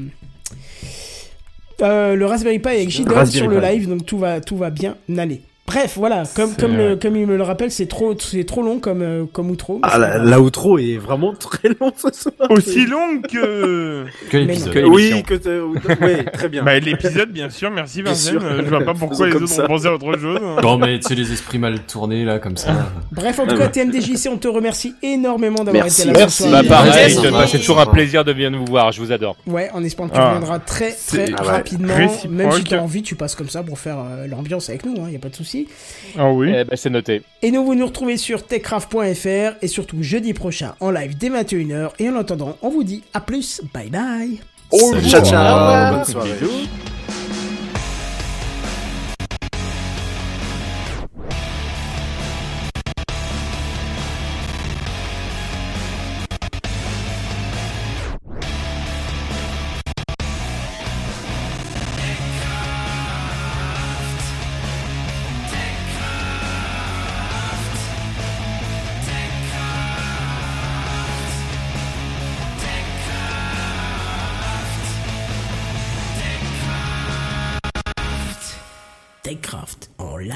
[1.82, 4.96] euh, le Raspberry Pi avec Raspberry sur le live, donc tout va, tout va bien
[5.16, 5.40] aller.
[5.66, 8.80] Bref, voilà, comme, comme, le, comme il me le rappelle, c'est trop, c'est trop long
[8.80, 9.80] comme, euh, comme outro.
[9.82, 12.50] Ah, la, la outro est vraiment très long ce soir.
[12.50, 14.04] Aussi long que.
[14.30, 14.84] Que l'épisode.
[14.88, 16.62] Oui, que t'es- oui, très bien.
[16.64, 18.32] Bah, l'épisode, bien sûr, merci Vincent.
[18.32, 19.64] Je vois pas pourquoi les autres ça.
[19.64, 20.38] ont pensé à autre chose.
[20.62, 22.90] Non, mais tu sais, les esprits mal tournés, là, comme ça.
[23.12, 23.68] Bref, en tout Ah cas.
[23.68, 26.42] TMDJC, on te remercie énormément d'avoir été là Merci.
[26.42, 26.62] ce soir.
[26.62, 28.92] Bah, pareil, bah, c'est toujours un plaisir de venir vous voir.
[28.92, 29.36] Je vous adore.
[29.46, 30.34] Ouais, en espérant que tu Ah.
[30.34, 31.94] reviendras très très Ah rapidement.
[31.94, 32.30] Réciproque.
[32.30, 34.94] Même si tu as envie, tu passes comme ça pour faire euh, l'ambiance avec nous,
[34.96, 35.53] il n'y a pas de souci.
[36.18, 36.52] Ah oui.
[36.54, 37.22] Eh ben, c'est noté.
[37.42, 41.90] Et nous, vous nous retrouvez sur techcraft.fr et surtout jeudi prochain en live dès 21h.
[41.98, 44.40] Et en attendant, on vous dit à plus, bye bye.
[44.70, 45.94] Oh, ciao, ciao.
[45.96, 46.30] Bonne soirée.